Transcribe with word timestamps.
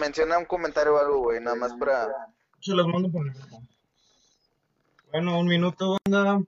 menciona 0.00 0.38
un 0.38 0.46
comentario 0.46 0.94
o 0.94 0.98
algo, 0.98 1.18
güey, 1.20 1.40
nada 1.40 1.56
más 1.56 1.72
para... 1.74 2.08
Se 2.60 2.72
los 2.72 2.86
mando 2.88 3.10
por 3.10 3.26
el 3.26 3.32
grupo. 3.32 3.62
Bueno, 5.12 5.38
un 5.38 5.46
minuto, 5.46 5.96
banda. 6.04 6.40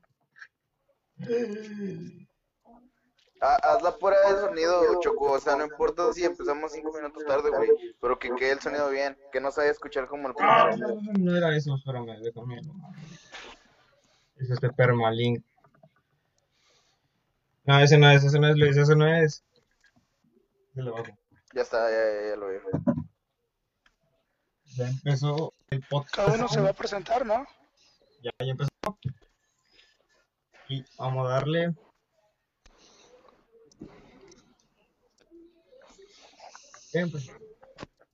Ah, 3.40 3.58
haz 3.62 3.82
la 3.82 3.96
prueba 3.96 4.32
de 4.32 4.40
sonido, 4.40 5.00
Choco, 5.00 5.32
o 5.32 5.40
sea, 5.40 5.56
no 5.56 5.64
importa 5.64 6.12
si 6.12 6.24
empezamos 6.24 6.70
cinco 6.72 6.92
minutos 6.92 7.24
tarde, 7.26 7.50
güey, 7.50 7.70
pero 8.00 8.16
que 8.16 8.30
quede 8.36 8.52
el 8.52 8.60
sonido 8.60 8.88
bien, 8.90 9.18
que 9.32 9.40
no 9.40 9.50
se 9.50 9.68
escuchar 9.68 10.06
como 10.06 10.28
el 10.28 10.34
Ah, 10.38 10.68
primero. 10.70 10.94
no, 11.02 11.12
no 11.18 11.36
era 11.36 11.56
eso, 11.56 11.74
espérame, 11.74 12.20
déjame. 12.22 12.60
Es 14.36 14.48
este 14.50 14.70
permalink. 14.70 15.44
No, 17.64 17.80
ese 17.80 17.98
no 17.98 18.10
es, 18.10 18.22
ese 18.22 18.38
no 18.38 18.48
es, 18.48 18.56
Luis, 18.56 18.76
ese 18.76 18.94
no 18.94 19.06
es. 19.12 19.42
Ya 21.54 21.62
está, 21.62 21.90
ya, 21.90 21.96
ya, 21.96 22.28
ya 22.30 22.36
lo 22.36 22.48
vi. 22.48 22.56
Ya 24.76 24.88
empezó 24.88 25.52
el 25.70 25.82
podcast. 25.82 26.14
Cada 26.14 26.34
uno 26.34 26.48
se 26.48 26.60
va 26.60 26.70
a 26.70 26.74
presentar, 26.74 27.26
¿no? 27.26 27.46
Ya, 28.22 28.30
ya 28.38 28.52
empezó. 28.52 28.70
Y 30.68 30.82
vamos 30.96 31.26
a 31.26 31.30
darle. 31.30 31.74
Bien, 36.94 37.10
pues. 37.10 37.30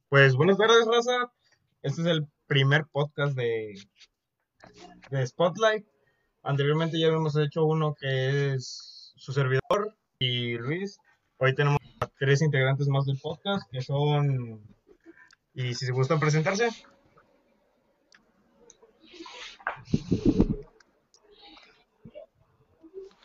Pues 0.09 0.35
buenas 0.35 0.59
tardes, 0.59 0.87
raza. 0.87 1.31
Este 1.83 2.01
es 2.01 2.07
el 2.09 2.27
primer 2.47 2.87
podcast 2.87 3.37
de, 3.37 3.75
de 5.11 5.27
Spotlight. 5.27 5.87
Anteriormente 6.43 6.99
ya 6.99 7.07
habíamos 7.07 7.37
hecho 7.37 7.67
uno 7.67 7.95
que 7.95 8.55
es 8.55 9.13
su 9.17 9.33
servidor 9.33 9.95
y 10.19 10.57
Luis. 10.59 10.99
Hoy 11.37 11.55
tenemos 11.55 11.79
a 12.01 12.07
tres 12.19 12.43
integrantes 12.43 12.89
más 12.89 13.07
del 13.07 13.19
podcast 13.21 13.71
que 13.71 13.81
son. 13.81 14.78
Y 15.61 15.75
si 15.75 15.87
se 15.87 15.93
gustan 15.93 16.21
presentarse. 16.21 16.69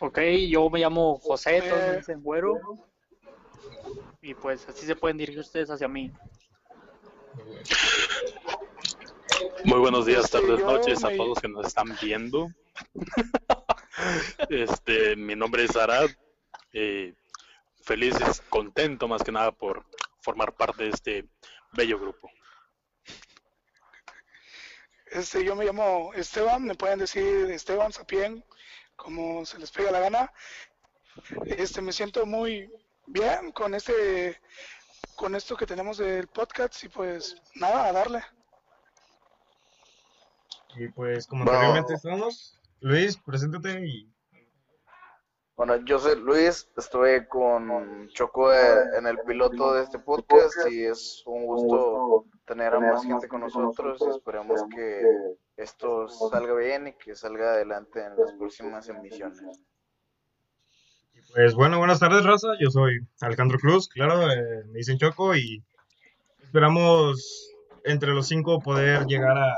Ok, 0.00 0.18
yo 0.48 0.68
me 0.70 0.80
llamo 0.80 1.18
José, 1.18 1.58
Eh. 1.58 1.96
dicen 1.98 2.22
güero. 2.22 2.54
Y 4.20 4.34
pues 4.34 4.66
así 4.68 4.86
se 4.86 4.96
pueden 4.96 5.16
dirigir 5.18 5.40
ustedes 5.40 5.70
hacia 5.70 5.88
mí. 5.88 6.10
Muy 9.64 9.78
buenos 9.78 10.06
días, 10.06 10.30
tardes, 10.30 10.60
noches 10.60 11.04
a 11.04 11.08
me- 11.10 11.16
todos 11.16 11.40
que 11.40 11.48
nos 11.48 11.66
están 11.66 11.96
viendo. 12.00 12.48
Este, 14.50 15.14
mi 15.16 15.34
nombre 15.36 15.64
es 15.64 15.74
Arad. 15.76 16.10
eh, 16.72 17.14
feliz 17.84 18.16
contento 18.50 19.06
más 19.06 19.22
que 19.22 19.30
nada 19.32 19.52
por 19.52 19.86
formar 20.20 20.54
parte 20.56 20.82
de 20.84 20.90
este 20.90 21.28
bello 21.74 21.98
grupo. 21.98 22.30
Este, 25.06 25.44
yo 25.44 25.54
me 25.54 25.64
llamo 25.64 26.12
Esteban, 26.14 26.64
me 26.64 26.74
pueden 26.74 26.98
decir 26.98 27.50
Esteban 27.50 27.92
Sapien, 27.92 28.44
como 28.96 29.44
se 29.46 29.58
les 29.58 29.70
pega 29.70 29.90
la 29.90 30.00
gana. 30.00 30.32
Este, 31.46 31.80
me 31.80 31.92
siento 31.92 32.26
muy 32.26 32.68
bien 33.06 33.52
con 33.52 33.74
este, 33.74 34.40
con 35.14 35.34
esto 35.34 35.56
que 35.56 35.66
tenemos 35.66 35.98
del 35.98 36.26
podcast 36.26 36.82
y 36.82 36.88
pues 36.88 37.36
nada, 37.54 37.86
a 37.86 37.92
darle. 37.92 38.22
Y 40.76 40.88
pues, 40.88 41.26
como 41.28 41.42
anteriormente 41.44 41.94
estamos, 41.94 42.58
Luis, 42.80 43.16
preséntate 43.16 43.86
y 43.86 44.12
Bueno, 45.56 45.76
yo 45.84 46.00
soy 46.00 46.20
Luis, 46.20 46.68
estuve 46.76 47.28
con 47.28 48.08
Choco 48.08 48.52
eh, 48.52 48.98
en 48.98 49.06
el 49.06 49.18
piloto 49.20 49.72
de 49.72 49.84
este 49.84 50.00
podcast 50.00 50.68
y 50.68 50.84
es 50.84 51.22
un 51.26 51.46
gusto 51.46 52.24
tener 52.44 52.74
a 52.74 52.80
más 52.80 53.04
gente 53.04 53.28
con 53.28 53.42
nosotros 53.42 54.02
y 54.04 54.10
esperemos 54.10 54.62
que 54.74 55.00
esto 55.56 56.08
salga 56.08 56.54
bien 56.54 56.88
y 56.88 56.92
que 56.94 57.14
salga 57.14 57.52
adelante 57.52 58.04
en 58.04 58.16
las 58.16 58.32
próximas 58.32 58.88
emisiones. 58.88 59.40
pues 61.32 61.54
bueno, 61.54 61.78
buenas 61.78 62.00
tardes, 62.00 62.24
raza. 62.24 62.48
Yo 62.58 62.70
soy 62.70 62.98
Alejandro 63.20 63.58
Cruz, 63.60 63.88
claro, 63.88 64.28
eh, 64.28 64.64
me 64.66 64.78
dicen 64.78 64.98
Choco 64.98 65.36
y 65.36 65.62
esperamos 66.42 67.48
entre 67.84 68.10
los 68.10 68.26
cinco 68.26 68.58
poder 68.58 69.06
llegar 69.06 69.38
a 69.38 69.52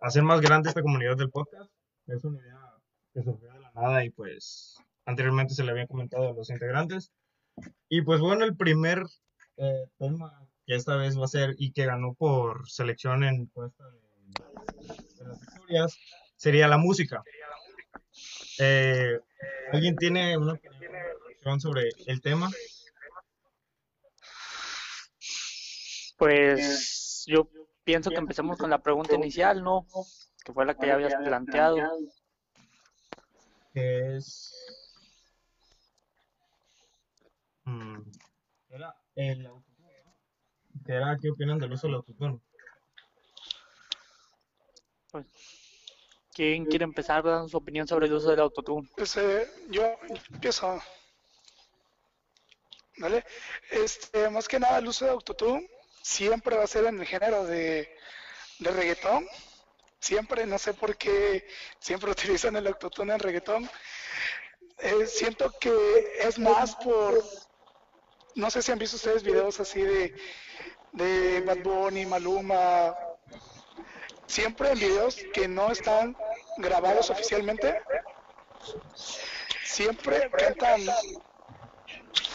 hacer 0.00 0.22
más 0.22 0.42
grande 0.42 0.68
esta 0.68 0.82
comunidad 0.82 1.16
del 1.16 1.30
podcast. 1.30 1.72
Es 2.06 2.22
una 2.24 2.40
idea 2.40 2.74
que 3.14 3.22
surgió 3.22 3.50
de 3.54 3.60
la 3.60 3.72
nada 3.72 4.04
y 4.04 4.10
pues 4.10 4.78
anteriormente 5.08 5.54
se 5.54 5.64
le 5.64 5.70
había 5.70 5.86
comentado 5.86 6.28
a 6.28 6.34
los 6.34 6.50
integrantes. 6.50 7.10
Y 7.88 8.02
pues 8.02 8.20
bueno, 8.20 8.44
el 8.44 8.56
primer 8.56 9.02
eh, 9.56 9.86
tema 9.98 10.46
que 10.66 10.74
esta 10.74 10.96
vez 10.96 11.18
va 11.18 11.24
a 11.24 11.28
ser 11.28 11.54
y 11.58 11.72
que 11.72 11.86
ganó 11.86 12.14
por 12.14 12.68
selección 12.68 13.24
en 13.24 13.34
encuesta 13.36 13.84
de, 13.88 13.98
de 15.16 15.24
las 15.24 15.40
victorias 15.40 15.98
sería 16.36 16.68
la 16.68 16.76
música. 16.76 17.22
Eh, 18.58 19.18
¿Alguien 19.72 19.96
tiene 19.96 20.36
una 20.36 20.52
opinión 20.52 21.60
sobre 21.60 21.88
el 22.06 22.20
tema? 22.20 22.50
Pues 26.18 27.24
yo 27.26 27.48
pienso 27.84 28.10
que 28.10 28.16
empecemos 28.16 28.58
con 28.58 28.68
la 28.68 28.82
pregunta 28.82 29.14
inicial, 29.14 29.62
¿no? 29.62 29.86
Que 30.44 30.52
fue 30.52 30.66
la 30.66 30.74
que 30.74 30.86
ya 30.86 30.94
habías 30.94 31.14
planteado. 31.14 31.78
Que 33.72 34.16
es. 34.16 34.52
Mm, 37.68 38.12
era 38.70 38.94
el 39.14 39.46
autotune, 39.46 40.02
¿no? 40.04 40.16
Que 40.84 40.92
era, 40.92 41.16
¿qué 41.20 41.30
opinan 41.30 41.58
del 41.58 41.72
uso 41.72 41.86
del 41.86 41.96
autotune? 41.96 42.40
Pues, 45.10 45.26
¿quién 46.32 46.66
quiere 46.66 46.84
empezar 46.84 47.24
dando 47.24 47.48
su 47.48 47.56
opinión 47.56 47.88
sobre 47.88 48.06
el 48.06 48.12
uso 48.12 48.30
del 48.30 48.40
autotune? 48.40 48.88
Este, 48.96 49.50
yo 49.70 49.84
empiezo. 50.30 50.80
¿Vale? 52.98 53.24
Este, 53.70 54.28
más 54.30 54.48
que 54.48 54.58
nada 54.58 54.78
el 54.78 54.88
uso 54.88 55.04
de 55.04 55.12
autotune 55.12 55.68
siempre 56.02 56.56
va 56.56 56.64
a 56.64 56.68
ser 56.68 56.84
en 56.86 57.00
el 57.00 57.06
género 57.06 57.44
de, 57.44 57.88
de 58.58 58.70
reggaetón. 58.70 59.26
Siempre, 60.00 60.46
no 60.46 60.58
sé 60.58 60.74
por 60.74 60.96
qué 60.96 61.46
siempre 61.80 62.10
utilizan 62.12 62.56
el 62.56 62.66
autotune 62.66 63.14
en 63.14 63.20
reggaetón. 63.20 63.68
Eh, 64.78 65.06
siento 65.06 65.52
que 65.60 65.74
es 66.20 66.38
más 66.38 66.76
por, 66.76 67.20
no 68.38 68.50
sé 68.50 68.62
si 68.62 68.70
han 68.70 68.78
visto 68.78 68.96
ustedes 68.96 69.24
videos 69.24 69.58
así 69.58 69.82
de, 69.82 70.14
de 70.92 71.40
Bad 71.40 71.58
Bunny, 71.58 72.06
Maluma, 72.06 72.96
siempre 74.26 74.70
en 74.70 74.78
videos 74.78 75.16
que 75.34 75.48
no 75.48 75.72
están 75.72 76.16
grabados 76.58 77.10
oficialmente, 77.10 77.80
siempre 79.64 80.30
cantan 80.30 80.82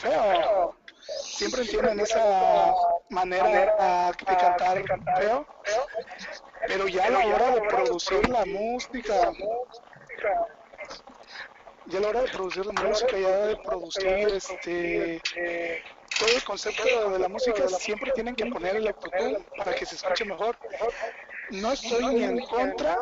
feo. 0.01 0.75
Siempre 1.21 1.65
tienen 1.65 1.99
esa 1.99 2.73
manera 3.09 4.11
de 4.11 4.25
cantar 4.25 4.83
feo. 5.17 5.45
Pero 6.67 6.87
ya 6.87 7.05
a 7.05 7.09
la 7.11 7.19
hora 7.19 7.55
de 7.55 7.61
producir 7.61 8.29
la 8.29 8.45
música, 8.45 9.31
ya 11.88 11.97
a 11.99 12.01
la 12.01 12.07
hora 12.09 12.21
de 12.21 12.29
producir 12.29 12.66
la 12.66 12.81
música, 12.83 13.17
ya 13.19 13.38
de 13.47 13.57
producir 13.57 14.07
este 14.29 15.21
todo 16.19 16.29
el 16.35 16.44
concepto 16.44 17.09
de 17.11 17.19
la 17.19 17.27
música, 17.27 17.67
siempre 17.67 18.11
tienen 18.13 18.35
que 18.35 18.45
poner 18.45 18.75
el 18.77 18.88
autotune 18.88 19.45
para 19.57 19.73
que 19.75 19.85
se 19.85 19.95
escuche 19.95 20.25
mejor. 20.25 20.57
No 21.51 21.71
estoy 21.71 22.05
ni 22.16 22.23
en 22.23 22.39
contra 22.47 22.97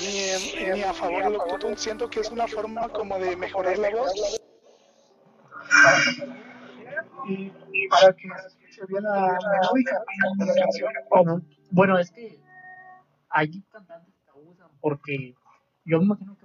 ni, 0.00 0.18
en- 0.64 0.74
ni 0.74 0.82
a 0.82 0.92
favor 0.94 1.24
del 1.24 1.34
autotune, 1.40 1.76
siento 1.76 2.08
que 2.08 2.20
es 2.20 2.30
una 2.30 2.46
forma 2.48 2.88
como 2.90 3.18
de 3.18 3.36
mejorar 3.36 3.78
la 3.78 3.90
voz 3.90 4.12
y, 7.28 7.52
y 7.72 7.88
para 7.88 8.14
que 8.14 8.28
se 8.28 8.46
escuche 8.48 8.82
bien 8.88 9.02
la 9.02 9.38
melódica 9.60 10.02
de 10.38 10.46
la 10.46 10.54
canción. 10.54 11.48
Bueno, 11.70 11.98
es 11.98 12.10
que 12.10 12.40
hay 13.30 13.62
cantantes 13.70 14.14
que 14.14 14.26
la 14.26 14.34
usan 14.36 14.68
porque 14.80 15.34
yo 15.84 15.98
me 15.98 16.04
imagino 16.04 16.36
que 16.38 16.43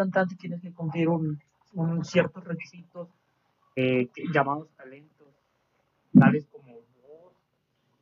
cantante 0.00 0.34
tienes 0.36 0.62
que 0.62 0.72
cumplir 0.72 1.08
un, 1.10 1.38
un 1.74 2.04
ciertos 2.04 2.42
requisitos 2.44 3.08
eh, 3.76 4.08
llamados 4.32 4.68
talentos, 4.76 5.28
tales 6.18 6.46
como 6.50 6.72
voz. 6.72 7.34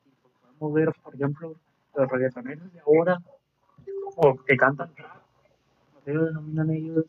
Y 0.07 0.11
pues 0.23 0.33
podemos 0.41 0.73
ver, 0.75 0.93
por 1.03 1.15
ejemplo, 1.15 1.57
los 1.97 2.09
reggaetoneros 2.09 2.73
de 2.73 2.81
ahora, 2.81 3.19
o 4.17 4.37
que 4.47 4.57
cantan 4.57 4.93
rap, 4.97 5.23
como 6.05 6.25
denominan 6.25 6.71
ellos, 6.71 7.05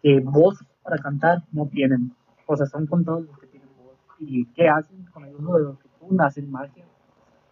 que 0.00 0.20
voz 0.20 0.64
para 0.82 0.96
cantar 0.96 1.42
no 1.52 1.66
tienen. 1.66 2.14
O 2.46 2.56
sea, 2.56 2.66
son 2.66 2.86
contados 2.86 3.26
los 3.26 3.38
que 3.38 3.46
tienen 3.46 3.68
voz. 3.76 3.98
¿Y 4.18 4.46
qué 4.54 4.68
hacen 4.68 5.04
con 5.12 5.24
el 5.26 5.36
uso 5.36 5.58
de 5.58 5.64
los 5.64 5.78
que 5.78 5.88
tú 5.98 6.16
hacen 6.18 6.50
magia? 6.50 6.84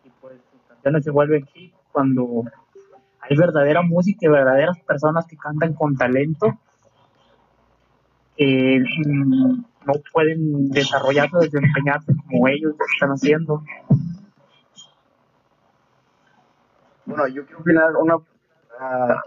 y 0.04 0.10
pues 0.20 0.40
sus 0.50 0.60
canciones 0.62 1.04
se 1.04 1.10
vuelven 1.10 1.44
hit 1.46 1.75
cuando 1.92 2.44
hay 3.22 3.37
verdadera 3.37 3.82
música 3.82 4.19
y 4.22 4.28
verdaderas 4.28 4.78
personas 4.81 5.26
que 5.26 5.37
cantan 5.37 5.75
con 5.75 5.96
talento 5.96 6.58
que 8.40 8.82
mm, 9.06 9.64
no 9.87 9.93
pueden 10.12 10.70
desarrollarse, 10.70 11.37
desempeñarse 11.43 12.14
como 12.26 12.49
ellos 12.49 12.75
están 12.94 13.11
haciendo. 13.11 13.62
Bueno, 17.05 17.28
yo 17.28 17.44
quiero 17.44 17.61
opinar 17.61 17.96
una, 17.96 18.17
ah, 18.78 19.20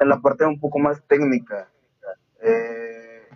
en 0.00 0.08
la 0.08 0.20
parte 0.20 0.44
un 0.44 0.58
poco 0.58 0.80
más 0.80 1.00
técnica. 1.06 1.68
Eh, 2.40 3.28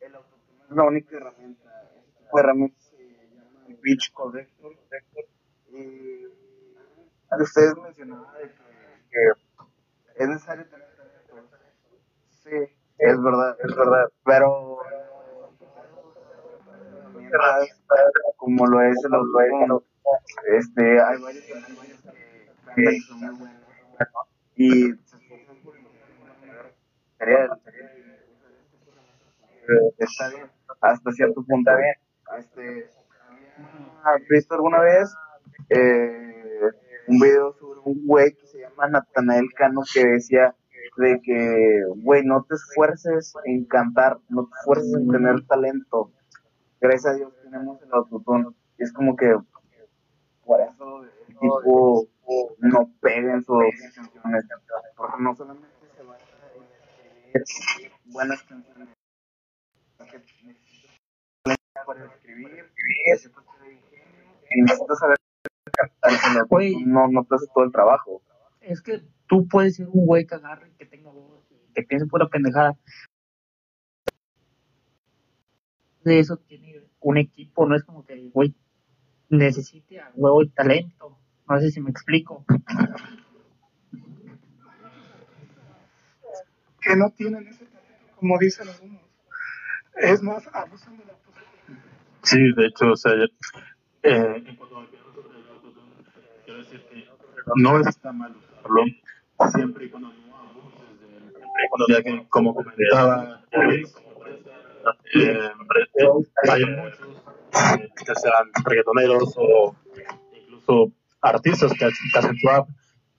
el 0.00 0.14
es 0.14 0.76
la 0.76 0.84
única 0.84 1.16
herramienta. 1.16 1.70
Herramienta 2.32 2.80
se 2.80 2.96
llama 3.34 3.66
el 3.68 3.76
Pitch 3.76 4.12
Corrector. 4.12 4.76
Y 5.72 6.27
ustedes 7.40 7.74
mencionaban 7.76 8.32
de 8.34 8.48
que, 8.48 8.52
que 9.10 10.22
es 10.22 10.28
necesario 10.28 10.66
tener. 10.68 10.88
Sí, 12.30 12.50
es 12.98 13.22
verdad, 13.22 13.56
es 13.62 13.76
verdad. 13.76 14.08
Pero 14.24 14.78
como 18.36 18.66
lo 18.66 18.80
es 18.82 18.96
el 19.04 19.14
autotune, 19.14 19.80
este, 20.46 21.00
hay 21.00 21.20
varios 21.20 21.44
que 21.44 22.82
y 22.84 23.00
son 23.00 23.20
muy 23.20 23.28
buenos. 23.30 23.58
Y. 24.56 24.92
Eh, 27.20 27.48
Está 29.98 30.28
bien, 30.30 30.50
hasta 30.80 31.12
cierto 31.12 31.44
punto. 31.44 31.70
Este, 32.38 32.88
¿Has 34.04 34.20
visto 34.28 34.54
alguna 34.54 34.80
vez 34.80 35.12
eh, 35.70 36.70
un 37.08 37.18
video 37.18 37.54
sobre 37.54 37.80
un 37.84 38.06
güey 38.06 38.34
que 38.34 38.46
se 38.46 38.60
llama 38.60 38.88
Natanael 38.88 39.48
Cano 39.54 39.80
que 39.92 40.04
decía 40.04 40.54
de 40.96 41.20
que, 41.22 41.82
güey, 41.96 42.24
no 42.24 42.44
te 42.44 42.54
esfuerces 42.54 43.34
en 43.44 43.64
cantar, 43.64 44.18
no 44.28 44.46
te 44.46 44.56
esfuerces 44.58 44.94
en 44.94 45.08
tener 45.08 45.46
talento. 45.46 46.12
Gracias 46.80 47.06
a 47.06 47.16
Dios 47.16 47.32
tenemos 47.42 47.80
el 47.82 47.92
autotune. 47.92 48.48
Y 48.78 48.82
es 48.82 48.92
como 48.92 49.16
que 49.16 49.34
por 50.44 50.60
eso 50.60 51.04
el 51.04 51.38
tipo 51.38 52.08
no 52.58 52.90
pega 53.00 53.34
en 53.34 53.42
sus 53.42 53.58
canciones. 53.94 54.44
Porque 54.96 55.16
no 55.20 55.34
solamente 55.34 55.68
se 55.96 56.02
basa 56.02 56.24
en 56.54 57.40
escribir 57.42 57.92
buenas 58.06 58.42
canciones, 58.42 58.88
necesitas 61.44 61.86
para 61.86 62.04
escribir, 62.06 62.72
necesitas 64.50 64.98
saber 64.98 65.18
no-. 66.50 66.58
No, 66.86 67.08
no 67.08 67.24
te 67.24 67.34
hace 67.34 67.46
todo 67.54 67.64
el 67.64 67.72
trabajo. 67.72 68.22
Es 68.60 68.80
que 68.82 69.02
tú 69.26 69.46
puedes 69.48 69.76
ser 69.76 69.88
un 69.88 70.06
güey 70.06 70.26
que 70.26 70.34
agarre, 70.34 70.72
que 70.78 70.86
tenga 70.86 71.10
voz, 71.10 71.44
que 71.74 71.82
piense 71.82 72.06
pura 72.06 72.28
pendejada. 72.28 72.76
De 76.04 76.18
eso 76.18 76.36
tiene 76.38 76.82
un 77.00 77.18
equipo, 77.18 77.66
no 77.66 77.76
es 77.76 77.84
como 77.84 78.04
que 78.04 78.14
el 78.14 78.30
güey 78.30 78.54
necesite 79.28 80.00
a 80.00 80.10
huevo 80.14 80.42
el 80.42 80.52
talento. 80.52 81.18
No 81.48 81.60
sé 81.60 81.70
si 81.70 81.80
me 81.80 81.90
explico. 81.90 82.44
que 86.80 86.96
no 86.96 87.10
tienen 87.10 87.46
ese 87.48 87.66
talento, 87.66 88.16
como 88.16 88.38
dicen 88.38 88.68
algunos. 88.68 89.02
Es 89.96 90.22
más, 90.22 90.48
abusan 90.52 90.96
de 90.96 91.04
la 91.04 91.12
posición. 91.14 91.82
Sí, 92.22 92.38
de 92.56 92.66
hecho, 92.66 92.92
o 92.92 92.96
sea, 92.96 93.12
eh, 93.14 94.42
en 94.46 94.56
cuanto 94.56 94.78
a 94.78 94.82
lo 94.82 94.90
que 94.90 94.96
hablas 94.96 95.14
sobre 95.14 95.38
el 95.38 95.48
autotune, 95.48 95.92
quiero 96.44 96.58
decir 96.60 96.80
que 96.88 97.06
no 97.56 97.80
está 97.80 98.12
mal 98.12 98.34
usarlo, 98.36 98.84
siempre 99.52 99.86
y 99.86 99.90
cuando 99.90 100.08
no 100.08 100.36
abuses 100.36 102.04
que, 102.04 102.26
como 102.28 102.54
comentaba 102.54 103.42
eh, 105.14 105.50
hay 106.50 106.64
muchos, 106.64 107.08
eh, 107.80 107.88
que 107.96 108.14
sean 108.14 108.50
reggaetoneros 108.64 109.34
o 109.36 109.74
incluso 110.32 110.92
artistas 111.20 111.72
que, 111.72 111.84
hacen- 111.84 112.10
que 112.12 112.18
hacen 112.18 112.36
trap, 112.38 112.68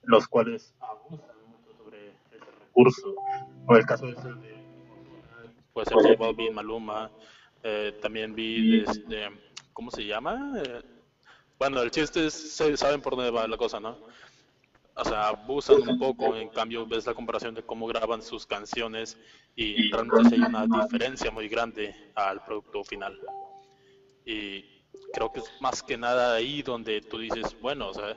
los 0.04 0.26
cuales 0.28 0.74
abusan 0.80 1.36
mucho 1.48 1.76
sobre 1.76 2.08
ese 2.10 2.38
recurso. 2.38 3.14
O 3.66 3.76
el 3.76 3.86
caso 3.86 4.06
de 4.06 4.14
puede 5.72 5.86
ser 5.86 6.16
J 6.16 6.34
Maluma, 6.52 7.10
eh, 7.62 7.96
también 8.00 8.34
vi 8.34 8.80
desde, 8.80 9.28
¿cómo 9.72 9.90
se 9.90 10.04
llama? 10.06 10.52
Bueno, 11.60 11.82
el 11.82 11.90
chiste 11.90 12.24
es, 12.24 12.56
saben 12.76 13.02
por 13.02 13.16
dónde 13.16 13.30
va 13.30 13.46
la 13.46 13.58
cosa, 13.58 13.78
¿no? 13.78 13.98
O 14.94 15.04
sea, 15.04 15.28
abusan 15.28 15.86
un 15.86 15.98
poco, 15.98 16.34
en 16.34 16.48
cambio 16.48 16.86
ves 16.86 17.04
la 17.04 17.12
comparación 17.12 17.54
de 17.54 17.62
cómo 17.62 17.86
graban 17.86 18.22
sus 18.22 18.46
canciones 18.46 19.18
y 19.54 19.92
realmente 19.92 20.36
hay 20.36 20.40
una 20.40 20.66
diferencia 20.66 21.30
muy 21.30 21.48
grande 21.48 21.94
al 22.14 22.42
producto 22.42 22.82
final. 22.82 23.20
Y 24.24 24.64
creo 25.12 25.30
que 25.30 25.40
es 25.40 25.52
más 25.60 25.82
que 25.82 25.98
nada 25.98 26.34
ahí 26.34 26.62
donde 26.62 27.02
tú 27.02 27.18
dices, 27.18 27.54
bueno, 27.60 27.88
o 27.88 27.94
sea, 27.94 28.16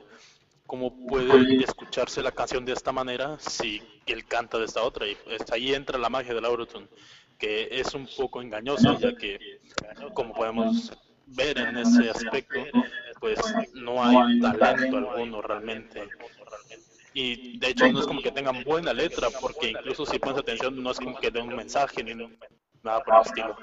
¿cómo 0.66 1.06
puede 1.06 1.62
escucharse 1.62 2.22
la 2.22 2.32
canción 2.32 2.64
de 2.64 2.72
esta 2.72 2.92
manera 2.92 3.38
si 3.38 3.82
él 4.06 4.24
canta 4.24 4.58
de 4.58 4.64
esta 4.64 4.82
otra? 4.82 5.06
Y 5.06 5.16
pues 5.16 5.42
ahí 5.52 5.74
entra 5.74 5.98
la 5.98 6.08
magia 6.08 6.32
del 6.32 6.46
Autotune, 6.46 6.88
que 7.38 7.68
es 7.70 7.92
un 7.92 8.08
poco 8.16 8.40
engañosa, 8.40 8.98
ya 8.98 9.14
que, 9.14 9.60
como 10.14 10.32
podemos 10.32 10.92
ver 11.26 11.58
en 11.58 11.76
ese 11.76 12.08
aspecto, 12.08 12.60
pues 13.24 13.40
no 13.72 14.04
hay 14.04 14.38
talento 14.38 14.98
alguno 14.98 15.40
realmente. 15.40 16.06
Y 17.14 17.58
de 17.58 17.68
hecho 17.68 17.90
no 17.90 18.00
es 18.00 18.06
como 18.06 18.20
que 18.20 18.30
tengan 18.30 18.62
buena 18.64 18.92
letra, 18.92 19.28
porque 19.40 19.70
incluso 19.70 20.04
si 20.04 20.18
pones 20.18 20.40
atención 20.40 20.82
no 20.82 20.90
es 20.90 20.98
como 20.98 21.18
que 21.18 21.30
den 21.30 21.48
un 21.48 21.56
mensaje 21.56 22.04
ni 22.04 22.14
nada 22.82 23.02
por 23.02 23.14
el 23.14 23.20
estilo. 23.22 23.56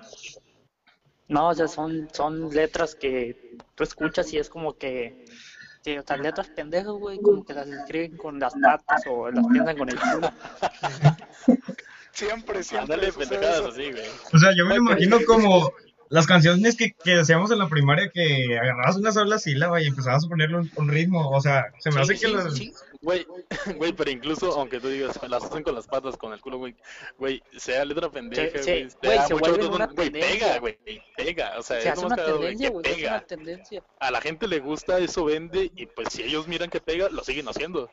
No, 1.27 1.49
o 1.49 1.53
sea, 1.53 1.67
son, 1.67 2.09
son 2.11 2.49
letras 2.49 2.95
que 2.95 3.55
tú 3.75 3.83
escuchas 3.83 4.33
y 4.33 4.39
es 4.39 4.49
como 4.49 4.75
que, 4.75 5.25
que 5.83 5.99
o 5.99 6.03
sea, 6.03 6.17
letras 6.17 6.49
pendejas, 6.49 6.93
güey, 6.93 7.19
como 7.19 7.45
que 7.45 7.53
las 7.53 7.67
escriben 7.67 8.17
con 8.17 8.39
las 8.39 8.55
patas 8.55 9.03
o 9.07 9.29
las 9.29 9.45
piensan 9.45 9.77
con 9.77 9.89
el 9.89 9.99
culo. 9.99 10.31
Siempre, 12.13 12.61
siempre. 12.61 12.95
Ándale 12.95 13.13
pendejadas 13.13 13.73
así, 13.73 13.89
güey. 13.89 14.03
O 14.33 14.37
sea, 14.37 14.49
yo 14.57 14.65
me 14.65 14.75
lo 14.75 14.81
imagino 14.81 15.17
como 15.25 15.71
las 16.11 16.27
canciones 16.27 16.75
que, 16.75 16.91
que 16.91 17.19
hacíamos 17.19 17.51
en 17.51 17.59
la 17.59 17.69
primaria 17.69 18.09
que 18.13 18.59
agarrabas 18.59 18.97
una 18.97 19.13
sola 19.13 19.39
sílaba 19.39 19.81
y 19.81 19.87
empezabas 19.87 20.25
a 20.25 20.27
ponerle 20.27 20.57
un, 20.57 20.71
un 20.75 20.89
ritmo. 20.89 21.29
O 21.29 21.39
sea, 21.41 21.71
se 21.79 21.89
me 21.89 22.01
hace 22.01 22.15
Sí, 22.17 22.21
que 22.21 22.27
sí, 22.27 22.33
las... 22.33 22.53
sí. 22.53 22.73
Güey, 23.01 23.25
güey, 23.77 23.93
pero 23.93 24.11
incluso 24.11 24.51
aunque 24.59 24.79
tú 24.79 24.89
digas, 24.89 25.17
las 25.27 25.43
hacen 25.43 25.63
con 25.63 25.73
las 25.73 25.87
patas, 25.87 26.17
con 26.17 26.33
el 26.33 26.41
culo, 26.41 26.57
güey, 26.59 26.75
güey, 27.17 27.41
sea 27.57 27.83
letra 27.85 28.11
pendeja, 28.11 28.59
güey, 28.61 28.89
güey, 29.01 29.19
se 29.27 29.33
vuelve 29.33 29.65
una 29.67 29.87
güey, 29.87 30.11
pega, 30.11 30.59
güey, 30.59 30.77
pega, 31.15 31.57
o 31.57 31.63
sea, 31.63 31.81
Se 31.81 31.87
es 31.87 31.93
hace 31.93 32.05
una 32.05 32.15
güey, 32.17 32.57
tendencia, 32.57 32.67
que 32.67 32.73
güey, 32.73 32.85
hace 32.85 32.95
pega. 32.95 33.09
una 33.09 33.25
tendencia. 33.25 33.83
A 33.99 34.11
la 34.11 34.21
gente 34.21 34.47
le 34.47 34.59
gusta, 34.59 34.99
eso 34.99 35.25
vende, 35.25 35.71
y 35.75 35.87
pues 35.87 36.09
si 36.11 36.21
ellos 36.23 36.47
miran 36.47 36.69
que 36.69 36.79
pega, 36.81 37.09
lo 37.09 37.23
siguen 37.23 37.47
haciendo. 37.47 37.89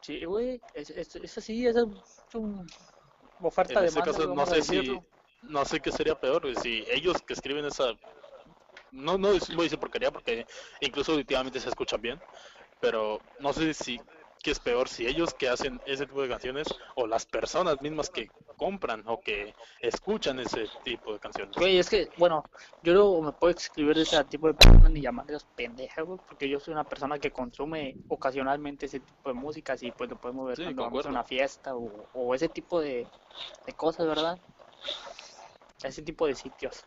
Sí, 0.00 0.24
güey, 0.24 0.60
es, 0.74 0.90
es, 0.90 1.14
es 1.14 1.38
así, 1.38 1.66
es 1.66 1.76
un 2.34 2.66
En 3.38 3.46
oferta 3.46 3.84
ese 3.84 4.00
demanda, 4.00 4.04
caso, 4.12 4.22
no 4.26 4.34
vamos 4.34 4.50
a 4.50 4.54
sé 4.56 4.62
si, 4.62 4.76
decirlo. 4.76 5.04
No 5.42 5.64
sé 5.64 5.80
qué 5.80 5.92
sería 5.92 6.14
peor, 6.14 6.46
si 6.56 6.84
ellos 6.90 7.22
que 7.22 7.34
escriben 7.34 7.64
esa, 7.64 7.92
no, 8.92 9.18
no 9.18 9.28
voy 9.28 9.38
a 9.60 9.62
decir 9.62 9.78
porquería, 9.78 10.10
porque 10.10 10.46
incluso 10.80 11.12
auditivamente 11.12 11.60
se 11.60 11.68
escuchan 11.68 12.00
bien, 12.00 12.20
pero 12.80 13.20
no 13.38 13.52
sé 13.52 13.74
si 13.74 14.00
qué 14.42 14.52
es 14.52 14.58
peor, 14.60 14.88
si 14.88 15.06
ellos 15.06 15.34
que 15.34 15.48
hacen 15.48 15.80
ese 15.86 16.06
tipo 16.06 16.22
de 16.22 16.28
canciones 16.28 16.66
o 16.96 17.06
las 17.06 17.26
personas 17.26 17.80
mismas 17.80 18.08
que 18.10 18.30
compran 18.56 19.02
o 19.06 19.20
que 19.20 19.54
escuchan 19.80 20.38
ese 20.40 20.66
tipo 20.84 21.12
de 21.12 21.18
canciones. 21.18 21.54
Güey, 21.56 21.78
es 21.78 21.88
que, 21.88 22.10
bueno, 22.18 22.44
yo 22.82 22.94
no 22.94 23.20
me 23.22 23.32
puedo 23.32 23.54
escribir 23.54 23.96
de 23.96 24.02
ese 24.02 24.22
tipo 24.24 24.48
de 24.48 24.54
personas 24.54 24.90
ni 24.90 25.02
llamarlas 25.02 25.44
pendejas, 25.54 26.04
güey, 26.04 26.18
porque 26.26 26.48
yo 26.48 26.58
soy 26.60 26.72
una 26.72 26.84
persona 26.84 27.18
que 27.18 27.30
consume 27.30 27.96
ocasionalmente 28.08 28.86
ese 28.86 29.00
tipo 29.00 29.30
de 29.30 29.34
música, 29.34 29.76
y 29.80 29.90
pues 29.92 30.10
lo 30.10 30.16
podemos 30.16 30.46
ver 30.46 30.56
Sí, 30.56 30.64
cuando 30.64 30.82
vamos 30.84 31.06
a 31.06 31.10
una 31.10 31.24
fiesta 31.24 31.74
o, 31.74 32.08
o 32.12 32.34
ese 32.34 32.48
tipo 32.48 32.80
de, 32.80 33.08
de 33.66 33.72
cosas, 33.74 34.06
¿verdad? 34.06 34.38
Ese 35.82 36.02
tipo 36.02 36.26
de 36.26 36.34
sitios. 36.34 36.84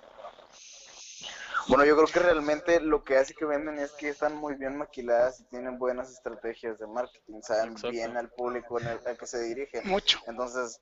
Bueno, 1.67 1.85
yo 1.85 1.95
creo 1.95 2.07
que 2.07 2.19
realmente 2.19 2.81
lo 2.81 3.03
que 3.05 3.17
hace 3.17 3.33
que 3.33 3.45
venden 3.45 3.79
es 3.79 3.91
que 3.93 4.09
están 4.09 4.35
muy 4.35 4.55
bien 4.55 4.77
maquiladas 4.77 5.39
y 5.39 5.45
tienen 5.45 5.79
buenas 5.79 6.11
estrategias 6.11 6.77
de 6.77 6.87
marketing, 6.87 7.41
saben 7.41 7.71
Exacto. 7.71 7.89
bien 7.89 8.17
al 8.17 8.29
público 8.29 8.79
en 8.79 8.87
el, 8.87 8.99
al 9.07 9.17
que 9.17 9.25
se 9.25 9.41
dirigen. 9.43 9.87
Mucho. 9.87 10.19
Entonces, 10.27 10.81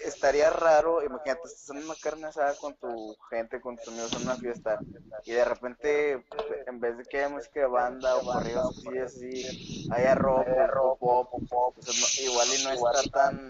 estaría 0.00 0.50
raro, 0.50 1.02
imagínate, 1.02 1.40
estás 1.48 1.70
en 1.70 1.84
una 1.84 1.94
carne 1.94 2.26
asada 2.26 2.54
con 2.56 2.76
tu 2.76 3.16
gente, 3.30 3.60
con 3.62 3.76
tus 3.76 3.88
amigos 3.88 4.12
en 4.12 4.22
una 4.22 4.36
fiesta, 4.36 4.78
y 5.24 5.32
de 5.32 5.44
repente, 5.44 6.24
en 6.66 6.80
vez 6.80 6.98
de 6.98 7.04
que 7.04 7.18
haya 7.18 7.28
música 7.30 7.60
de 7.60 7.66
banda 7.66 8.16
o 8.16 8.24
corridos 8.24 8.76
así, 8.76 8.98
así, 8.98 9.88
haya 9.90 10.14
rock 10.14 10.46
o 10.76 10.96
pop, 10.98 11.78
o 11.78 11.82
sea, 11.82 11.94
no- 11.94 12.30
igual 12.30 12.48
y 12.54 12.62
no 12.62 12.70
está 12.72 13.10
tan, 13.10 13.48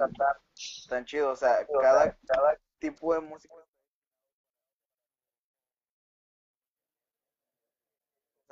tan 0.88 1.04
chido, 1.04 1.30
o 1.32 1.36
sea, 1.36 1.66
cada, 1.80 2.16
cada 2.26 2.58
tipo 2.78 3.14
de 3.14 3.20
música 3.20 3.54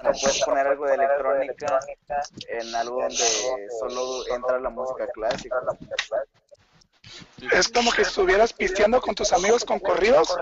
no 0.02 0.10
puedes 0.20 0.44
poner 0.44 0.66
algo 0.66 0.86
de 0.86 0.94
electrónica 0.94 1.80
en 2.48 2.74
algo 2.74 3.00
donde 3.02 3.68
solo 3.80 4.26
entra 4.34 4.60
la 4.60 4.68
música 4.70 5.06
clásica. 5.08 5.56
Es 7.52 7.68
como 7.68 7.90
que 7.92 8.02
estuvieras 8.02 8.52
pisteando 8.52 9.00
con 9.00 9.14
tus 9.14 9.32
amigos 9.32 9.64
con 9.64 9.78
corridos 9.80 10.36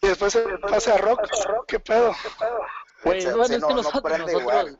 y 0.00 0.06
después 0.08 0.32
se 0.32 0.42
pasa 0.58 0.94
a 0.94 0.98
rock. 0.98 1.20
¿Qué 1.66 1.80
pedo? 1.80 2.14
Pues 3.02 3.24
Sí, 3.24 3.30
bueno, 3.30 3.44
sí, 3.46 3.54
es 3.54 3.60
no- 3.60 3.68
que 3.68 3.74
no 3.74 3.82
nosotros, 3.82 4.20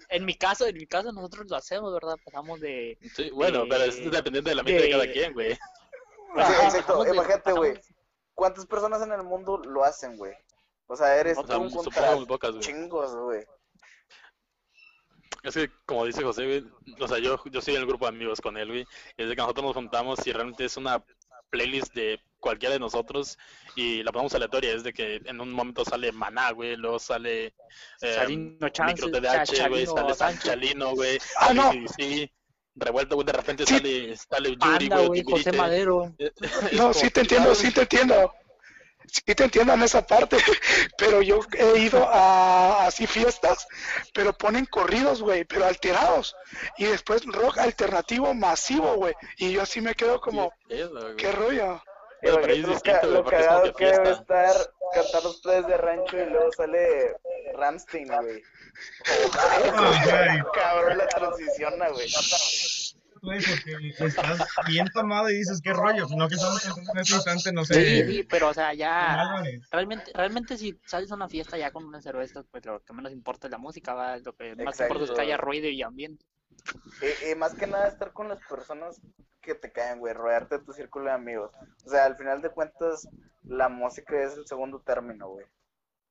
en 0.08 0.24
mi 0.24 0.36
caso, 0.36 0.66
en 0.66 0.76
mi 0.76 0.86
caso 0.86 1.12
nosotros 1.12 1.46
lo 1.50 1.56
hacemos, 1.56 1.92
¿verdad? 1.92 2.16
Pasamos 2.24 2.60
de... 2.60 2.98
Sí, 3.14 3.30
bueno, 3.30 3.64
pero 3.68 3.84
es 3.84 3.96
de- 3.96 4.10
dependiendo 4.10 4.48
de 4.50 4.56
la 4.56 4.62
mente 4.62 4.80
de 4.80 4.86
de- 4.86 4.90
cada 4.90 5.12
quien, 5.12 5.32
güey. 5.32 5.58
Sí, 6.37 6.43
Ajá, 6.52 6.64
exacto. 6.64 7.07
Imagínate, 7.07 7.52
güey. 7.52 7.81
¿Cuántas 8.35 8.66
personas 8.66 9.02
en 9.02 9.12
el 9.12 9.23
mundo 9.23 9.59
lo 9.59 9.85
hacen, 9.85 10.16
güey? 10.16 10.35
O 10.88 10.97
sea, 10.97 11.16
eres 11.16 11.38
O 11.38 11.47
sea, 11.47 11.57
tú 11.57 11.69
supongo 11.71 11.85
contra 11.85 12.16
muy 12.16 12.26
pocas, 12.26 12.50
güey. 12.52 12.62
chingos, 12.62 13.14
güey. 13.16 13.45
Es 15.43 15.55
que, 15.55 15.71
como 15.85 16.05
dice 16.05 16.23
José, 16.25 16.45
güey, 16.45 16.64
o 17.00 17.09
sea, 17.09 17.19
yo, 17.19 17.40
yo 17.45 17.59
estoy 17.61 17.75
en 17.76 17.81
el 17.83 17.87
grupo 17.87 18.05
de 18.07 18.11
amigos 18.16 18.40
con 18.40 18.57
él, 18.57 18.69
güey, 18.69 18.81
y 19.16 19.23
desde 19.23 19.37
que 19.37 19.43
nosotros 19.43 19.64
nos 19.66 19.75
juntamos, 19.76 20.26
y 20.26 20.33
realmente 20.33 20.64
es 20.64 20.76
una 20.76 21.05
playlist 21.50 21.95
de 21.95 22.21
cualquiera 22.40 22.73
de 22.73 22.81
nosotros, 22.81 23.38
y 23.76 24.02
la 24.02 24.11
ponemos 24.11 24.35
aleatoria, 24.35 24.73
es 24.73 24.83
de 24.83 24.93
que 24.93 25.16
en 25.25 25.40
un 25.40 25.52
momento 25.52 25.85
sale 25.85 26.11
Maná, 26.11 26.50
güey, 26.50 26.76
luego 26.76 26.99
sale 26.99 27.55
eh, 28.00 28.14
Charino 28.16 28.69
Chance, 28.71 29.07
Micro 29.07 29.21
TDH, 29.21 29.69
güey, 29.69 29.87
sale 29.87 30.14
Sánchez. 30.14 30.43
Sanchalino, 30.43 30.95
güey, 30.95 31.19
Ah, 31.38 31.55
no. 31.55 31.71
CDC, 31.71 32.33
revuelto, 32.76 33.16
güey, 33.16 33.26
de 33.26 33.33
repente 33.33 33.66
Sí. 33.66 33.75
sale, 33.75 34.16
sale 34.16 34.49
Yuri, 34.50 34.59
Panda, 34.88 35.06
güey, 35.06 35.23
güey, 35.23 35.42
José. 35.42 35.52
Madero. 35.52 36.14
Es 36.18 36.33
No, 36.73 36.83
como 36.83 36.95
sí 36.95 37.11
te 37.11 37.21
entiendo, 37.21 37.54
sí 37.54 37.73
te 37.73 37.83
entiendo. 37.83 38.33
Sí 39.09 39.35
te 39.37 39.45
entiendo 39.45 39.73
en 39.73 39.83
esa 39.83 40.04
parte, 40.04 40.37
pero 40.99 41.23
yo 41.23 41.38
he 41.56 41.78
ido 41.78 42.09
a 42.09 42.87
así 42.87 43.06
fiestas, 43.06 43.68
pero 44.12 44.33
ponen 44.33 44.66
corridos, 44.66 45.23
güey, 45.23 45.45
pero 45.45 45.64
alterados. 45.64 46.35
Y 46.76 46.87
después 46.87 47.25
rock 47.25 47.59
alternativo 47.59 48.35
masivo, 48.35 48.95
güey. 48.97 49.14
Y 49.38 49.52
yo 49.52 49.62
así 49.62 49.80
me 49.80 49.95
quedo 49.95 50.21
como, 50.21 50.50
¿Qué 50.68 50.76
pedo, 50.76 51.00
güey? 51.00 51.16
¿qué 51.16 51.33
rollo? 51.33 51.83
Pero 52.21 52.45
ahí 52.45 52.61
es 52.61 52.68
distinto, 52.68 53.06
lo 53.06 53.21
es 53.21 53.30
cagado 53.30 53.73
que 53.75 53.87
debe 53.87 54.11
estar 54.11 54.56
cantar 54.92 55.23
los 55.23 55.40
plays 55.40 55.66
de 55.66 55.76
rancho 55.76 56.16
y 56.18 56.26
luego 56.30 56.50
sale 56.56 57.14
Ramstein, 57.54 58.09
güey. 58.09 58.42
Ay, 59.06 60.40
Cabrón, 60.54 60.99
la 60.99 61.06
transiciona, 61.09 61.88
güey. 61.90 62.09
güey, 63.23 63.40
porque 63.45 64.06
estás 64.06 64.49
bien 64.66 64.87
tomado 64.92 65.30
y 65.30 65.38
dices, 65.38 65.61
¿qué 65.62 65.73
rollo? 65.73 66.06
No 66.16 66.28
que 66.28 66.35
estamos 66.35 66.64
en 66.66 66.99
ese 66.99 67.14
instante, 67.14 67.52
no 67.52 67.64
sé. 67.64 67.75
Sí, 67.75 68.12
sí, 68.12 68.23
pero 68.25 68.49
o 68.49 68.54
sea, 68.54 68.75
ya... 68.75 69.42
Realmente, 69.71 70.12
realmente 70.14 70.56
si 70.56 70.78
sales 70.87 71.11
a 71.11 71.14
una 71.14 71.28
fiesta 71.28 71.56
ya 71.59 71.71
con 71.71 71.85
unas 71.85 72.04
cervezas, 72.04 72.45
pues 72.50 72.64
lo 72.66 72.83
que 72.83 72.92
menos 72.92 73.12
importa 73.12 73.47
es 73.47 73.50
la 73.50 73.59
música, 73.59 73.95
¿va? 73.95 74.16
Lo 74.18 74.35
que 74.35 74.54
más 74.56 74.80
importa 74.80 75.04
es 75.04 75.11
que 75.11 75.21
haya 75.21 75.35
Exacto. 75.35 75.47
ruido 75.47 75.68
y 75.68 75.83
ambiente. 75.83 76.25
Y, 77.00 77.30
y 77.30 77.35
más 77.35 77.54
que 77.54 77.66
nada 77.66 77.88
estar 77.88 78.12
con 78.12 78.28
las 78.28 78.40
personas 78.49 79.00
que 79.40 79.54
te 79.54 79.71
caen, 79.71 80.00
güey, 80.00 80.12
rodearte 80.12 80.59
de 80.59 80.64
tu 80.64 80.73
círculo 80.73 81.06
de 81.06 81.12
amigos. 81.12 81.52
O 81.85 81.90
sea, 81.90 82.04
al 82.04 82.16
final 82.16 82.42
de 82.42 82.50
cuentas, 82.50 83.09
la 83.45 83.68
música 83.68 84.21
es 84.23 84.35
el 84.35 84.47
segundo 84.47 84.80
término, 84.80 85.28
güey. 85.28 85.47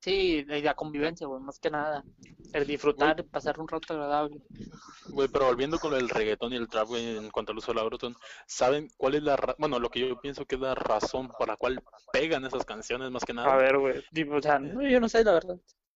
Sí, 0.06 0.46
y 0.48 0.62
la 0.62 0.76
convivencia, 0.76 1.26
güey, 1.26 1.42
más 1.42 1.58
que 1.58 1.72
nada. 1.72 2.04
El 2.54 2.68
disfrutar, 2.68 3.24
pasar 3.26 3.60
un 3.60 3.68
rato 3.68 3.92
agradable. 3.96 4.40
Güey, 5.10 5.28
pero 5.30 5.48
volviendo 5.48 5.80
con 5.80 5.96
el 5.96 6.10
reggaetón 6.10 6.54
y 6.54 6.58
el 6.58 6.68
trap, 6.70 6.90
güey, 6.90 7.18
en 7.18 7.32
cuanto 7.32 7.52
al 7.52 7.58
uso 7.58 7.72
del 7.72 7.80
Ableton, 7.82 8.16
¿saben 8.46 8.88
cuál 8.98 9.16
es 9.16 9.24
la 9.24 9.36
ra- 9.36 9.56
bueno, 9.58 9.80
lo 9.80 9.90
que 9.90 10.02
yo 10.02 10.22
pienso 10.22 10.46
que 10.46 10.56
es 10.58 10.62
la 10.62 10.76
razón 10.76 11.30
por 11.30 11.48
la 11.48 11.58
cual 11.58 11.82
pegan 12.14 12.46
esas 12.46 12.66
canciones 12.66 13.10
más 13.10 13.26
que 13.26 13.34
nada? 13.34 13.52
A 13.52 13.58
ver, 13.58 13.80
güey. 13.80 14.04
O 14.32 14.42
sea, 14.44 14.60
no, 14.60 14.88
yo 14.88 15.00
no 15.00 15.10
sé, 15.10 15.24
la 15.24 15.34
verdad. 15.34 15.58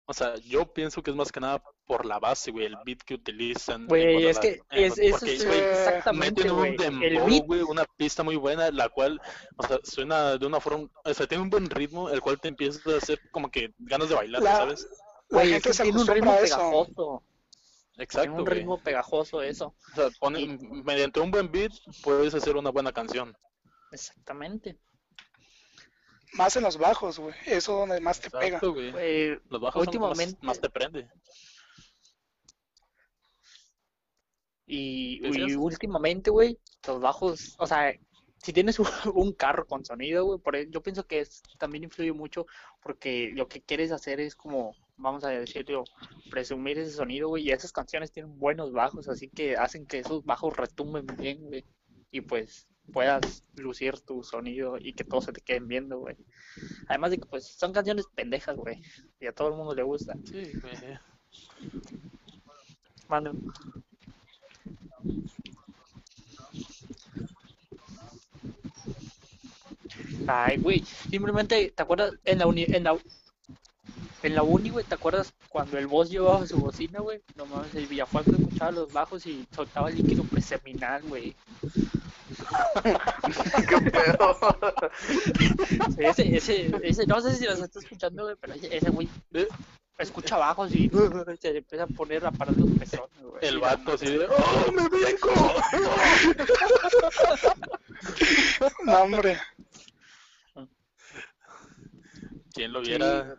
O 0.08 0.14
sea, 0.14 0.36
yo 0.38 0.72
pienso 0.72 1.02
que 1.02 1.10
es 1.10 1.18
más 1.18 1.32
que 1.32 1.40
nada 1.40 1.64
por 1.88 2.06
la 2.06 2.20
base, 2.20 2.52
güey, 2.52 2.66
el 2.68 2.78
beat 2.86 3.00
que 3.00 3.16
utilizan. 3.16 3.88
Güey, 3.88 4.28
es 4.28 4.38
que 4.38 4.60
es, 4.70 4.98
eso 5.00 5.18
porque, 5.20 5.34
es 5.34 5.44
exactamente, 5.44 6.44
meten 6.44 6.56
güey. 6.56 7.18
un 7.18 7.26
beat, 7.30 7.46
güey, 7.48 7.62
una 7.64 7.86
pista 7.98 8.22
muy 8.22 8.36
buena, 8.36 8.70
la 8.70 8.90
cual, 8.90 9.20
o 9.58 9.66
sea, 9.68 9.80
suena 9.84 10.38
de 10.38 10.46
una 10.46 10.60
forma, 10.60 10.88
o 11.04 11.14
sea, 11.14 11.26
tiene 11.28 11.42
un 11.44 11.50
buen 11.50 11.68
ritmo, 11.70 12.10
el 12.12 12.22
cual 12.22 12.40
te 12.40 12.50
empieza 12.50 12.80
a 12.92 12.98
hacer 12.98 13.20
como 13.32 13.50
que 13.50 13.74
ganas 13.80 14.10
de 14.10 14.16
bailar, 14.16 14.44
La- 14.44 14.58
¿sabes? 14.58 14.88
Güey, 15.30 15.54
es 15.54 15.64
que 15.64 15.74
se 15.74 15.84
tiene 15.84 16.00
un 16.00 16.08
ritmo 16.08 16.36
pegajoso. 16.38 17.24
Tiene 17.94 18.04
Exacto, 18.04 18.32
un 18.34 18.44
güey. 18.46 18.54
ritmo 18.60 18.84
pegajoso 18.84 19.42
eso. 19.42 19.74
O 19.92 19.96
sea, 19.96 20.10
pone- 20.20 20.60
mediante 20.84 21.20
un 21.20 21.32
buen 21.32 21.52
beat 21.52 21.72
puedes 22.04 22.36
hacer 22.36 22.56
una 22.58 22.70
buena 22.70 22.92
canción. 22.92 23.36
Exactamente. 23.92 24.78
Más 26.36 26.56
en 26.58 26.64
los 26.64 26.78
bajos, 26.78 27.20
güey. 27.20 27.34
Eso 27.46 27.56
es 27.56 27.66
donde 27.66 28.02
más 28.02 28.20
te 28.20 28.30
pega. 28.30 28.46
Exacto, 28.46 28.74
güey. 28.74 28.92
Güey, 28.92 29.40
Los 29.50 29.62
bajos 29.62 29.86
son 29.86 30.38
más, 30.42 30.60
te 30.60 30.70
prende. 30.70 31.08
Y, 34.68 35.22
últimamente, 35.56 36.32
güey, 36.32 36.58
los 36.88 37.00
bajos, 37.00 37.56
o 37.60 37.68
sea, 37.68 37.94
si 38.46 38.52
tienes 38.52 38.78
un, 39.14 39.34
carro 39.34 39.66
con 39.68 39.86
sonido, 39.86 40.26
güey, 40.26 40.40
por 40.40 40.58
yo 40.70 40.82
pienso 40.82 41.06
que 41.06 41.20
es, 41.20 41.44
también 41.60 41.84
influye 41.84 42.12
mucho 42.12 42.46
porque 42.82 43.32
lo 43.34 43.48
que 43.48 43.62
quieres 43.62 43.92
hacer 43.92 44.20
es 44.20 44.36
como, 44.36 44.76
vamos 44.98 45.24
a 45.24 45.30
decirlo, 45.30 45.84
presumir 46.32 46.80
ese 46.80 46.92
sonido, 46.92 47.30
güey, 47.30 47.44
y 47.44 47.52
esas 47.52 47.72
canciones 47.72 48.12
tienen 48.12 48.40
buenos 48.40 48.72
bajos, 48.72 49.08
así 49.08 49.30
que 49.30 49.56
hacen 49.56 49.86
que 49.86 50.00
esos 50.00 50.26
bajos 50.26 50.58
retumben 50.58 51.06
bien, 51.18 51.42
güey, 51.44 51.64
y 52.12 52.22
pues 52.22 52.68
puedas 52.92 53.44
lucir 53.56 54.00
tu 54.00 54.24
sonido 54.24 54.78
y 54.80 54.94
que 54.94 55.04
todos 55.04 55.26
se 55.26 55.34
te 55.34 55.42
queden 55.42 55.68
viendo, 55.68 56.00
güey. 56.00 56.16
Además 56.88 57.12
de 57.12 57.18
que, 57.20 57.26
pues, 57.26 57.46
son 57.48 57.74
canciones 57.74 58.06
pendejas, 58.16 58.56
güey, 58.56 58.82
y 59.20 59.28
a 59.28 59.34
todo 59.34 59.50
el 59.50 59.56
mundo 59.56 59.76
le 59.76 59.84
gusta. 59.84 60.16
Sí, 60.26 60.52
güey. 60.62 61.00
Mano. 63.08 63.34
Ay, 70.28 70.58
güey, 70.58 70.84
simplemente, 71.10 71.72
¿te 71.76 71.84
acuerdas 71.84 72.14
en 72.24 72.40
la 72.40 72.48
uni, 72.48 72.64
en 72.64 72.84
la, 72.84 72.98
en 74.24 74.36
la 74.36 74.44
uni, 74.44 74.70
güey, 74.70 74.86
¿te 74.86 74.96
acuerdas 74.96 75.34
cuando 75.50 75.78
el 75.78 75.88
boss 75.88 76.10
llevaba 76.10 76.46
su 76.48 76.58
bocina, 76.58 77.00
güey? 77.00 77.22
No 77.36 77.46
mames, 77.46 77.74
el 77.76 77.88
Villafuerte 77.88 78.32
escuchaba 78.32 78.72
los 78.72 78.92
bajos 78.92 79.26
y 79.26 79.46
soltaba 79.54 79.90
líquido 79.90 80.24
preseminal, 80.24 81.04
güey. 81.04 81.36
¿Qué 82.84 83.92
pedo? 83.92 84.38
Ese, 85.98 86.36
ese, 86.36 86.72
ese, 86.84 87.06
no 87.06 87.22
sé 87.22 87.36
si 87.36 87.46
los 87.46 87.60
está 87.60 87.80
escuchando, 87.80 88.24
güey, 88.24 88.36
pero 88.40 88.54
ese, 88.54 88.76
ese 88.76 88.90
güey 88.90 89.10
escucha 89.98 90.38
bajos 90.38 90.74
y 90.74 90.90
se 91.40 91.52
le 91.52 91.60
empieza 91.60 91.84
a 91.84 91.88
poner 91.88 92.26
a 92.26 92.32
parar 92.32 92.56
los 92.58 92.70
pezones, 92.72 93.10
güey. 93.22 93.40
El 93.42 93.60
vato 93.60 93.94
así 93.94 94.08
de, 94.08 94.26
¡Oh, 94.26 94.72
me 94.72 94.90
vengo! 94.90 95.32
No, 98.84 99.04
hombre. 99.04 99.40
¿Quién 102.56 102.72
lo 102.74 102.84
Sí. 102.84 102.90
viera? 102.92 103.38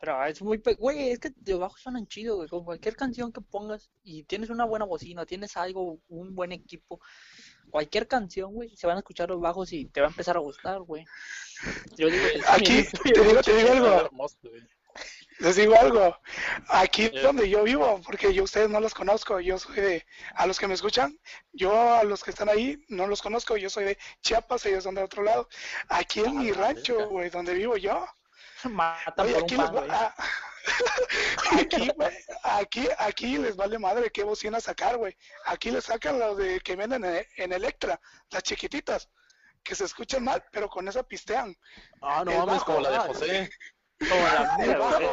Pero 0.00 0.24
es 0.26 0.42
muy... 0.42 0.58
pe- 0.58 0.74
Güey, 0.74 1.10
es 1.10 1.18
que 1.18 1.32
los 1.46 1.60
bajos 1.60 1.80
suenan 1.80 2.06
chido, 2.06 2.36
güey. 2.36 2.48
Con 2.48 2.64
cualquier 2.64 2.94
canción 2.96 3.32
que 3.32 3.40
pongas 3.40 3.90
y 4.02 4.24
tienes 4.24 4.50
una 4.50 4.64
buena 4.66 4.84
bocina, 4.84 5.24
tienes 5.24 5.56
algo, 5.56 5.98
un 6.08 6.34
buen 6.34 6.52
equipo, 6.52 7.00
cualquier 7.70 8.06
canción, 8.06 8.52
güey, 8.52 8.76
se 8.76 8.86
van 8.86 8.96
a 8.96 9.00
escuchar 9.00 9.30
los 9.30 9.40
bajos 9.40 9.72
y 9.72 9.86
te 9.86 10.00
va 10.02 10.08
a 10.08 10.10
empezar 10.10 10.36
a 10.36 10.40
gustar, 10.40 10.80
güey. 10.82 11.04
Yo 11.96 12.08
digo 12.10 12.24
Aquí, 12.48 12.64
te 13.04 13.12
digo, 13.20 13.40
te 13.40 13.56
digo 13.56 13.70
algo. 13.72 13.86
Hermoso, 14.06 14.36
güey. 14.42 14.62
Les 15.38 15.56
digo 15.56 15.74
algo. 15.78 16.16
Aquí 16.68 17.06
Eh. 17.12 17.20
donde 17.20 17.48
yo 17.48 17.64
vivo, 17.64 18.00
porque 18.04 18.32
yo 18.32 18.44
ustedes 18.44 18.70
no 18.70 18.78
los 18.80 18.94
conozco, 18.94 19.40
yo 19.40 19.58
soy 19.58 19.76
de, 19.76 20.06
a 20.36 20.46
los 20.46 20.58
que 20.60 20.68
me 20.68 20.74
escuchan, 20.74 21.18
yo 21.52 21.94
a 21.94 22.04
los 22.04 22.22
que 22.22 22.30
están 22.30 22.48
ahí 22.48 22.82
no 22.88 23.06
los 23.06 23.20
conozco, 23.20 23.56
yo 23.56 23.68
soy 23.68 23.84
de 23.84 23.98
Chiapas, 24.22 24.64
ellos 24.66 24.84
son 24.84 24.94
de 24.94 25.02
otro 25.02 25.22
lado. 25.24 25.48
Aquí 25.88 26.20
en 26.20 26.26
Ah, 26.28 26.40
mi 26.40 26.52
rancho, 26.52 27.08
güey, 27.08 27.30
donde 27.30 27.54
vivo 27.54 27.76
yo. 27.76 28.06
matan 28.64 29.26
Oye, 29.26 29.34
por 29.34 29.42
un 29.42 29.44
aquí, 29.44 29.56
les 29.56 29.66
pan, 29.70 29.76
va- 29.76 30.14
ah, 30.16 30.24
aquí, 31.60 31.90
güey, 31.96 32.16
aquí, 32.44 32.88
aquí 32.98 33.38
les 33.38 33.56
vale 33.56 33.78
madre 33.78 34.10
qué 34.10 34.22
bocina 34.22 34.60
sacar, 34.60 34.96
güey. 34.96 35.16
Aquí 35.46 35.70
les 35.70 35.84
sacan 35.84 36.18
las 36.18 36.36
de 36.36 36.60
que 36.60 36.76
venden 36.76 37.04
en, 37.04 37.26
en 37.36 37.52
Electra, 37.52 38.00
las 38.30 38.42
chiquititas, 38.42 39.08
que 39.62 39.74
se 39.74 39.84
escuchan 39.84 40.22
mal, 40.24 40.44
pero 40.52 40.68
con 40.68 40.86
esa 40.88 41.02
pistean. 41.02 41.56
Ah, 42.00 42.22
no 42.24 42.46
mames, 42.46 42.62
como 42.62 42.80
la 42.80 42.90
de 42.90 42.98
José. 43.00 43.50
Como 43.98 44.22
la 44.22 44.56
mía, 44.58 44.78
güey. 44.78 45.08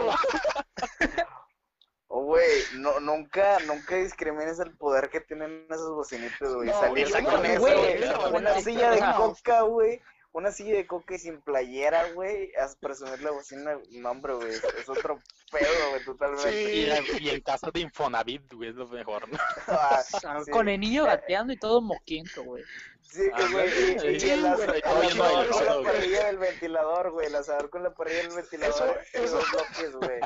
Oh, 2.13 2.23
güey, 2.25 2.49
no, 2.75 2.99
nunca, 2.99 3.57
nunca 3.67 3.95
discrimines 3.95 4.59
el 4.59 4.75
poder 4.75 5.09
que 5.09 5.21
tienen 5.21 5.65
esas 5.69 5.89
bocinitas, 5.89 6.53
güey. 6.53 6.67
No, 6.69 6.79
Salir 6.79 7.09
con 7.23 7.45
eso, 7.45 7.61
güey. 7.61 8.03
Una 8.33 8.59
silla 8.59 8.91
de 8.91 8.99
No. 9.01 9.15
coca, 9.15 9.61
güey. 9.61 10.01
Una 10.33 10.51
silla 10.51 10.75
de 10.75 10.87
coca 10.87 11.15
y 11.15 11.19
sin 11.19 11.41
playera, 11.41 12.11
güey. 12.13 12.51
A 12.55 12.69
presumir 12.79 13.21
la 13.21 13.31
bocina, 13.31 13.77
no, 13.91 14.11
hombre, 14.11 14.33
güey. 14.33 14.49
Es, 14.51 14.87
otro 14.89 15.19
pedo, 15.51 15.89
güey, 15.91 16.03
totalmente. 16.05 16.51
Sí. 16.51 16.71
Y, 16.71 16.89
en- 16.89 17.23
y 17.23 17.29
en 17.29 17.41
casa 17.41 17.69
de 17.71 17.79
Infonavit, 17.81 18.53
güey, 18.53 18.69
es 18.69 18.75
lo 18.75 18.87
mejor. 18.87 19.23
Ah, 19.67 20.01
Ah, 20.25 20.41
sí. 20.43 20.51
Con 20.51 20.67
el 20.69 20.79
niño 20.81 21.05
gateando 21.05 21.53
y 21.53 21.57
todo 21.57 21.81
moquiento, 21.81 22.43
güey. 22.43 22.63
Sí, 23.11 23.29
Ah, 23.33 23.47
güey. 23.51 23.67
Y, 23.67 23.71
y 24.15 24.19
sí, 24.19 24.29
el, 24.29 24.41
güey, 24.55 24.69
el 24.69 24.81
lleno 25.09 25.27
de 25.27 25.49
asador 25.49 25.49
con 25.49 25.65
la 25.83 25.91
parrilla 25.91 26.25
del 26.27 26.37
ventilador, 26.37 27.11
güey. 27.11 27.27
El 27.27 27.35
asador 27.35 27.69
con 27.69 27.83
la 27.83 27.93
parrilla 27.93 28.21
del 28.23 28.31
ventilador. 28.31 29.01
Eso- 29.13 29.19
y 29.19 29.23
eso- 29.25 29.35
dos 29.37 29.51
bloques, 29.51 29.95
güey. 29.97 30.19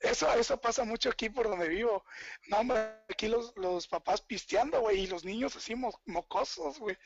Eso, 0.00 0.32
eso 0.32 0.58
pasa 0.58 0.84
mucho 0.84 1.10
aquí 1.10 1.28
por 1.28 1.46
donde 1.48 1.68
vivo. 1.68 2.04
No, 2.48 2.58
hombre, 2.60 2.80
aquí 3.10 3.28
los, 3.28 3.52
los 3.56 3.86
papás 3.86 4.22
pisteando, 4.22 4.80
güey, 4.80 5.00
y 5.00 5.06
los 5.06 5.26
niños 5.26 5.54
así 5.56 5.74
mo- 5.74 6.00
mocosos, 6.06 6.78
güey, 6.78 6.96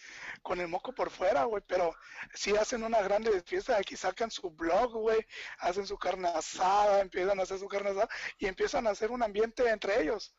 con 0.42 0.60
el 0.60 0.68
moco 0.68 0.94
por 0.94 1.10
fuera, 1.10 1.42
güey, 1.42 1.60
pero 1.66 1.92
sí 2.34 2.56
hacen 2.56 2.84
una 2.84 3.02
grande 3.02 3.42
fiesta, 3.42 3.76
aquí 3.76 3.96
sacan 3.96 4.30
su 4.30 4.48
blog, 4.50 4.92
güey, 4.92 5.26
hacen 5.58 5.88
su 5.88 5.98
carne 5.98 6.28
asada, 6.28 7.00
empiezan 7.00 7.40
a 7.40 7.42
hacer 7.42 7.58
su 7.58 7.66
carne 7.66 7.90
asada 7.90 8.08
y 8.38 8.46
empiezan 8.46 8.86
a 8.86 8.90
hacer 8.90 9.10
un 9.10 9.24
ambiente 9.24 9.68
entre 9.68 10.00
ellos. 10.00 10.36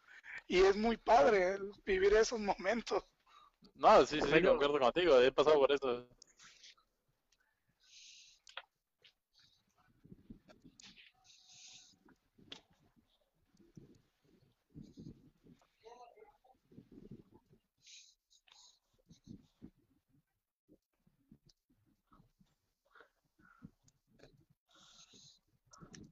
Y 0.48 0.64
es 0.64 0.78
muy 0.78 0.96
padre 0.96 1.56
el 1.56 1.72
vivir 1.86 2.14
esos 2.14 2.40
momentos. 2.40 3.04
No, 3.74 4.06
sí, 4.06 4.22
sí, 4.22 4.28
sí, 4.32 4.42
concuerdo 4.42 4.80
contigo, 4.80 5.20
he 5.20 5.32
pasado 5.32 5.60
por 5.60 5.72
eso. 5.72 6.08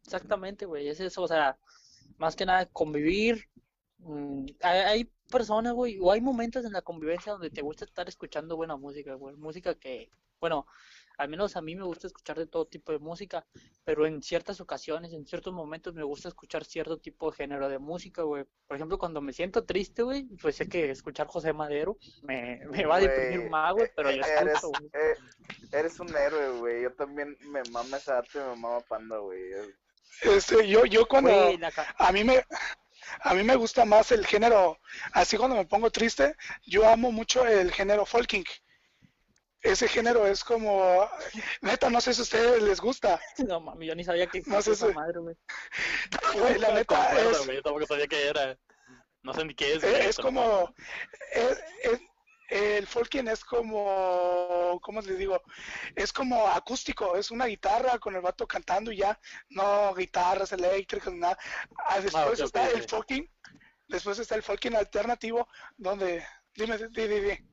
Exactamente, 0.06 0.66
güey, 0.66 0.88
es 0.90 1.00
eso, 1.00 1.24
o 1.24 1.28
sea, 1.28 1.58
más 2.18 2.36
que 2.36 2.46
nada 2.46 2.66
convivir. 2.68 3.46
mm, 4.00 4.46
hay, 4.62 4.80
hay 4.82 5.13
personas, 5.34 5.74
güey, 5.74 5.98
o 6.00 6.12
hay 6.12 6.22
momentos 6.22 6.64
en 6.64 6.74
la 6.74 6.84
convivencia 6.84 7.32
donde 7.32 7.50
te 7.50 7.64
gusta 7.64 7.86
estar 7.86 8.08
escuchando 8.08 8.56
buena 8.56 8.78
música, 8.78 9.16
güey, 9.16 9.36
música 9.36 9.74
que, 9.74 10.12
bueno, 10.40 10.68
al 11.18 11.28
menos 11.28 11.56
a 11.56 11.62
mí 11.62 11.76
me 11.76 11.84
gusta 11.84 12.06
escuchar 12.06 12.38
de 12.38 12.46
todo 12.46 12.66
tipo 12.68 12.92
de 12.92 13.00
música, 13.00 13.46
pero 13.84 14.06
en 14.06 14.22
ciertas 14.22 14.62
ocasiones, 14.62 15.12
en 15.12 15.26
ciertos 15.26 15.52
momentos 15.52 15.96
me 15.96 16.04
gusta 16.04 16.28
escuchar 16.28 16.66
cierto 16.66 17.00
tipo 17.00 17.32
de 17.32 17.38
género 17.38 17.68
de 17.68 17.80
música, 17.80 18.22
güey. 18.22 18.46
Por 18.68 18.78
ejemplo, 18.78 19.00
cuando 19.00 19.22
me 19.22 19.34
siento 19.34 19.66
triste, 19.66 20.04
güey, 20.04 20.28
pues 20.42 20.56
sé 20.56 20.70
que 20.70 20.92
escuchar 20.92 21.28
José 21.28 21.52
Madero 21.52 21.98
me, 22.22 22.60
me 22.72 22.86
va 22.86 22.98
a 22.98 23.00
deprimir 23.00 23.50
más, 23.50 23.74
güey, 23.74 23.90
pero 23.96 24.12
yo 24.12 24.22
eres, 24.22 24.54
escucho, 24.54 24.70
güey. 24.70 24.92
eh, 24.94 25.16
eres 25.72 26.00
un 26.00 26.16
héroe, 26.16 26.60
güey. 26.60 26.84
Yo 26.84 26.94
también 26.94 27.36
me 27.52 27.64
mama 27.72 27.98
esa 27.98 28.20
arte, 28.20 28.40
me 28.40 28.56
mama 28.56 28.80
Panda, 28.82 29.18
güey. 29.18 29.42
Este, 30.22 30.68
yo, 30.68 30.86
yo 30.86 31.08
cuando 31.08 31.32
la 31.58 31.72
a 31.98 32.12
mí 32.12 32.24
me 32.24 32.44
a 33.22 33.34
mí 33.34 33.44
me 33.44 33.56
gusta 33.56 33.86
más 33.86 34.12
el 34.12 34.26
género, 34.26 34.80
así 35.14 35.38
cuando 35.38 35.56
me 35.56 35.66
pongo 35.66 35.90
triste, 35.92 36.36
yo 36.66 36.88
amo 36.88 37.12
mucho 37.12 37.46
el 37.46 37.72
género 37.72 38.06
folking. 38.06 38.44
Ese 39.62 39.88
género 39.88 40.28
es 40.28 40.44
como, 40.44 41.10
neta, 41.62 41.90
no 41.90 42.02
sé 42.02 42.14
si 42.14 42.20
a 42.20 42.24
ustedes 42.24 42.62
les 42.62 42.82
gusta. 42.82 43.20
No 43.48 43.62
mami, 43.62 43.86
yo 43.88 43.96
ni 43.96 44.04
sabía 44.04 44.28
que 44.28 44.42
No 44.46 44.62
sé 44.62 44.76
si- 44.76 44.86
madre, 44.94 45.20
güey. 45.20 45.36
Güey, 46.34 46.60
la 46.60 46.72
neta 46.74 47.12
es, 47.20 47.46
yo 47.48 47.62
tampoco 47.62 47.86
sabía 47.88 48.08
qué 48.08 48.28
era. 48.28 48.58
No 49.22 49.34
sé 49.34 49.46
ni 49.46 49.56
qué 49.56 49.76
es, 49.76 49.84
Eh, 49.84 50.10
es 50.10 50.18
tampoco. 50.18 50.36
como 50.66 50.76
es- 51.32 51.60
es- 51.84 52.02
el 52.50 52.86
folking 52.88 53.28
es 53.28 53.44
como 53.44 54.80
cómo 54.82 55.02
les 55.02 55.18
digo 55.18 55.42
es 55.96 56.12
como 56.14 56.48
acústico 56.48 57.16
es 57.16 57.32
una 57.32 57.46
guitarra 57.46 57.98
con 58.00 58.16
el 58.16 58.22
vato 58.22 58.48
cantando 58.48 58.92
y 58.92 58.98
ya 58.98 59.20
no 59.50 59.94
guitarras 59.96 60.52
eléctricas 60.52 61.14
nada 61.14 61.38
Ah, 61.86 62.00
después 62.00 62.40
ok, 62.40 62.46
está 62.46 62.70
el 62.70 62.82
ok. 62.84 62.90
folking 62.90 63.24
después 63.88 64.20
está 64.20 64.36
el 64.36 64.44
folking 64.44 64.76
alternativo 64.76 65.48
donde 65.78 66.26
dime 66.56 66.78
di, 66.78 67.08
di, 67.08 67.20
di. 67.20 67.50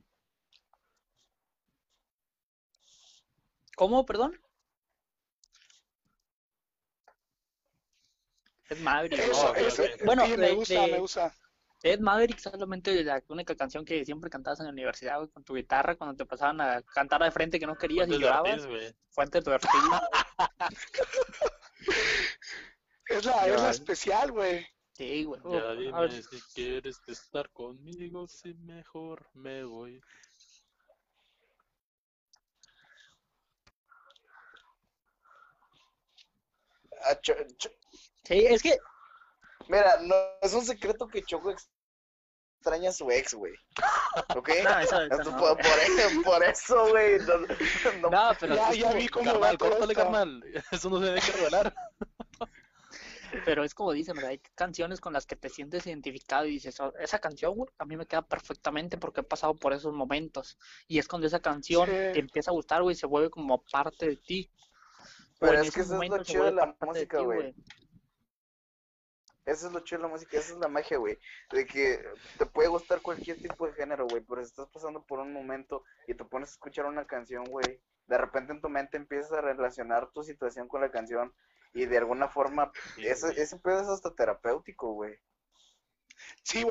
¿Cómo, 3.77 4.05
perdón? 4.05 4.39
Ed 8.71 8.79
Maverick. 8.79 9.19
eso, 9.19 9.55
eso-. 9.55 9.83
Bueno, 10.05 10.27
sí, 10.27 10.37
me 10.37 10.53
gusta 10.53 10.87
de- 10.87 10.93
me 10.93 10.99
gusta 10.99 11.35
Ed 11.83 12.01
Maverick 12.01 12.39
solamente 12.39 13.03
la 13.05 13.23
única 13.29 13.55
canción 13.55 13.85
que 13.85 14.05
siempre 14.05 14.29
cantabas 14.29 14.61
en 14.61 14.67
la 14.67 14.73
universidad, 14.73 15.17
güey, 15.17 15.31
con 15.31 15.45
tu 15.45 15.55
guitarra, 15.55 15.97
cuando 15.97 16.15
te 16.15 16.27
pasaban 16.27 16.61
a 16.61 16.83
cantar 16.83 17.23
de 17.23 17.31
frente 17.31 17.59
que 17.59 17.67
no 17.67 17.77
querías 17.77 18.07
y 18.09 18.13
Fuentes 18.13 18.21
de 18.21 18.27
llorabas. 18.27 18.65
Ortiz. 18.65 18.95
Fuentes 19.09 19.45
de 19.45 19.53
Ortiz. 19.53 19.71
es 23.07 23.25
la 23.25 23.47
es 23.47 23.61
la 23.61 23.71
especial 23.71 24.31
güey 24.31 24.67
Sí, 24.93 25.25
güey. 25.25 25.41
Ya 25.45 25.73
dime 25.73 25.99
ver, 25.99 26.23
si 26.23 26.41
quieres 26.55 27.01
estar 27.07 27.49
conmigo, 27.51 28.29
si 28.29 28.53
mejor 28.53 29.27
me 29.33 29.65
voy. 29.65 30.03
Ah, 37.03 37.19
Sí, 38.25 38.47
es 38.47 38.63
que 38.63 38.79
Mira, 39.71 40.01
no 40.03 40.17
es 40.43 40.53
un 40.53 40.65
secreto 40.65 41.07
que 41.07 41.23
Choco 41.23 41.55
extraña 42.61 42.91
a 42.91 42.93
su 42.93 43.11
ex, 43.11 43.33
güey. 43.35 43.55
¿Ok? 44.37 44.51
No, 44.63 44.79
eso- 44.81 45.03
eso 45.03 45.15
Esto 45.15 45.31
no. 45.33 45.39
por, 45.39 45.57
por- 45.57 46.25
por 46.25 46.45
eso, 46.45 46.89
güey. 46.91 47.19
No, 47.21 47.39
no- 48.03 48.11
No, 48.11 48.31
pero, 48.39 48.55
ya 48.55 48.73
ya 48.75 48.83
como, 48.89 48.95
vi 48.97 49.09
cómo 49.09 49.33
Carnal, 49.33 49.59
córtale, 49.59 49.95
carnal. 49.95 50.45
Eso 50.71 50.91
no 50.91 50.99
se 51.01 51.07
debe 51.07 51.21
que 51.21 51.33
revelar. 51.33 51.75
pero 53.45 53.65
es 53.65 53.75
como 53.75 53.93
dicen, 53.93 54.15
¿verdad? 54.17 54.31
Hay 54.33 54.43
canciones 54.55 55.01
con 55.01 55.13
las 55.13 55.25
que 55.25 55.37
te 55.37 55.49
sientes 55.49 55.87
identificado 55.87 56.47
y 56.47 56.51
dices, 56.51 56.79
"Oh, 56.81 56.93
esa 56.99 57.19
canción, 57.19 57.55
güey, 57.55 57.71
a 57.79 57.85
mí 57.87 57.97
me 57.97 58.07
queda 58.07 58.23
perfectamente 58.23 58.99
porque 58.99 59.21
he 59.21 59.25
pasado 59.25 59.55
por 59.55 59.73
esos 59.73 59.95
momentos. 59.95 60.59
Y 60.87 60.99
es 60.99 61.09
cuando 61.09 61.27
esa 61.29 61.41
canción 61.41 61.87
Sí. 61.87 61.93
te 61.93 62.19
empieza 62.19 62.51
a 62.51 62.55
gustar, 62.55 62.83
güey, 62.83 62.95
y 62.95 62.99
se 62.99 63.07
vuelve 63.07 63.31
como 63.31 63.63
parte 63.65 64.07
de 64.09 64.17
ti. 64.17 64.51
Pero 65.39 65.61
es 65.61 65.71
que 65.73 65.81
eso 65.81 66.03
es 66.03 66.11
lo 66.11 66.23
chido 66.23 66.45
de 66.45 66.53
la 66.53 66.77
música, 66.81 67.21
güey. 67.21 67.55
Eso 69.51 69.67
es 69.67 69.73
lo 69.73 69.81
chido 69.81 69.99
de 69.99 70.07
la 70.07 70.13
música, 70.13 70.39
esa 70.39 70.53
es 70.53 70.59
la 70.61 70.69
magia, 70.69 70.97
güey. 70.99 71.19
De 71.51 71.67
que 71.67 72.01
te 72.39 72.47
puede 72.47 72.69
gustar 72.69 73.03
cualquier 73.03 73.37
tipo 73.37 73.67
de 73.67 73.73
género, 73.73 74.07
güey, 74.07 74.23
pero 74.23 74.41
si 74.43 74.47
estás 74.47 74.69
pasando 74.69 75.05
por 75.05 75.19
un 75.19 75.33
momento 75.33 75.83
y 76.07 76.15
te 76.15 76.25
pones 76.25 76.51
a 76.51 76.53
escuchar 76.53 76.87
una 76.87 77.05
canción, 77.05 77.45
güey, 77.45 77.83
de 78.07 78.19
repente 78.19 78.53
en 78.53 78.61
tu 78.61 78.69
mente 78.69 78.97
empiezas 78.97 79.33
a 79.33 79.41
relacionar 79.41 80.13
tu 80.13 80.23
situación 80.23 80.69
con 80.69 80.81
la 80.81 80.93
canción 80.93 81.35
y 81.73 81.87
de 81.87 81.99
alguna 81.99 82.29
forma 82.29 82.71
Sí, 82.95 83.07
ese, 83.09 83.41
ese 83.41 83.59
pedo 83.59 83.81
es 83.81 83.89
hasta 83.89 84.15
terapéutico, 84.15 84.93
güey. 84.93 85.19
Sí. 86.43 86.67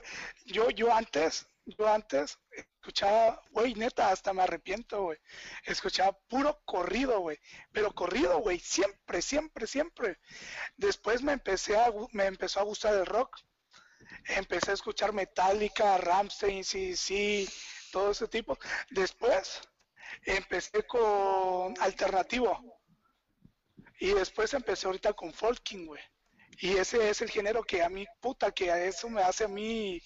Yo, 0.45 0.69
yo 0.71 0.93
antes, 0.93 1.47
yo 1.65 1.88
antes 1.88 2.38
escuchaba, 2.51 3.41
güey, 3.51 3.75
neta, 3.75 4.09
hasta 4.09 4.33
me 4.33 4.43
arrepiento, 4.43 5.03
güey. 5.03 5.17
Escuchaba 5.65 6.17
puro 6.27 6.62
corrido, 6.65 7.19
güey. 7.19 7.38
Pero 7.71 7.93
corrido, 7.93 8.39
güey, 8.39 8.59
siempre, 8.59 9.21
siempre, 9.21 9.67
siempre. 9.67 10.19
Después 10.77 11.21
me 11.21 11.33
empecé 11.33 11.77
a, 11.77 11.91
me 12.13 12.25
empezó 12.25 12.59
a 12.59 12.63
gustar 12.63 12.95
el 12.95 13.05
rock. 13.05 13.38
Empecé 14.25 14.71
a 14.71 14.73
escuchar 14.75 15.13
Metallica, 15.13 15.97
Rammstein, 15.97 16.63
sí, 16.63 16.95
sí, 16.95 17.47
todo 17.91 18.12
ese 18.12 18.27
tipo. 18.27 18.57
Después 18.89 19.62
empecé 20.23 20.83
con 20.88 21.73
alternativo. 21.79 22.81
Y 23.99 24.13
después 24.13 24.53
empecé 24.53 24.88
ahorita 24.88 25.13
con 25.13 25.33
folking, 25.33 25.85
güey. 25.85 26.01
Y 26.61 26.77
ese 26.77 27.09
es 27.09 27.21
el 27.21 27.29
género 27.29 27.63
que 27.63 27.81
a 27.81 27.89
mí, 27.89 28.05
puta, 28.19 28.51
que 28.51 28.71
a 28.71 28.83
eso 28.83 29.09
me 29.09 29.21
hace 29.21 29.45
a 29.45 29.47
mí, 29.47 30.01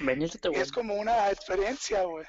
Venirte, 0.00 0.48
güey. 0.48 0.60
es 0.60 0.72
como 0.72 0.94
una 0.94 1.30
experiencia, 1.30 2.02
güey. 2.04 2.24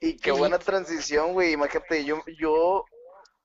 Y 0.00 0.16
qué 0.18 0.32
Sí. 0.32 0.38
buena 0.38 0.58
transición, 0.58 1.32
güey. 1.32 1.52
Imagínate, 1.52 2.04
yo, 2.04 2.22
yo 2.38 2.84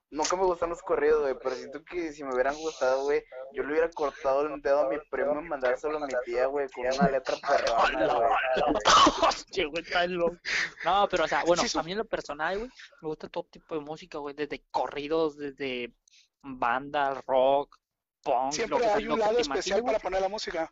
nunca 0.09 0.35
me 0.35 0.43
gustan 0.43 0.69
los 0.71 0.81
corridos, 0.81 1.21
güey, 1.21 1.35
pero 1.41 1.55
siento 1.55 1.81
que 1.85 2.11
si 2.11 2.25
me 2.25 2.33
hubieran 2.33 2.55
gustado, 2.57 3.03
güey, 3.03 3.23
yo 3.53 3.63
le 3.63 3.71
hubiera 3.71 3.89
cortado 3.91 4.41
el 4.41 4.61
dedo 4.61 4.81
a 4.81 4.89
mi 4.89 4.97
primo 5.09 5.39
y 5.39 5.45
mandárselo 5.47 5.97
a 5.97 6.05
mi 6.05 6.13
tía, 6.25 6.47
güey, 6.47 6.67
con 6.69 6.85
una 6.87 7.09
letra 7.09 7.37
perrona, 7.37 8.13
güey. 8.13 8.73
Hostia, 9.29 9.65
güey, 9.67 9.81
está 9.83 10.05
loco. 10.07 10.35
No, 10.83 11.07
pero 11.09 11.23
o 11.23 11.27
sea, 11.29 11.45
bueno, 11.45 11.63
a 11.73 11.83
mí 11.83 11.91
en 11.93 11.97
lo 11.99 12.05
personal, 12.05 12.57
güey, 12.57 12.69
me 13.01 13.07
gusta 13.07 13.29
todo 13.29 13.45
tipo 13.45 13.75
de 13.75 13.81
música, 13.81 14.17
güey, 14.17 14.35
desde 14.35 14.61
corridos, 14.71 15.37
desde 15.37 15.93
banda, 16.41 17.21
rock, 17.25 17.77
punk, 18.23 18.45
lo 18.45 18.51
Siempre 18.51 18.79
que, 18.79 18.86
hay 18.86 19.03
lo 19.03 19.13
un 19.13 19.19
lado 19.19 19.39
especial 19.39 19.84
para 19.84 19.99
poner 19.99 20.21
la 20.21 20.29
música. 20.29 20.71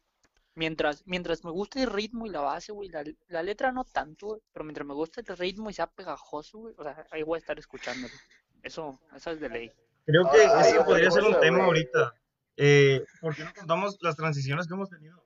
Mientras, 0.55 1.03
mientras 1.05 1.43
me 1.43 1.51
guste 1.51 1.83
el 1.83 1.89
ritmo 1.89 2.25
y 2.25 2.29
la 2.29 2.41
base, 2.41 2.71
güey, 2.71 2.89
la, 2.89 3.03
la 3.27 3.43
letra 3.43 3.71
no 3.71 3.85
tanto, 3.85 4.27
güey, 4.27 4.41
pero 4.51 4.65
mientras 4.65 4.85
me 4.85 4.93
guste 4.93 5.21
el 5.25 5.37
ritmo 5.37 5.69
y 5.69 5.73
sea 5.73 5.87
pegajoso, 5.87 6.59
güey, 6.59 6.75
o 6.77 6.83
sea, 6.83 7.05
ahí 7.11 7.23
voy 7.23 7.37
a 7.37 7.39
estar 7.39 7.57
escuchándolo. 7.57 8.13
Eso, 8.61 8.99
eso 9.15 9.31
es 9.31 9.39
de 9.39 9.49
ley. 9.49 9.71
Creo 10.05 10.29
que 10.29 10.47
otra 10.47 10.85
podría 10.85 11.11
ser 11.11 11.23
un 11.23 11.39
tema 11.39 11.65
ahorita. 11.65 12.13
Eh, 12.57 13.05
¿Por 13.21 13.35
qué 13.35 13.45
no 13.45 13.53
contamos 13.53 13.97
las 14.01 14.15
transiciones 14.15 14.67
que 14.67 14.73
hemos 14.73 14.89
tenido? 14.89 15.23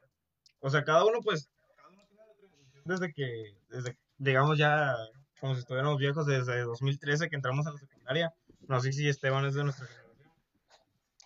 O 0.60 0.70
sea, 0.70 0.84
cada 0.84 1.04
uno, 1.06 1.20
pues, 1.22 1.50
cada 1.76 1.90
uno 1.90 2.06
tiene 2.06 2.22
una 2.22 2.34
transición 2.36 2.84
desde 2.86 3.14
que, 3.14 3.58
desde, 3.70 3.98
digamos 4.18 4.58
ya, 4.58 4.96
como 5.40 5.56
si 5.56 5.62
estuviéramos 5.62 5.98
viejos, 5.98 6.28
desde 6.28 6.62
2013 6.62 7.30
que 7.30 7.36
entramos 7.36 7.66
a 7.66 7.72
la 7.72 7.78
secundaria. 7.78 8.34
No 8.68 8.80
sé 8.80 8.94
si 8.94 9.08
Esteban 9.10 9.46
es 9.46 9.56
de 9.56 9.64
nuestra 9.64 9.88
generación. 9.88 10.03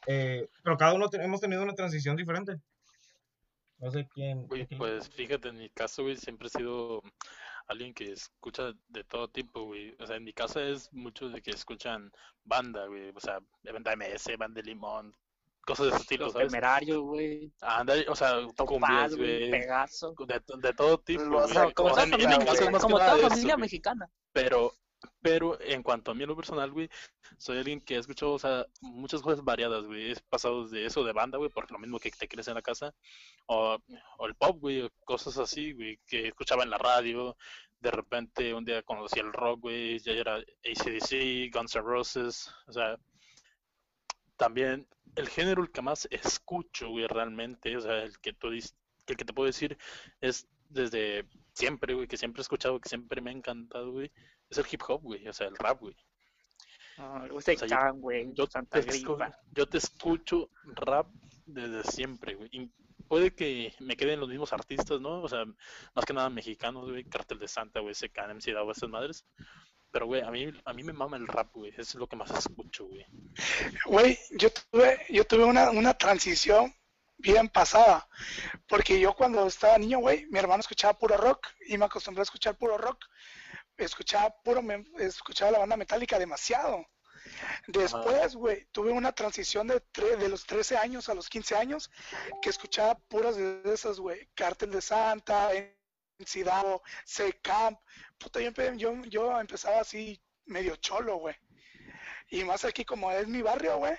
Eh, 0.06 0.48
pero 0.64 0.78
cada 0.78 0.94
uno 0.94 1.10
te- 1.10 1.24
hemos 1.24 1.42
tenido 1.42 1.64
una 1.64 1.74
transición 1.74 2.16
diferente. 2.16 2.58
No 3.80 3.92
sé 3.92 4.08
quién. 4.14 4.48
Güey, 4.48 4.66
quién- 4.68 4.78
pues 4.78 5.10
fíjate, 5.10 5.50
en 5.50 5.58
mi 5.58 5.70
caso, 5.70 6.04
güey, 6.04 6.16
siempre 6.16 6.48
he 6.48 6.52
sido 6.58 7.02
alguien 7.68 7.94
que 7.94 8.12
escucha 8.12 8.72
de 8.88 9.04
todo 9.04 9.28
tipo, 9.28 9.66
güey. 9.66 9.96
O 10.00 10.08
sea, 10.08 10.16
en 10.16 10.24
mi 10.24 10.34
caso 10.34 10.60
es 10.60 10.92
muchos 10.94 11.34
de 11.34 11.42
que 11.42 11.52
escuchan 11.52 12.12
banda, 12.44 12.86
güey. 12.88 13.10
O 13.16 13.20
sea, 13.20 13.40
banda 13.64 13.92
MS, 13.96 14.36
banda 14.38 14.62
de 14.62 14.68
Limón, 14.68 15.14
cosas 15.66 15.88
de 15.88 15.92
ese 15.92 16.02
estilo, 16.02 16.26
Los 16.26 16.34
¿sabes? 16.34 16.98
güey. 17.02 17.52
Anda, 17.62 17.94
o 18.08 18.16
sea, 18.16 18.38
cumbias, 18.56 19.16
güey. 19.16 19.52
Pegaso. 19.52 20.16
De, 20.26 20.42
de 20.60 20.74
todo 20.74 20.98
tipo, 21.00 21.24
güey. 21.26 21.74
como 21.74 21.90
O 21.90 21.94
sea, 21.94 22.04
toda 22.04 22.04
en- 22.04 22.14
en 22.14 22.18
mi 22.18 22.24
familia, 22.24 22.46
caso 22.46 22.64
es 22.64 22.72
más 22.72 22.82
que 22.82 22.84
como 22.84 22.98
toda 22.98 23.30
familia 23.30 23.58
mexicana. 23.58 24.10
Pero, 24.32 24.74
pero 25.22 25.60
en 25.62 25.84
cuanto 25.84 26.12
a 26.12 26.14
mí 26.16 26.24
en 26.24 26.30
lo 26.30 26.36
personal, 26.36 26.72
güey, 26.72 26.90
soy 27.38 27.58
alguien 27.58 27.82
que 27.82 27.96
ha 27.96 28.00
escuchado, 28.00 28.34
o 28.34 28.40
sea, 28.40 28.66
muchas 28.82 29.22
cosas 29.22 29.44
variadas, 29.44 29.86
güey. 29.86 30.12
He 30.12 30.16
pasado 30.30 30.68
de 30.68 30.86
eso 30.86 31.04
de 31.04 31.14
banda, 31.14 31.38
güey, 31.38 31.50
por 31.50 31.72
lo 31.72 31.80
mismo 31.80 32.00
que 32.00 32.12
te 32.12 32.28
crees 32.28 32.48
en 32.48 32.56
la 32.56 32.62
casa, 32.62 32.94
o, 33.48 33.78
o 34.18 34.28
el 34.28 34.36
pop, 34.36 34.58
güey, 34.60 34.90
cosas 35.06 35.38
así, 35.38 35.74
güey, 35.74 36.00
que 36.08 36.28
escuchaba 36.28 36.64
en 36.64 36.70
la 36.70 36.78
radio. 36.78 37.38
De 37.80 37.92
repente, 37.92 38.54
un 38.54 38.66
día 38.66 38.82
conocí 38.84 39.20
el 39.20 39.34
rock, 39.34 39.62
güey, 39.62 40.00
ya 40.00 40.14
era 40.14 40.36
ACDC, 40.36 41.52
Guns 41.54 41.76
N' 41.76 41.84
Roses, 41.84 42.52
o 42.68 42.72
sea, 42.74 42.98
también 44.38 44.88
el 45.16 45.30
género 45.30 45.64
el 45.64 45.72
que 45.72 45.82
más 45.82 46.08
escucho, 46.12 46.90
güey, 46.90 47.08
realmente, 47.08 47.76
o 47.76 47.82
sea, 47.82 48.04
el 48.04 48.18
que 48.20 48.34
tú 48.34 48.50
el 48.50 49.16
que 49.16 49.26
te 49.26 49.34
puedo 49.34 49.48
decir 49.48 49.78
es 50.22 50.48
desde 50.70 51.26
siempre, 51.54 51.94
güey, 51.94 52.08
que 52.08 52.18
siempre 52.18 52.42
he 52.42 52.44
escuchado, 52.44 52.80
que 52.80 52.90
siempre 52.90 53.22
me 53.22 53.32
ha 53.32 53.34
encantado, 53.34 53.92
güey, 53.92 54.12
es 54.50 54.58
el 54.58 54.66
hip 54.72 54.82
hop, 54.88 55.02
güey, 55.02 55.28
o 55.28 55.34
sea, 55.34 55.48
el 55.48 55.56
rap, 55.56 55.80
güey. 55.80 55.96
O 57.32 57.42
sea, 57.42 57.68
yo- 57.68 57.76
Chan, 57.76 58.02
güey. 58.02 58.34
Yo 58.34 58.48
Santa 58.48 58.82
te, 58.82 58.88
yo 59.54 59.66
escucho 59.74 60.50
rap 60.66 61.08
desde 61.46 61.84
siempre, 61.84 62.36
güey. 62.36 62.50
Y 62.52 62.72
puede 63.08 63.34
que 63.36 63.74
me 63.80 63.96
queden 63.96 64.20
los 64.20 64.30
mismos 64.30 64.52
artistas, 64.54 65.00
¿no? 65.00 65.22
O 65.22 65.30
sea, 65.30 65.46
más 65.94 66.06
que 66.06 66.14
nada 66.14 66.30
mexicanos, 66.30 66.90
güey, 66.90 67.04
Cartel 67.04 67.40
de 67.40 67.48
Santa, 67.48 67.82
güey, 67.82 67.94
SK, 67.94 68.18
MC 68.34 68.52
Dao, 68.52 68.72
esas 68.72 68.90
madres. 68.90 69.26
Pero, 69.92 70.08
güey, 70.08 70.22
a 70.22 70.32
mí, 70.32 70.52
a 70.66 70.74
mí 70.74 70.84
me 70.84 70.92
mama 70.92 71.18
el 71.18 71.28
rap, 71.28 71.54
güey, 71.54 71.72
eso 71.72 71.82
es 71.82 71.96
lo 71.96 72.08
que 72.08 72.16
más 72.16 72.32
escucho, 72.32 72.86
güey. 72.88 73.06
Güey, 73.86 74.18
yo 74.32 74.50
tuve, 74.52 75.06
yo 75.10 75.24
tuve 75.26 75.46
una, 75.46 75.70
una 75.70 75.94
transición 75.94 76.74
bien 77.18 77.48
pasada. 77.50 78.08
Porque 78.68 79.00
yo 79.00 79.14
cuando 79.14 79.48
estaba 79.48 79.78
niño, 79.78 80.00
güey, 80.00 80.26
mi 80.28 80.40
hermano 80.40 80.62
escuchaba 80.62 80.98
puro 80.98 81.16
rock 81.18 81.48
y 81.68 81.78
me 81.78 81.86
acostumbré 81.86 82.22
a 82.22 82.24
escuchar 82.24 82.58
puro 82.58 82.78
rock. 82.78 83.06
Escuchaba 83.78 84.36
puro, 84.44 84.62
escuchaba 85.00 85.52
la 85.52 85.60
banda 85.60 85.78
metálica 85.78 86.18
demasiado. 86.18 86.86
Después, 87.68 88.36
güey, 88.36 88.66
tuve 88.72 88.92
una 88.92 89.12
transición 89.12 89.68
de, 89.68 89.82
de 90.18 90.30
los 90.30 90.46
13 90.46 90.78
años 90.78 91.10
a 91.10 91.14
los 91.14 91.30
15 91.30 91.56
años 91.56 91.92
que 92.42 92.50
escuchaba 92.50 92.96
puras 92.96 93.36
de 93.36 93.62
esas, 93.66 94.00
güey. 94.00 94.28
Cártel 94.34 94.72
de 94.72 94.82
Santa, 94.82 95.52
Encidado, 96.20 96.82
C-Camp. 97.06 97.80
Puta, 98.18 98.40
yo, 98.40 98.52
yo, 98.74 99.04
yo 99.06 99.40
empezaba 99.40 99.82
así 99.82 100.22
medio 100.46 100.76
cholo, 100.78 101.18
güey. 101.18 101.36
Y 102.30 102.44
más 102.44 102.66
aquí 102.66 102.84
como 102.84 103.12
es 103.12 103.28
mi 103.28 103.42
barrio, 103.42 103.78
güey. 103.78 103.96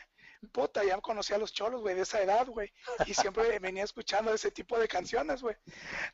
Puta, 0.53 0.85
ya 0.85 1.01
conocí 1.01 1.33
a 1.33 1.39
los 1.39 1.53
cholos, 1.53 1.81
güey, 1.81 1.95
de 1.95 2.03
esa 2.03 2.23
edad, 2.23 2.47
güey. 2.47 2.73
Y 3.07 3.15
siempre 3.15 3.59
venía 3.61 3.85
escuchando 3.85 4.33
ese 4.33 4.51
tipo 4.51 4.79
de 4.79 4.89
canciones, 4.89 5.43
güey. 5.43 5.57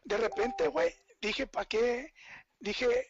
De 0.05 0.17
repente, 0.17 0.69
güey, 0.69 0.95
dije, 1.21 1.47
¿para 1.47 1.67
qué? 1.67 2.13
Dije, 2.59 3.07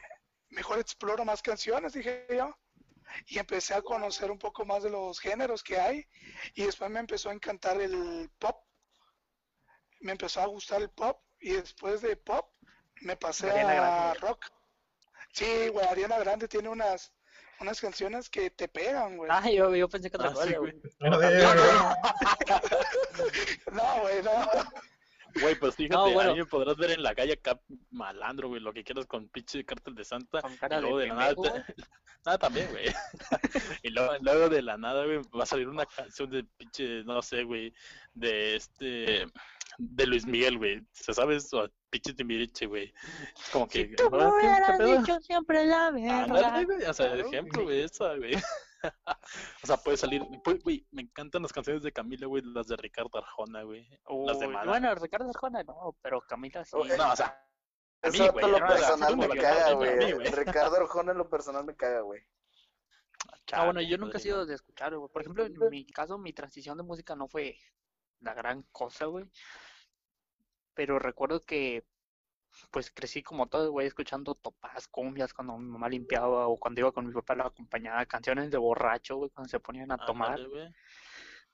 mejor 0.55 0.79
exploro 0.79 1.25
más 1.25 1.43
canciones, 1.43 1.93
dije 1.93 2.27
yo. 2.31 2.57
Y 3.27 3.39
empecé 3.39 3.75
a 3.75 3.83
conocer 3.83 4.31
un 4.31 4.39
poco 4.39 4.65
más 4.65 4.83
de 4.83 4.91
los 4.91 5.21
géneros 5.21 5.63
que 5.63 5.79
hay. 5.79 6.07
Y 6.55 6.65
después 6.65 6.91
me 6.91 7.01
empezó 7.01 7.29
a 7.31 7.35
encantar 7.35 7.81
el 7.81 8.31
pop. 8.39 8.57
Me 10.01 10.13
empezó 10.13 10.41
a 10.41 10.47
gustar 10.47 10.81
el 10.83 10.91
pop. 10.91 11.21
Y 11.41 11.53
después 11.53 12.01
de 12.01 12.17
pop, 12.17 12.51
me 13.03 13.17
pasé 13.17 13.51
Ariana 13.51 13.73
a 13.73 13.75
Grande. 14.15 14.19
rock. 14.21 14.47
Sí, 15.33 15.69
güey, 15.69 15.87
Ariana 15.87 16.19
Grande 16.19 16.49
tiene 16.49 16.69
unas, 16.71 17.13
unas 17.61 17.81
canciones 17.81 18.29
que 18.31 18.51
te 18.51 18.67
pegan, 18.69 19.17
güey. 19.17 19.31
Ah, 19.33 19.49
yo, 19.51 19.75
yo 19.77 19.89
pensé 19.89 20.11
que 20.11 20.17
otra 20.17 20.31
Ah, 20.31 20.33
cosa, 20.33 20.47
sí, 20.49 20.55
güey. 20.55 20.73
No, 23.73 24.01
güey, 24.01 24.23
no. 24.23 24.33
Güey, 25.41 25.55
pues 25.57 25.75
fíjate, 25.75 25.95
No, 25.97 26.11
bueno. 26.13 26.31
a 26.31 26.33
mí 26.35 26.41
me 26.41 26.47
podrás 26.47 26.77
ver 26.77 26.93
en 26.93 27.03
la 27.03 27.15
calle 27.15 27.33
acá 27.35 27.61
malandro, 27.91 28.49
güey, 28.49 28.61
lo 28.61 28.73
que 28.73 28.85
quieras 28.85 29.07
con 29.07 29.29
pinche 29.29 29.65
Cartel 29.65 29.95
de 29.95 30.05
Santa. 30.05 30.41
Con 30.43 30.53
Y 30.53 30.57
cara 30.57 30.77
de 30.77 30.83
luego 30.83 30.99
de 30.99 31.07
la 31.09 31.15
nada, 31.15 31.35
te- 31.35 31.75
nada 32.25 32.39
también, 32.39 32.69
güey. 32.71 32.85
y 33.83 33.91
luego, 33.91 34.13
luego 34.21 34.49
de 34.49 34.63
la 34.63 34.77
nada, 34.77 35.05
güey, 35.05 35.19
va 35.37 35.43
a 35.43 35.47
salir 35.47 35.69
una 35.69 35.87
canción 35.87 36.31
de 36.31 36.45
pinche, 36.45 37.03
no 37.05 37.21
sé, 37.23 37.43
güey, 37.45 37.73
de 38.15 38.57
este, 38.57 39.27
de 39.79 40.07
Luis 40.07 40.25
Miguel, 40.27 40.59
güey. 40.59 40.83
¿Se 40.93 41.13
sabes? 41.13 41.53
O 41.53 41.69
pinche 41.91 42.15
Timbiriche, 42.15 42.67
güey. 42.67 42.93
Es 43.37 43.51
como 43.51 43.67
que, 43.69 43.89
Si 43.89 43.97
tú 43.97 44.11
me 44.11 44.23
"Ah, 44.23 44.31
¿qué- 44.31 44.41
qué 44.41 44.47
hubieras 44.47 44.79
pedo?". 44.79 44.99
dicho 45.01 45.21
siempre 45.21 45.65
la 45.65 45.91
verdad. 45.91 46.65
güey, 46.65 46.83
o 46.85 46.95
sea, 46.95 47.13
el 47.13 47.21
ejemplo, 47.21 47.65
güey, 47.65 47.81
esa, 47.83 48.15
güey. 48.15 48.33
o 49.63 49.67
sea, 49.67 49.77
puede 49.77 49.97
salir, 49.97 50.23
güey, 50.63 50.87
me 50.91 51.03
encantan 51.03 51.43
las 51.43 51.53
canciones 51.53 51.83
de 51.83 51.93
Camila, 51.93 52.27
güey, 52.27 52.43
las 52.45 52.67
de 52.67 52.77
Ricardo 52.77 53.19
Arjona, 53.19 53.63
güey. 53.63 53.89
Las 54.27 54.39
de 54.39 54.47
Uy, 54.47 54.53
Mana. 54.53 54.71
bueno, 54.71 54.95
Ricardo 54.95 55.31
Arjona 55.31 55.63
no, 55.63 55.97
pero 56.03 56.21
Camila 56.23 56.65
sí. 56.65 56.77
No, 56.77 57.13
o 57.13 57.17
sea, 57.17 57.45
a 58.03 58.11
mí, 58.11 58.19
Eso 58.19 58.33
güey, 58.33 58.51
lo 58.51 58.59
personal 58.59 59.17
me 59.17 59.29
caga, 59.29 59.73
güey. 59.73 60.13
Ricardo 60.31 60.77
Arjona 60.77 61.13
en 61.13 61.19
lo 61.19 61.29
personal 61.29 61.65
me 61.65 61.75
caga, 61.75 62.01
güey. 62.01 62.23
Ah, 63.53 63.65
bueno, 63.65 63.81
yo 63.81 63.99
nunca 63.99 64.19
he 64.19 64.21
sido 64.21 64.47
de 64.47 64.55
escuchar, 64.55 64.97
güey. 64.97 65.11
Por 65.11 65.23
ejemplo, 65.23 65.45
en 65.45 65.55
mi 65.71 65.87
caso, 65.87 66.19
mi 66.19 66.33
transición 66.33 66.77
de 66.77 66.83
música 66.83 67.15
no 67.15 67.29
fue 67.29 67.59
la 68.21 68.35
gran 68.35 68.63
cosa, 68.73 69.07
güey. 69.07 69.25
Pero 70.75 70.99
recuerdo 70.99 71.41
que, 71.45 71.87
pues, 72.71 72.91
crecí 72.91 73.23
como 73.23 73.47
todo, 73.47 73.71
güey, 73.71 73.87
escuchando 73.87 74.35
topas, 74.35 74.89
cumbias 74.89 75.33
cuando 75.35 75.57
mi 75.59 75.69
mamá 75.71 75.89
limpiaba 75.89 76.47
o 76.49 76.57
cuando 76.59 76.81
iba 76.81 76.93
con 76.93 77.07
mi 77.07 77.13
papá 77.13 77.35
la 77.35 77.45
acompañaba, 77.47 78.05
canciones 78.07 78.51
de 78.51 78.59
borracho, 78.59 79.17
güey, 79.17 79.31
cuando 79.31 79.49
se 79.49 79.61
ponían 79.61 79.91
a 79.93 79.97
tomar. 80.05 80.33
Ándale, 80.39 80.49
güey. 80.49 80.75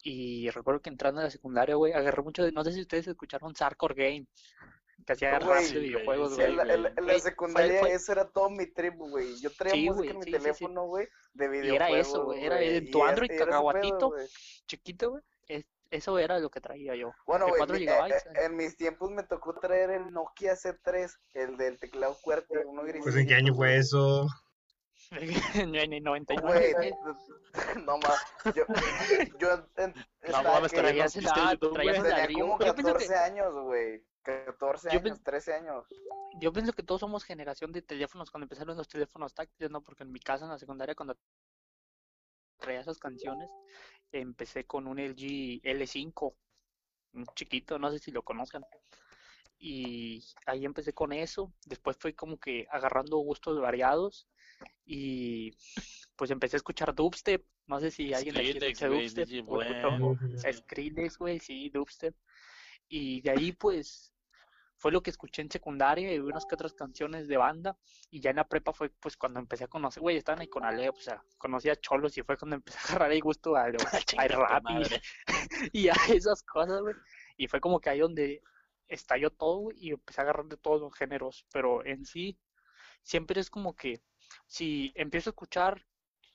Y 0.02 0.48
recuerdo 0.50 0.80
que 0.80 0.88
entrando 0.90 1.20
a 1.20 1.24
la 1.24 1.30
secundaria, 1.30 1.74
güey, 1.74 1.92
agarré 1.92 2.22
mucho 2.22 2.42
de, 2.42 2.52
no 2.52 2.64
sé 2.64 2.72
si 2.72 2.80
ustedes 2.80 3.06
escucharon 3.08 3.54
Sarkor 3.54 3.94
Game, 3.94 4.26
que 5.06 5.12
hacía 5.12 5.38
rap 5.38 5.58
sí, 5.60 5.74
de 5.74 5.78
güey, 5.80 5.88
videojuegos, 5.90 6.30
sí, 6.30 6.36
güey. 6.36 6.50
En 6.50 6.56
la, 6.56 6.62
en 6.74 6.82
la- 6.84 6.92
en 6.96 7.06
la 7.06 7.18
secundaria 7.18 7.80
fue- 7.80 7.92
ese 7.92 8.12
era 8.12 8.28
todo 8.30 8.48
mi 8.50 8.66
trip, 8.66 8.94
güey. 8.96 9.38
Yo 9.40 9.50
traía 9.50 9.74
Sí, 9.74 9.84
música 9.90 9.96
güey, 10.02 10.10
en 10.10 10.18
mi 10.18 10.24
sí, 10.24 10.30
sí, 10.30 10.36
sí. 10.36 10.42
teléfono, 10.42 10.86
güey, 10.86 11.08
de 11.34 11.44
Y 11.44 11.48
videojuegos. 11.48 11.76
era 11.90 11.98
eso, 12.00 12.24
güey, 12.24 12.44
era 12.44 12.62
en 12.62 12.90
tu 12.90 12.98
y 12.98 13.02
Android 13.02 13.30
y 13.30 13.36
cacahuatito, 13.36 14.14
chiquito, 14.66 15.10
güey. 15.10 15.22
Eso 15.90 16.18
era 16.18 16.38
lo 16.38 16.50
que 16.50 16.60
traía 16.60 16.94
yo. 16.94 17.12
Bueno, 17.26 17.46
de 17.46 17.50
güey, 17.52 17.58
4 17.58 17.74
mi- 17.74 17.80
gigabytes. 17.80 18.26
eh, 18.26 18.30
eh, 18.36 18.44
en 18.44 18.56
mis 18.56 18.76
tiempos 18.76 19.10
me 19.10 19.22
tocó 19.24 19.54
traer 19.58 19.90
el 19.90 20.12
Nokia 20.12 20.54
C3, 20.54 21.10
el 21.34 21.56
del 21.56 21.78
teclado 21.80 22.14
fuerte, 22.14 22.64
uno 22.64 22.82
gris. 22.84 23.02
Pues 23.02 23.16
en 23.16 23.26
qué 23.26 23.34
año 23.34 23.54
fue 23.54 23.76
eso. 23.76 24.26
en 25.10 25.74
el 25.74 26.02
99. 26.04 26.74
Güey, 26.76 26.92
güey. 26.92 26.92
no 27.84 27.98
más. 27.98 28.20
Yo, 28.54 28.64
yo 29.38 29.66
en- 29.76 29.94
No 30.30 30.42
mames, 30.42 30.70
que- 30.70 30.78
traías 30.78 31.16
la- 31.16 31.56
tenía 31.58 32.02
ladrillo. 32.02 32.40
como 32.48 32.58
Yo 32.64 32.74
pienso 32.74 32.92
14 32.92 33.08
que- 33.08 33.14
años, 33.18 33.54
güey. 33.64 34.04
14 34.22 34.88
Yo 34.92 34.98
años, 35.00 35.02
pen- 35.02 35.22
13 35.24 35.54
años. 35.54 35.86
Yo 36.40 36.52
pienso 36.52 36.72
que 36.74 36.82
todos 36.82 37.00
somos 37.00 37.24
generación 37.24 37.72
de 37.72 37.82
teléfonos 37.82 38.30
cuando 38.30 38.44
empezaron 38.44 38.76
los 38.76 38.86
teléfonos 38.86 39.34
táctiles, 39.34 39.70
¿no? 39.70 39.80
Porque 39.82 40.04
en 40.04 40.12
mi 40.12 40.20
casa 40.20 40.44
en 40.44 40.50
la 40.52 40.58
secundaria 40.58 40.94
cuando 40.94 41.16
traía 42.60 42.80
esas 42.80 42.98
canciones, 42.98 43.48
empecé 44.12 44.64
con 44.64 44.86
un 44.86 44.98
LG 44.98 45.62
L5, 45.62 46.34
un 47.14 47.26
chiquito, 47.34 47.78
no 47.78 47.90
sé 47.90 47.98
si 47.98 48.10
lo 48.10 48.22
conozcan. 48.22 48.64
Y 49.58 50.24
ahí 50.46 50.64
empecé 50.64 50.92
con 50.92 51.12
eso, 51.12 51.52
después 51.66 51.96
fui 51.98 52.14
como 52.14 52.38
que 52.38 52.66
agarrando 52.70 53.18
gustos 53.18 53.60
variados 53.60 54.26
y 54.86 55.52
pues 56.16 56.30
empecé 56.30 56.56
a 56.56 56.58
escuchar 56.58 56.94
dubstep, 56.94 57.44
no 57.66 57.80
sé 57.80 57.90
si 57.90 58.14
alguien 58.14 58.36
aquí 58.36 58.50
escucha 58.50 58.88
dubstep 58.88 59.28
DJ 59.28 59.44
o 59.46 59.62
escuchó 59.62 59.98
Blend. 59.98 60.38
Skrillex, 60.52 61.18
güey, 61.18 61.38
sí, 61.40 61.70
dubstep. 61.70 62.14
Y 62.88 63.20
de 63.20 63.30
ahí, 63.30 63.52
pues, 63.52 64.12
fue 64.80 64.92
lo 64.92 65.02
que 65.02 65.10
escuché 65.10 65.42
en 65.42 65.50
secundaria 65.50 66.12
y 66.12 66.18
unas 66.18 66.46
que 66.46 66.54
otras 66.54 66.72
canciones 66.72 67.28
de 67.28 67.36
banda. 67.36 67.76
Y 68.10 68.20
ya 68.20 68.30
en 68.30 68.36
la 68.36 68.48
prepa 68.48 68.72
fue, 68.72 68.88
pues, 68.88 69.14
cuando 69.14 69.38
empecé 69.38 69.64
a 69.64 69.68
conocer, 69.68 70.00
güey, 70.00 70.16
estaban 70.16 70.40
ahí 70.40 70.48
con 70.48 70.64
Alep, 70.64 70.94
o 70.94 71.00
sea, 71.00 71.22
conocí 71.36 71.68
a 71.68 71.76
Cholos 71.76 72.16
y 72.16 72.22
fue 72.22 72.38
cuando 72.38 72.56
empecé 72.56 72.78
a 72.78 72.82
agarrar 72.84 73.12
el 73.12 73.20
gusto 73.20 73.54
Chinga 74.06 74.22
al 74.22 74.30
tu 74.30 74.40
rap 74.40 74.64
y, 74.70 75.26
y 75.84 75.88
a 75.90 75.94
esas 76.08 76.42
cosas, 76.42 76.80
güey. 76.80 76.94
Y 77.36 77.46
fue 77.46 77.60
como 77.60 77.78
que 77.78 77.90
ahí 77.90 77.98
donde 77.98 78.42
estalló 78.88 79.30
todo, 79.30 79.68
y 79.74 79.90
empecé 79.90 80.22
a 80.22 80.24
agarrar 80.24 80.46
de 80.46 80.56
todos 80.56 80.80
los 80.80 80.94
géneros. 80.94 81.44
Pero 81.52 81.84
en 81.84 82.06
sí, 82.06 82.38
siempre 83.02 83.38
es 83.38 83.50
como 83.50 83.76
que 83.76 84.00
si 84.46 84.92
empiezo 84.94 85.28
a 85.28 85.32
escuchar 85.32 85.84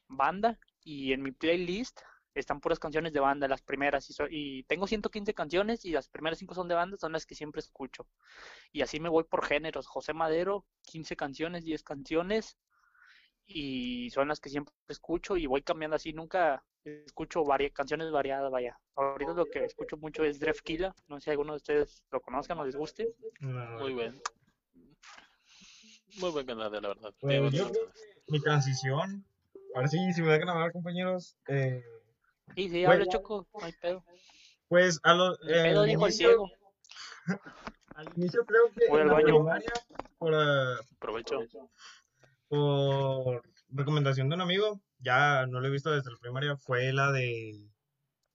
banda 0.08 0.60
y 0.84 1.14
en 1.14 1.24
mi 1.24 1.32
playlist 1.32 2.00
están 2.36 2.60
puras 2.60 2.80
canciones 2.80 3.14
de 3.14 3.20
banda, 3.20 3.48
las 3.48 3.62
primeras, 3.62 4.10
y, 4.10 4.14
so- 4.14 4.28
y 4.30 4.64
tengo 4.64 4.88
115 4.88 5.34
canciones 5.34 5.86
y 5.86 5.92
las 5.92 6.10
primeras 6.10 6.38
5 6.40 6.54
son 6.54 6.68
de 6.68 6.76
banda, 6.76 6.98
son 6.98 7.14
las 7.14 7.26
que 7.26 7.36
siempre 7.36 7.60
escucho. 7.60 8.08
Y 8.72 8.82
así 8.82 9.00
me 9.00 9.10
voy 9.10 9.24
por 9.24 9.46
géneros. 9.46 9.88
José 9.88 10.14
Madero, 10.14 10.66
15 10.84 11.16
canciones, 11.16 11.64
10 11.64 11.84
canciones, 11.84 12.58
y 13.48 14.10
son 14.12 14.28
las 14.28 14.40
que 14.40 14.50
siempre 14.50 14.74
escucho 14.88 15.38
y 15.38 15.46
voy 15.46 15.62
cambiando 15.62 15.96
así, 15.96 16.14
nunca 16.14 16.64
escucho 16.84 17.44
vari 17.44 17.72
canciones 17.72 18.12
variadas, 18.12 18.52
vaya. 18.52 18.80
Ahorita 18.96 19.34
lo 19.34 19.46
que 19.46 19.64
escucho 19.66 19.98
mucho 19.98 20.24
es 20.24 20.40
Drefkila, 20.40 20.96
no 21.08 21.20
sé 21.20 21.26
si 21.26 21.30
alguno 21.32 21.54
de 21.54 21.58
ustedes 21.58 22.04
lo 22.12 22.22
conozcan 22.22 22.60
o 22.60 22.66
les 22.66 22.76
guste. 22.76 23.14
No, 23.40 23.80
Muy 23.80 23.94
buen. 23.94 24.20
Muy 26.18 26.32
buen 26.32 26.46
canal, 26.46 26.72
la 26.72 26.80
verdad. 26.80 27.14
Pues, 27.20 27.32
Tiene 27.32 27.52
yo. 27.52 27.72
Mi 28.28 28.40
transición. 28.42 29.26
Ahora 29.76 29.88
sí, 29.90 29.98
si 30.14 30.22
me 30.22 30.32
dejan 30.32 30.50
hablar, 30.50 30.72
compañeros. 30.72 31.36
Eh, 31.48 31.84
Y 32.56 32.64
sí, 32.70 32.84
Güey. 32.84 32.86
habla 32.86 33.06
Choco, 33.08 33.48
no 33.60 33.66
hay 33.66 33.74
pedo. 33.74 34.04
Pues 34.68 35.00
a 35.04 35.14
los, 35.14 35.40
El 35.42 35.48
pedo 35.64 35.82
al 35.82 35.88
dijo 35.88 36.06
el 36.06 36.12
inicio, 36.12 36.28
ciego. 36.30 36.52
al 37.96 38.10
inicio 38.16 38.46
creo 38.46 38.72
que 38.74 38.88
Voy 38.90 39.02
en 39.02 39.08
al 39.10 39.14
baño. 39.16 39.26
primaria, 39.26 39.74
por, 40.18 40.34
ah, 40.36 40.76
Aprovecho. 40.98 41.40
por 42.48 43.44
recomendación 43.70 44.30
de 44.30 44.36
un 44.36 44.42
amigo, 44.42 44.82
ya 45.00 45.46
no 45.48 45.60
lo 45.60 45.68
he 45.68 45.72
visto 45.72 45.92
desde 45.92 46.12
la 46.12 46.18
primaria, 46.18 46.56
fue 46.58 46.94
la 46.94 47.12
de 47.12 47.70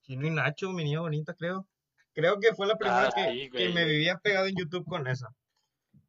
Chino 0.03 0.27
y 0.27 0.31
Nacho, 0.31 0.71
mi 0.71 0.85
niña 0.85 1.01
bonita, 1.01 1.35
creo. 1.35 1.67
Creo 2.13 2.39
que 2.41 2.55
fue 2.55 2.67
la 2.67 2.77
primera 2.77 3.07
Ah, 3.09 3.13
que, 3.15 3.31
sí, 3.33 3.51
que 3.51 3.69
me 3.71 3.85
vivía 3.85 4.19
pegado 4.19 4.47
en 4.47 4.57
YouTube 4.57 4.85
con 4.85 5.07
esa. 5.07 5.29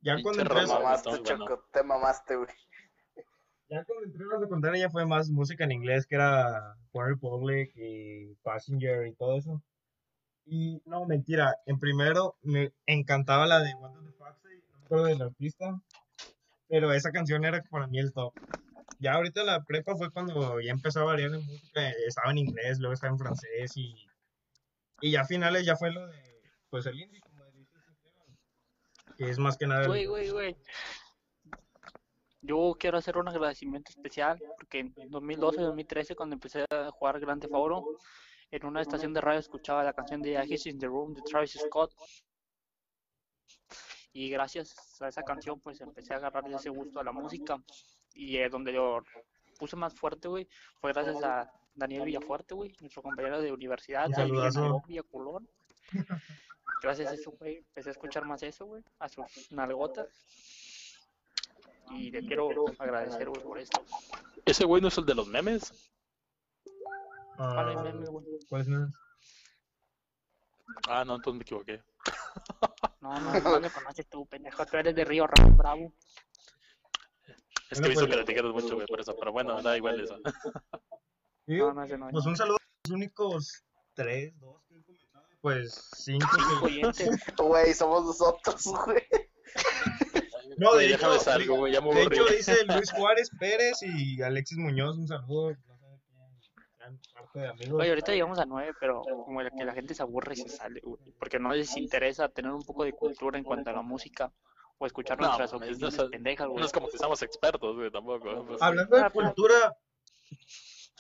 Ya 0.02 0.16
Pinche 0.16 0.24
cuando 0.24 0.42
entré, 0.42 0.62
Te 0.62 0.68
mamaste, 0.68 1.10
bueno. 1.10 1.24
Choco, 1.24 1.68
te 1.72 1.84
mamaste, 1.84 2.36
güey. 2.36 2.50
Ya 3.72 3.86
cuando 3.86 4.06
entré 4.06 4.26
a 4.26 4.34
la 4.34 4.40
secundaria 4.40 4.82
ya 4.82 4.90
fue 4.90 5.06
más 5.06 5.30
música 5.30 5.64
en 5.64 5.72
inglés, 5.72 6.06
que 6.06 6.16
era 6.16 6.76
One 6.92 7.12
Republic 7.12 7.72
y 7.76 8.36
Passenger 8.44 9.08
y 9.08 9.14
todo 9.14 9.38
eso. 9.38 9.62
Y 10.46 10.82
no, 10.86 11.06
mentira, 11.06 11.56
en 11.66 11.80
primero 11.80 12.36
me 12.42 12.74
encantaba 12.86 13.48
la 13.48 13.60
de 13.60 13.74
What 13.76 13.92
the 13.94 14.12
Foxy, 14.12 14.50
no 14.72 14.80
me 14.80 14.86
acuerdo 14.86 15.06
del 15.06 15.22
artista, 15.22 15.82
pero 16.68 16.92
esa 16.92 17.12
canción 17.12 17.46
era 17.46 17.64
para 17.64 17.88
mí 17.88 18.00
el 18.00 18.12
top. 18.12 18.34
Ya 19.00 19.14
ahorita 19.14 19.44
la 19.46 19.64
prepa 19.64 19.96
fue 19.96 20.12
cuando 20.12 20.60
ya 20.60 20.72
empezó 20.72 21.00
a 21.00 21.06
variar 21.06 21.34
en 21.34 21.46
música, 21.46 21.90
estaba 22.06 22.32
en 22.32 22.40
inglés, 22.40 22.80
luego 22.80 22.94
estaba 22.94 23.14
en 23.14 23.20
francés 23.20 23.78
y, 23.78 23.96
y 25.00 25.12
ya 25.12 25.22
a 25.22 25.26
finales 25.26 25.66
ya 25.66 25.78
fue 25.78 25.92
lo 25.92 26.06
de, 26.08 26.20
pues 26.70 26.86
el 26.88 27.00
indie, 27.00 27.22
como 27.22 27.46
Esteban, 27.46 28.38
que 29.18 29.30
es 29.30 29.40
más 29.40 29.58
que 29.58 29.68
nada 29.68 29.88
Güey, 29.88 30.08
güey, 30.08 30.30
güey. 30.30 30.58
Yo 32.42 32.76
quiero 32.80 32.98
hacer 32.98 33.18
un 33.18 33.28
agradecimiento 33.28 33.92
especial 33.92 34.42
porque 34.58 34.80
en 34.80 34.94
2012-2013 34.94 36.16
cuando 36.16 36.34
empecé 36.36 36.66
a 36.70 36.90
jugar 36.92 37.20
Grand 37.20 37.42
Theft 37.42 37.54
Auto, 37.54 37.98
en 38.50 38.66
una 38.66 38.82
estación 38.82 39.14
de 39.14 39.22
radio 39.22 39.40
escuchaba 39.40 39.84
la 39.84 39.94
canción 39.94 40.22
de 40.22 40.34
He's 40.44 40.66
in 40.66 40.80
the 40.80 40.88
Room 40.88 41.14
de 41.14 41.22
Travis 41.22 41.58
Scott 41.66 41.94
y 44.14 44.30
gracias 44.30 45.02
a 45.02 45.08
esa 45.08 45.24
canción 45.24 45.60
pues 45.60 45.80
empecé 45.82 46.14
a 46.14 46.18
agarrar 46.18 46.50
ese 46.52 46.70
gusto 46.70 47.00
a 47.00 47.04
la 47.04 47.12
música 47.12 47.58
y 48.14 48.38
eh, 48.38 48.50
donde 48.50 48.74
yo 48.74 49.04
puse 49.58 49.76
más 49.76 49.94
fuerte, 49.94 50.28
güey, 50.28 50.48
fue 50.80 50.92
gracias 50.92 51.24
a 51.24 51.50
Daniel 51.76 52.04
Villafuerte, 52.04 52.56
güey, 52.56 52.74
nuestro 52.82 53.04
compañero 53.04 53.40
de 53.42 53.52
universidad, 53.52 54.08
Un 54.08 54.82
de 54.88 55.04
Culón. 55.04 55.48
Gracias 56.82 57.12
a 57.12 57.14
eso, 57.14 57.32
güey, 57.32 57.58
empecé 57.58 57.90
a 57.90 57.92
escuchar 57.92 58.26
más 58.26 58.42
eso, 58.42 58.66
güey, 58.66 58.84
a 59.00 59.08
sus 59.08 59.52
nalgotas. 59.52 60.08
Y 61.96 62.12
le 62.12 62.26
quiero 62.26 62.66
agradecer, 62.80 63.30
güey, 63.30 63.42
por 63.44 63.60
esto. 63.60 63.84
¿Ese 64.46 64.66
güey 64.66 64.82
no 64.82 64.88
es 64.88 64.98
el 64.98 65.06
de 65.06 65.16
los 65.16 65.28
memes? 65.28 65.72
¿Cuál 67.38 67.72
es 67.72 67.78
Ah, 67.78 67.84
meme, 67.84 68.06
güey? 68.08 68.26
¿cuál 68.50 68.62
es 68.62 68.68
el 68.68 68.74
meme? 68.74 68.94
Ah, 70.88 71.04
no, 71.06 71.16
entonces 71.16 71.38
me 71.38 71.42
equivoqué. 71.44 71.84
No, 73.02 73.14
no, 73.20 73.34
no 73.40 73.60
me 73.60 73.70
conoces 73.70 74.08
tú, 74.08 74.26
pendejo. 74.26 74.66
Tú 74.66 74.78
eres 74.78 74.96
de 74.96 75.04
Río 75.06 75.28
Bravo. 75.58 75.94
Es 77.70 77.80
que 77.80 77.86
he 77.86 77.90
visto 77.90 78.06
pues- 78.06 78.10
que 78.10 78.16
lo 78.16 78.22
etiquetas 78.24 78.52
mucho, 78.52 78.76
güey, 78.76 78.88
por 78.88 79.00
eso. 79.02 79.16
Pero 79.18 79.32
bueno, 79.32 79.62
da 79.62 79.76
igual 79.78 80.00
eso. 80.00 80.18
Sí, 81.48 81.58
No, 81.58 81.74
no, 81.74 81.86
no. 81.86 82.10
Pues 82.10 82.26
un 82.26 82.36
saludo 82.36 82.58
a 82.58 82.88
los 82.88 82.96
únicos 82.96 83.64
tres, 83.94 84.38
dos 84.40 84.62
que 84.68 84.76
he 84.78 84.84
comentado. 84.84 85.26
Pues 85.42 85.90
cinco. 85.98 86.28
Güey, 87.38 87.74
somos 87.74 88.06
nosotros, 88.06 88.64
güey. 88.86 89.04
No, 90.62 90.76
de 90.76 90.86
hecho, 90.94 91.68
ya 91.68 91.82
me 91.82 91.94
de 91.96 92.04
hecho 92.04 92.26
dice 92.26 92.56
Luis 92.68 92.92
Juárez 92.92 93.32
Pérez 93.40 93.82
y 93.82 94.22
Alexis 94.22 94.58
Muñoz, 94.60 94.96
un 94.98 95.08
saludo. 95.08 95.56
De 97.34 97.48
amigos. 97.48 97.80
Oye, 97.80 97.90
ahorita 97.90 98.12
llegamos 98.12 98.38
a 98.40 98.46
nueve, 98.46 98.74
pero 98.80 99.02
como 99.26 99.42
la- 99.42 99.50
que 99.52 99.64
la 99.64 99.74
gente 99.74 99.94
se 99.94 100.02
aburre 100.04 100.34
y 100.34 100.38
se 100.38 100.50
sale, 100.50 100.82
güey. 100.84 101.02
Porque 101.18 101.40
no 101.40 101.54
les 101.54 101.76
interesa 101.78 102.28
tener 102.30 102.52
un 102.52 102.62
poco 102.64 102.84
de 102.84 102.92
cultura 102.94 103.38
en 103.38 103.44
cuanto 103.44 103.70
a 103.70 103.74
la 103.74 103.82
música 103.82 104.32
o 104.78 104.86
escuchar 104.86 105.18
No, 105.20 105.28
nuestras 105.28 105.54
opiniones 105.54 105.80
no, 105.80 105.88
es- 105.88 106.12
pendejas, 106.12 106.48
güey. 106.48 106.60
no 106.60 106.66
es 106.66 106.72
como 106.72 106.90
que 106.90 106.98
seamos 106.98 107.22
expertos, 107.22 107.76
güey, 107.76 107.90
tampoco. 107.92 108.46
pues. 108.46 108.62
Hablando 108.62 108.98
de 108.98 109.10
cultura, 109.12 109.76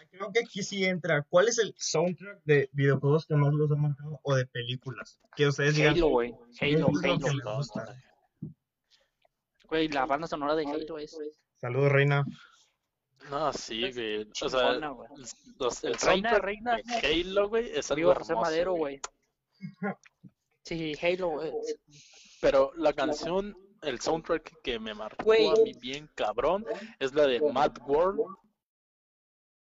creo 0.10 0.32
que 0.32 0.39
aquí 0.39 0.63
sí 0.63 0.86
entra. 0.86 1.24
¿Cuál 1.30 1.50
es 1.50 1.58
el 1.60 1.74
soundtrack 1.78 2.41
de 2.45 2.69
videojuegos 2.71 3.26
que 3.26 3.36
más 3.36 3.54
los 3.54 3.69
ha 3.71 3.76
marcado 3.76 4.19
o 4.24 4.36
de 4.36 4.45
películas? 4.45 5.19
Que 5.36 5.47
ustedes 5.47 5.76
digan. 5.76 5.95
Halo, 5.95 6.08
güey. 6.08 6.32
Halo, 6.32 6.39
"Esto 6.60 6.71
es 6.71 6.80
lo 6.80 7.00
que 7.19 7.26
Halo. 7.28 7.93
Me 9.71 9.77
gusta". 9.77 9.77
Güey, 9.77 9.88
la 9.89 10.05
banda 10.05 10.27
sonora 10.27 10.55
de 10.55 10.65
Halo 10.65 10.97
es 10.97 11.17
Saludos, 11.60 11.91
Reina. 11.91 12.25
No, 13.29 13.53
sí, 13.53 13.91
güey. 13.91 14.21
O 14.41 14.49
sea, 14.49 14.60
chingona, 14.62 14.89
güey. 14.89 15.10
los, 15.60 15.84
el 15.84 15.93
Reina, 15.93 15.99
soundtrack 15.99 16.43
reina. 16.43 16.77
de 16.77 17.07
Halo, 17.07 17.49
güey, 17.49 17.71
es 17.71 17.91
algo 17.91 17.97
Viva 18.01 18.15
José 18.15 18.31
hermoso, 18.34 18.49
Madero, 18.49 18.73
güey. 18.73 18.99
Sí, 20.63 20.93
Halo, 21.01 21.29
güey. 21.29 21.51
Pero 22.41 22.71
la 22.75 22.93
canción, 22.93 23.55
el 23.84 23.99
soundtrack 23.99 24.62
que 24.63 24.79
me 24.79 24.93
marcó 24.93 25.23
Güey. 25.25 25.47
a 25.47 25.53
mí 25.63 25.73
bien 25.79 26.10
cabrón 26.15 26.65
es 26.99 27.13
la 27.13 27.27
de 27.27 27.39
Mad 27.39 27.77
World 27.86 28.19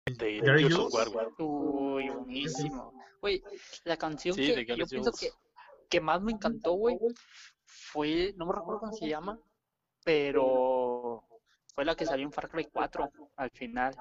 de 0.05 0.39
Gary 0.39 0.63
Gears 0.63 0.75
of 0.75 0.91
Jules. 0.91 0.93
War, 0.93 1.09
güey. 1.09 1.47
Uy, 1.49 2.09
buenísimo. 2.09 2.93
Güey, 3.21 3.43
la 3.83 3.97
canción 3.97 4.35
Sí, 4.35 4.47
que 4.53 4.55
de 4.63 4.77
yo 4.77 4.85
pienso 4.85 5.11
que, 5.11 5.31
que 5.89 5.99
más 5.99 6.21
me 6.21 6.31
encantó, 6.31 6.73
güey, 6.73 6.97
fue, 7.65 8.33
no 8.37 8.45
me 8.45 8.53
recuerdo 8.53 8.81
cómo 8.81 8.93
se 8.93 9.07
llama, 9.07 9.39
pero 10.07 11.21
fue 11.75 11.83
la 11.83 11.93
que 11.93 12.05
salió 12.05 12.25
en 12.25 12.31
Far 12.31 12.49
Cry 12.49 12.69
4 12.71 13.11
al 13.35 13.51
final. 13.51 13.93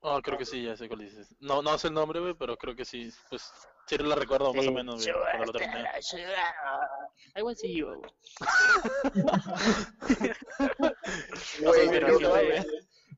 Oh, 0.00 0.22
creo 0.22 0.38
que 0.38 0.46
sí, 0.46 0.64
ya 0.64 0.74
sé 0.74 0.88
cuál 0.88 1.00
dices. 1.00 1.36
No, 1.38 1.60
no 1.60 1.76
sé 1.76 1.88
el 1.88 1.94
nombre, 1.94 2.18
güey, 2.18 2.32
pero 2.32 2.56
creo 2.56 2.74
que 2.74 2.86
sí. 2.86 3.10
Pues 3.28 3.52
sí 3.86 3.98
la 3.98 4.14
recuerdo 4.14 4.54
más 4.54 4.66
o 4.66 4.72
menos, 4.72 5.06
güey, 5.06 5.14
cuando 5.36 5.52
lo 5.52 5.58
terminé. 5.58 5.84
Güey. 11.60 11.60
Güey, 11.60 11.90
pero 11.90 12.18
sí, 12.18 12.24
güey. 12.24 12.64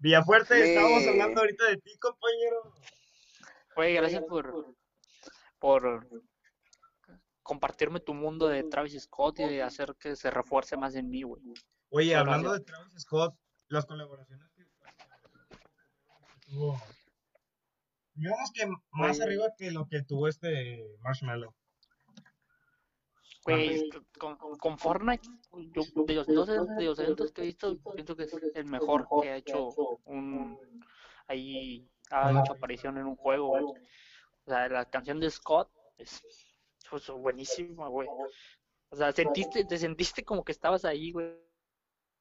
Villafuerte, 0.01 0.55
Sí. 0.61 0.71
estábamos 0.71 1.07
hablando 1.07 1.41
ahorita 1.43 1.69
de 1.69 1.77
ti, 1.77 1.97
compañero. 1.99 2.75
Güey, 3.77 3.95
gracias 3.95 4.25
por, 4.25 4.75
por 5.61 6.09
compartirme 7.45 8.01
tu 8.01 8.15
mundo 8.15 8.49
de 8.49 8.65
Travis 8.65 9.01
Scott 9.01 9.39
y 9.39 9.45
de 9.45 9.63
hacer 9.63 9.95
que 9.95 10.17
se 10.17 10.33
refuerce 10.33 10.77
más 10.77 10.97
en 10.97 11.09
mí, 11.09 11.23
güey. 11.23 11.41
Oye, 11.97 12.17
hablando 12.17 12.53
de 12.53 12.59
Travis 12.59 13.03
Scott, 13.03 13.37
las 13.69 13.87
colaboraciones 13.87 14.51
que 14.57 14.65
tuvo, 16.45 16.77
digamos 18.15 18.51
que 18.53 18.67
más 18.91 19.19
Güey. 19.19 19.23
arriba 19.23 19.47
que 19.57 19.71
lo 19.71 19.87
que 19.87 20.03
tuvo 20.03 20.27
este 20.27 20.85
Marshmallow. 21.03 21.55
Güey, 23.45 23.89
con, 24.19 24.37
con 24.37 24.77
Fortnite, 24.77 25.29
yo 25.71 25.83
de 26.05 26.15
los 26.15 26.27
dos 26.27 26.49
de 26.49 26.85
los 26.85 26.99
eventos 26.99 27.31
que 27.31 27.43
he 27.43 27.45
visto, 27.45 27.79
pienso 27.95 28.17
que 28.17 28.25
es 28.25 28.35
el 28.57 28.65
mejor 28.65 29.07
que 29.23 29.31
ha 29.31 29.37
hecho 29.37 29.69
un 30.05 30.59
ahí 31.29 31.89
ha 32.11 32.33
hecho 32.33 32.55
aparición 32.55 32.99
en 32.99 33.07
un 33.07 33.15
juego, 33.15 33.51
güey. 33.51 33.65
O 34.47 34.51
sea, 34.51 34.69
la 34.69 34.85
canción 34.91 35.21
de 35.21 35.31
Scott 35.31 35.71
es 35.99 36.25
pues, 36.91 37.09
buenísima, 37.09 37.87
güey. 37.87 38.09
O 38.89 38.97
sea, 38.97 39.13
sentiste, 39.13 39.65
te 39.65 39.79
sentiste 39.79 40.25
como 40.25 40.45
que 40.45 40.51
estabas 40.51 40.85
ahí, 40.85 41.13
güey. 41.13 41.45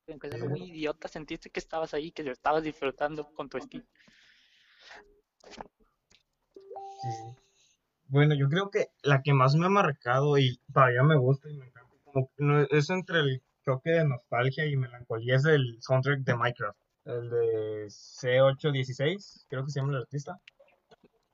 Aunque 0.07 0.29
sea 0.29 0.43
muy 0.45 0.63
idiota, 0.63 1.07
sentiste 1.07 1.49
que 1.49 1.59
estabas 1.59 1.93
ahí, 1.93 2.11
que 2.11 2.23
lo 2.23 2.31
estabas 2.31 2.63
disfrutando 2.63 3.25
con 3.33 3.47
tu 3.49 3.59
skin. 3.59 3.85
Sí. 7.01 7.09
Bueno, 8.07 8.35
yo 8.35 8.49
creo 8.49 8.69
que 8.69 8.87
la 9.01 9.21
que 9.21 9.33
más 9.33 9.55
me 9.55 9.65
ha 9.65 9.69
marcado 9.69 10.37
y 10.37 10.59
todavía 10.71 11.03
me 11.03 11.17
gusta 11.17 11.49
y 11.49 11.53
me 11.57 11.67
encanta, 11.67 11.93
como 12.03 12.27
que 12.27 12.43
no- 12.43 12.61
es 12.69 12.89
entre 12.89 13.19
el 13.19 13.41
choque 13.65 13.91
de 13.91 14.05
nostalgia 14.05 14.65
y 14.65 14.75
melancolía, 14.75 15.35
es 15.35 15.45
el 15.45 15.77
soundtrack 15.81 16.19
de 16.19 16.35
Minecraft, 16.35 16.77
el 17.05 17.29
de 17.29 17.85
C816, 17.89 19.45
creo 19.49 19.65
que 19.65 19.71
se 19.71 19.79
llama 19.79 19.93
el 19.93 20.01
artista. 20.01 20.37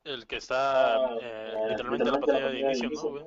El 0.04 0.26
que 0.28 0.38
está 0.38 0.96
eh, 1.22 1.54
literalmente 1.70 2.08
en 2.08 2.14
la 2.14 2.20
pantalla 2.20 2.50
de 2.50 2.60
inicio, 2.60 2.90
¿no, 2.92 3.02
güey? 3.10 3.24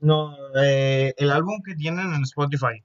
No, 0.00 0.36
eh, 0.62 1.14
el 1.16 1.30
álbum 1.30 1.62
que 1.62 1.74
tienen 1.74 2.12
en 2.14 2.22
Spotify. 2.22 2.82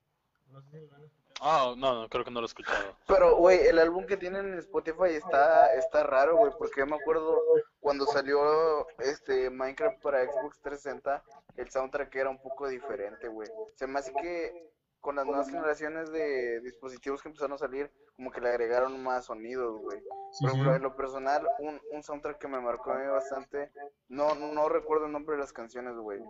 Ah, 1.41 1.73
no, 1.77 1.93
no, 2.01 2.09
creo 2.09 2.25
que 2.25 2.31
no 2.31 2.41
lo 2.41 2.45
he 2.45 2.47
escuchado. 2.47 2.95
Pero, 3.07 3.35
güey, 3.37 3.59
el 3.67 3.79
álbum 3.79 4.05
que 4.05 4.17
tienen 4.17 4.53
en 4.53 4.59
Spotify 4.59 5.11
está, 5.15 5.73
está 5.73 6.03
raro, 6.03 6.37
güey, 6.37 6.51
porque 6.57 6.81
yo 6.81 6.87
me 6.87 6.95
acuerdo 6.97 7.41
cuando 7.79 8.05
salió 8.05 8.87
este 8.99 9.49
Minecraft 9.49 10.01
para 10.01 10.23
Xbox 10.25 10.59
360, 10.61 11.23
el 11.57 11.69
soundtrack 11.71 12.13
era 12.15 12.29
un 12.29 12.41
poco 12.41 12.67
diferente, 12.67 13.27
güey. 13.27 13.49
Se 13.75 13.87
me 13.87 13.99
hace 13.99 14.13
que 14.13 14.69
con 14.99 15.15
las 15.15 15.25
nuevas 15.25 15.49
generaciones 15.49 16.11
de 16.11 16.59
dispositivos 16.59 17.21
que 17.21 17.29
empezaron 17.29 17.53
a 17.53 17.57
salir, 17.57 17.89
como 18.17 18.31
que 18.31 18.41
le 18.41 18.49
agregaron 18.49 19.01
más 19.01 19.25
sonidos, 19.25 19.79
güey. 19.81 19.97
Sí, 20.31 20.43
Por 20.43 20.49
sí. 20.49 20.55
ejemplo, 20.57 20.75
en 20.75 20.83
lo 20.83 20.95
personal, 20.97 21.47
un, 21.59 21.79
un 21.91 22.03
soundtrack 22.03 22.37
que 22.37 22.49
me 22.49 22.59
marcó 22.59 22.91
a 22.91 22.95
mí 22.97 23.07
bastante, 23.07 23.71
no, 24.09 24.35
no 24.35 24.67
recuerdo 24.67 25.05
el 25.05 25.13
nombre 25.13 25.35
de 25.37 25.41
las 25.41 25.53
canciones, 25.53 25.95
güey, 25.95 26.21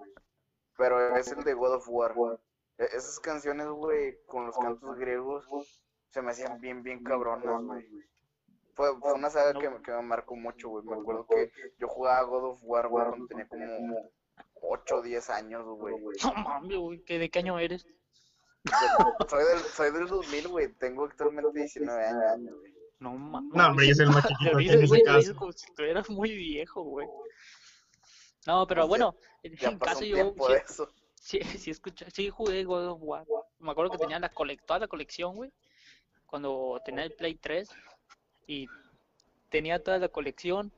pero 0.78 1.16
es 1.18 1.32
el 1.32 1.44
de 1.44 1.56
God 1.56 1.74
of 1.78 1.90
War. 1.90 2.12
E- 2.12 2.38
Esas 2.80 3.20
canciones, 3.20 3.68
güey, 3.68 4.18
con 4.26 4.46
los 4.48 4.58
cantos 4.58 4.98
griegos, 4.98 5.46
se 6.10 6.22
me 6.22 6.32
hacían 6.32 6.60
bien, 6.62 6.82
bien 6.82 7.04
cabronas, 7.04 7.62
güey. 7.64 7.86
Fue, 8.74 8.98
fue 9.00 9.14
una 9.14 9.30
saga 9.30 9.60
que, 9.60 9.70
me- 9.70 9.82
que 9.82 9.92
me 9.92 10.02
marcó 10.02 10.36
mucho, 10.36 10.70
güey. 10.70 10.86
Me 10.86 10.96
acuerdo 10.96 11.26
que 11.28 11.52
yo 11.78 11.88
jugaba 11.90 12.24
God 12.24 12.52
of 12.52 12.60
War, 12.64 12.88
güey, 12.88 13.06
cuando 13.08 13.28
tenía 13.28 13.48
como 13.50 14.10
8 14.62 14.96
o 14.96 15.02
10 15.02 15.30
años, 15.30 15.66
güey. 15.66 15.96
No 16.24 16.34
mames, 16.36 16.78
güey, 16.78 17.04
¿qué- 17.04 17.20
¿de 17.20 17.30
qué 17.30 17.40
año 17.40 17.60
eres? 17.60 17.86
Soy 19.30 19.44
del, 19.44 19.60
soy 19.60 19.92
del 19.92 20.08
2000, 20.08 20.48
güey. 20.48 20.74
Tengo 20.76 21.06
actualmente 21.06 21.60
19 21.60 22.06
años, 22.06 22.56
güey. 22.60 22.74
No 23.00 23.14
mames. 23.14 23.54
No, 23.54 23.68
hombre, 23.68 23.88
yo 23.88 23.96
soy 23.96 24.06
el 24.06 24.12
más 24.12 24.28
chiquito 24.28 24.52
aquí 24.56 24.64
dices, 24.64 24.76
en 24.78 24.84
ese 24.84 25.04
caso. 25.04 25.36
como 25.36 25.52
si 25.52 25.74
tú 25.74 25.84
eras 25.84 26.10
muy 26.10 26.32
viejo, 26.36 26.82
güey. 26.84 27.08
No, 28.48 28.66
pero 28.68 28.88
bueno, 28.88 29.16
en 29.44 29.56
pasó 29.78 29.80
caso 29.80 30.00
un 30.00 30.06
yo 30.06 30.16
tiempo 30.16 30.48
de 30.50 30.58
eso. 30.58 30.90
Sí, 31.20 31.40
sí, 31.64 31.72
escuché, 31.72 32.10
sí 32.12 32.30
jugué 32.30 32.64
God 32.64 32.88
of 32.88 33.00
War. 33.02 33.26
Me 33.60 33.72
acuerdo 33.72 33.92
que 33.92 33.98
tenía 33.98 34.20
la 34.20 34.30
colec 34.30 34.66
toda 34.66 34.80
la 34.80 34.88
colección, 34.88 35.36
güey. 35.36 35.52
Cuando 36.26 36.80
tenía 36.86 37.04
el 37.04 37.14
Play 37.14 37.36
3 37.36 37.70
y 38.48 38.68
tenía 39.50 39.84
toda 39.84 39.98
la 39.98 40.10
colección, 40.10 40.72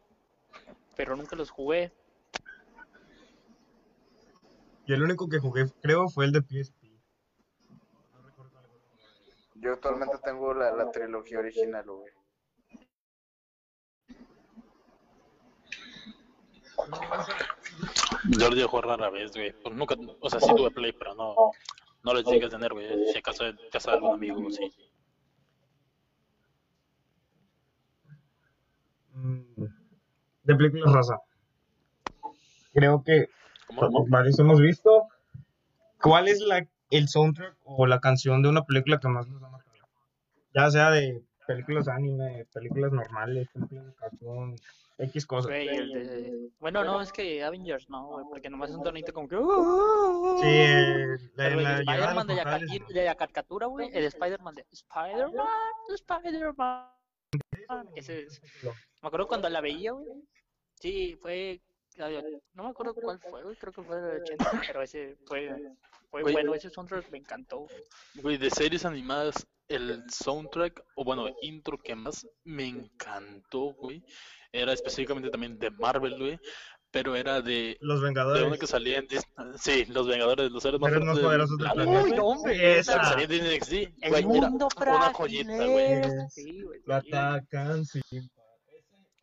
pero 0.95 1.15
nunca 1.15 1.35
los 1.35 1.49
jugué. 1.49 1.91
Yo 4.87 4.95
el 4.95 5.03
único 5.03 5.27
que 5.29 5.39
jugué, 5.39 5.65
creo, 5.81 6.09
fue 6.09 6.25
el 6.25 6.31
de 6.31 6.41
PSP. 6.41 6.81
Yo 9.55 9.73
actualmente 9.73 10.17
tengo 10.23 10.53
la, 10.53 10.71
la 10.71 10.89
trilogía 10.89 11.39
original, 11.39 11.85
güey. 11.85 12.11
Yo 18.29 18.49
lo 18.49 18.67
juego 18.67 18.87
rara 18.87 19.09
vez, 19.09 19.31
güey. 19.31 19.53
Pues 19.63 19.75
nunca, 19.75 19.95
o 20.19 20.29
sea, 20.29 20.39
sí 20.39 20.53
tuve 20.55 20.71
Play, 20.71 20.93
pero 20.93 21.15
no, 21.15 21.35
no 22.03 22.13
lo 22.13 22.21
llegué 22.21 22.45
a 22.45 22.49
tener, 22.49 22.73
güey. 22.73 22.87
Si 23.11 23.17
acaso 23.17 23.45
en 23.45 23.57
casa 23.71 23.91
de 23.91 23.97
algún 23.97 24.13
amigo, 24.13 24.49
sí. 24.49 24.71
Mm, 29.13 29.65
De 30.43 30.55
películas 30.55 30.93
raza. 30.93 31.17
Creo 32.73 33.03
que 33.03 33.27
¿Cómo? 33.67 34.05
varios 34.07 34.39
hemos 34.39 34.59
visto. 34.59 35.07
¿Cuál 36.01 36.27
es 36.27 36.39
la, 36.41 36.67
el 36.89 37.07
soundtrack 37.07 37.55
o 37.63 37.85
la 37.85 37.99
canción 37.99 38.41
de 38.41 38.49
una 38.49 38.63
película 38.63 38.99
que 38.99 39.07
más 39.07 39.27
nos 39.27 39.43
ha 39.43 39.49
marcado? 39.49 39.87
Ya 40.53 40.69
sea 40.69 40.89
de 40.91 41.23
películas 41.47 41.87
anime, 41.87 42.45
películas 42.53 42.91
normales, 42.91 43.49
películas 43.53 43.85
de 43.85 43.93
cartoon, 43.93 44.55
X 45.01 45.25
cosas. 45.25 45.49
Güey, 45.49 45.67
el 45.67 45.91
de... 45.91 46.49
Bueno, 46.59 46.83
no, 46.83 47.01
es 47.01 47.11
que 47.11 47.43
Avengers 47.43 47.89
no, 47.89 48.07
güey, 48.07 48.25
porque 48.29 48.49
nomás 48.49 48.69
es 48.69 48.75
un 48.75 48.83
tonito 48.83 49.11
como 49.11 49.27
que... 49.27 49.35
Sí, 49.35 50.47
eh, 50.47 51.17
la, 51.35 51.43
Pero 51.43 51.57
el 51.57 51.63
la 51.63 51.75
de 51.75 51.81
Spider-Man 51.81 52.27
de, 52.27 53.05
la 53.05 53.15
caricatura, 53.15 53.65
güey, 53.65 53.89
el 53.93 54.03
Spider-Man 54.05 54.55
de 54.55 54.65
Spider-Man, 54.71 55.51
Spider-Man. 55.89 56.87
Ese 57.95 58.21
es... 58.23 58.41
Me 59.01 59.07
acuerdo 59.07 59.27
cuando 59.27 59.49
la 59.49 59.61
veía, 59.61 59.91
güey. 59.91 60.07
Sí, 60.75 61.17
fue... 61.21 61.59
No 62.53 62.63
me 62.63 62.69
acuerdo 62.69 62.93
cuál 62.93 63.19
fue, 63.19 63.43
güey, 63.43 63.55
creo 63.55 63.73
que 63.73 63.81
fue 63.81 63.99
del 63.99 64.21
80, 64.21 64.61
pero 64.67 64.81
ese 64.81 65.17
fue... 65.25 65.49
Fue 66.09 66.21
Güey. 66.23 66.33
bueno, 66.33 66.53
ese 66.53 66.69
soundtrack 66.69 67.09
me 67.09 67.19
encantó. 67.19 67.67
Güey, 68.15 68.37
de 68.37 68.49
series 68.49 68.83
animadas, 68.83 69.47
el 69.71 70.03
soundtrack, 70.09 70.83
o 70.95 71.03
bueno, 71.03 71.27
intro 71.41 71.77
que 71.77 71.95
más 71.95 72.27
me 72.43 72.67
encantó, 72.67 73.73
güey, 73.73 74.03
era 74.51 74.73
específicamente 74.73 75.29
también 75.29 75.57
de 75.59 75.71
Marvel, 75.71 76.17
güey, 76.19 76.39
pero 76.91 77.15
era 77.15 77.41
de, 77.41 77.77
Los 77.79 78.01
de 78.01 78.07
Vengadores. 78.07 78.43
uno 78.43 78.57
que 78.57 78.67
salía 78.67 78.97
en 78.99 79.07
Disney. 79.07 79.33
Sí, 79.57 79.85
los 79.85 80.07
Vengadores, 80.07 80.51
los 80.51 80.61
seres 80.61 80.79
más 80.79 80.91
más 80.91 81.19
poderosos 81.19 81.57
del 81.57 81.71
planeta. 81.71 82.03
Uy, 82.03 82.13
hombre, 82.19 82.79
Esa. 82.79 83.03
Salía 83.05 83.25
en 83.25 83.55
NXT, 83.55 83.73
El 84.01 84.09
güey, 84.11 84.25
mundo 84.25 84.67
una 84.67 84.69
frágil 84.69 85.13
joyita, 85.13 85.65
güey. 85.67 86.03
Sí, 86.29 86.61
güey. 86.63 86.79
Lo 86.85 87.01
sí. 87.01 87.07
atacan, 87.13 87.85
sí. 87.85 88.01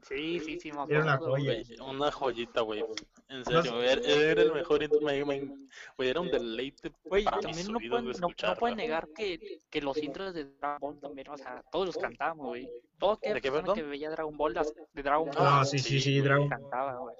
Sí, 0.09 0.41
sí, 0.41 0.59
sí, 0.59 0.73
me 0.73 0.85
Era 0.89 1.03
una 1.03 1.13
acuerdo, 1.15 1.35
joya. 1.37 1.53
Güey, 1.53 1.81
Una 1.91 2.11
joyita, 2.11 2.61
güey. 2.63 2.83
En 3.31 3.45
serio, 3.45 3.83
era, 3.83 4.01
era 4.01 4.43
el 4.43 4.53
mejor 4.55 4.83
intro, 4.83 5.01
me- 5.03 5.23
me- 5.25 5.69
era 5.99 6.21
un 6.21 6.31
deleite 6.31 6.91
Güey, 7.05 7.25
también 7.25 7.71
no 7.71 7.79
pueden, 7.79 8.11
no, 8.21 8.55
pueden 8.59 8.77
negar 8.79 9.07
que, 9.15 9.61
que 9.69 9.83
los 9.83 9.99
intros 10.03 10.33
de 10.33 10.45
Dragon 10.45 10.79
Ball 10.81 10.99
también, 11.01 11.29
o 11.29 11.37
sea, 11.37 11.63
todos 11.71 11.87
los 11.87 11.97
cantábamos, 11.99 12.47
güey. 12.47 12.71
Todo 12.99 13.13
aquella 13.13 13.35
¿De 13.35 13.41
qué, 13.43 13.51
persona 13.51 13.75
que 13.75 13.81
perdón? 13.81 13.91
veía 13.91 14.11
Dragon 14.11 14.37
Ball, 14.37 14.55
las, 14.55 14.75
de 14.95 15.03
Dragon 15.03 15.27
Ball, 15.29 15.37
Ah, 15.39 15.65
sí, 15.67 15.79
sí, 15.79 16.01
sí. 16.01 16.21
Dragon 16.21 16.49
Ball. 16.49 16.59
cantaba, 16.59 16.97
güey. 16.97 17.17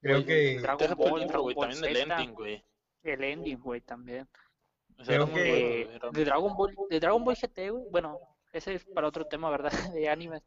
Creo 0.00 0.26
que 0.26 0.58
Dragon 0.60 0.88
tu 0.88 0.94
Ball, 0.96 1.22
intro, 1.22 1.42
Ball 1.42 1.54
también 1.54 1.84
el 1.84 1.96
ending, 2.10 2.34
güey. 2.34 2.64
el 3.04 3.24
ending, 3.24 3.58
güey, 3.58 3.80
también. 3.80 4.28
O 4.98 5.04
sea, 5.04 5.14
Creo 5.16 5.32
que- 5.32 5.88
de 6.12 6.24
Dragon 6.24 6.56
Ball, 6.56 6.74
de 6.90 7.00
Dragon 7.00 7.24
Ball 7.24 7.36
GT, 7.36 7.70
güey, 7.70 7.84
bueno, 7.90 8.18
ese 8.52 8.74
es 8.74 8.84
para 8.86 9.06
otro 9.06 9.24
tema, 9.26 9.50
¿verdad? 9.50 9.70
De 9.96 10.08
anime. 10.08 10.42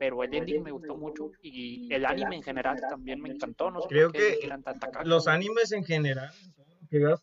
Pero 0.00 0.24
el 0.24 0.32
ending 0.32 0.62
me 0.62 0.70
gustó 0.72 0.96
mucho 0.96 1.30
y 1.42 1.92
el 1.92 2.06
anime 2.06 2.36
en 2.36 2.42
general 2.42 2.80
también 2.88 3.20
me 3.20 3.28
encantó. 3.28 3.70
No 3.70 3.82
sé 3.82 3.88
Creo 3.88 4.10
que 4.10 4.38
los 5.04 5.28
animes 5.28 5.72
en 5.72 5.84
general, 5.84 6.32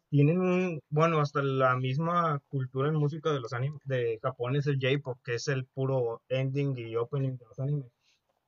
tienen 0.10 0.40
un, 0.40 0.80
bueno, 0.90 1.20
hasta 1.20 1.42
la 1.42 1.76
misma 1.76 2.40
cultura 2.50 2.90
en 2.90 2.94
música 2.94 3.34
de 3.34 3.40
los 3.40 3.52
animes 3.52 3.82
de 3.86 4.20
Japón 4.22 4.56
es 4.56 4.68
el 4.68 4.78
J-pop, 4.80 5.18
que 5.26 5.34
es 5.34 5.48
el 5.48 5.66
puro 5.66 6.22
ending 6.30 6.78
y 6.78 6.96
opening 6.96 7.36
de 7.38 7.46
los 7.46 7.60
animes. 7.60 7.92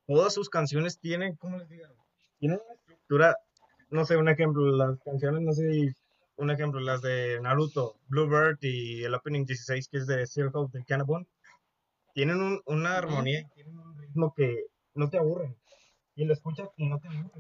Todas 0.06 0.32
sus 0.32 0.48
canciones 0.48 1.00
tienen, 1.00 1.36
¿cómo 1.36 1.58
les 1.58 1.68
digo? 1.68 1.86
Tienen 2.38 2.60
una 2.64 2.76
estructura, 2.76 3.36
no 3.90 4.06
sé, 4.06 4.16
un 4.16 4.30
ejemplo, 4.30 4.64
las 4.78 5.00
canciones, 5.00 5.42
no 5.42 5.54
sé, 5.54 5.96
un 6.36 6.52
ejemplo, 6.52 6.80
las 6.80 7.02
de 7.02 7.40
Naruto, 7.42 7.96
Bluebird 8.10 8.60
y 8.62 9.04
el 9.04 9.16
opening 9.16 9.46
16 9.46 9.88
que 9.90 9.98
es 9.98 10.06
de 10.06 10.28
Circle 10.28 10.62
of 10.62 10.72
the 10.72 10.84
Cannibal, 10.86 11.26
tienen 12.14 12.42
un- 12.42 12.62
una 12.66 12.98
armonía 12.98 13.44
tienen 13.54 13.78
ritmo 14.10 14.34
que 14.36 14.66
no 14.96 15.10
te 15.10 15.18
aburren. 15.18 15.56
Y 16.16 16.26
lo 16.26 16.34
escuchas 16.34 16.70
y 16.78 16.88
no 16.88 17.00
te 17.00 17.08
aburren. 17.08 17.32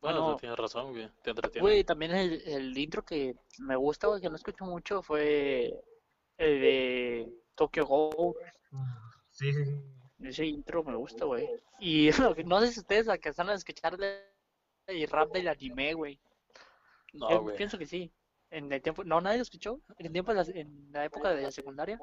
Bueno, 0.00 0.22
Bueno, 0.22 0.36
tienes 0.38 0.58
razón, 0.58 0.92
güey. 0.92 1.10
Te 1.22 1.30
entretiene. 1.30 1.60
Güey, 1.60 1.84
también 1.84 2.12
el, 2.12 2.40
el 2.48 2.76
intro 2.78 3.04
que 3.04 3.36
me 3.58 3.76
gusta, 3.76 4.06
güey, 4.08 4.20
que 4.20 4.30
no 4.30 4.36
escucho 4.36 4.64
mucho, 4.64 5.02
fue 5.02 5.74
el 6.38 6.60
de 6.60 7.32
Tokyo 7.54 7.84
Ghoul. 7.86 8.34
Sí, 9.30 9.52
sí, 9.52 9.64
sí. 9.64 9.82
Ese 10.26 10.46
intro 10.46 10.82
me 10.84 10.96
gusta, 10.96 11.26
güey. 11.26 11.46
Y 11.80 12.08
no 12.46 12.60
sé 12.60 12.72
si 12.72 12.80
ustedes 12.80 13.08
alcanzaron 13.08 13.52
a 13.52 13.56
escuchar 13.56 13.96
de- 13.98 14.24
el 14.86 15.06
rap 15.08 15.32
del 15.32 15.48
anime, 15.48 15.92
güey. 15.94 16.18
No, 17.12 17.30
Yo 17.30 17.42
güey. 17.42 17.56
pienso 17.56 17.76
que 17.78 17.86
sí. 17.86 18.10
En 18.50 18.72
el 18.72 18.82
tiempo, 18.82 19.04
no, 19.04 19.20
nadie 19.20 19.36
lo 19.36 19.42
escuchó. 19.42 19.80
En 19.98 20.06
el 20.06 20.12
tiempo, 20.12 20.32
de 20.34 20.42
la, 20.44 20.60
en 20.60 20.90
la 20.92 21.04
época 21.04 21.30
de 21.34 21.42
la 21.42 21.50
secundaria, 21.52 22.00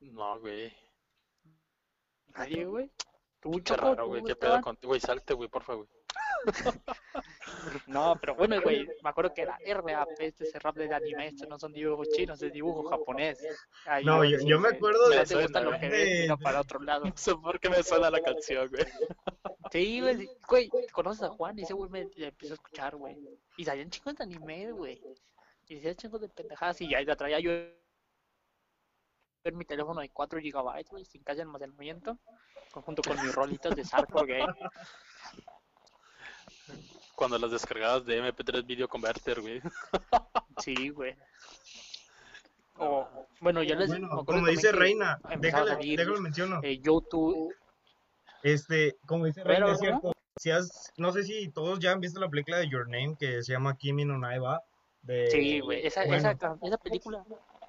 No, 0.00 0.40
güey. 0.40 0.72
Nadie, 2.36 2.64
güey. 2.64 2.90
Tú, 3.40 3.50
Qué 3.52 3.62
Choco, 3.62 3.80
raro, 3.82 4.06
güey. 4.08 4.22
Qué 4.24 4.34
pedo 4.36 4.60
contigo. 4.60 4.90
Güey, 4.90 5.00
salte, 5.00 5.34
güey, 5.34 5.48
porfa, 5.48 5.74
güey. 5.74 5.88
No, 7.86 8.16
pero 8.20 8.34
bueno, 8.34 8.56
güey, 8.62 8.86
me 9.02 9.10
acuerdo 9.10 9.32
que 9.34 9.42
era 9.42 9.58
RAP, 9.64 10.08
este 10.20 10.44
ese 10.44 10.58
rap 10.58 10.76
del 10.76 10.92
anime, 10.92 11.28
estos 11.28 11.48
no 11.48 11.58
son 11.58 11.72
dibujos 11.72 12.08
chinos, 12.10 12.40
es 12.42 12.52
dibujo 12.52 12.84
japonés. 12.84 13.38
Ahí 13.86 14.04
No, 14.04 14.24
yo, 14.24 14.38
yo 14.44 14.58
me 14.60 14.68
acuerdo 14.68 15.08
de 15.08 15.16
no 15.16 15.24
te 15.24 15.42
gusta 15.42 15.60
lo 15.60 15.72
que 15.72 15.88
de- 15.88 15.88
ves, 15.88 16.20
mira 16.22 16.36
para 16.36 16.60
otro 16.60 16.80
lado. 16.80 17.04
No 17.16 17.16
sé 17.16 17.34
por 17.36 17.58
qué 17.60 17.70
me 17.70 17.82
suena 17.82 18.10
la 18.10 18.20
canción, 18.20 18.68
güey. 18.68 18.84
Sí, 19.72 20.00
güey, 20.48 20.70
conoces 20.92 21.24
a 21.24 21.28
Juan 21.28 21.58
y 21.58 21.62
ese 21.62 21.74
güey 21.74 21.90
me 21.90 22.00
empezó 22.16 22.52
a 22.52 22.56
escuchar, 22.56 22.96
güey. 22.96 23.16
Y 23.56 23.64
salían 23.64 23.90
chingos 23.90 24.14
de 24.14 24.24
anime, 24.24 24.70
güey. 24.72 25.02
Y 25.68 25.74
decía 25.76 25.94
chingos 25.94 26.20
de 26.20 26.28
pendejadas 26.28 26.80
y 26.80 26.88
ya 26.88 27.00
la 27.02 27.16
traía 27.16 27.40
yo 27.40 27.50
en 29.48 29.56
mi 29.56 29.64
teléfono 29.64 30.00
de 30.00 30.10
4 30.10 30.38
GB, 30.40 30.84
güey, 30.90 31.04
sin 31.04 31.22
casi 31.22 31.40
almacenamiento, 31.40 32.18
junto 32.72 33.02
con 33.02 33.20
mis 33.22 33.34
rolitas 33.34 33.74
de 33.74 33.84
Sarkor 33.84 34.26
Game. 34.26 34.52
Cuando 37.14 37.38
las 37.38 37.50
descargabas 37.50 38.04
de 38.04 38.20
MP3 38.22 38.66
Video 38.66 38.88
Converter, 38.88 39.40
güey. 39.40 39.60
Sí, 40.58 40.88
güey. 40.88 41.14
O, 42.78 43.06
bueno, 43.40 43.62
yo 43.62 43.74
les 43.74 43.88
Bueno, 43.88 44.24
como 44.24 44.46
dice 44.46 44.72
Reina, 44.72 45.18
empezaba 45.28 45.62
a 45.62 45.64
déjale, 45.64 45.70
salir, 45.74 45.98
déjalo 45.98 46.20
menciono. 46.22 46.60
eh, 46.62 46.78
YouTube. 46.78 47.54
Este, 48.42 48.96
como 49.06 49.26
dice 49.26 49.42
Pero, 49.42 49.66
Reina, 49.66 49.66
es 49.66 49.72
¿no? 49.72 49.78
cierto. 49.78 50.12
Si 50.38 50.50
has, 50.50 50.92
no 50.96 51.12
sé 51.12 51.24
si 51.24 51.48
todos 51.50 51.78
ya 51.78 51.92
han 51.92 52.00
visto 52.00 52.20
la 52.20 52.28
película 52.30 52.56
de 52.58 52.68
Your 52.70 52.88
Name 52.88 53.16
que 53.18 53.42
se 53.42 53.52
llama 53.52 53.76
Kimi 53.76 54.04
no 54.06 54.18
Naiba. 54.18 54.62
De, 55.02 55.30
Sí, 55.30 55.60
güey, 55.60 55.86
esa, 55.86 56.04
bueno, 56.06 56.16
esa, 56.30 56.56
esa 56.62 56.78
película. 56.78 57.24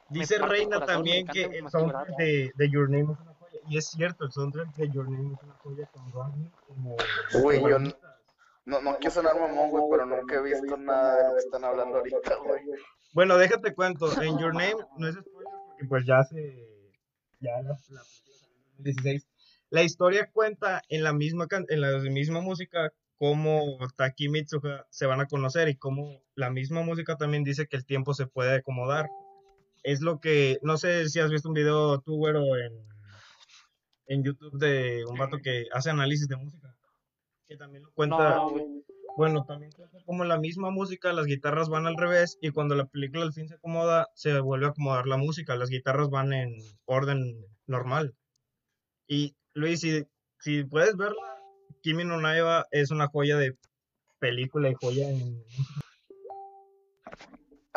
Dice 0.10 0.38
Reina 0.40 0.86
también 0.86 1.28
que 1.28 1.44
el 1.44 1.70
soundtrack 1.70 2.16
de, 2.18 2.52
de 2.56 2.70
Your 2.70 2.90
Name 2.90 3.14
es 3.14 3.20
una 3.20 3.34
joya. 3.34 3.60
Y 3.70 3.78
es 3.78 3.88
cierto, 3.88 4.26
el 4.26 4.32
soundtrack 4.32 4.76
de 4.76 4.90
Your 4.90 5.10
Name 5.10 5.34
es 5.36 5.44
una 5.44 5.54
joya 5.56 5.86
con 5.88 6.12
Rodney 6.12 6.50
como... 6.68 6.96
Güey, 7.42 7.58
yo 7.60 7.64
protagonista. 7.66 8.18
no, 8.66 8.82
no 8.82 8.98
quiero 8.98 9.12
sonar 9.14 9.40
mamón, 9.40 9.70
güey, 9.70 9.84
pero 9.92 10.06
nunca 10.06 10.36
he 10.36 10.42
visto 10.44 10.78
nada 10.78 11.16
de 11.18 11.24
lo 11.30 11.34
que 11.34 11.40
están 11.40 11.64
hablando 11.66 11.98
ahorita, 11.98 12.36
güey. 12.46 12.62
Bueno, 13.14 13.38
déjate 13.38 13.74
cuento. 13.74 14.10
En 14.22 14.38
Your 14.38 14.54
Name 14.54 14.76
no 14.98 15.08
es 15.08 15.16
spoiler 15.16 15.52
porque 15.70 15.86
pues 15.86 16.06
ya 16.06 16.24
se 16.24 16.68
ya 17.40 17.52
la, 17.62 17.70
la 17.70 17.76
película 17.76 18.04
salió 18.40 18.56
en 18.58 18.68
2016. 18.78 19.28
La 19.70 19.84
historia 19.84 20.30
cuenta 20.32 20.82
en 20.90 21.04
la 21.04 21.14
misma 21.14 21.48
can- 21.48 21.66
en 21.70 21.82
la 21.82 21.98
misma 22.00 22.42
música 22.42 22.94
cómo 23.18 23.78
Taki 23.96 24.26
y 24.26 24.30
Mitsuha 24.30 24.86
se 24.92 25.06
van 25.08 25.20
a 25.20 25.26
conocer 25.28 25.68
y 25.70 25.76
cómo 25.76 26.22
la 26.36 26.50
misma 26.52 26.84
música 26.84 27.16
también 27.18 27.44
dice 27.44 27.68
que 27.68 27.76
el 27.76 27.86
tiempo 27.86 28.14
se 28.14 28.28
puede 28.28 28.56
acomodar. 28.56 29.10
Es 29.88 30.02
lo 30.02 30.20
que 30.20 30.58
no 30.64 30.76
sé 30.78 31.08
si 31.08 31.22
has 31.22 31.32
visto 31.32 31.48
un 31.48 31.54
video 31.54 32.02
tú 32.02 32.18
güero 32.18 32.58
en 32.58 32.74
en 34.08 34.22
YouTube 34.22 34.60
de 34.60 35.06
un 35.06 35.18
vato 35.18 35.38
que 35.42 35.64
hace 35.72 35.90
análisis 35.90 36.28
de 36.28 36.36
música 36.36 36.76
que 37.48 37.56
también 37.56 37.84
lo 37.84 37.92
cuenta 37.94 38.36
No, 38.36 38.84
bueno, 39.16 39.46
también 39.46 39.72
trata 39.72 39.98
como 40.06 40.26
la 40.26 40.38
misma 40.38 40.72
música, 40.72 41.14
las 41.14 41.26
guitarras 41.26 41.70
van 41.70 41.88
al 41.88 41.96
revés 41.96 42.38
y 42.42 42.50
cuando 42.50 42.76
la 42.76 42.86
película 42.86 43.24
al 43.24 43.32
fin 43.32 43.48
se 43.48 43.56
acomoda, 43.56 44.10
se 44.14 44.38
vuelve 44.42 44.66
a 44.66 44.70
acomodar 44.70 45.08
la 45.08 45.16
música, 45.16 45.56
las 45.56 45.70
guitarras 45.70 46.10
van 46.10 46.34
en 46.34 46.54
orden 46.84 47.46
normal. 47.66 48.14
Y 49.08 49.38
Luis, 49.54 49.80
si, 49.80 50.04
si 50.42 50.66
puedes 50.66 50.98
verla, 50.98 51.40
Kimi 51.82 52.04
no 52.04 52.20
Naiba 52.20 52.68
es 52.72 52.92
una 52.92 53.08
joya 53.08 53.38
de 53.38 53.58
película 54.20 54.70
y 54.70 54.74
joya 54.74 55.10
en... 55.10 55.42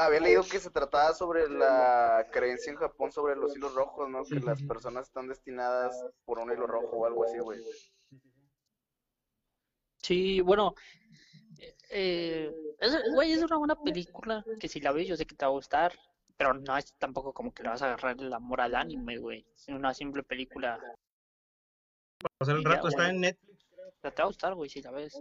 Había 0.01 0.21
leído 0.21 0.43
que 0.43 0.59
se 0.59 0.71
trataba 0.71 1.13
sobre 1.13 1.47
la 1.51 2.27
creencia 2.33 2.73
en 2.73 2.79
Japón 2.79 3.13
sobre 3.13 3.37
los 3.37 3.55
hilos 3.55 3.75
rojos, 3.75 4.09
¿no? 4.09 4.25
Que 4.25 4.41
las 4.41 4.63
personas 4.63 5.09
están 5.09 5.29
destinadas 5.29 5.95
por 6.25 6.39
un 6.39 6.51
hilo 6.51 6.67
rojo 6.67 6.97
o 6.97 7.07
algo 7.07 7.25
así, 7.25 7.39
güey. 7.39 7.61
Sí, 9.99 10.41
bueno, 10.41 10.75
eh, 11.91 12.51
es, 12.79 13.13
güey, 13.13 13.33
es 13.33 13.43
una 13.43 13.59
buena 13.59 13.77
película 13.83 14.43
que 14.59 14.69
si 14.69 14.81
la 14.81 14.93
ves 14.93 15.07
yo 15.07 15.17
sé 15.17 15.27
que 15.27 15.35
te 15.35 15.45
va 15.45 15.51
a 15.51 15.55
gustar, 15.55 15.93
pero 16.35 16.55
no 16.55 16.79
es 16.79 16.95
tampoco 16.95 17.35
como 17.35 17.53
que 17.53 17.63
le 17.63 17.69
vas 17.69 17.83
a 17.83 17.93
agarrar 17.93 18.17
el 18.19 18.33
amor 18.33 18.63
al 18.63 18.77
anime, 18.77 19.19
güey. 19.19 19.47
Es 19.55 19.69
una 19.69 19.93
simple 19.93 20.23
película. 20.23 20.81
pasar 22.39 22.57
el 22.57 22.65
ya, 22.65 22.71
rato, 22.71 22.89
está 22.89 23.03
güey. 23.03 23.15
en 23.15 23.21
Netflix. 23.21 23.67
Pero 24.01 24.15
te 24.15 24.23
va 24.23 24.25
a 24.25 24.29
gustar, 24.29 24.55
güey, 24.55 24.71
si 24.71 24.81
la 24.81 24.93
ves. 24.93 25.21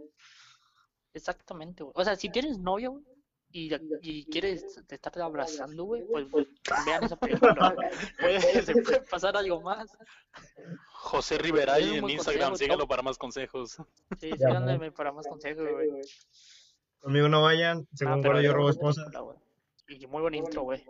Exactamente, 1.13 1.83
güey. 1.83 1.93
O 1.97 2.03
sea, 2.05 2.15
si 2.15 2.29
tienes 2.29 2.57
novia, 2.59 2.87
güey, 2.87 3.03
y, 3.51 3.71
y 4.01 4.25
quieres 4.25 4.63
estarte 4.63 5.21
abrazando, 5.21 5.83
güey, 5.85 6.03
pues 6.05 6.27
vean 6.85 7.03
esa 7.03 7.15
película. 7.19 7.73
güey. 7.75 7.89
Puede- 8.19 8.61
se 8.63 8.73
puede 8.81 9.01
pasar 9.01 9.35
algo 9.37 9.61
más. 9.61 9.89
José 10.93 11.37
un 12.03 12.09
en 12.09 12.09
Instagram, 12.11 12.49
consejo, 12.49 12.65
síganlo 12.65 12.87
para 12.87 13.01
más 13.01 13.17
consejos. 13.17 13.77
Sí, 14.19 14.31
síganme 14.31 14.91
para 14.91 15.11
más 15.11 15.25
consejos, 15.27 15.67
güey. 15.71 15.89
Conmigo 16.99 17.29
no 17.29 17.41
vayan, 17.43 17.87
Ah, 17.91 17.95
según 17.95 18.21
Goro 18.21 18.41
yo 18.41 18.53
robo 18.53 18.69
güey. 19.23 19.37
Y 19.87 20.05
muy 20.05 20.21
buen 20.21 20.35
intro, 20.35 20.63
güey. 20.63 20.83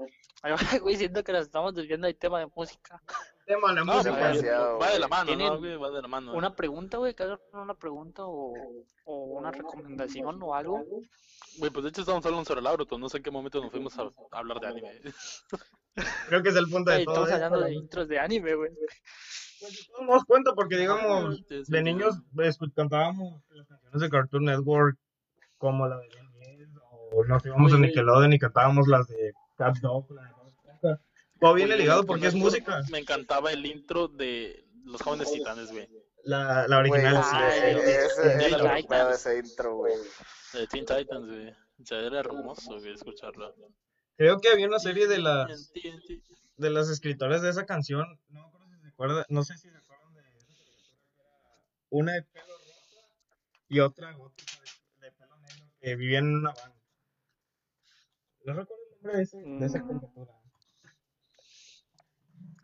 Güey, 0.81 0.95
siento 0.97 1.23
que 1.23 1.31
nos 1.31 1.43
estamos 1.43 1.73
desviando 1.75 2.07
del 2.07 2.17
tema 2.17 2.39
de 2.39 2.47
música. 2.55 3.01
Tema, 3.49 3.73
la 3.73 3.83
No, 3.83 3.93
música. 3.95 4.11
pues, 4.11 4.21
demasiado, 4.43 4.77
va 4.77 4.91
de 4.91 4.99
la 4.99 5.07
mano, 5.07 5.31
¿no? 5.31 5.37
¿Tienen 5.37 5.57
güey? 5.59 5.75
Va 5.77 5.89
de 5.89 6.01
la 6.03 6.07
mano. 6.07 6.33
Una 6.33 6.55
pregunta, 6.55 6.97
güey, 6.97 7.15
que 7.15 7.23
hagan 7.23 7.39
una 7.53 7.73
pregunta 7.73 8.21
o, 8.25 8.53
o 9.05 9.23
una 9.39 9.49
recomendación 9.49 10.39
o 10.43 10.53
algo. 10.53 10.85
Güey, 11.57 11.71
pues 11.71 11.83
de 11.83 11.89
hecho 11.89 12.01
estamos 12.01 12.23
hablando 12.27 12.45
sobre 12.45 12.61
Naruto, 12.61 12.99
no 12.99 13.09
sé 13.09 13.17
en 13.17 13.23
qué 13.23 13.31
momento 13.31 13.59
nos 13.59 13.71
fuimos 13.71 13.97
a, 13.97 14.03
a 14.03 14.37
hablar 14.37 14.59
de 14.59 14.67
anime. 14.67 15.01
Creo 16.29 16.43
que 16.43 16.49
es 16.49 16.55
el 16.57 16.69
punto 16.69 16.91
de 16.91 16.97
Güey, 16.97 17.05
todo 17.05 17.25
estamos 17.25 17.43
hablando 17.43 17.65
de 17.65 17.73
intros 17.73 18.07
de 18.07 18.19
anime, 18.19 18.53
güey. 18.53 18.69
Pues, 19.59 19.89
no 19.93 19.97
nos 19.97 20.07
damos 20.07 20.25
cuenta 20.25 20.53
porque, 20.53 20.77
digamos, 20.77 21.37
Sí, 21.37 21.43
sí, 21.49 21.71
de 21.71 21.77
sí. 21.79 21.83
niños 21.83 22.15
escu- 22.35 22.71
cantábamos 22.75 23.41
las 23.49 23.67
canciones 23.67 23.99
de 24.01 24.09
Cartoon 24.09 24.45
Network 24.45 24.95
como 25.57 25.87
la 25.87 25.97
de 25.97 26.07
Ben 26.07 26.31
10 26.57 26.69
o 27.11 27.25
nos 27.25 27.43
íbamos 27.45 27.73
a 27.73 27.77
Nickelodeon 27.79 28.31
y 28.31 28.37
cantábamos 28.37 28.87
las 28.87 29.07
de 29.07 29.33
Cat 29.57 29.75
Dog, 29.79 30.09
la 30.11 30.21
de 30.21 30.33
Viene 31.41 31.65
Güey, 31.67 31.77
ligado 31.79 32.05
porque 32.05 32.27
es 32.27 32.35
música. 32.35 32.81
Me 32.91 32.99
encantaba 32.99 33.51
el 33.51 33.65
intro 33.65 34.07
de 34.07 34.65
Los 34.83 35.01
Jóvenes 35.01 35.31
Titanes, 35.31 35.71
güey. 35.71 35.87
La, 36.23 36.67
la 36.67 36.79
original. 36.79 37.15
ese, 37.17 37.29
Ah, 37.31 37.57
ese, 37.57 38.45
era 38.45 39.07
de 39.07 39.15
ese 39.15 39.37
intro, 39.39 39.77
güey. 39.77 39.93
De 40.53 40.67
Teen 40.67 40.85
Titans, 40.85 41.27
güey. 41.27 41.49
O 41.49 41.85
sea, 41.85 41.99
era 41.99 42.19
hermoso, 42.19 42.77
güey, 42.77 42.93
escucharlo. 42.93 43.55
Creo 44.17 44.41
que 44.41 44.49
había 44.49 44.67
una 44.67 44.79
serie 44.79 45.07
de 45.07 45.19
las 45.19 45.71
de 46.57 46.69
las 46.69 46.89
escritoras 46.89 47.41
de 47.41 47.49
esa 47.51 47.65
canción. 47.65 48.05
No 48.27 48.41
me 48.41 48.47
acuerdo 48.47 48.67
si 48.75 48.81
se 48.81 48.87
acuerdan, 48.89 49.25
no 49.29 49.43
sé 49.45 49.57
si 49.57 49.69
se 49.69 49.77
acuerdan 49.77 50.13
de 50.13 50.19
esa 50.19 50.31
caricatura 50.35 51.05
que 51.07 51.21
era 51.21 51.29
una 51.91 52.13
de 52.13 52.23
pelo 52.23 52.53
rosa 52.53 53.07
y 53.69 53.79
otra 53.79 54.11
gótica 54.11 54.51
de, 54.99 55.05
de 55.07 55.11
pelo 55.13 55.37
negro 55.37 55.65
que 55.79 55.95
vivían 55.95 56.25
en 56.25 56.35
una 56.35 56.51
van. 56.53 56.73
No 58.43 58.53
recuerdo 58.53 58.83
el 58.83 58.91
nombre 58.95 59.17
de, 59.17 59.23
ese, 59.23 59.37
de 59.37 59.65
esa 59.65 59.79
Mm. 59.79 59.87
caricatura. 59.87 60.33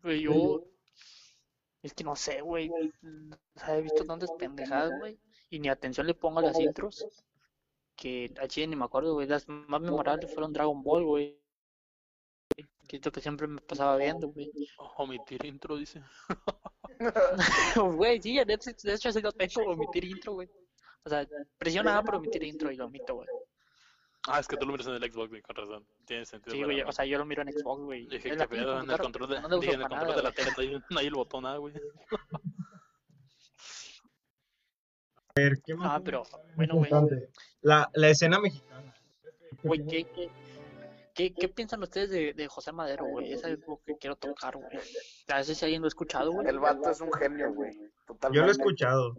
Güey, 0.05 0.21
yo. 0.21 0.63
Es 1.81 1.93
que 1.95 2.03
no 2.03 2.15
sé, 2.15 2.41
güey. 2.41 2.69
O 2.69 3.59
sea, 3.59 3.75
he 3.75 3.81
visto 3.81 4.05
tantas 4.05 4.31
pendejadas, 4.33 4.91
güey. 4.99 5.19
Y 5.49 5.59
ni 5.59 5.67
atención 5.67 6.05
le 6.05 6.13
pongo 6.13 6.39
a 6.39 6.43
las 6.43 6.59
intros. 6.59 7.07
Que 7.95 8.31
a 8.39 8.47
Chile 8.47 8.67
ni 8.67 8.75
me 8.75 8.85
acuerdo, 8.85 9.15
güey. 9.15 9.27
Las 9.27 9.47
más 9.47 9.81
memorables 9.81 10.31
fueron 10.31 10.53
Dragon 10.53 10.83
Ball, 10.83 11.05
güey. 11.05 11.41
Que 12.87 12.97
es 12.97 13.05
lo 13.05 13.11
que 13.11 13.21
siempre 13.21 13.47
me 13.47 13.61
pasaba 13.61 13.97
viendo, 13.97 14.27
güey. 14.27 14.51
Omitir 14.97 15.43
intro, 15.43 15.75
dice. 15.75 16.03
Güey, 17.75 18.21
sí, 18.21 18.37
en 18.39 18.47
Netflix, 18.47 18.83
de 18.83 18.93
hecho, 18.93 19.11
sí 19.11 19.19
lo 19.21 19.31
tengo, 19.33 19.69
omitir 19.69 20.05
intro, 20.05 20.33
güey. 20.33 20.47
O 21.03 21.09
sea, 21.09 21.27
presiona 21.57 21.97
A 21.97 22.03
para 22.03 22.19
omitir 22.19 22.43
intro 22.43 22.71
y 22.71 22.77
lo 22.77 22.85
omito, 22.85 23.15
güey. 23.15 23.27
Ah, 24.27 24.39
es 24.39 24.47
que 24.47 24.57
tú 24.57 24.65
lo 24.65 24.71
miras 24.71 24.87
en 24.87 24.93
el 24.93 25.11
Xbox, 25.11 25.29
güey, 25.29 25.41
con 25.41 25.55
razón. 25.55 25.85
Tiene 26.05 26.25
sentido. 26.25 26.55
Sí, 26.55 26.63
güey, 26.63 26.81
o 26.81 26.91
sea, 26.91 27.05
yo 27.05 27.17
lo 27.17 27.25
miro 27.25 27.43
en 27.43 27.51
Xbox, 27.51 27.83
güey. 27.83 28.07
Dije, 28.07 28.29
pinche 28.29 28.47
pedo, 28.47 28.81
en 28.81 28.89
el 28.89 28.97
control 28.97 29.29
de, 29.29 29.41
no 29.41 29.59
dije, 29.59 29.73
en 29.73 29.81
el 29.81 29.89
la 29.89 30.31
tele 30.31 30.51
no 30.55 30.61
hay, 30.61 30.81
no 30.89 30.99
hay 30.99 31.07
el 31.07 31.13
botón 31.13 31.43
nada, 31.43 31.57
güey. 31.57 31.73
A 35.37 35.41
ver, 35.41 35.61
¿qué 35.65 35.75
más? 35.75 35.87
Ah, 35.91 36.01
pero, 36.03 36.23
bueno, 36.55 36.75
güey. 36.75 36.89
La, 37.61 37.89
la 37.93 38.09
escena 38.09 38.39
mexicana. 38.39 38.95
Güey, 39.63 39.85
¿qué, 39.85 40.05
qué, 40.05 40.29
qué, 41.13 41.33
qué 41.33 41.49
piensan 41.49 41.83
ustedes 41.83 42.09
de, 42.09 42.33
de 42.33 42.47
José 42.47 42.71
Madero, 42.71 43.05
güey? 43.05 43.33
Eso 43.33 43.47
es 43.47 43.59
lo 43.67 43.81
que 43.85 43.97
quiero 43.97 44.15
tocar, 44.15 44.55
güey. 44.55 44.79
A 45.27 45.37
veces 45.37 45.57
si 45.57 45.65
alguien 45.65 45.81
lo 45.81 45.87
ha 45.87 45.89
escuchado, 45.89 46.31
güey. 46.31 46.47
El 46.47 46.59
vato 46.59 46.89
es 46.89 47.01
un 47.01 47.11
genio, 47.11 47.53
güey. 47.53 47.73
Yo 47.73 47.81
lo 47.81 47.85
he 47.85 48.07
Totalmente. 48.07 48.51
escuchado. 48.51 49.13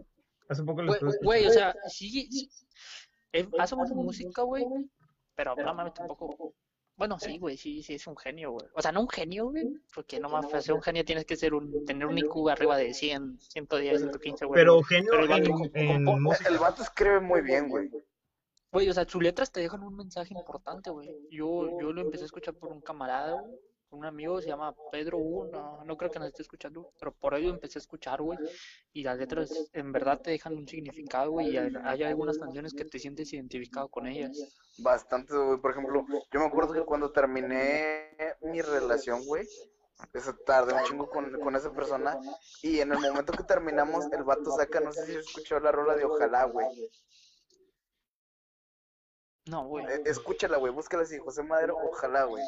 Hace 0.49 0.63
poco 0.63 0.81
lo 0.81 0.93
Güey, 1.21 1.45
o 1.45 1.51
sea, 1.51 1.75
sí, 1.89 2.09
sí, 2.31 2.49
eh, 3.33 3.47
hace 3.59 3.75
buena 3.75 3.93
música, 3.95 4.41
güey, 4.43 4.65
pero 5.35 5.55
no 5.55 5.73
mames 5.73 5.93
tampoco. 5.93 6.53
Bueno, 6.95 7.19
sí, 7.19 7.37
güey, 7.37 7.57
sí, 7.57 7.83
sí 7.83 7.93
es 7.93 8.07
un 8.07 8.17
genio, 8.17 8.51
güey. 8.53 8.65
O 8.73 8.81
sea, 8.81 8.91
no 8.91 9.01
un 9.01 9.09
genio, 9.09 9.51
güey, 9.51 9.67
porque 9.93 10.19
no 10.19 10.29
mames, 10.29 10.49
para 10.49 10.61
ser 10.63 10.73
un 10.73 10.81
genio 10.81 11.05
tienes 11.05 11.25
que 11.25 11.35
ser 11.35 11.53
un, 11.53 11.85
tener 11.85 12.07
un 12.07 12.17
IQ 12.17 12.49
arriba 12.49 12.75
de 12.75 12.91
100, 12.93 13.39
110, 13.39 13.99
115, 14.01 14.45
güey. 14.45 14.59
Pero 14.59 14.81
genio 14.81 15.11
Pero 15.11 15.23
el 15.23 15.29
vato 15.29 15.43
en, 15.45 15.51
com- 15.51 15.69
en 15.73 16.05
compo- 16.05 16.19
música. 16.21 16.49
El 16.49 16.57
vato 16.57 16.81
escribe 16.81 17.19
muy 17.19 17.41
bien, 17.41 17.69
güey. 17.69 17.91
Güey, 18.71 18.89
o 18.89 18.93
sea, 18.93 19.07
sus 19.07 19.21
letras 19.21 19.51
te 19.51 19.59
dejan 19.61 19.83
un 19.83 19.95
mensaje 19.95 20.33
importante, 20.33 20.89
güey. 20.89 21.07
Yo, 21.29 21.79
yo 21.79 21.93
lo 21.93 22.01
empecé 22.01 22.23
a 22.23 22.25
escuchar 22.25 22.55
por 22.55 22.71
un 22.71 22.81
camarada, 22.81 23.41
güey. 23.41 23.59
Un 23.89 24.05
amigo 24.05 24.41
se 24.41 24.49
llama 24.49 24.75
Pedro 24.91 25.17
U, 25.17 25.45
no, 25.45 25.83
no 25.85 25.97
creo 25.97 26.11
que 26.11 26.19
nos 26.19 26.27
esté 26.27 26.41
escuchando, 26.41 26.91
pero 26.99 27.13
por 27.13 27.33
ello 27.35 27.49
empecé 27.49 27.79
a 27.79 27.81
escuchar, 27.81 28.21
güey. 28.21 28.37
Y 28.91 29.03
las 29.03 29.17
letras 29.17 29.69
en 29.71 29.91
verdad 29.93 30.19
te 30.21 30.31
dejan 30.31 30.57
un 30.57 30.67
significado, 30.67 31.31
güey. 31.31 31.51
Y 31.51 31.57
hay, 31.57 32.03
algunas 32.03 32.37
canciones 32.37 32.73
que 32.73 32.83
te 32.83 32.99
sientes 32.99 33.31
identificado 33.31 33.87
con 33.87 34.05
ellas. 34.07 34.37
Bastante, 34.79 35.33
güey. 35.35 35.59
Por 35.59 35.71
ejemplo, 35.71 36.05
yo 36.31 36.39
me 36.39 36.45
acuerdo 36.45 36.73
que 36.73 36.83
cuando 36.83 37.11
terminé 37.11 38.11
mi 38.41 38.61
relación, 38.61 39.25
güey, 39.25 39.47
esa 40.13 40.35
tarde 40.45 40.73
un 40.73 40.83
chingo 40.83 41.09
con, 41.09 41.31
con 41.39 41.55
esa 41.55 41.71
persona. 41.71 42.19
Y 42.61 42.81
en 42.81 42.91
el 42.91 42.99
momento 42.99 43.33
que 43.33 43.43
terminamos, 43.43 44.05
el 44.11 44.23
vato 44.23 44.51
saca, 44.51 44.81
no 44.81 44.91
sé 44.91 45.05
si 45.05 45.15
escuchó 45.15 45.59
la 45.59 45.71
rola 45.71 45.95
de 45.95 46.03
Ojalá, 46.03 46.43
güey. 46.43 46.67
No, 49.45 49.65
güey. 49.65 49.85
Eh, 49.85 50.01
Escúchala, 50.05 50.57
güey, 50.57 50.73
búscala 50.73 51.03
así, 51.03 51.17
José 51.17 51.41
Madero, 51.41 51.77
Ojalá, 51.77 52.25
güey. 52.25 52.43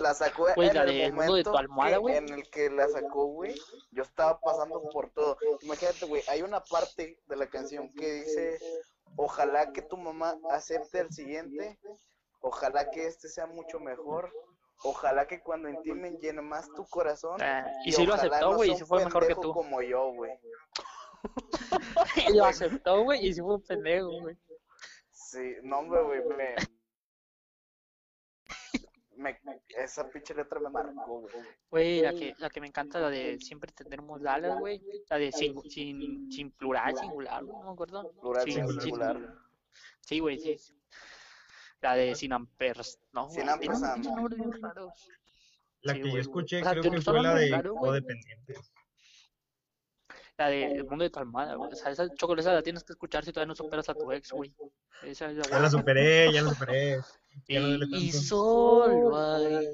La 0.00 0.14
sacó 0.14 0.46
Güey, 0.54 0.68
en 0.70 0.74
la 0.74 0.84
el 0.84 1.12
mundo 1.12 1.34
de 1.34 1.42
tu 1.44 1.50
momento 1.50 1.58
almohada, 1.58 2.00
que- 2.00 2.16
en 2.16 2.28
el 2.32 2.50
que 2.50 2.70
la 2.70 2.88
sacó, 2.88 3.26
güey. 3.26 3.54
Yo 3.90 4.02
estaba 4.02 4.40
pasando 4.40 4.82
por 4.90 5.10
todo. 5.10 5.36
Imagínate, 5.60 6.06
güey, 6.06 6.22
hay 6.28 6.42
una 6.42 6.62
parte 6.64 7.18
de 7.26 7.36
la 7.36 7.46
canción 7.48 7.92
que 7.92 8.10
dice, 8.22 8.58
ojalá 9.16 9.72
que 9.72 9.82
tu 9.82 9.96
mamá 9.98 10.34
acepte 10.50 11.00
el 11.00 11.12
siguiente, 11.12 11.78
ojalá 12.40 12.90
que 12.90 13.06
este 13.06 13.28
sea 13.28 13.46
mucho 13.46 13.78
mejor, 13.78 14.32
ojalá 14.82 15.26
que 15.26 15.42
cuando 15.42 15.68
intimen 15.68 16.18
llene 16.20 16.40
más 16.40 16.72
tu 16.72 16.86
corazón. 16.86 17.40
Ah, 17.42 17.66
y 17.84 17.92
sí 17.92 18.06
lo 18.06 18.14
ojalá 18.14 18.28
aceptó, 18.36 18.50
no 18.52 18.56
güey, 18.56 18.70
y 18.70 18.72
sea 18.72 18.76
sí 18.78 18.82
un 18.84 18.88
fue 18.88 19.04
mejor 19.04 19.26
que 19.26 19.34
tú. 19.34 19.52
como 19.52 19.82
yo, 19.82 20.12
güey. 20.14 20.32
Y 22.30 22.32
lo 22.34 22.44
aceptó, 22.46 23.02
güey, 23.02 23.26
y 23.26 23.32
sí 23.34 23.40
fue 23.40 23.56
un 23.56 23.62
pendejo, 23.62 24.08
güey. 24.20 24.36
Sí, 25.10 25.56
no, 25.62 25.80
hombre, 25.80 26.02
güey, 26.02 26.24
me... 26.24 26.54
me- 29.16 29.40
Esa 29.68 30.08
pinche 30.08 30.34
letra 30.34 30.60
me 30.60 30.70
marcó, 30.70 31.20
güey. 31.20 31.34
Güey, 31.70 32.00
la 32.02 32.12
que, 32.12 32.34
la 32.38 32.50
que 32.50 32.60
me 32.60 32.66
encanta, 32.68 33.00
la 33.00 33.10
de 33.10 33.38
siempre 33.40 33.72
tendremos 33.72 34.24
alas, 34.24 34.58
güey. 34.58 34.82
La 35.10 35.18
de 35.18 35.32
sin, 35.32 35.60
sin, 35.70 36.30
sin 36.30 36.50
plural, 36.52 36.94
singular, 36.96 37.42
no 37.44 37.62
me 37.64 37.70
acuerdo. 37.70 38.10
Plural, 38.20 38.44
Sin- 38.44 38.66
sin- 38.68 38.80
singular. 38.80 39.34
Sí, 40.00 40.18
güey, 40.20 40.38
sí. 40.38 40.56
La 41.80 41.94
de 41.94 42.14
sin 42.14 42.32
amperes, 42.32 42.98
¿no? 43.12 43.28
Sin 43.28 43.44
bien 43.60 44.62
raros. 44.62 45.08
La 45.82 45.92
Sí, 45.92 45.98
que 46.00 46.04
yo 46.06 46.10
güey. 46.12 46.20
escuché 46.22 46.60
O 46.60 46.64
sea, 46.64 46.72
creo 46.72 46.92
que 46.92 47.00
fue 47.00 47.22
la 47.22 47.34
de. 47.34 47.62
Codependientes. 47.78 48.72
La 50.38 50.48
de 50.48 50.64
El 50.64 50.84
mundo 50.84 51.04
de 51.04 51.10
tu 51.10 51.18
almohada, 51.18 51.54
güey. 51.54 51.72
O 51.72 51.76
sea, 51.76 51.90
esa 51.90 52.08
chocolate 52.14 52.48
la 52.50 52.62
tienes 52.62 52.84
que 52.84 52.92
escuchar 52.92 53.24
si 53.24 53.32
todavía 53.32 53.48
no 53.48 53.54
superas 53.54 53.88
a 53.88 53.94
tu 53.94 54.10
ex, 54.12 54.32
güey. 54.32 54.54
Esa 55.02 55.30
es 55.30 55.36
la 55.36 55.42
Ya 55.44 55.58
la 55.60 55.70
superé, 55.70 56.32
ya 56.32 56.42
la 56.42 56.50
superé. 56.50 57.00
Ya 57.48 57.60
no 57.60 57.66
duele 57.68 57.86
Y, 57.90 58.12
solo 58.12 59.14
ahí 59.14 59.68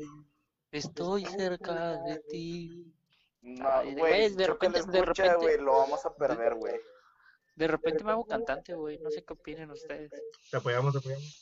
estoy 0.73 1.25
cerca 1.27 1.97
de 2.03 2.19
ti. 2.29 2.93
No, 3.41 3.69
Ay, 3.69 3.95
güey, 3.95 4.35
de 4.35 4.47
repente- 4.49 4.83
de 4.83 5.03
repente- 5.05 5.37
güey, 5.37 5.59
lo 5.59 5.79
vamos 5.79 6.05
a 6.05 6.13
perder, 6.15 6.55
güey. 6.57 6.75
De 7.55 7.69
repente 7.69 8.03
me 8.03 8.11
hago 8.13 8.25
cantante, 8.25 8.75
güey. 8.75 8.99
No 8.99 9.11
sé 9.11 9.25
qué 9.25 9.33
opinen 9.35 9.71
ustedes. 9.71 10.11
Te 10.51 10.57
apoyamos, 10.57 10.93
te 10.93 10.99
apoyamos. 10.99 11.42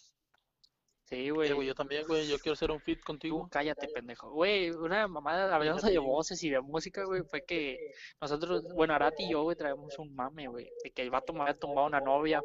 Sí, 1.11 1.31
güey. 1.31 1.67
yo 1.67 1.75
también, 1.75 2.07
güey, 2.07 2.29
yo 2.29 2.39
quiero 2.39 2.53
hacer 2.53 2.71
un 2.71 2.81
fit 2.81 3.01
Tú 3.01 3.05
contigo. 3.05 3.49
cállate, 3.51 3.89
pendejo. 3.89 4.31
Güey, 4.31 4.71
una 4.71 5.09
mamada 5.09 5.53
hablando 5.53 5.85
de 5.85 5.99
voces 5.99 6.41
y 6.45 6.51
de 6.51 6.61
música, 6.61 7.05
güey, 7.05 7.23
fue 7.25 7.45
que 7.45 7.95
nosotros, 8.21 8.63
bueno, 8.75 8.95
Arati 8.95 9.25
y 9.25 9.33
yo, 9.33 9.43
güey, 9.43 9.57
traemos 9.57 9.99
un 9.99 10.15
mame, 10.15 10.47
güey, 10.47 10.71
de 10.85 10.93
que 10.93 11.03
el 11.03 11.11
vato 11.11 11.33
me 11.33 11.41
había 11.43 11.59
tumbado 11.59 11.89
una 11.89 12.01
novia. 12.01 12.41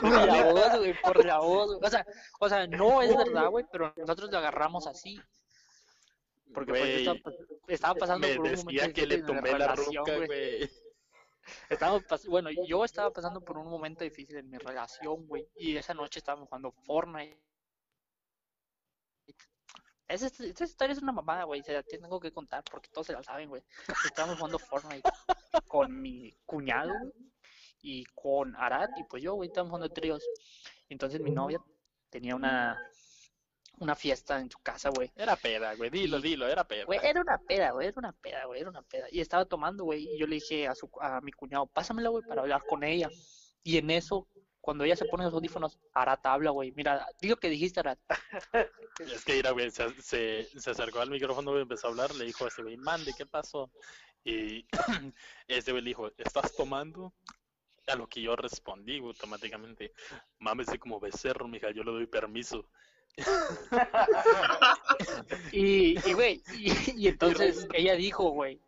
por 0.00 0.10
la 0.10 0.44
voz, 0.52 0.78
güey, 0.78 1.00
por 1.00 1.24
la 1.24 1.38
voz. 1.38 1.78
O 1.80 1.88
sea, 1.90 2.04
o 2.40 2.48
sea, 2.48 2.66
no 2.66 3.02
es 3.02 3.16
verdad, 3.16 3.48
güey, 3.48 3.64
pero 3.70 3.94
nosotros 3.96 4.28
lo 4.32 4.38
agarramos 4.38 4.88
así. 4.88 5.20
Porque 6.52 6.70
pues, 6.70 7.04
yo 7.04 7.12
estaba, 7.12 7.36
estaba 7.68 7.94
pasando 7.94 8.26
me 8.26 8.34
por 8.34 8.46
un 8.46 8.50
momento 8.50 8.70
decía 8.70 8.92
que 8.92 9.06
le 9.06 9.22
tumbé 9.22 9.52
la 9.56 9.68
relación, 9.68 10.04
ruca, 10.04 10.26
güey. 10.26 10.70
Estábamos 11.68 12.04
bueno, 12.28 12.50
yo 12.66 12.84
estaba 12.84 13.12
pasando 13.12 13.40
por 13.40 13.58
un 13.58 13.68
momento 13.68 14.04
difícil 14.04 14.36
en 14.36 14.50
mi 14.50 14.58
relación, 14.58 15.26
güey. 15.26 15.48
Y 15.56 15.76
esa 15.76 15.94
noche 15.94 16.18
estábamos 16.18 16.48
jugando 16.48 16.72
Fortnite. 16.72 17.40
Esa, 20.08 20.26
esa 20.26 20.64
historia 20.64 20.92
es 20.92 21.02
una 21.02 21.12
mamada, 21.12 21.44
güey. 21.44 21.62
Se 21.62 21.72
la 21.72 21.82
tengo 21.82 22.20
que 22.20 22.32
contar 22.32 22.62
porque 22.70 22.88
todos 22.90 23.08
se 23.08 23.12
la 23.12 23.22
saben, 23.22 23.48
güey. 23.48 23.62
Estábamos 24.04 24.38
jugando 24.38 24.58
Fortnite 24.58 25.08
con 25.66 26.00
mi 26.00 26.32
cuñado 26.44 26.94
y 27.82 28.04
con 28.14 28.54
Arat 28.56 28.90
y 28.98 29.04
pues 29.04 29.22
yo, 29.22 29.34
güey. 29.34 29.48
Estábamos 29.48 29.70
jugando 29.70 29.92
tríos. 29.92 30.24
Entonces 30.88 31.20
mi 31.20 31.30
novia 31.30 31.60
tenía 32.10 32.36
una, 32.36 32.78
una 33.78 33.94
fiesta 33.94 34.40
en 34.40 34.50
su 34.50 34.58
casa, 34.58 34.90
güey. 34.90 35.10
Era 35.16 35.36
peda, 35.36 35.74
güey, 35.74 35.90
dilo, 35.90 36.20
dilo, 36.20 36.46
era 36.46 36.66
peda. 36.66 36.84
Güey, 36.84 37.00
era 37.02 37.20
una 37.20 37.38
peda, 37.38 37.70
güey, 37.72 37.88
era 37.88 37.98
una 37.98 38.12
peda, 38.12 38.44
güey, 38.46 38.60
era 38.60 38.70
una 38.70 38.82
peda. 38.82 39.06
Y 39.10 39.20
estaba 39.20 39.44
tomando, 39.44 39.84
güey, 39.84 40.08
y 40.14 40.18
yo 40.18 40.26
le 40.26 40.36
dije 40.36 40.66
a, 40.66 40.74
su, 40.74 40.90
a 41.00 41.20
mi 41.20 41.32
cuñado, 41.32 41.66
pásamela, 41.66 42.08
güey, 42.08 42.24
para 42.26 42.42
hablar 42.42 42.62
con 42.68 42.84
ella. 42.84 43.10
Y 43.62 43.78
en 43.78 43.90
eso, 43.90 44.28
cuando 44.60 44.84
ella 44.84 44.96
se 44.96 45.04
pone 45.04 45.24
los 45.24 45.34
audífonos, 45.34 45.78
Arat 45.92 46.24
habla, 46.24 46.50
güey. 46.50 46.72
Mira, 46.72 47.06
di 47.20 47.28
lo 47.28 47.36
que 47.36 47.48
dijiste, 47.48 47.80
Arat. 47.80 47.98
Es 48.98 49.24
que 49.26 49.34
mira, 49.34 49.50
güey, 49.50 49.70
se, 49.70 49.90
se, 50.00 50.48
se 50.58 50.70
acercó 50.70 51.00
al 51.00 51.10
micrófono 51.10 51.58
y 51.58 51.62
empezó 51.62 51.86
a 51.86 51.90
hablar, 51.90 52.14
le 52.14 52.24
dijo 52.24 52.46
a 52.46 52.48
este 52.48 52.62
güey, 52.62 52.78
mande, 52.78 53.12
¿qué 53.16 53.26
pasó? 53.26 53.70
Y 54.24 54.66
este 55.48 55.72
güey 55.72 55.84
le 55.84 55.90
dijo, 55.90 56.10
¿estás 56.16 56.56
tomando? 56.56 57.12
A 57.86 57.94
lo 57.94 58.08
que 58.08 58.22
yo 58.22 58.34
respondí 58.34 58.98
güey, 58.98 59.12
automáticamente, 59.12 59.92
mámese 60.38 60.78
como 60.78 60.98
becerro, 60.98 61.46
mija, 61.46 61.70
yo 61.70 61.84
le 61.84 61.92
doy 61.92 62.06
permiso. 62.06 62.68
Y, 65.52 65.98
y, 66.08 66.12
güey, 66.12 66.42
y, 66.54 66.72
y 67.02 67.08
entonces 67.08 67.66
ella 67.74 67.94
dijo, 67.94 68.30
güey, 68.30 68.60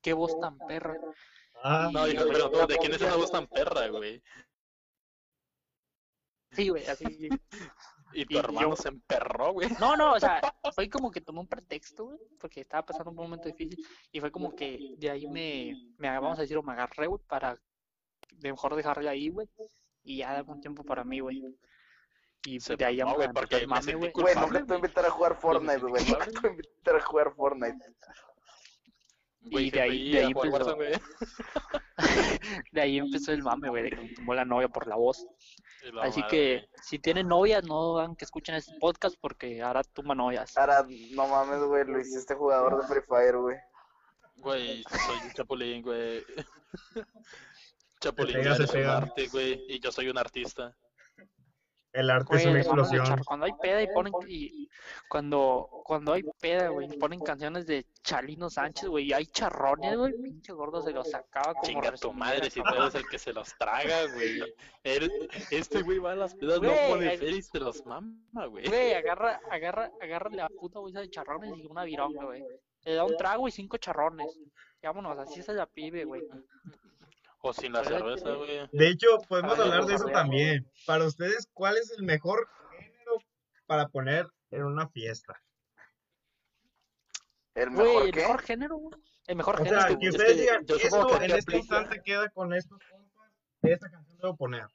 qué 0.00 0.12
voz 0.12 0.38
tan 0.40 0.58
perra. 0.58 0.96
Ah, 1.62 1.90
No, 1.92 2.06
dijo, 2.06 2.24
pero 2.30 2.50
no, 2.50 2.66
¿de 2.66 2.76
quién 2.78 2.92
es 2.92 3.02
esa 3.02 3.16
voz 3.16 3.30
tan 3.30 3.46
perra, 3.46 3.88
güey? 3.88 4.22
Sí, 6.52 6.68
güey, 6.68 6.86
así. 6.86 7.04
Y 8.14 8.26
tu 8.26 8.34
Y 8.34 8.36
hermano 8.36 8.70
yo- 8.70 8.76
se 8.76 8.88
emperró, 8.88 9.54
güey. 9.54 9.70
No, 9.80 9.96
no, 9.96 10.12
o 10.12 10.20
sea, 10.20 10.38
fue 10.74 10.90
como 10.90 11.10
que 11.10 11.22
tomé 11.22 11.40
un 11.40 11.48
pretexto, 11.48 12.04
güey, 12.04 12.18
porque 12.38 12.60
estaba 12.60 12.84
pasando 12.84 13.08
un 13.10 13.16
momento 13.16 13.48
difícil 13.48 13.82
y 14.12 14.20
fue 14.20 14.30
como 14.30 14.54
que 14.54 14.96
de 14.98 15.08
ahí 15.08 15.26
me, 15.28 15.74
me 15.96 16.10
vamos 16.10 16.38
a 16.38 16.42
decir, 16.42 16.58
o 16.58 16.62
me 16.62 16.72
agarré, 16.72 17.06
güey, 17.06 17.22
para 17.26 17.58
de 18.32 18.50
mejor 18.50 18.76
dejarla 18.76 19.12
ahí, 19.12 19.30
güey, 19.30 19.48
y 20.04 20.18
ya 20.18 20.34
dame 20.34 20.52
un 20.52 20.60
tiempo 20.60 20.84
para 20.84 21.04
mí, 21.04 21.20
güey. 21.20 21.42
Y 22.44 22.58
Se 22.60 22.76
de 22.76 22.84
ahí 22.84 22.96
me 22.98 23.14
güey, 23.14 23.28
porque 23.32 23.56
el 23.56 23.68
me 23.68 23.74
mame, 23.76 23.94
güey. 23.94 24.10
Güey, 24.12 24.34
culpable, 24.34 24.40
nunca 24.40 24.58
te 24.58 24.62
voy 24.62 24.62
a 24.62 24.66
güey. 24.66 24.78
invitar 24.78 25.06
a 25.06 25.10
jugar 25.10 25.36
Fortnite, 25.40 25.78
güey. 25.78 26.04
Nunca 26.04 26.24
culpable. 26.26 26.32
te 26.32 26.40
voy 26.40 26.48
a 26.48 26.52
invitar 26.52 26.96
a 26.96 27.00
jugar 27.00 27.34
Fortnite. 27.36 27.84
Güey, 29.44 29.66
Y 29.66 29.70
de 29.70 29.80
ahí- 29.80 30.12
de 30.12 30.18
ahí 30.24 30.32
empezó. 30.32 30.76
De 32.72 32.80
ahí 32.80 32.98
empezó 32.98 33.32
el 33.32 33.42
mame, 33.42 33.68
güey, 33.68 33.84
de 33.84 33.90
que 33.90 33.96
me 33.96 34.08
tomó 34.14 34.34
la 34.34 34.44
novia 34.44 34.68
por 34.68 34.86
la 34.88 34.96
voz. 34.96 35.24
La 35.92 36.02
Así 36.04 36.20
madre, 36.20 36.30
que 36.30 36.68
si 36.82 36.98
tienen 36.98 37.28
novias, 37.28 37.64
no 37.64 37.98
hagan 37.98 38.16
que 38.16 38.24
escuchen 38.24 38.54
este 38.54 38.72
podcast 38.78 39.16
porque 39.20 39.62
ahora 39.62 39.82
tumba 39.84 40.14
novias. 40.14 40.56
Ahora, 40.56 40.84
no 41.10 41.26
mames, 41.28 41.60
güey, 41.62 41.84
lo 41.86 42.00
hiciste 42.00 42.34
jugador 42.34 42.80
de 42.80 42.86
Free 42.88 43.02
Fire, 43.06 43.36
güey. 43.36 43.56
Güey, 44.36 44.82
soy 44.84 45.16
un 45.26 45.32
chapulín, 45.32 45.82
güey. 45.82 46.24
Chapulín 48.00 48.42
güey, 49.32 49.64
y 49.68 49.80
yo 49.80 49.92
soy 49.92 50.08
un 50.08 50.18
artista. 50.18 50.76
El 51.92 52.10
arte 52.10 52.28
Güey, 52.30 52.40
es 52.40 52.46
una 52.46 52.58
explosión. 52.60 53.22
Cuando 53.26 53.46
hay 53.46 53.52
peda 53.60 53.82
y 53.82 53.86
ponen 53.88 54.12
y 54.26 54.68
cuando 55.08 55.68
cuando 55.84 56.12
hay 56.12 56.22
peda, 56.40 56.68
güey, 56.68 56.88
y 56.90 56.96
ponen 56.96 57.20
canciones 57.20 57.66
de 57.66 57.86
Chalino 58.02 58.48
Sánchez, 58.48 58.88
güey, 58.88 59.06
y 59.06 59.12
hay 59.12 59.26
charrones, 59.26 59.96
güey, 59.96 60.12
pinche 60.22 60.52
gordo 60.52 60.80
se 60.82 60.92
los 60.92 61.10
sacaba 61.10 61.54
como 61.54 61.64
Chinga 61.64 61.92
tu 61.92 62.12
madre 62.12 62.48
si 62.50 62.62
tú 62.62 62.74
eres 62.74 62.94
el 62.94 63.06
que 63.08 63.18
se 63.18 63.32
los 63.32 63.48
traga, 63.58 64.06
güey. 64.14 64.40
Este 64.84 65.82
güey 65.82 65.98
va 65.98 66.12
a 66.12 66.16
las 66.16 66.34
pedas, 66.34 66.60
no 66.60 66.72
pone 66.88 67.16
feria 67.18 67.36
y 67.36 67.42
se 67.42 67.60
los 67.60 67.84
mama, 67.84 68.46
güey. 68.46 68.66
Güey, 68.66 68.94
agarra, 68.94 69.40
agarra, 69.50 69.90
agarra 70.00 70.30
la 70.30 70.48
puta 70.48 70.78
bolsa 70.78 71.00
de 71.00 71.10
charrones 71.10 71.52
y 71.56 71.66
una 71.66 71.84
vironga, 71.84 72.24
güey. 72.24 72.42
Le 72.84 72.94
da 72.94 73.04
un 73.04 73.16
trago 73.16 73.46
y 73.46 73.50
cinco 73.50 73.76
charrones. 73.76 74.36
Y 74.82 74.86
vámonos, 74.86 75.18
así 75.18 75.42
se 75.42 75.52
la 75.52 75.66
pibe, 75.66 76.04
güey. 76.04 76.22
O 77.44 77.52
sin 77.52 77.72
la 77.72 77.84
cerveza, 77.84 78.24
que- 78.24 78.36
güey. 78.36 78.68
De 78.72 78.88
hecho, 78.88 79.18
podemos 79.28 79.58
hablar 79.58 79.84
de 79.84 79.94
eso 79.94 80.06
también. 80.06 80.70
Para 80.86 81.04
ustedes, 81.04 81.48
¿cuál 81.52 81.76
es 81.76 81.90
el 81.90 82.04
mejor 82.04 82.48
género 82.70 83.18
para 83.66 83.88
poner 83.88 84.28
en 84.50 84.64
una 84.64 84.88
fiesta? 84.88 85.42
¿El 87.54 87.70
Güey, 87.70 87.86
mejor 87.86 88.02
el 88.06 88.12
qué? 88.12 88.20
mejor 88.20 88.42
género, 88.42 88.76
güey. 88.76 89.00
El 89.26 89.36
mejor 89.36 89.54
O 89.60 89.64
género. 89.64 89.80
sea, 89.80 89.88
que- 89.90 89.98
que 89.98 90.06
es 90.06 90.14
ustedes 90.14 90.36
digan, 90.38 90.60
esto 90.68 90.76
que 91.08 91.14
en 91.16 91.22
este 91.24 91.36
aplica- 91.38 91.56
instante 91.58 92.02
queda 92.04 92.28
con 92.30 92.52
estos 92.54 92.78
compas, 92.90 93.30
esta 93.62 93.90
canción 93.90 94.18
debo 94.18 94.36
poner. 94.36 94.66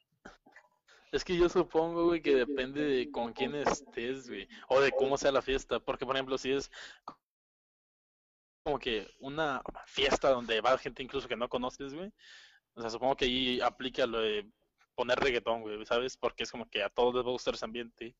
Es 1.10 1.24
que 1.24 1.36
yo 1.38 1.48
supongo, 1.48 2.04
güey, 2.04 2.20
que 2.20 2.34
depende 2.34 2.82
de 2.84 3.10
con 3.10 3.32
quién 3.32 3.54
estés, 3.54 4.28
güey. 4.28 4.46
O 4.68 4.80
de 4.80 4.92
cómo 4.92 5.16
sea 5.16 5.32
la 5.32 5.40
fiesta. 5.40 5.80
Porque, 5.80 6.04
por 6.04 6.14
ejemplo, 6.14 6.36
si 6.36 6.52
es 6.52 6.70
como 8.62 8.78
que 8.78 9.08
una 9.20 9.62
fiesta 9.86 10.28
donde 10.28 10.60
va 10.60 10.76
gente 10.76 11.02
incluso 11.02 11.26
que 11.26 11.36
no 11.36 11.48
conoces, 11.48 11.94
güey. 11.94 12.12
O 12.78 12.80
sea, 12.80 12.90
supongo 12.90 13.16
que 13.16 13.24
ahí 13.24 13.60
aplica 13.60 14.06
lo 14.06 14.20
de 14.20 14.48
poner 14.94 15.18
reggaetón, 15.18 15.62
güey, 15.62 15.84
¿sabes? 15.84 16.16
Porque 16.16 16.44
es 16.44 16.50
como 16.52 16.68
que 16.70 16.82
a 16.82 16.88
todos 16.88 17.14
les 17.14 17.24
va 17.24 17.28
a 17.28 17.32
gustar 17.32 17.54
ese 17.54 17.64
ambiente. 17.64 18.14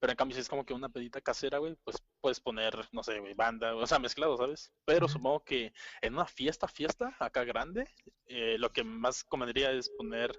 Pero 0.00 0.10
en 0.10 0.16
cambio, 0.16 0.34
si 0.34 0.40
es 0.40 0.48
como 0.48 0.66
que 0.66 0.74
una 0.74 0.88
pedita 0.88 1.20
casera, 1.20 1.58
güey, 1.58 1.76
pues 1.84 2.02
puedes 2.20 2.40
poner, 2.40 2.76
no 2.92 3.02
sé, 3.02 3.18
güey, 3.20 3.32
banda, 3.34 3.74
o 3.74 3.86
sea, 3.86 3.98
mezclado, 3.98 4.36
¿sabes? 4.36 4.72
Pero 4.84 5.08
supongo 5.08 5.42
que 5.44 5.72
en 6.02 6.14
una 6.14 6.26
fiesta, 6.26 6.68
fiesta, 6.68 7.16
acá 7.18 7.44
grande, 7.44 7.88
eh, 8.26 8.56
lo 8.58 8.70
que 8.72 8.82
más 8.84 9.24
convendría 9.24 9.70
es 9.70 9.88
poner 9.90 10.38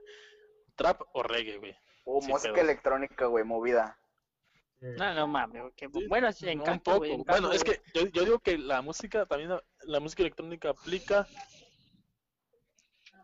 trap 0.76 1.02
o 1.14 1.24
reggae, 1.24 1.58
güey. 1.58 1.76
O 2.06 2.22
Sin 2.22 2.32
música 2.32 2.62
electrónica, 2.62 3.26
güey, 3.26 3.44
movida. 3.46 3.98
No, 4.80 5.14
no 5.16 5.28
mames, 5.28 5.62
güey, 5.62 5.74
que- 5.74 5.88
bueno, 6.08 6.32
sí, 6.32 6.46
No, 6.46 6.52
en 6.52 6.60
un 6.60 6.66
canto, 6.66 6.84
poco. 6.92 6.98
güey, 7.00 7.12
en 7.14 7.24
Bueno, 7.24 7.50
canto, 7.50 7.52
es 7.54 7.64
que 7.64 7.82
yo, 7.96 8.06
yo 8.08 8.26
digo 8.26 8.40
que 8.40 8.58
la 8.60 8.82
música 8.84 9.26
también, 9.26 9.60
la 9.84 10.00
música 10.00 10.22
electrónica 10.22 10.70
aplica. 10.70 11.28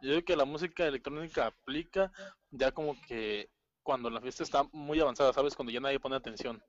Yo 0.04 0.10
digo 0.10 0.26
que 0.26 0.36
la 0.36 0.44
música 0.44 0.86
electrónica 0.86 1.46
aplica 1.48 2.12
ya 2.52 2.74
como 2.74 2.94
que 3.08 3.50
cuando 3.82 4.10
la 4.10 4.20
fiesta 4.20 4.44
está 4.44 4.64
muy 4.74 5.00
avanzada, 5.00 5.32
¿sabes? 5.32 5.56
Cuando 5.56 5.72
ya 5.72 5.80
nadie 5.80 5.98
pone 6.00 6.18
atención. 6.18 6.62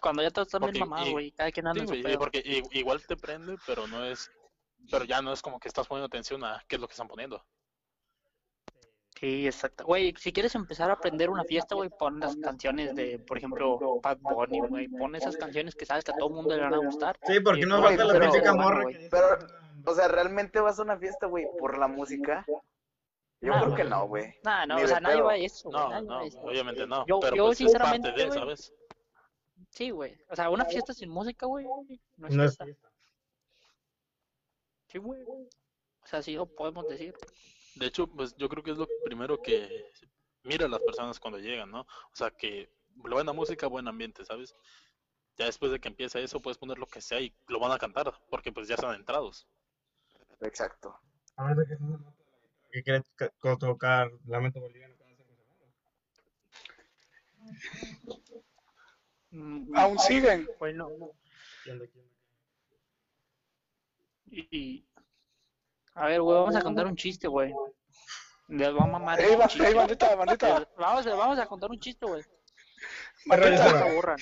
Cuando 0.00 0.22
ya 0.22 0.30
todos 0.30 0.48
están 0.48 0.62
bien 0.62 0.78
mamados, 0.80 1.08
y- 1.08 1.12
güey, 1.12 1.30
cada 1.32 1.52
quien 1.52 1.66
anda 1.66 1.84
Sí, 1.84 1.90
en 1.90 1.96
su 1.98 2.02
pedo. 2.02 2.18
porque 2.18 2.38
i- 2.44 2.78
igual 2.78 3.04
te 3.06 3.16
prende, 3.16 3.56
pero 3.66 3.86
no 3.86 4.02
es, 4.02 4.30
pero 4.90 5.04
ya 5.04 5.20
no 5.20 5.30
es 5.34 5.42
como 5.42 5.60
que 5.60 5.68
estás 5.68 5.86
poniendo 5.86 6.06
atención 6.06 6.42
a 6.42 6.62
qué 6.66 6.76
es 6.76 6.80
lo 6.80 6.88
que 6.88 6.92
están 6.92 7.08
poniendo. 7.08 7.44
Sí, 9.20 9.46
exacto. 9.46 9.84
Güey, 9.84 10.14
si 10.16 10.32
quieres 10.32 10.54
empezar 10.54 10.88
a 10.90 10.94
aprender 10.94 11.28
una 11.28 11.44
fiesta, 11.44 11.74
güey, 11.74 11.90
pon 11.90 12.18
las 12.20 12.36
canciones 12.36 12.94
de, 12.94 13.18
por 13.18 13.36
ejemplo, 13.36 14.00
Bad 14.00 14.18
Bunny, 14.20 14.60
güey. 14.60 14.88
Pon 14.88 15.16
esas 15.16 15.36
canciones 15.36 15.74
que 15.74 15.84
sabes 15.84 16.04
que 16.04 16.12
a 16.12 16.16
todo 16.16 16.30
mundo 16.30 16.54
le 16.56 16.62
van 16.62 16.74
a 16.74 16.78
gustar. 16.78 17.18
Sí, 17.26 17.40
porque 17.40 17.66
no 17.66 17.82
falta 17.82 18.04
la 18.04 18.18
bueno, 18.18 18.54
morra 18.54 18.84
Pero, 19.10 19.26
o 19.88 19.94
sea, 19.94 20.08
¿realmente 20.08 20.60
vas 20.60 20.78
a 20.78 20.82
una 20.82 20.96
fiesta, 20.98 21.26
güey, 21.26 21.46
por 21.58 21.78
la 21.78 21.88
música? 21.88 22.44
Yo 23.40 23.52
No, 23.54 23.60
creo 23.62 23.74
que 23.76 23.82
güey. 23.82 23.88
no, 23.90 24.06
güey. 24.08 24.34
Nah, 24.42 24.66
no, 24.66 24.76
Ni 24.76 24.82
o 24.82 24.88
sea, 24.88 25.00
nadie 25.00 25.20
va 25.22 25.32
a 25.32 25.36
eso. 25.36 25.70
No, 25.70 25.88
nadie 25.90 26.08
va 26.08 26.14
no, 26.16 26.20
a 26.20 26.26
eso. 26.26 26.40
obviamente 26.40 26.86
no. 26.86 27.06
Yo- 27.06 27.20
pero 27.20 27.36
yo 27.36 27.44
pues 27.46 27.52
es 27.52 27.58
sinceramente, 27.58 28.08
parte 28.08 28.24
de, 28.24 28.32
¿sabes? 28.32 28.72
Sí, 29.70 29.90
güey. 29.90 30.16
O 30.28 30.34
sea, 30.36 30.50
una 30.50 30.64
fiesta 30.64 30.92
sin 30.92 31.08
música, 31.10 31.46
güey, 31.46 31.64
no 32.16 32.28
es 32.28 32.34
no 32.34 32.42
es 32.44 32.56
fiesta. 32.56 32.64
fiesta. 32.64 32.88
Sí, 34.88 34.98
güey. 34.98 35.22
O 35.24 36.06
sea, 36.06 36.22
sí 36.22 36.34
lo 36.34 36.46
podemos 36.46 36.88
decir. 36.88 37.14
De 37.74 37.86
hecho, 37.86 38.06
pues 38.06 38.34
yo 38.36 38.48
creo 38.48 38.62
que 38.62 38.70
es 38.72 38.78
lo 38.78 38.88
primero 39.04 39.40
que 39.40 39.90
mira 40.42 40.66
las 40.66 40.80
personas 40.80 41.20
cuando 41.20 41.38
llegan, 41.38 41.70
¿no? 41.70 41.82
O 41.82 42.14
sea, 42.14 42.30
que 42.30 42.72
buena 42.94 43.32
música, 43.32 43.66
buen 43.66 43.86
ambiente, 43.86 44.24
¿sabes? 44.24 44.54
Ya 45.36 45.44
después 45.44 45.70
de 45.70 45.78
que 45.78 45.88
empieza 45.88 46.18
eso, 46.18 46.40
puedes 46.40 46.58
poner 46.58 46.78
lo 46.78 46.86
que 46.86 47.00
sea 47.00 47.20
y 47.20 47.32
lo 47.46 47.60
van 47.60 47.70
a 47.70 47.78
cantar, 47.78 48.12
porque 48.30 48.50
pues 48.50 48.66
ya 48.66 48.74
están 48.74 48.94
entrados. 48.94 49.46
Exacto. 50.40 50.98
A 51.36 51.54
de 51.54 51.76
nota 51.80 52.14
que 52.70 52.82
quiere 52.82 53.02
tocar 53.58 54.10
Lamento 54.26 54.60
Boliviano 54.60 54.94
cada 54.96 55.10
cinco 59.30 59.74
Aún 59.74 59.98
siguen. 59.98 60.48
Bueno, 60.58 60.88
¿Quién 61.64 61.78
de 61.78 61.88
quién 61.90 62.04
de 62.08 62.18
y... 64.30 64.86
A 65.94 66.06
ver, 66.06 66.20
güey, 66.20 66.38
vamos 66.38 66.54
a 66.54 66.62
contar 66.62 66.86
un 66.86 66.94
chiste, 66.96 67.26
güey. 67.28 67.52
Les 68.48 68.74
va 68.74 68.84
a 68.84 68.86
mamar. 68.86 69.20
Ey, 69.20 69.36
chiste. 69.48 69.66
ey, 69.66 69.74
bandita, 69.74 70.14
bandita, 70.14 70.68
Vamos, 70.76 71.06
a- 71.06 71.14
vamos 71.14 71.38
a 71.38 71.46
contar 71.46 71.70
un 71.70 71.80
chiste, 71.80 72.06
güey. 72.06 72.22
No 73.26 73.36
bandita. 73.36 73.66
Seba? 73.68 73.78
se 73.78 73.88
aburran. 73.90 74.18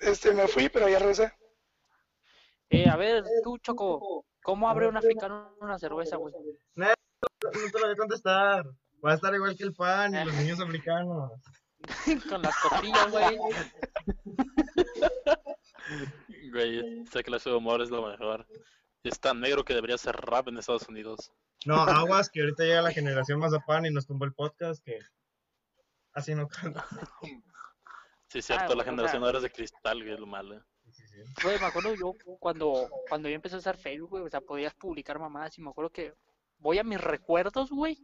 Este, 0.00 0.32
me 0.32 0.48
fui, 0.48 0.68
pero 0.68 0.88
ya 0.88 0.98
regresé. 0.98 1.32
Eh, 2.70 2.88
a 2.88 2.96
ver, 2.96 3.24
tú, 3.42 3.58
Choco, 3.58 4.24
¿cómo 4.42 4.68
abre 4.68 4.88
un 4.88 4.96
africano 4.96 5.54
una 5.60 5.78
cerveza, 5.78 6.16
güey? 6.16 6.34
No 6.74 6.86
te 7.50 7.78
lo 7.78 7.86
voy 7.86 7.92
a 7.92 7.96
contestar. 7.96 8.64
Va 9.04 9.12
a 9.12 9.14
estar 9.14 9.34
igual 9.34 9.56
que 9.56 9.64
el 9.64 9.74
pan 9.74 10.14
y 10.14 10.24
los 10.24 10.34
niños 10.34 10.60
africanos. 10.60 11.30
Con 12.28 12.42
las 12.42 12.56
costillas, 12.58 13.10
güey. 13.10 13.38
Güey, 16.52 17.02
esta 17.02 17.22
clase 17.22 17.50
de 17.50 17.56
humor 17.56 17.80
es 17.80 17.90
lo 17.90 18.06
mejor. 18.06 18.46
Es 19.02 19.18
tan 19.18 19.40
negro 19.40 19.64
que 19.64 19.74
debería 19.74 19.98
ser 19.98 20.16
rap 20.16 20.48
en 20.48 20.58
Estados 20.58 20.88
Unidos. 20.88 21.32
No, 21.64 21.74
aguas, 21.74 22.30
que 22.30 22.40
ahorita 22.40 22.64
llega 22.64 22.82
la 22.82 22.92
generación 22.92 23.38
mazapán 23.38 23.86
y 23.86 23.90
nos 23.90 24.06
tumbó 24.06 24.24
el 24.24 24.32
podcast, 24.32 24.82
que 24.84 24.98
así 26.12 26.34
no 26.34 26.48
canta. 26.48 26.86
Sí, 28.28 28.38
es 28.38 28.46
cierto, 28.46 28.72
Ah, 28.72 28.76
la 28.76 28.84
generación 28.84 29.24
ahora 29.24 29.38
es 29.38 29.42
de 29.42 29.50
cristal, 29.50 30.04
que 30.04 30.14
es 30.14 30.20
lo 30.20 30.26
malo. 30.26 30.62
Güey, 31.42 31.58
me 31.58 31.66
acuerdo 31.66 31.94
yo 31.94 32.14
cuando, 32.38 32.88
cuando 33.08 33.28
yo 33.28 33.34
empecé 33.34 33.56
a 33.56 33.58
usar 33.58 33.76
Facebook, 33.76 34.10
güey, 34.10 34.24
o 34.24 34.28
sea, 34.28 34.40
podías 34.40 34.74
publicar 34.74 35.18
mamadas 35.18 35.58
y 35.58 35.62
me 35.62 35.70
acuerdo 35.70 35.90
que 35.90 36.14
voy 36.58 36.78
a 36.78 36.84
mis 36.84 37.00
recuerdos, 37.00 37.70
güey, 37.70 37.98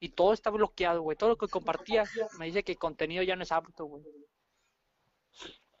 y 0.00 0.10
todo 0.10 0.32
está 0.32 0.50
bloqueado, 0.50 1.02
güey. 1.02 1.16
Todo 1.16 1.30
lo 1.30 1.36
que 1.36 1.48
compartía 1.48 2.04
me 2.38 2.46
dice 2.46 2.62
que 2.62 2.72
el 2.72 2.78
contenido 2.78 3.22
ya 3.22 3.36
no 3.36 3.42
es 3.42 3.52
apto, 3.52 3.84
güey. 3.84 4.04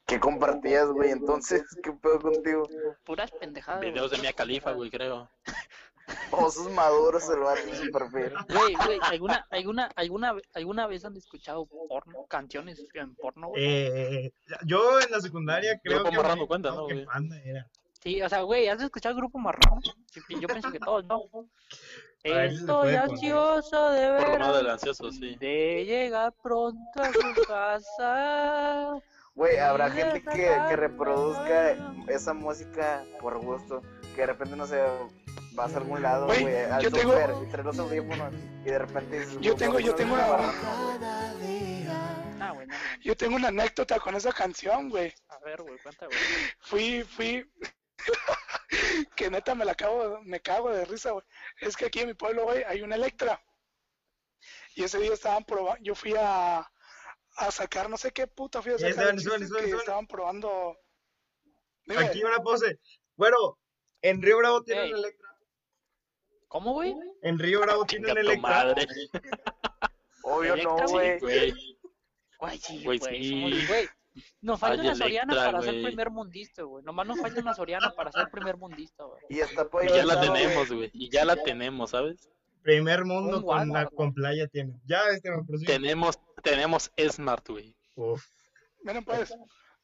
¿Qué 0.06 0.18
compartías, 0.18 0.88
güey? 0.88 1.10
Entonces, 1.10 1.62
¿qué 1.82 1.92
pedo 1.92 2.18
contigo? 2.18 2.62
Puras 3.04 3.30
pendejadas. 3.30 3.80
güey. 3.80 3.92
Videos 3.92 4.10
de 4.10 4.18
Mia 4.18 4.32
Khalifa, 4.32 4.72
güey, 4.72 4.90
creo. 4.90 5.30
Osos 6.30 6.70
maduros 6.70 7.28
el 7.30 7.40
vato 7.40 7.60
en 7.68 7.76
su 7.76 7.90
perfil. 7.90 8.32
Güey, 8.48 8.74
güey, 8.74 8.98
¿alguna, 9.02 9.46
alguna, 9.50 9.90
alguna, 9.96 10.36
alguna 10.54 10.86
vez 10.86 11.04
han 11.04 11.16
escuchado 11.16 11.66
porno, 11.88 12.26
canciones 12.28 12.84
en 12.94 13.14
porno, 13.14 13.48
güey? 13.48 13.62
Eh, 13.64 14.32
yo 14.64 15.00
en 15.00 15.10
la 15.10 15.20
secundaria 15.20 15.80
creo 15.82 15.98
Grupo 15.98 16.10
que... 16.10 16.16
Marrano 16.16 16.46
cuenta, 16.46 16.70
¿no, 16.70 16.84
güey? 16.84 17.06
Era. 17.44 17.66
Sí, 18.02 18.22
o 18.22 18.28
sea, 18.28 18.42
güey, 18.42 18.68
¿has 18.68 18.80
escuchado 18.80 19.14
el 19.14 19.20
grupo 19.20 19.38
marrón? 19.38 19.80
Sí, 20.06 20.20
Yo 20.40 20.46
pienso 20.46 20.70
que 20.70 20.78
todos, 20.78 21.04
¿no? 21.06 21.24
Estoy 22.22 22.94
ansioso 22.94 23.90
de 23.90 24.10
ver 24.10 24.42
del 24.42 24.70
ansioso, 24.70 25.10
sí. 25.10 25.36
de 25.36 25.84
llegar 25.84 26.32
pronto 26.42 27.02
a 27.02 27.12
su 27.12 27.42
casa. 27.46 29.02
Güey, 29.34 29.56
habrá 29.58 29.90
gente 29.90 30.22
que, 30.22 30.50
que 30.68 30.76
reproduzca 30.76 31.76
esa 32.08 32.34
música 32.34 33.04
por 33.20 33.38
gusto. 33.38 33.82
Que 34.14 34.22
de 34.22 34.26
repente, 34.26 34.56
no 34.56 34.66
sé, 34.66 34.82
vas 35.52 35.74
a 35.74 35.78
algún 35.78 36.02
lado, 36.02 36.26
Güey, 36.26 36.56
al 36.64 36.82
yo 36.82 36.90
tengo- 36.90 37.42
y 37.44 37.46
traes 37.50 37.66
los 37.66 37.78
audífonos 37.78 38.32
y 38.62 38.64
de 38.64 38.78
repente 38.78 39.20
dices, 39.20 39.34
Yo 39.34 39.54
"Güey, 39.54 39.56
tengo, 39.56 39.80
yo 39.80 39.94
tengo 39.94 40.14
una 40.14 40.26
Ah, 42.40 42.54
yo 43.02 43.16
tengo 43.16 43.36
una 43.36 43.48
anécdota 43.48 43.98
con 43.98 44.14
esa 44.14 44.32
canción, 44.32 44.88
güey. 44.90 45.12
A 45.28 45.38
ver, 45.40 45.60
güey, 45.62 45.78
cuenta, 45.82 46.06
güey. 46.06 46.18
Fui, 46.60 47.02
fui, 47.02 47.52
que 49.16 49.30
neta 49.30 49.54
me 49.54 49.64
la 49.64 49.74
cago, 49.74 50.20
me 50.24 50.40
cago 50.40 50.70
de 50.70 50.84
risa, 50.84 51.10
güey. 51.12 51.24
Es 51.60 51.76
que 51.76 51.86
aquí 51.86 52.00
en 52.00 52.08
mi 52.08 52.14
pueblo, 52.14 52.44
güey, 52.44 52.62
hay 52.64 52.82
una 52.82 52.94
Electra. 52.96 53.42
Y 54.74 54.84
ese 54.84 54.98
día 54.98 55.12
estaban 55.14 55.44
probando, 55.44 55.82
yo 55.82 55.94
fui 55.96 56.14
a, 56.16 56.58
a 56.60 57.50
sacar, 57.50 57.90
no 57.90 57.96
sé 57.96 58.12
qué 58.12 58.28
puta 58.28 58.62
fui 58.62 58.72
a 58.72 58.78
sacar. 58.78 59.18
suene. 59.18 59.46
estaban 59.76 60.06
probando. 60.06 60.76
Dime, 61.86 62.06
Aquí 62.06 62.22
una 62.22 62.38
pose. 62.38 62.78
Bueno, 63.16 63.58
en 64.02 64.22
Río 64.22 64.38
Bravo 64.38 64.62
tienen 64.62 64.84
Ey. 64.84 64.92
Electra. 64.92 65.28
¿Cómo, 66.48 66.72
güey? 66.72 66.94
En 67.22 67.38
Río 67.38 67.60
Bravo 67.60 67.84
Chinga 67.86 68.06
tienen 68.06 68.24
Electra. 68.26 68.50
madre. 68.50 68.86
Obvio 70.22 70.56
no, 70.56 70.78
Electra, 70.78 70.86
güey. 70.86 71.18
Güey, 71.20 71.54
Güey, 72.38 72.58
sí, 72.58 72.84
Güey, 72.84 73.00
sí. 73.00 73.88
Nos 74.40 74.58
falta 74.58 74.82
una 74.82 74.94
Soriana 74.94 75.32
Electra, 75.32 75.52
para 75.52 75.62
ser 75.62 75.82
primer 75.82 76.10
mundista, 76.10 76.62
güey. 76.62 76.84
Nomás 76.84 77.06
nos 77.06 77.20
falta 77.20 77.40
una 77.40 77.54
Soriana 77.54 77.90
para 77.90 78.10
ser 78.12 78.28
primer 78.30 78.56
mundista, 78.56 79.04
güey. 79.04 79.20
Y 79.28 79.40
está 79.40 79.68
y 79.82 79.88
ya 79.88 80.04
la 80.04 80.20
tenemos, 80.20 80.72
güey. 80.72 80.90
Y 80.92 81.10
ya 81.10 81.24
la 81.24 81.36
tenemos, 81.36 81.90
¿sabes? 81.90 82.28
Primer 82.62 83.04
mundo 83.04 83.38
Un 83.38 83.42
con, 83.42 83.56
Walmart, 83.56 83.90
la, 83.90 83.96
con 83.96 84.12
playa 84.12 84.46
tienen. 84.48 84.80
Ya, 84.86 85.00
este. 85.10 85.30
Tenemos, 85.66 86.18
tenemos 86.42 86.90
Smart, 87.10 87.48
güey. 87.48 87.74
Uf. 87.96 88.24
miren 88.82 89.04
pues, 89.04 89.34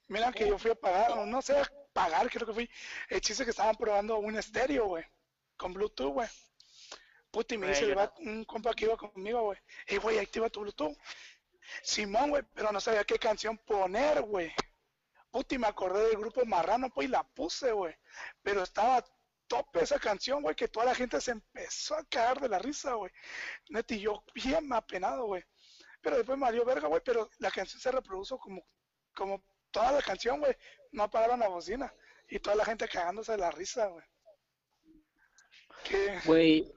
miren 0.08 0.32
que 0.32 0.48
yo 0.48 0.58
fui 0.58 0.72
a 0.72 0.74
pagar, 0.74 1.12
o 1.12 1.26
no 1.26 1.40
sé, 1.42 1.54
pagar, 1.95 2.28
creo 2.28 2.47
que 2.47 2.53
fui. 2.53 2.70
El 3.09 3.22
chiste 3.22 3.45
que 3.45 3.51
estaban 3.53 3.76
probando 3.76 4.18
un 4.18 4.36
estéreo, 4.36 4.84
güey, 4.86 5.05
con 5.57 5.72
Bluetooth, 5.72 6.12
güey. 6.12 6.28
Puta, 7.30 7.55
y 7.55 7.59
me 7.59 7.68
dice 7.68 7.95
no- 7.95 8.12
un 8.18 8.45
compa 8.45 8.74
que 8.74 8.84
iba 8.84 8.97
conmigo, 8.99 9.40
güey. 9.42 9.59
Ey, 9.86 9.97
güey, 9.97 10.18
activa 10.18 10.51
tu 10.51 10.61
Bluetooth. 10.61 10.97
Simón, 11.82 12.30
güey, 12.30 12.42
pero 12.55 12.70
no 12.70 12.80
sabía 12.80 13.05
qué 13.05 13.18
canción 13.18 13.57
poner, 13.59 14.20
güey. 14.22 14.53
Puta, 15.30 15.55
y 15.55 15.59
me 15.59 15.66
acordé 15.66 16.09
del 16.09 16.18
grupo 16.18 16.45
Marrano, 16.45 16.90
pues, 16.90 17.09
y 17.09 17.11
la 17.11 17.22
puse, 17.24 17.72
güey. 17.72 17.97
Pero 18.42 18.62
estaba 18.62 19.05
tope 19.49 19.82
esa 19.82 19.99
canción, 19.99 20.42
güey, 20.42 20.55
que 20.55 20.68
toda 20.68 20.86
la 20.86 20.95
gente 20.95 21.20
se 21.20 21.32
empezó 21.32 21.97
a 21.97 22.05
cagar 22.05 22.40
de 22.40 22.49
la 22.49 22.59
risa, 22.59 22.92
güey. 22.95 23.11
Neta, 23.68 23.95
y 23.95 24.01
yo 24.01 24.24
bien 24.34 24.72
apenado, 24.72 25.26
güey. 25.26 25.45
Pero 26.01 26.16
después 26.16 26.38
me 26.38 26.45
valió 26.45 26.64
verga, 26.64 26.86
güey, 26.88 27.03
pero 27.05 27.28
la 27.38 27.51
canción 27.51 27.80
se 27.80 27.90
reprodujo 27.90 28.38
como, 28.38 28.64
como 29.14 29.42
toda 29.70 29.90
la 29.92 30.03
canción, 30.03 30.38
güey. 30.38 30.55
No 30.95 31.03
apagaron 31.03 31.40
la 31.40 31.49
bocina. 31.49 31.92
Y 32.28 32.38
toda 32.38 32.57
la 32.57 32.64
gente 32.64 32.88
cagándose 32.88 33.32
de 33.32 33.38
la 33.38 33.51
risa, 33.51 33.88
güey. 33.88 34.05
Que... 35.84 36.18
Güey. 36.24 36.72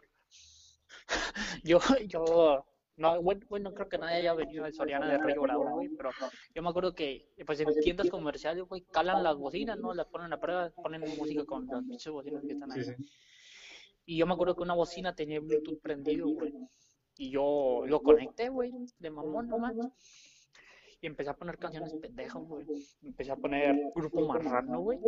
Yo, 1.64 1.80
yo, 2.06 2.66
no, 2.98 3.22
bueno, 3.22 3.46
bueno, 3.48 3.74
creo 3.74 3.88
que 3.88 3.98
nadie 3.98 4.18
haya 4.18 4.34
venido 4.34 4.66
de 4.66 4.74
Soriana 4.74 5.08
de 5.08 5.20
Río 5.20 5.42
Bravo, 5.42 5.70
güey, 5.70 5.88
pero 5.90 6.10
yo 6.54 6.62
me 6.62 6.70
acuerdo 6.70 6.94
que, 6.94 7.30
pues 7.46 7.60
en 7.62 7.74
tiendas 7.80 8.10
comerciales, 8.10 8.66
güey, 8.66 8.82
calan 8.92 9.24
las 9.24 9.38
bocinas, 9.38 9.78
¿no? 9.78 9.94
Las 9.94 10.08
ponen 10.08 10.34
a 10.34 10.40
prueba, 10.40 10.70
ponen 10.72 11.02
música 11.18 11.46
con 11.46 11.66
las 11.68 11.84
pinches 11.84 12.12
bocinas 12.12 12.44
que 12.44 12.54
están 12.54 12.72
ahí. 12.72 12.84
Sí, 12.84 12.94
sí. 12.98 13.10
Y 14.06 14.18
yo 14.18 14.26
me 14.26 14.34
acuerdo 14.34 14.56
que 14.56 14.64
una 14.64 14.74
bocina 14.74 15.16
tenía 15.16 15.38
el 15.38 15.44
Bluetooth 15.44 15.80
prendido, 15.80 16.28
güey. 16.28 16.54
Y 17.18 17.30
yo 17.30 17.84
lo 17.86 18.02
conecté, 18.02 18.50
güey, 18.50 18.74
de 19.00 19.10
mamón 19.10 19.48
nomás. 19.48 19.76
Y 21.00 21.08
empecé 21.08 21.30
a 21.30 21.36
poner 21.36 21.58
canciones 21.58 21.94
pendejas, 21.96 22.42
güey. 22.44 22.66
Empecé 23.04 23.32
a 23.32 23.36
poner 23.36 23.76
grupo 23.96 24.28
marrano, 24.28 24.80
güey. 24.82 25.00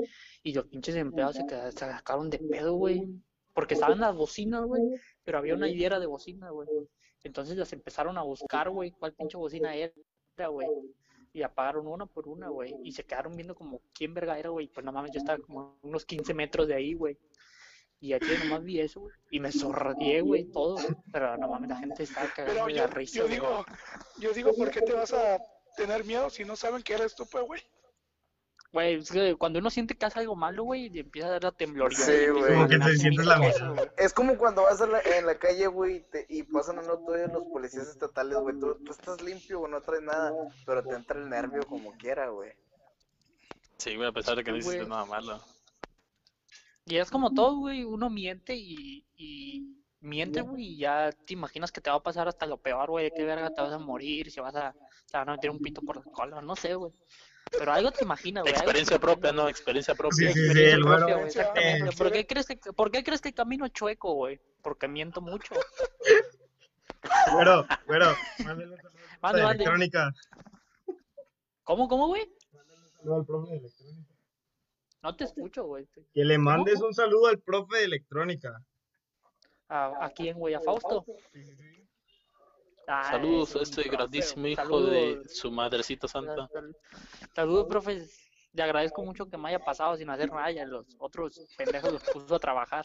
Y 0.44 0.54
los 0.54 0.66
pinches 0.68 0.96
empleados 0.96 1.36
se, 1.36 1.46
quedaron- 1.46 1.72
se 1.72 1.80
sacaron 1.80 2.30
de 2.30 2.38
pedo, 2.40 2.74
güey. 2.76 3.08
Porque 3.54 3.74
estaban 3.74 4.00
las 4.00 4.16
bocinas, 4.16 4.64
güey. 4.66 4.84
Pero 5.24 5.40
había 5.40 5.56
una 5.56 5.68
hilera 5.68 6.00
de 6.00 6.06
bocina, 6.06 6.52
güey. 6.52 6.68
Entonces 7.24 7.58
las 7.58 7.74
empezaron 7.74 8.18
a 8.18 8.22
buscar, 8.24 8.70
güey, 8.70 8.92
cuál 8.92 9.14
pinche 9.14 9.36
bocina 9.38 9.76
era, 9.76 10.48
güey. 10.48 10.68
Y 11.34 11.42
apagaron 11.42 11.88
una 11.88 12.06
por 12.06 12.28
una, 12.28 12.50
güey. 12.50 12.76
Y 12.84 12.92
se 12.92 13.04
quedaron 13.04 13.36
viendo 13.36 13.56
como 13.56 13.82
quién 13.94 14.14
verga 14.14 14.38
era, 14.38 14.50
güey. 14.50 14.68
Pues 14.68 14.86
no 14.86 14.92
mames, 14.92 15.12
yo 15.12 15.20
estaba 15.20 15.40
como 15.40 15.78
unos 15.82 16.06
15 16.06 16.34
metros 16.34 16.68
de 16.68 16.76
ahí, 16.76 16.94
güey. 16.94 17.18
Y 18.00 18.14
aquí 18.14 18.28
nomás 18.44 18.64
vi 18.64 18.80
eso, 18.80 19.02
güey. 19.02 19.14
Y 19.32 19.40
me 19.40 19.52
sordié, 19.52 20.22
güey, 20.22 20.46
todo. 20.46 20.78
Pero 21.12 21.36
no 21.38 21.50
mames, 21.50 21.70
la 21.70 21.76
gente 21.78 22.04
estaba 22.04 22.30
cagando 22.34 22.66
Pero 22.66 22.70
yo, 22.70 22.84
la 22.84 22.88
risa, 22.88 23.18
yo 23.18 23.28
digo, 23.28 23.66
yo 24.20 24.34
digo, 24.34 24.54
¿por 24.56 24.72
qué 24.72 24.82
te 24.82 24.94
vas 24.94 25.12
a 25.14 25.38
tener 25.76 26.04
miedo 26.06 26.30
si 26.30 26.46
no 26.46 26.56
saben 26.56 26.82
que 26.84 26.94
eres 26.94 27.16
tú, 27.16 27.26
pues, 27.32 27.44
güey? 27.46 27.62
Güey, 28.72 28.96
es 29.00 29.10
que 29.12 29.36
cuando 29.36 29.58
uno 29.58 29.72
siente 29.72 29.96
que 29.98 30.06
hace 30.06 30.20
algo 30.20 30.36
malo, 30.36 30.64
güey, 30.64 30.96
y 30.96 31.00
empieza 31.00 31.28
a 31.28 31.32
dar 31.32 31.44
la 31.44 31.52
temblorina. 31.52 32.00
Sí, 32.06 32.28
güey. 32.30 32.44
a 32.54 32.56
Como 32.56 32.68
que 32.68 32.78
te 32.78 32.96
sientes 32.98 33.26
la. 33.26 33.42
Es 33.98 34.14
como 34.14 34.38
cuando 34.38 34.62
vas 34.62 34.80
a 34.80 34.86
la- 34.86 35.02
en 35.02 35.26
la 35.26 35.40
calle, 35.40 35.66
güey, 35.66 35.96
y 35.96 36.00
te- 36.02 36.26
y 36.30 36.44
pasan 36.44 36.78
al 36.78 36.86
lado 36.86 37.04
tuyo 37.04 37.26
los 37.34 37.44
policías 37.52 37.88
estatales, 37.88 38.38
güey. 38.38 38.60
Tú, 38.60 38.76
tú 38.86 38.92
estás 38.92 39.22
limpio, 39.24 39.60
güey, 39.60 39.72
no 39.72 39.82
traes 39.82 40.04
nada, 40.04 40.32
pero 40.68 40.84
te 40.84 40.94
entra 40.94 41.20
el 41.20 41.28
nervio 41.30 41.64
como 41.66 41.94
quiera, 41.98 42.30
güey. 42.30 42.52
Sí, 43.78 43.96
güey, 43.96 44.08
a 44.08 44.12
pesar 44.12 44.36
de 44.36 44.44
que 44.44 44.52
no 44.52 44.58
hiciste 44.58 44.86
nada 44.86 45.06
malo. 45.06 45.42
Y 46.86 46.98
es 46.98 47.10
como 47.10 47.34
todo, 47.34 47.56
güey, 47.58 47.84
uno 47.84 48.10
miente 48.12 48.56
y, 48.56 49.06
y 49.16 49.76
miente, 50.00 50.42
güey, 50.42 50.74
y 50.74 50.78
ya 50.78 51.12
te 51.26 51.34
imaginas 51.34 51.72
que 51.72 51.82
te 51.82 51.90
va 51.90 51.96
a 51.98 52.04
pasar 52.04 52.28
hasta 52.28 52.46
lo 52.46 52.58
peor, 52.58 52.90
güey, 52.90 53.06
de 53.06 53.12
qué 53.16 53.24
verga 53.24 53.50
te 53.54 53.62
vas 53.62 53.74
a 53.74 53.78
morir, 53.80 54.30
si 54.32 54.40
vas 54.40 54.56
a, 54.56 54.76
te 55.12 55.18
van 55.18 55.30
a 55.30 55.32
meter 55.34 55.50
un 55.50 55.60
pito 55.60 55.82
por 55.82 55.98
la 55.98 56.04
cola, 56.12 56.42
no 56.42 56.56
sé, 56.56 56.76
güey. 56.76 56.92
Pero 57.52 57.72
algo 57.72 57.92
te 57.92 58.04
imaginas, 58.04 58.44
güey. 58.44 58.54
Experiencia 58.54 59.00
propia, 59.00 59.32
¿no? 59.32 59.50
Experiencia 59.50 59.96
propia. 59.96 60.28
Sí, 60.28 60.34
sí, 60.34 60.34
sí, 60.34 60.40
Experiencia 60.46 60.76
el 60.76 60.84
propia, 60.84 61.16
güey, 61.16 61.28
exactamente. 61.28 61.98
¿Por 61.98 62.12
qué 62.12 62.28
crees 62.28 62.46
que, 62.46 62.58
por 62.58 62.92
qué 62.92 63.04
crees 63.04 63.22
que 63.22 63.34
camino 63.34 63.68
chueco, 63.70 64.14
güey? 64.14 64.40
Porque 64.62 64.88
miento 64.88 65.22
mucho. 65.22 65.56
Güero, 67.32 67.66
güero, 67.88 68.14
mándale 68.44 68.72
un 68.72 68.78
saludo 68.78 68.98
al 69.08 69.18
profe 69.18 69.20
Mande, 69.22 69.40
de 69.40 69.44
mande. 69.46 69.64
electrónica. 69.64 70.14
¿Cómo, 71.64 71.88
cómo, 71.88 72.08
güey? 72.08 72.30
Saludo 72.98 73.16
al 73.16 73.26
profe 73.26 73.52
de 73.52 73.58
electrónica. 73.58 74.14
No 75.02 75.16
te 75.16 75.24
escucho, 75.24 75.64
güey. 75.64 75.88
Que 76.14 76.26
le 76.26 76.38
mandes 76.38 76.82
un 76.82 76.94
saludo 76.94 77.28
al 77.28 77.40
profe 77.40 77.78
de 77.78 77.84
electrónica. 77.86 78.62
¿A, 79.70 80.06
a 80.06 80.10
quién, 80.10 80.38
güey? 80.38 80.56
¿A 80.56 80.60
Fausto? 80.60 81.06
Ay, 82.92 83.12
Saludos 83.12 83.56
a 83.56 83.62
este 83.62 83.84
grandísimo 83.84 84.48
hijo 84.48 84.62
saludos. 84.64 84.90
de 84.92 85.22
su 85.30 85.52
madrecita 85.52 86.08
santa. 86.08 86.48
Sal- 86.48 86.76
Saludos, 87.36 87.68
profe. 87.68 88.04
Le 88.54 88.64
agradezco 88.64 89.04
mucho 89.04 89.30
que 89.30 89.38
me 89.38 89.50
haya 89.50 89.60
pasado 89.60 89.96
sin 89.96 90.10
hacer 90.10 90.32
nada 90.32 90.52
y 90.52 90.58
a 90.58 90.66
los 90.66 90.88
otros 90.98 91.40
pendejos 91.56 91.94
los 91.94 92.04
puso 92.04 92.34
a 92.36 92.40
trabajar. 92.40 92.84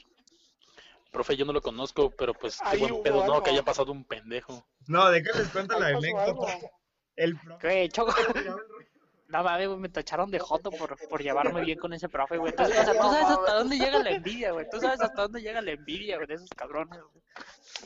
profe 1.11 1.37
yo 1.37 1.45
no 1.47 1.53
lo 1.55 1.63
conozco, 1.63 2.11
pero 2.11 2.35
pues 2.35 2.59
qué 2.59 2.69
Ahí 2.69 2.81
buen 2.81 3.03
pedo, 3.03 3.25
¿no? 3.27 3.43
Que 3.43 3.51
haya 3.51 3.63
pasado 3.63 3.93
un 3.93 4.05
pendejo. 4.05 4.67
No, 4.89 5.09
déjales 5.11 5.49
cuento 5.49 5.79
la 5.79 5.87
Ahí 5.87 5.95
pasó 5.95 6.19
algo. 6.19 6.47
anécdota. 6.47 6.71
El 7.17 7.39
profe 7.41 7.67
Güey, 7.67 7.89
Choco. 7.89 8.13
No 9.35 9.43
mames, 9.43 9.67
güey, 9.67 9.81
me 9.81 9.89
tacharon 9.89 10.31
de 10.31 10.39
joto 10.39 10.71
por, 10.71 10.97
por 11.09 11.21
llevarme 11.21 11.63
bien 11.65 11.77
con 11.77 11.93
ese 11.93 12.09
profe, 12.09 12.39
güey. 12.39 12.51
Entonces, 12.51 12.79
o 12.79 12.85
sea, 12.85 12.93
tú 12.95 13.09
sabes 13.11 13.25
hasta 13.27 13.55
dónde 13.55 13.79
llega 13.79 13.99
la 13.99 14.11
envidia, 14.11 14.53
güey. 14.53 14.69
Tú 14.71 14.79
sabes 14.81 15.01
hasta 15.01 15.23
dónde 15.23 15.43
llega 15.43 15.61
la 15.61 15.73
envidia, 15.73 16.17
güey, 16.17 16.29
de 16.29 16.35
esos 16.35 16.51
cabrones, 16.51 17.01
güey. 17.01 17.25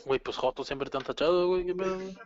Güey, 0.04 0.20
pues 0.20 0.36
Joto 0.36 0.62
siempre 0.62 0.90
te 0.90 0.98
han 0.98 1.04
tachado, 1.04 1.48
güey. 1.48 1.64
qué 1.64 1.74
pedo, 1.74 1.94
güey. 1.94 2.18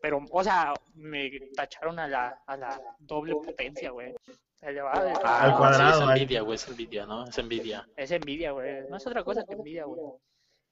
Pero, 0.00 0.24
o 0.30 0.42
sea, 0.42 0.72
me 0.94 1.30
tacharon 1.54 1.98
a 1.98 2.08
la, 2.08 2.42
a 2.46 2.56
la 2.56 2.80
doble 2.98 3.34
potencia, 3.34 3.90
güey. 3.90 4.14
De- 4.62 4.80
Ah, 4.80 5.42
Al 5.60 5.74
sí, 5.74 5.82
es 5.82 6.08
envidia, 6.08 6.40
güey, 6.40 6.54
es 6.54 6.68
envidia, 6.68 7.04
¿no? 7.06 7.24
Es 7.26 7.36
envidia. 7.38 7.88
Es 7.96 8.10
envidia, 8.10 8.52
güey. 8.52 8.88
No 8.88 8.96
es 8.96 9.06
otra 9.06 9.22
cosa 9.22 9.44
que 9.44 9.52
envidia, 9.52 9.84
güey. 9.84 10.00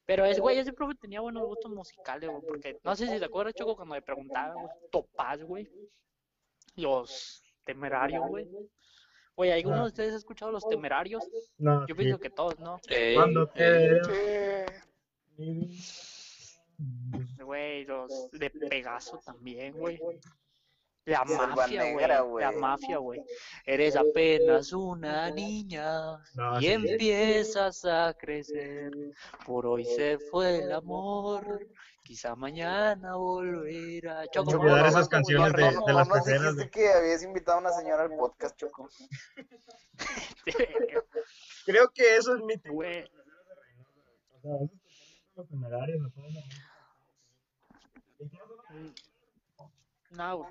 Pero 0.07 0.25
es, 0.25 0.41
güey, 0.41 0.59
ese 0.59 0.73
profe 0.73 0.95
tenía 0.95 1.21
buenos 1.21 1.45
gustos 1.45 1.71
musicales, 1.71 2.31
güey. 2.31 2.43
Porque 2.47 2.81
no 2.83 2.97
sé 2.97 3.09
si 3.09 3.19
te 3.19 3.25
acuerdas, 3.27 3.55
Choco, 3.55 3.77
cuando 3.77 3.95
me 3.95 4.01
preguntaba, 4.03 4.55
güey, 4.55 4.67
Topaz, 4.91 5.43
güey. 5.43 5.69
Los 6.77 7.43
temerarios, 7.75 8.27
güey. 8.29 8.49
Güey, 9.37 9.53
¿alguno 9.53 9.83
de 9.83 9.87
ustedes 9.87 10.13
ha 10.15 10.17
escuchado 10.17 10.51
los 10.53 10.69
temerarios? 10.69 11.23
No, 11.57 11.81
Yo 11.87 11.95
sí. 11.95 11.95
pienso 11.95 12.19
que 12.19 12.31
todos, 12.31 12.59
¿no? 12.59 12.81
Ey, 12.89 13.15
Cuando 13.15 13.47
te... 13.49 14.01
Güey, 17.43 17.85
los 17.85 18.31
de 18.33 18.51
Pegaso 18.51 19.21
también, 19.25 19.73
güey. 19.79 19.99
La 21.07 21.25
mafia, 21.25 21.93
güey. 21.93 22.07
La 22.43 22.53
mafia, 22.53 22.99
güey. 22.99 23.23
Eres 23.65 23.97
apenas 23.97 24.73
una 24.73 25.31
niña 25.31 26.19
No, 26.35 26.59
y 26.61 26.65
sí. 26.65 26.73
empiezas 26.73 27.85
a 27.85 28.15
crecer. 28.15 28.93
Por 29.47 29.67
hoy 29.67 29.85
se 29.85 30.19
fue 30.19 30.59
el 30.63 30.73
amor. 30.73 31.67
Quizá 32.03 32.35
mañana 32.35 33.15
volverá. 33.17 34.27
Choco, 34.29 34.51
Olvidar 34.51 34.77
vamos, 34.77 34.91
esas 34.91 35.09
canciones 35.09 35.53
de, 35.53 35.63
de 35.87 35.93
las 35.93 36.09
caseras. 36.09 36.57
dijiste 36.57 36.71
que 36.71 36.89
habías 36.93 37.23
invitado 37.23 37.59
a 37.59 37.61
una 37.61 37.73
señora 37.73 38.03
al 38.05 38.11
podcast, 38.17 38.57
Choco. 38.57 38.89
Creo 41.67 41.89
que 41.91 42.17
eso 42.17 42.35
es 42.37 42.43
mi 42.43 42.57
Güey, 42.57 43.05
O 43.05 44.41
sea, 44.43 44.55
esos 44.57 44.71
que 44.71 44.91
son 44.91 45.37
los 45.37 45.49
temerarios, 45.49 46.01
no 50.11 50.51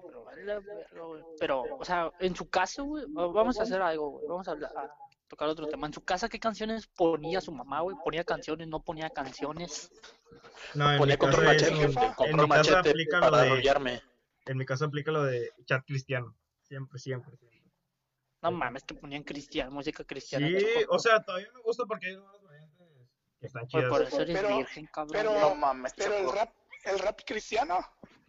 pero, 0.89 1.36
pero, 1.39 1.64
o 1.78 1.86
sea, 1.86 2.12
en 2.20 2.36
su 2.36 2.49
caso, 2.49 2.86
güey, 2.86 3.05
vamos 3.10 3.60
a 3.60 3.64
hacer 3.64 3.82
algo, 3.82 4.10
güey. 4.12 4.28
Vamos 4.28 4.47
a, 4.47 4.51
hablar- 4.51 4.72
a 4.76 4.95
tocar 5.28 5.49
otro 5.49 5.68
tema. 5.68 5.88
En 5.88 5.93
su 5.93 6.03
casa, 6.03 6.30
¿qué 6.30 6.39
canciones 6.39 6.88
ponía 6.88 7.41
su 7.41 7.51
mamá, 7.51 7.82
güey? 7.82 7.95
¿Ponía 8.03 8.24
canciones, 8.24 8.68
no 8.68 8.82
ponía 8.82 9.10
canciones? 9.10 9.91
No, 10.74 10.86
en 10.86 10.91
mi 10.93 10.97
Ponía 10.99 11.18
control 11.18 11.45
casa, 11.45 11.55
es 11.55 11.72
machete, 11.72 11.86
un- 11.88 12.03
en 12.03 12.14
control 12.16 12.41
mi 12.43 12.49
casa 12.49 12.80
aplica 12.80 13.20
lo 13.20 13.38
de, 13.38 13.47
arrollarme. 13.47 14.01
en 14.45 14.57
mi 14.57 14.66
casa 14.66 14.86
aplica 14.86 15.12
lo 15.12 15.24
de 15.24 15.51
chat 15.66 15.84
cristiano. 15.86 16.36
Siempre, 16.64 16.99
siempre, 16.99 17.36
siempre. 17.38 17.60
No 18.41 18.51
mames, 18.51 18.84
que 18.84 18.93
ponían 18.95 19.24
cristiana, 19.24 19.70
música 19.70 20.03
cristiana. 20.05 20.47
Sí, 20.47 20.66
o 20.88 20.97
sea, 20.99 21.22
todavía 21.22 21.49
me 21.53 21.60
gusta 21.62 21.84
porque 21.86 22.07
hay 22.07 22.16
nuevas 22.16 22.41
variantes 22.41 22.88
que 23.39 23.45
están 23.47 23.68
chidas. 23.68 23.89
por 23.89 24.01
eso 24.03 24.22
eres 24.22 24.39
Pero- 24.41 24.57
virgen, 24.57 24.86
cabrón. 24.88 25.12
pero- 25.12 25.39
No 25.39 25.55
mames, 25.55 25.93
Pero 25.97 26.16
el 26.16 26.32
rap, 26.32 26.49
el 26.86 26.99
rap 26.99 27.20
cristiano. 27.26 27.80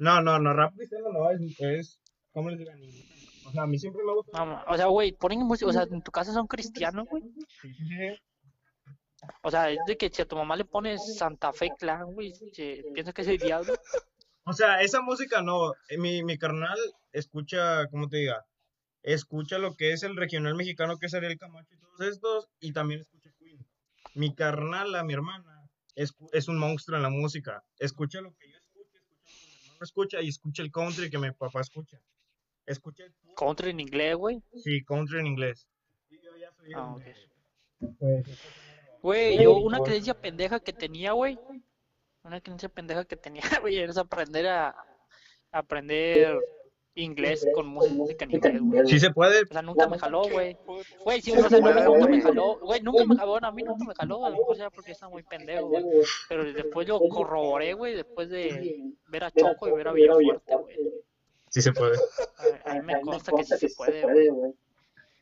No, 0.01 0.23
no, 0.23 0.39
no, 0.39 0.55
rap 0.55 0.75
cristiano 0.75 1.13
no, 1.13 1.31
es, 1.31 1.41
es 1.61 2.01
¿cómo 2.33 2.49
les 2.49 2.59
digo? 2.59 2.71
O 3.47 3.53
sea, 3.53 3.63
a 3.65 3.67
mí 3.67 3.79
siempre 3.79 4.03
me 4.03 4.15
gusta. 4.15 4.65
O 4.67 4.77
sea, 4.77 4.87
güey, 4.87 5.13
ponen 5.13 5.41
música, 5.41 5.69
o 5.69 5.73
sea, 5.73 5.83
en 5.83 6.03
tu 6.03 6.11
casa 6.11 6.33
son 6.33 6.47
cristianos, 6.47 7.07
güey. 7.09 7.23
Sí, 7.61 7.75
sí, 7.75 7.87
sí. 7.87 8.19
O 9.43 9.51
sea, 9.51 9.71
es 9.71 9.79
de 9.87 9.99
que 9.99 10.09
si 10.09 10.23
a 10.23 10.27
tu 10.27 10.37
mamá 10.37 10.57
le 10.57 10.65
pones 10.65 11.17
Santa 11.19 11.53
Fe 11.53 11.71
Clan, 11.79 12.15
güey, 12.15 12.33
piensa 12.95 13.13
que 13.13 13.23
es 13.23 13.29
el 13.29 13.39
diablo. 13.39 13.75
O 14.45 14.55
sea, 14.55 14.81
esa 14.81 15.03
música 15.03 15.43
no, 15.43 15.75
eh, 15.91 15.99
mi, 15.99 16.23
mi 16.23 16.39
carnal 16.39 16.79
escucha, 17.13 17.87
¿cómo 17.89 18.09
te 18.09 18.17
diga? 18.17 18.47
Escucha 19.03 19.59
lo 19.59 19.77
que 19.77 19.93
es 19.93 20.03
el 20.03 20.17
regional 20.17 20.55
mexicano, 20.55 20.99
que 20.99 21.07
es 21.07 21.15
Ariel 21.15 21.39
Camacho 21.39 21.75
y 21.75 21.79
todos 21.79 22.01
estos, 22.01 22.49
y 22.59 22.73
también 22.73 23.01
escucha 23.01 23.31
Queen. 23.39 23.67
Mi 24.15 24.35
carnal, 24.35 25.05
mi 25.05 25.13
hermana, 25.13 25.69
es, 25.95 26.15
es 26.33 26.49
un 26.49 26.59
monstruo 26.59 26.97
en 26.97 27.03
la 27.03 27.11
música. 27.11 27.63
Escucha 27.79 28.23
lo 28.23 28.33
que 28.35 28.51
yo 28.51 28.57
escucho, 28.57 28.99
escucha 28.99 29.01
lo 29.01 29.19
que 29.19 29.29
mi 29.29 29.61
hermano 29.61 29.70
escucha, 29.85 30.20
y 30.20 30.28
escucha 30.28 30.62
el 30.62 30.70
country 30.70 31.11
que 31.11 31.18
mi 31.18 31.31
papá 31.33 31.61
escucha. 31.61 32.01
Escucha 32.66 33.05
el 33.05 33.14
Country 33.37 33.70
en 33.70 33.81
inglés, 33.81 34.14
güey. 34.16 34.43
sí, 34.57 34.85
country 34.85 35.20
en 35.20 35.26
inglés. 35.26 35.66
Y 36.11 36.20
yo 36.20 36.37
ya 36.37 36.53
soy 36.53 36.72
Ah, 36.74 36.95
el 36.97 37.03
ok. 37.03 37.05
de- 37.05 37.31
pues, 37.99 38.41
Güey, 39.03 39.43
yo 39.43 39.57
una 39.57 39.81
creencia 39.81 40.12
pendeja 40.14 40.61
que 40.61 40.72
tenía, 40.72 41.12
güey. 41.12 41.39
Una 42.22 42.41
creencia 42.41 42.68
pendeja 42.68 43.05
que 43.07 43.16
tenía, 43.16 43.41
güey, 43.62 43.78
es 43.78 43.97
aprender 43.97 44.47
a 44.47 44.76
aprender 45.53 46.39
inglés 46.95 47.47
con 47.55 47.66
música 47.68 48.24
en 48.24 48.32
inglés, 48.32 48.61
güey. 48.61 48.86
Sí 48.86 49.01
se 49.01 49.11
puede, 49.11 49.43
O 49.43 49.47
sea, 49.47 49.62
nunca 49.62 49.88
me 49.88 49.99
jaló, 49.99 50.22
güey. 50.30 50.57
Güey, 51.05 51.20
sí, 51.20 51.32
o 51.32 51.49
sea, 51.49 51.59
nunca, 51.59 51.84
nunca 51.84 52.07
me 52.09 52.20
jaló. 52.20 52.59
Güey, 52.61 52.80
nunca 52.82 53.05
me 53.05 53.16
jaló, 53.16 53.30
bueno, 53.32 53.47
a 53.47 53.53
mí 53.53 53.62
nunca 53.62 53.84
me 53.84 53.95
jaló, 53.95 54.24
a 54.24 54.30
lo 54.30 54.36
mejor 54.38 54.57
sea 54.57 54.70
porque 54.70 54.93
estaba 54.93 55.11
muy 55.11 55.22
pendejo, 55.22 55.68
güey. 55.68 55.84
Pero 56.28 56.53
después 56.53 56.88
lo 56.88 57.01
corroboré, 57.09 57.74
güey, 57.74 57.95
después 57.95 58.28
de 58.28 58.82
ver 59.09 59.24
a 59.24 59.30
Choco 59.30 59.68
y 59.68 59.72
ver 59.72 59.88
a 59.88 59.93
Villafuerte, 59.93 60.57
güey. 60.57 60.76
sí 61.49 61.62
se 61.62 61.72
puede. 61.72 61.97
A, 62.64 62.72
a 62.72 62.74
mí 62.74 62.80
me 62.82 63.01
consta 63.01 63.32
que 63.36 63.45
sí 63.45 63.57
se 63.57 63.74
puede, 63.76 64.03
güey. 64.03 64.53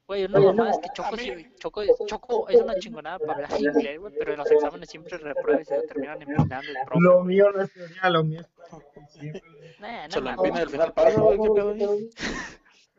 Güey, 0.09 0.25
una 0.25 0.41
mamada 0.41 0.71
es 0.71 0.79
que 0.79 0.89
Choco, 0.95 1.17
sí- 1.19 1.47
Choco, 1.59 1.83
Choco 2.07 2.49
es 2.49 2.61
una 2.63 2.75
chingonada 2.77 3.19
para 3.19 3.45
hablar 3.47 3.61
inglés, 3.61 4.01
güey, 4.01 4.15
pero 4.19 4.33
en 4.33 4.39
los 4.39 4.51
exámenes 4.51 4.89
siempre 4.89 5.19
reprueba 5.19 5.61
y 5.61 5.65
se 5.67 5.83
terminan 5.83 6.23
empinando 6.23 6.57
el 6.71 6.77
profe. 6.87 7.01
Lo 7.03 7.23
mío 7.25 7.53
no 7.55 7.63
es 7.63 7.73
teoría, 7.75 8.09
lo 8.11 8.25
mío 8.25 8.41
es. 8.41 8.49
Nah, 9.81 10.09
Se 10.09 10.21
lo 10.21 10.31
empina 10.31 10.61
al 10.63 10.71
final 10.71 10.93
pasa, 10.95 11.21
güey, 11.21 11.39
qué 11.39 11.51
pedo. 11.55 11.75
güey? 11.77 12.11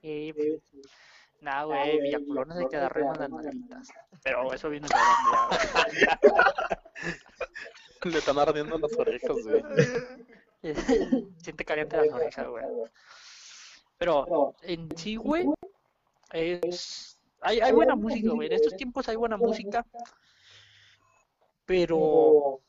Eh, 0.04 0.34
pues, 0.36 0.84
Nah, 1.42 1.64
güey, 1.66 2.00
Villaculones 2.00 2.58
hay 2.58 2.68
que 2.68 2.78
dar 2.78 2.96
rimas 2.96 3.18
las 3.18 3.30
malditas. 3.30 3.90
Pero 4.24 4.54
eso 4.54 4.70
viene 4.70 4.88
de 4.88 6.00
ya, 6.02 6.20
Le 8.10 8.18
están 8.20 8.38
ardiendo 8.40 8.78
las 8.78 8.94
orejas, 8.98 9.36
güey. 9.44 9.62
güey. 10.62 11.28
Siente 11.42 11.66
caliente 11.66 11.98
las 11.98 12.10
orejas, 12.14 12.48
güey. 12.48 12.66
Pero 13.98 14.54
en 14.62 14.96
sí, 14.98 15.16
güey, 15.16 15.48
es... 16.32 17.20
Hay, 17.42 17.60
hay 17.62 17.72
buena 17.72 17.96
música, 17.96 18.32
güey. 18.32 18.48
En 18.48 18.54
estos 18.54 18.76
tiempos 18.76 19.08
hay 19.08 19.16
buena 19.16 19.38
música, 19.38 19.86
pero 21.66 22.62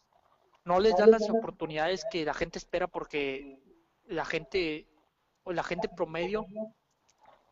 no 0.64 0.80
les 0.80 0.96
dan 0.96 1.10
las 1.10 1.28
oportunidades 1.28 2.04
que 2.10 2.24
la 2.24 2.34
gente 2.34 2.58
espera 2.58 2.86
porque 2.86 3.58
la 4.06 4.24
gente 4.24 4.86
o 5.42 5.52
la 5.52 5.62
gente 5.64 5.88
promedio 5.88 6.46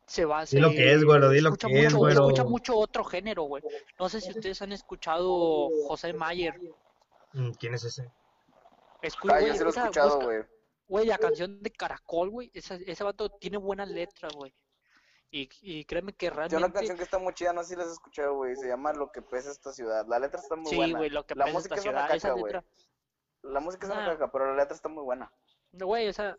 se 0.07 0.25
va 0.25 0.41
a 0.41 0.45
Di 0.45 0.59
lo 0.59 0.71
que 0.71 0.93
es, 0.93 1.05
güero, 1.05 1.31
di 1.31 1.41
lo 1.41 1.51
escucha 1.51 1.69
es, 1.69 1.85
mucho, 1.93 1.99
güero. 1.99 2.21
escucha 2.25 2.45
mucho 2.45 2.77
otro 2.77 3.05
género, 3.05 3.43
güey. 3.45 3.63
No 3.99 4.09
sé 4.09 4.21
si 4.21 4.31
ustedes 4.31 4.61
han 4.63 4.73
escuchado 4.73 5.69
José 5.87 6.13
Mayer. 6.13 6.59
Mm, 7.33 7.51
¿Quién 7.53 7.75
es 7.75 7.85
ese? 7.85 8.11
Escu- 9.03 9.31
Ah, 9.33 9.41
yo 9.41 9.53
sí 9.55 9.59
lo 9.61 9.67
he 9.67 9.71
escuchado, 9.71 10.21
güey. 10.21 10.43
Güey, 10.89 11.07
la 11.07 11.19
canción 11.19 11.63
de 11.63 11.71
Caracol, 11.71 12.31
güey, 12.31 12.51
esa- 12.55 12.77
ese 12.87 13.05
vato 13.05 13.29
tiene 13.31 13.59
buenas 13.59 13.89
letras, 13.89 14.33
güey. 14.35 14.55
Y, 15.31 15.49
y 15.61 15.85
créeme 15.85 16.13
que 16.13 16.31
Tiene 16.31 16.37
una 16.37 16.49
realmente... 16.49 16.75
canción 16.79 16.97
que 16.97 17.03
está 17.05 17.19
muy 17.19 17.35
chida, 17.35 17.53
no 17.53 17.63
sé 17.63 17.71
si 17.71 17.77
la 17.77 17.83
has 17.85 17.93
escuchado, 17.93 18.35
güey. 18.35 18.57
Se 18.57 18.67
llama 18.69 18.93
Lo 18.95 19.13
que 19.13 19.21
pesa 19.23 19.51
esta 19.51 19.73
ciudad. 19.73 20.07
La 20.09 20.19
letra 20.19 20.41
está 20.41 20.57
muy 20.57 20.71
Sí, 20.71 20.77
buena. 20.77 20.99
güey, 20.99 21.11
lo 21.11 21.27
que 21.27 21.35
la 21.35 21.45
pesa 21.45 21.57
música 21.59 21.75
esta 21.75 21.83
ciudad, 21.83 22.17
esa 22.17 22.29
caca, 22.29 22.41
güey. 22.41 22.53
letra... 22.53 22.65
La 23.43 23.61
música 23.61 23.87
es 23.87 23.93
una 23.93 24.05
Ah. 24.07 24.09
caca, 24.13 24.33
pero 24.33 24.47
la 24.55 24.57
letra 24.63 24.75
está 24.75 24.89
muy 24.89 25.05
buena. 25.05 25.31
Güey, 25.73 26.09
o 26.09 26.13
sea, 26.13 26.37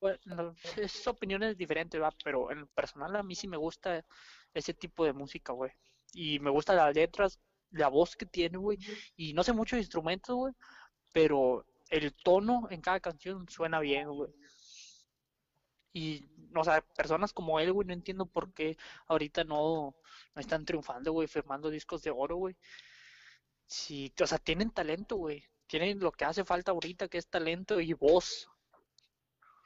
bueno, 0.00 0.54
es 0.76 1.06
opiniones 1.06 1.56
diferentes, 1.56 2.00
¿va? 2.00 2.10
Pero 2.22 2.50
en 2.50 2.60
lo 2.60 2.66
personal 2.68 3.16
a 3.16 3.22
mí 3.22 3.34
sí 3.34 3.48
me 3.48 3.56
gusta 3.56 4.04
ese 4.52 4.74
tipo 4.74 5.04
de 5.04 5.12
música, 5.12 5.52
güey. 5.52 5.72
Y 6.12 6.38
me 6.40 6.50
gustan 6.50 6.76
las 6.76 6.94
letras, 6.94 7.40
la 7.70 7.88
voz 7.88 8.14
que 8.16 8.26
tiene, 8.26 8.58
güey. 8.58 8.78
Y 9.16 9.32
no 9.32 9.42
sé 9.42 9.52
mucho 9.52 9.76
de 9.76 9.82
instrumentos, 9.82 10.36
güey. 10.36 10.52
Pero 11.12 11.64
el 11.88 12.14
tono 12.22 12.68
en 12.70 12.80
cada 12.80 13.00
canción 13.00 13.48
suena 13.48 13.80
bien, 13.80 14.08
güey. 14.10 14.30
Y, 15.94 16.28
o 16.54 16.64
sea, 16.64 16.82
personas 16.96 17.32
como 17.32 17.60
él, 17.60 17.72
güey, 17.72 17.86
no 17.86 17.94
entiendo 17.94 18.26
por 18.26 18.52
qué 18.52 18.76
ahorita 19.06 19.44
no, 19.44 19.94
no 20.34 20.40
están 20.40 20.64
triunfando, 20.64 21.12
güey, 21.12 21.28
firmando 21.28 21.70
discos 21.70 22.02
de 22.02 22.10
oro, 22.10 22.36
güey. 22.36 22.56
Sí, 23.66 24.12
o 24.20 24.26
sea, 24.26 24.38
tienen 24.38 24.70
talento, 24.70 25.16
güey. 25.16 25.44
Tienen 25.68 26.00
lo 26.00 26.12
que 26.12 26.24
hace 26.24 26.44
falta 26.44 26.72
ahorita, 26.72 27.08
que 27.08 27.18
es 27.18 27.28
talento 27.28 27.80
y 27.80 27.92
voz. 27.94 28.50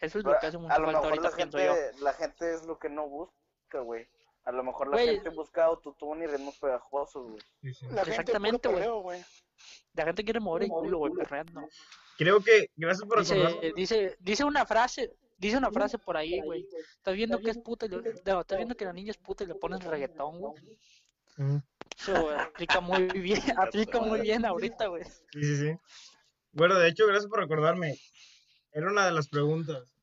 Eso 0.00 0.18
es 0.18 0.24
lo 0.24 0.38
que 0.38 0.46
hace 0.46 0.58
mucha 0.58 0.74
falta 0.76 0.92
mejor 0.92 1.04
ahorita, 1.06 1.30
la 1.30 1.36
pienso 1.36 1.58
gente, 1.58 1.92
yo. 1.96 2.04
la 2.04 2.12
gente 2.12 2.54
es 2.54 2.66
lo 2.66 2.78
que 2.78 2.88
no 2.88 3.08
busca, 3.08 3.80
güey. 3.80 4.06
A 4.44 4.52
lo 4.52 4.62
mejor 4.62 4.88
la 4.88 4.96
Güey. 4.96 5.14
gente 5.16 5.30
busca 5.30 5.64
autotune 5.64 6.24
y 6.24 6.26
ritmos 6.26 6.56
pegajosos, 6.58 7.30
güey. 7.30 7.40
Sí, 7.62 7.74
sí. 7.74 7.86
Exactamente, 8.06 8.68
güey. 8.68 9.24
La 9.94 10.04
gente 10.04 10.24
quiere 10.24 10.40
mover 10.40 10.64
el 10.64 10.68
culo, 10.68 10.98
güey, 10.98 11.12
perreando. 11.12 11.68
Creo 12.16 12.40
que, 12.40 12.70
gracias 12.76 13.06
por 13.06 13.18
Dice, 13.18 13.72
dice, 13.74 14.16
dice 14.20 14.44
una 14.44 14.64
frase, 14.64 15.14
dice 15.38 15.56
una 15.56 15.70
frase 15.70 15.98
por 15.98 16.16
ahí, 16.16 16.40
güey. 16.42 16.66
Estás 16.96 17.14
viendo 17.14 17.40
que 17.40 17.50
es 17.50 17.58
puta 17.58 17.86
y 17.86 17.88
le- 17.90 18.02
no, 18.24 18.40
estás 18.40 18.58
viendo 18.58 18.74
que 18.76 18.84
la 18.84 18.92
niña 18.92 19.10
es 19.10 19.16
puta 19.18 19.44
y 19.44 19.46
le 19.46 19.54
pones 19.54 19.82
reggaetón, 19.84 20.38
güey. 20.38 20.54
Eso 21.96 22.30
aplica 22.30 22.80
muy 22.80 23.08
bien, 23.20 23.42
aplica 23.56 24.00
muy 24.00 24.20
bien 24.20 24.44
ahorita, 24.44 24.86
güey. 24.86 25.04
Sí, 25.04 25.42
sí, 25.42 25.56
sí. 25.56 25.72
Bueno, 26.52 26.78
de 26.78 26.88
hecho, 26.88 27.06
gracias 27.06 27.28
por 27.28 27.40
recordarme. 27.40 27.96
Era 28.72 28.90
una 28.90 29.06
de 29.06 29.12
las 29.12 29.28
preguntas. 29.28 29.94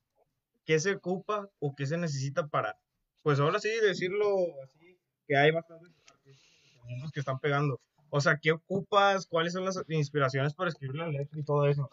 ¿Qué 0.66 0.80
se 0.80 0.96
ocupa 0.96 1.48
o 1.60 1.76
qué 1.76 1.86
se 1.86 1.98
necesita 1.98 2.48
para, 2.48 2.76
pues 3.22 3.40
ahora 3.40 3.60
sí 3.60 3.70
decirlo 3.82 4.28
así, 4.64 4.98
que 5.28 5.36
hay 5.38 5.52
bastantes 5.52 5.92
artistas 6.12 7.12
que 7.14 7.20
están 7.20 7.40
pegando? 7.40 7.80
O 8.10 8.20
sea, 8.20 8.38
¿qué 8.42 8.52
ocupas? 8.54 9.28
¿Cuáles 9.28 9.54
son 9.54 9.66
las 9.66 9.80
inspiraciones 9.90 10.54
para 10.56 10.70
escribir 10.70 10.96
la 10.96 11.08
letra 11.08 11.40
y 11.40 11.44
todo 11.44 11.68
eso? 11.68 11.90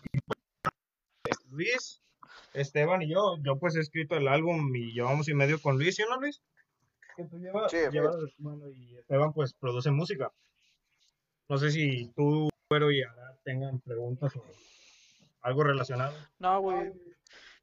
Luis, 1.51 2.01
Esteban 2.55 3.03
y 3.03 3.09
yo, 3.11 3.36
yo 3.42 3.59
pues 3.59 3.76
he 3.76 3.80
escrito 3.80 4.16
el 4.16 4.28
álbum 4.28 4.74
y 4.74 4.92
llevamos 4.92 5.28
y 5.28 5.34
medio 5.34 5.61
con 5.61 5.78
Luis, 5.78 5.94
¿sí 5.96 6.03
o 6.03 6.09
no, 6.11 6.20
Luis? 6.20 6.40
Que 7.16 7.24
tú 7.24 7.38
llevas, 7.38 7.70
Sí, 7.70 7.78
llevas- 7.90 8.16
bueno, 8.38 8.68
y 8.70 8.96
Esteban 8.96 9.32
pues 9.32 9.53
produce 9.55 9.90
música. 9.90 10.30
No 11.48 11.59
sé 11.59 11.70
si 11.70 12.09
tú, 12.14 12.48
Güero 12.70 12.90
y 12.90 13.03
Arad 13.03 13.36
tengan 13.44 13.80
preguntas 13.80 14.34
o 14.36 14.44
algo 15.42 15.64
relacionado. 15.64 16.14
No, 16.38 16.61
güey. 16.61 16.92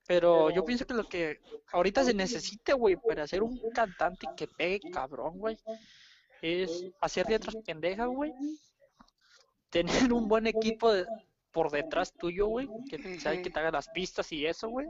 Pero 0.07 0.49
yo 0.49 0.65
pienso 0.65 0.85
que 0.87 0.93
lo 0.95 1.07
que 1.07 1.39
ahorita 1.71 2.03
se 2.03 2.13
necesita, 2.15 2.73
güey, 2.73 2.95
para 2.95 3.27
ser 3.27 3.43
un 3.43 3.59
cantante 3.71 4.27
que 4.35 4.47
pegue 4.47 4.79
cabrón, 4.91 5.37
güey, 5.37 5.57
es 6.41 6.85
hacer 6.99 7.29
letras 7.29 7.55
pendejas, 7.65 8.07
güey. 8.07 8.33
Tener 9.69 10.11
un 10.11 10.27
buen 10.27 10.47
equipo 10.47 10.91
de- 10.91 11.05
por 11.51 11.71
detrás 11.71 12.13
tuyo, 12.13 12.47
güey, 12.47 12.67
que 12.89 13.19
sabe 13.19 13.41
que 13.41 13.49
te 13.49 13.59
haga 13.59 13.71
las 13.71 13.87
pistas 13.89 14.31
y 14.31 14.45
eso, 14.45 14.69
güey. 14.69 14.87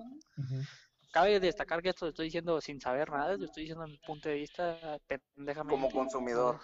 Cabe 1.11 1.39
destacar 1.39 1.81
que 1.81 1.89
esto 1.89 2.05
lo 2.05 2.09
estoy 2.09 2.25
diciendo 2.25 2.61
sin 2.61 2.79
saber 2.79 3.09
nada, 3.09 3.35
lo 3.35 3.45
estoy 3.45 3.63
diciendo 3.63 3.83
en 3.85 3.91
mi 3.91 3.97
punto 3.99 4.29
de 4.29 4.35
vista 4.35 4.99
pendejamente. 5.07 5.81
Como 5.81 5.89
consumidor. 5.91 6.59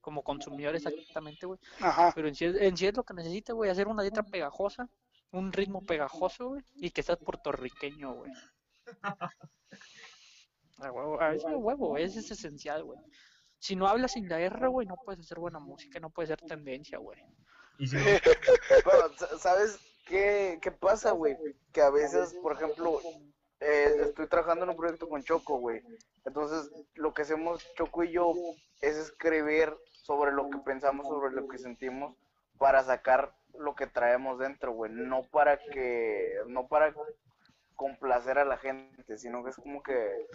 Como 0.00 0.22
consumidor, 0.22 0.76
exactamente, 0.76 1.46
güey. 1.46 1.58
Ajá. 1.80 2.12
Pero 2.14 2.28
en 2.28 2.34
sí, 2.34 2.44
es- 2.44 2.56
en 2.56 2.76
sí 2.76 2.86
es 2.86 2.94
lo 2.96 3.02
que 3.04 3.14
necesita, 3.14 3.52
güey, 3.54 3.70
hacer 3.70 3.88
una 3.88 4.02
letra 4.02 4.22
pegajosa, 4.22 4.88
un 5.32 5.52
ritmo 5.52 5.82
pegajoso, 5.84 6.48
güey, 6.50 6.62
y 6.76 6.90
que 6.90 7.02
seas 7.02 7.18
puertorriqueño, 7.18 8.12
güey. 8.14 8.30
A 10.78 10.90
huevo, 10.92 11.20
a 11.20 11.34
ese 11.34 11.46
huevo, 11.54 11.96
ese 11.96 12.20
es 12.20 12.30
esencial, 12.30 12.84
güey. 12.84 12.98
Si 13.58 13.76
no 13.76 13.86
hablas 13.88 14.12
sin 14.12 14.28
la 14.28 14.40
R, 14.40 14.66
güey, 14.68 14.86
no 14.86 14.96
puedes 15.04 15.20
hacer 15.20 15.38
buena 15.38 15.58
música, 15.58 15.98
no 16.00 16.10
puedes 16.10 16.28
ser 16.28 16.40
tendencia, 16.42 16.98
güey. 16.98 17.18
Y 17.78 17.86
si 17.88 17.96
no, 17.96 18.02
Pero, 18.84 19.16
sa- 19.16 19.38
¿sabes 19.38 19.78
qué, 20.06 20.58
qué 20.62 20.70
pasa, 20.70 21.12
güey? 21.12 21.36
Que 21.72 21.82
a 21.82 21.90
veces, 21.90 22.34
por 22.42 22.52
ejemplo, 22.52 23.00
eh, 23.60 23.96
estoy 24.02 24.26
trabajando 24.28 24.64
en 24.64 24.70
un 24.70 24.76
proyecto 24.76 25.08
con 25.08 25.22
Choco, 25.22 25.58
güey. 25.58 25.82
Entonces, 26.24 26.70
lo 26.94 27.12
que 27.14 27.22
hacemos 27.22 27.64
Choco 27.76 28.04
y 28.04 28.12
yo 28.12 28.32
es 28.80 28.96
escribir 28.96 29.74
sobre 30.02 30.32
lo 30.32 30.50
que 30.50 30.58
pensamos, 30.58 31.06
sobre 31.06 31.32
lo 31.34 31.48
que 31.48 31.58
sentimos, 31.58 32.16
para 32.58 32.82
sacar 32.84 33.34
lo 33.58 33.74
que 33.74 33.86
traemos 33.86 34.38
dentro, 34.38 34.72
güey. 34.72 34.92
No 34.92 35.22
para 35.24 35.58
que, 35.58 36.34
no 36.46 36.68
para 36.68 36.94
complacer 37.74 38.38
a 38.38 38.44
la 38.44 38.56
gente, 38.58 39.18
sino 39.18 39.42
que 39.42 39.50
es 39.50 39.56
como 39.56 39.82
que 39.82 40.26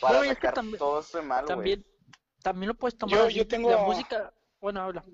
para 0.00 0.16
No, 0.18 0.22
que 0.22 0.28
sacar 0.30 0.54
también- 0.54 0.78
todo 0.78 1.00
esto 1.00 1.22
mal, 1.22 1.44
güey. 1.44 1.56
También, 1.56 1.86
también 2.42 2.68
lo 2.68 2.74
puedes 2.74 2.96
tomar 2.96 3.18
Yo- 3.18 3.28
yo 3.28 3.46
tengo- 3.46 3.70
la 3.70 3.82
música, 3.82 4.32
bueno, 4.60 4.80
habla. 4.82 5.04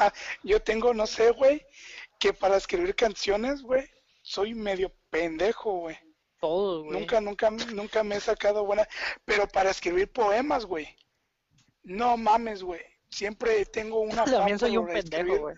Yo 0.42 0.60
tengo, 0.60 0.94
no 0.94 1.06
sé, 1.06 1.30
güey, 1.30 1.64
que 2.18 2.32
para 2.32 2.56
escribir 2.56 2.94
canciones, 2.94 3.62
güey, 3.62 3.88
soy 4.22 4.54
medio 4.54 4.92
pendejo, 5.10 5.72
güey. 5.72 5.98
Todo, 6.40 6.84
güey. 6.84 6.98
Nunca, 6.98 7.20
nunca, 7.20 7.50
nunca 7.50 8.02
me 8.02 8.16
he 8.16 8.20
sacado 8.20 8.64
buena. 8.64 8.88
Pero 9.24 9.46
para 9.46 9.70
escribir 9.70 10.10
poemas, 10.10 10.64
güey. 10.64 10.88
No 11.82 12.16
mames, 12.16 12.62
güey. 12.62 12.80
Siempre 13.10 13.64
tengo 13.66 14.00
una 14.00 14.24
También 14.24 14.58
soy 14.58 14.76
un 14.76 14.86
pendejo, 14.86 15.38
güey. 15.38 15.56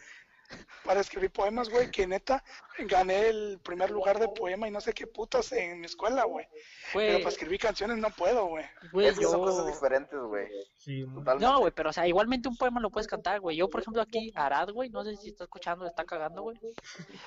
Para 0.85 1.01
escribir 1.01 1.31
poemas, 1.31 1.69
güey, 1.69 1.91
que 1.91 2.07
neta 2.07 2.43
gané 2.89 3.29
el 3.29 3.61
primer 3.63 3.91
lugar 3.91 4.19
de 4.19 4.29
poema 4.29 4.67
y 4.67 4.71
no 4.71 4.81
sé 4.81 4.93
qué 4.93 5.07
putas 5.07 5.53
en 5.53 5.81
mi 5.81 5.87
escuela, 5.87 6.25
güey. 6.25 6.47
Pero 6.93 7.19
para 7.19 7.29
escribir 7.29 7.61
canciones 7.61 7.99
no 7.99 8.11
puedo, 8.11 8.47
güey. 8.47 8.65
güey, 8.93 9.07
Esas 9.07 9.31
son 9.31 9.43
cosas 9.43 9.67
diferentes, 9.67 10.19
güey. 10.19 10.49
sí. 10.75 11.05
No, 11.39 11.61
güey, 11.61 11.73
pero 11.73 11.91
o 11.91 11.93
sea, 11.93 12.07
igualmente 12.09 12.49
un 12.49 12.57
poema 12.57 12.81
lo 12.81 12.91
puedes 12.91 13.07
cantar, 13.07 13.41
güey. 13.41 13.57
Yo, 13.57 13.71
por 13.71 13.81
ejemplo, 13.81 14.03
aquí, 14.03 14.33
Arad, 14.35 14.71
güey, 14.71 14.91
no 14.91 15.05
sé 15.05 15.17
si 15.17 15.29
está 15.29 15.45
escuchando, 15.45 15.87
está 15.87 16.05
cagando, 16.05 16.43
güey. 16.43 16.59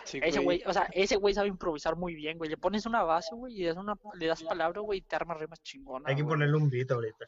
Sí, 0.03 0.19
Ese 0.21 0.39
güey, 0.39 0.61
o 0.65 0.73
sea, 0.73 0.89
ese 0.91 1.15
güey 1.15 1.33
sabe 1.33 1.47
improvisar 1.47 1.95
muy 1.95 2.13
bien, 2.15 2.37
güey. 2.37 2.49
Le 2.49 2.57
pones 2.57 2.85
una 2.85 3.03
base, 3.03 3.33
güey, 3.35 3.53
y 3.55 3.61
le 3.63 3.69
das, 3.69 3.77
una, 3.77 3.95
le 4.15 4.27
das 4.27 4.43
palabra, 4.43 4.81
güey, 4.81 4.99
y 4.99 5.01
te 5.01 5.15
armas 5.15 5.39
rimas 5.39 5.61
chingonas. 5.63 6.09
hay 6.09 6.15
que 6.15 6.23
güey. 6.23 6.33
ponerle 6.33 6.57
un 6.57 6.69
beat 6.69 6.91
ahorita. 6.91 7.25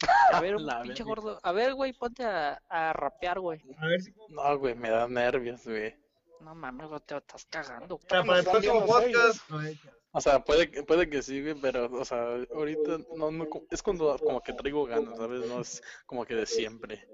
A 0.32 0.40
ver, 0.40 0.56
un 0.56 0.66
La 0.66 0.82
pinche 0.82 1.02
verga. 1.02 1.22
gordo. 1.22 1.40
A 1.42 1.52
ver, 1.52 1.74
güey, 1.74 1.92
ponte 1.92 2.24
a, 2.24 2.62
a 2.68 2.92
rapear, 2.92 3.40
güey. 3.40 3.60
A 3.78 3.86
ver 3.86 4.00
si 4.00 4.12
No, 4.28 4.58
güey, 4.58 4.74
me 4.74 4.90
da 4.90 5.08
nervios, 5.08 5.64
güey. 5.64 5.94
No 6.40 6.54
mames, 6.54 6.88
güey, 6.88 7.00
te 7.00 7.16
estás 7.16 7.46
cagando. 7.46 7.98
para 7.98 8.38
el 8.38 8.44
próximo 8.44 8.86
podcast 8.86 9.50
lo 9.50 9.62
echas. 9.62 9.92
O 10.12 10.20
sea, 10.20 10.42
puede, 10.42 10.70
que- 10.70 10.82
puede 10.84 11.10
que 11.10 11.20
sí, 11.22 11.42
güey, 11.42 11.54
pero, 11.60 11.86
o 11.92 12.04
sea, 12.04 12.36
ahorita 12.54 12.98
no, 13.16 13.30
no, 13.30 13.46
es 13.70 13.82
cuando 13.82 14.16
como 14.18 14.40
que 14.40 14.52
traigo 14.52 14.86
ganas, 14.86 15.16
¿sabes? 15.18 15.46
No 15.48 15.60
es 15.60 15.82
como 16.06 16.24
que 16.24 16.34
de 16.34 16.46
siempre. 16.46 17.06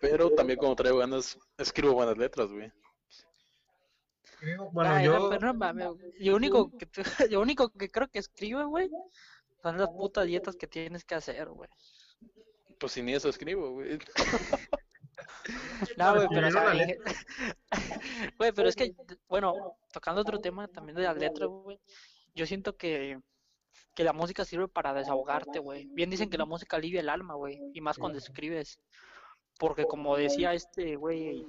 Pero 0.00 0.30
también 0.30 0.58
cuando 0.58 0.76
traigo 0.76 0.98
ganas, 0.98 1.38
escribo 1.56 1.94
buenas 1.94 2.18
letras, 2.18 2.50
güey. 2.50 2.70
Bueno, 4.72 4.90
Ay, 4.94 5.06
yo 5.06 5.30
pero 5.30 5.46
no 5.48 5.54
mames. 5.54 5.88
Lo 6.20 6.36
único 6.36 6.70
que, 6.76 6.88
lo 7.30 7.40
único 7.40 7.70
que 7.70 7.88
creo 7.90 8.08
que 8.08 8.18
escribe, 8.20 8.64
güey, 8.64 8.88
son 9.62 9.78
las 9.78 9.88
putas 9.88 10.26
dietas 10.26 10.54
que 10.56 10.66
tienes 10.68 11.04
que 11.04 11.14
hacer, 11.16 11.48
güey. 11.48 11.68
Pues 12.78 12.92
sin 12.92 13.08
eso 13.08 13.28
escribo, 13.28 13.72
güey. 13.72 13.98
No, 15.96 16.14
güey, 16.14 16.28
pero, 16.32 16.48
o 16.48 16.50
sea, 16.50 16.72
en- 16.74 16.98
güey, 18.38 18.52
pero 18.52 18.68
es 18.68 18.76
que, 18.76 18.94
bueno, 19.28 19.76
tocando 19.92 20.20
otro 20.20 20.38
tema 20.40 20.68
también 20.68 20.96
de 20.96 21.02
las 21.02 21.16
letras, 21.16 21.48
güey, 21.48 21.80
yo 22.34 22.46
siento 22.46 22.76
que, 22.76 23.18
que 23.94 24.04
la 24.04 24.12
música 24.12 24.44
sirve 24.44 24.68
para 24.68 24.94
desahogarte, 24.94 25.58
güey. 25.58 25.86
Bien 25.86 26.10
dicen 26.10 26.30
que 26.30 26.38
la 26.38 26.44
música 26.44 26.76
alivia 26.76 27.00
el 27.00 27.08
alma, 27.08 27.34
güey, 27.34 27.60
y 27.72 27.80
más 27.80 27.98
cuando 27.98 28.18
escribes. 28.18 28.80
Porque 29.58 29.86
como 29.86 30.16
decía 30.16 30.54
este, 30.54 30.94
güey, 30.96 31.44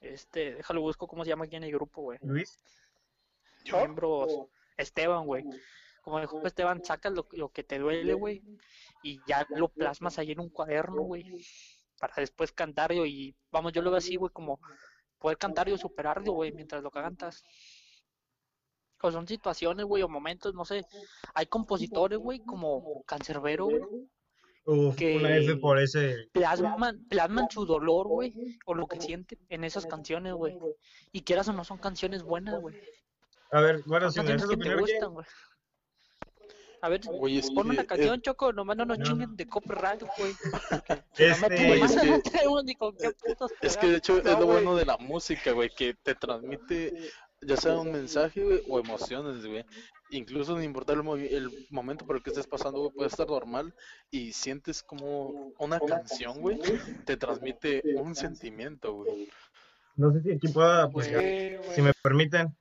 este, 0.00 0.54
déjalo 0.54 0.80
busco 0.80 1.06
cómo 1.06 1.24
se 1.24 1.30
llama 1.30 1.44
aquí 1.44 1.56
en 1.56 1.64
el 1.64 1.72
grupo, 1.72 2.02
güey. 2.02 2.18
Luis, 2.22 2.58
Yo, 3.64 3.76
Miembros, 3.76 4.46
Esteban, 4.78 5.26
güey. 5.26 5.44
Como 6.02 6.20
dijo 6.20 6.44
Esteban, 6.46 6.82
sacas 6.84 7.12
lo, 7.12 7.26
lo 7.32 7.50
que 7.50 7.62
te 7.62 7.78
duele, 7.78 8.14
güey, 8.14 8.42
y 9.02 9.20
ya 9.26 9.46
lo 9.50 9.68
plasmas 9.68 10.18
ahí 10.18 10.32
en 10.32 10.40
un 10.40 10.48
cuaderno, 10.48 11.02
güey, 11.02 11.24
para 11.98 12.14
después 12.16 12.52
cantarlo 12.52 13.04
y, 13.04 13.34
vamos, 13.50 13.72
yo 13.72 13.82
lo 13.82 13.90
veo 13.90 13.98
así, 13.98 14.16
güey, 14.16 14.32
como 14.32 14.60
poder 15.18 15.36
cantarlo 15.36 15.74
y 15.74 15.78
superarlo, 15.78 16.32
güey, 16.32 16.52
mientras 16.52 16.82
lo 16.82 16.90
cantas. 16.90 17.42
O 19.02 19.10
son 19.10 19.26
situaciones, 19.26 19.86
güey, 19.86 20.02
o 20.02 20.08
momentos, 20.08 20.54
no 20.54 20.64
sé. 20.64 20.84
Hay 21.34 21.46
compositores, 21.46 22.18
güey, 22.18 22.40
como 22.40 23.02
Cancerbero, 23.04 23.66
güey, 23.66 23.80
uf, 24.64 24.96
Que- 24.96 25.16
una 25.16 25.36
F 25.36 25.56
por 25.56 25.78
ese. 25.78 26.28
plasman, 26.32 27.06
plasman 27.08 27.50
su 27.50 27.64
dolor, 27.64 28.08
güey, 28.08 28.58
o 28.66 28.74
lo 28.74 28.86
que 28.86 29.00
sienten 29.00 29.38
en 29.48 29.64
esas 29.64 29.86
canciones, 29.86 30.34
güey. 30.34 30.56
Y 31.12 31.22
quieras 31.22 31.48
o 31.48 31.52
no, 31.52 31.64
son 31.64 31.78
canciones 31.78 32.22
buenas, 32.22 32.60
güey. 32.60 32.78
A 33.52 33.60
ver, 33.60 33.82
bueno, 33.86 34.10
si 34.10 34.20
me 34.20 34.26
dejas 34.26 34.42
que 34.42 34.56
te 34.56 34.62
opinar, 34.62 34.80
gustan, 34.80 35.12
güey. 35.12 35.26
A 36.82 36.88
ver, 36.88 37.00
es 37.28 37.50
pon 37.50 37.70
una 37.70 37.84
canción, 37.84 38.20
Choco, 38.22 38.52
nomás 38.52 38.76
no 38.76 38.84
nos 38.86 38.98
no. 38.98 39.04
chinguen 39.04 39.36
de 39.36 39.46
copyright, 39.46 40.02
güey. 40.18 40.32
Este, 41.18 41.66
Güey, 41.66 41.82
es 41.82 41.96
que- 41.96 42.22
Es 43.66 43.76
que 43.76 43.86
de 43.88 43.96
hecho 43.98 44.18
es 44.18 44.24
lo 44.24 44.36
güey. 44.36 44.46
bueno 44.48 44.76
de 44.76 44.86
la 44.86 44.96
música, 44.96 45.52
güey, 45.52 45.70
que 45.70 45.94
te 46.02 46.14
transmite 46.14 47.10
ya 47.42 47.56
sea 47.56 47.78
un 47.78 47.90
mensaje, 47.92 48.42
güey, 48.44 48.62
o 48.68 48.78
emociones, 48.78 49.46
güey. 49.46 49.64
Incluso 50.10 50.54
no 50.54 50.62
importa 50.62 50.92
el, 50.92 51.00
el 51.30 51.66
momento 51.70 52.04
por 52.06 52.16
el 52.16 52.22
que 52.22 52.30
estés 52.30 52.46
pasando, 52.46 52.80
güey, 52.80 52.92
puede 52.92 53.08
estar 53.08 53.26
normal 53.28 53.74
y 54.10 54.32
sientes 54.32 54.82
como 54.82 55.52
una 55.58 55.80
canción, 55.80 56.40
güey, 56.40 56.60
te 57.06 57.16
transmite 57.16 57.82
un 57.96 58.14
sentimiento, 58.14 58.92
güey. 58.94 59.30
no 59.96 60.12
sé 60.12 60.22
si 60.22 60.32
aquí 60.32 60.48
pueda, 60.48 60.90
pues, 60.90 61.10
güey. 61.12 61.58
si 61.74 61.82
me 61.82 61.92
permiten. 62.02 62.54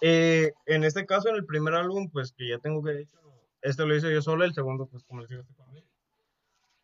Eh, 0.00 0.52
en 0.66 0.84
este 0.84 1.06
caso, 1.06 1.28
en 1.28 1.36
el 1.36 1.44
primer 1.46 1.74
álbum, 1.74 2.10
pues 2.10 2.32
que 2.32 2.48
ya 2.48 2.58
tengo 2.58 2.82
que 2.82 3.00
hecho, 3.02 3.18
este 3.66 3.84
lo 3.84 3.96
hice 3.96 4.12
yo 4.12 4.22
solo, 4.22 4.44
el 4.44 4.54
segundo, 4.54 4.86
pues 4.86 5.02
como 5.04 5.20
les 5.20 5.28
digo, 5.28 5.42
este 5.42 5.54
conmigo. 5.54 5.86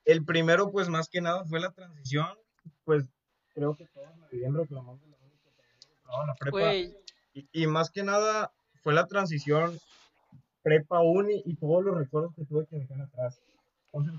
El 0.05 0.25
primero, 0.25 0.73
pues 0.73 0.89
más 0.89 1.09
que 1.09 1.21
nada, 1.21 1.45
fue 1.45 1.61
la 1.61 1.71
transición, 1.71 2.27
pues 2.85 3.05
creo 3.55 3.77
que 3.77 3.87
todos 3.87 4.17
me 4.17 4.29
vivían 4.31 4.55
reclamando 4.55 5.07
la 5.07 5.17
reclamaban 5.17 6.27
la 6.27 6.35
prepa. 6.35 6.75
Y, 6.75 7.49
y 7.53 7.67
más 7.69 7.91
que 7.91 8.03
nada, 8.03 8.53
fue 8.83 8.95
la 8.95 9.07
transición 9.07 9.79
prepa 10.63 11.01
uni 11.01 11.43
y 11.45 11.55
todos 11.55 11.85
los 11.85 11.97
recuerdos 11.97 12.35
que 12.35 12.45
tuve 12.45 12.67
que 12.67 12.77
dejar 12.77 13.01
atrás. 13.01 13.41
O 13.93 14.03
sea, 14.03 14.13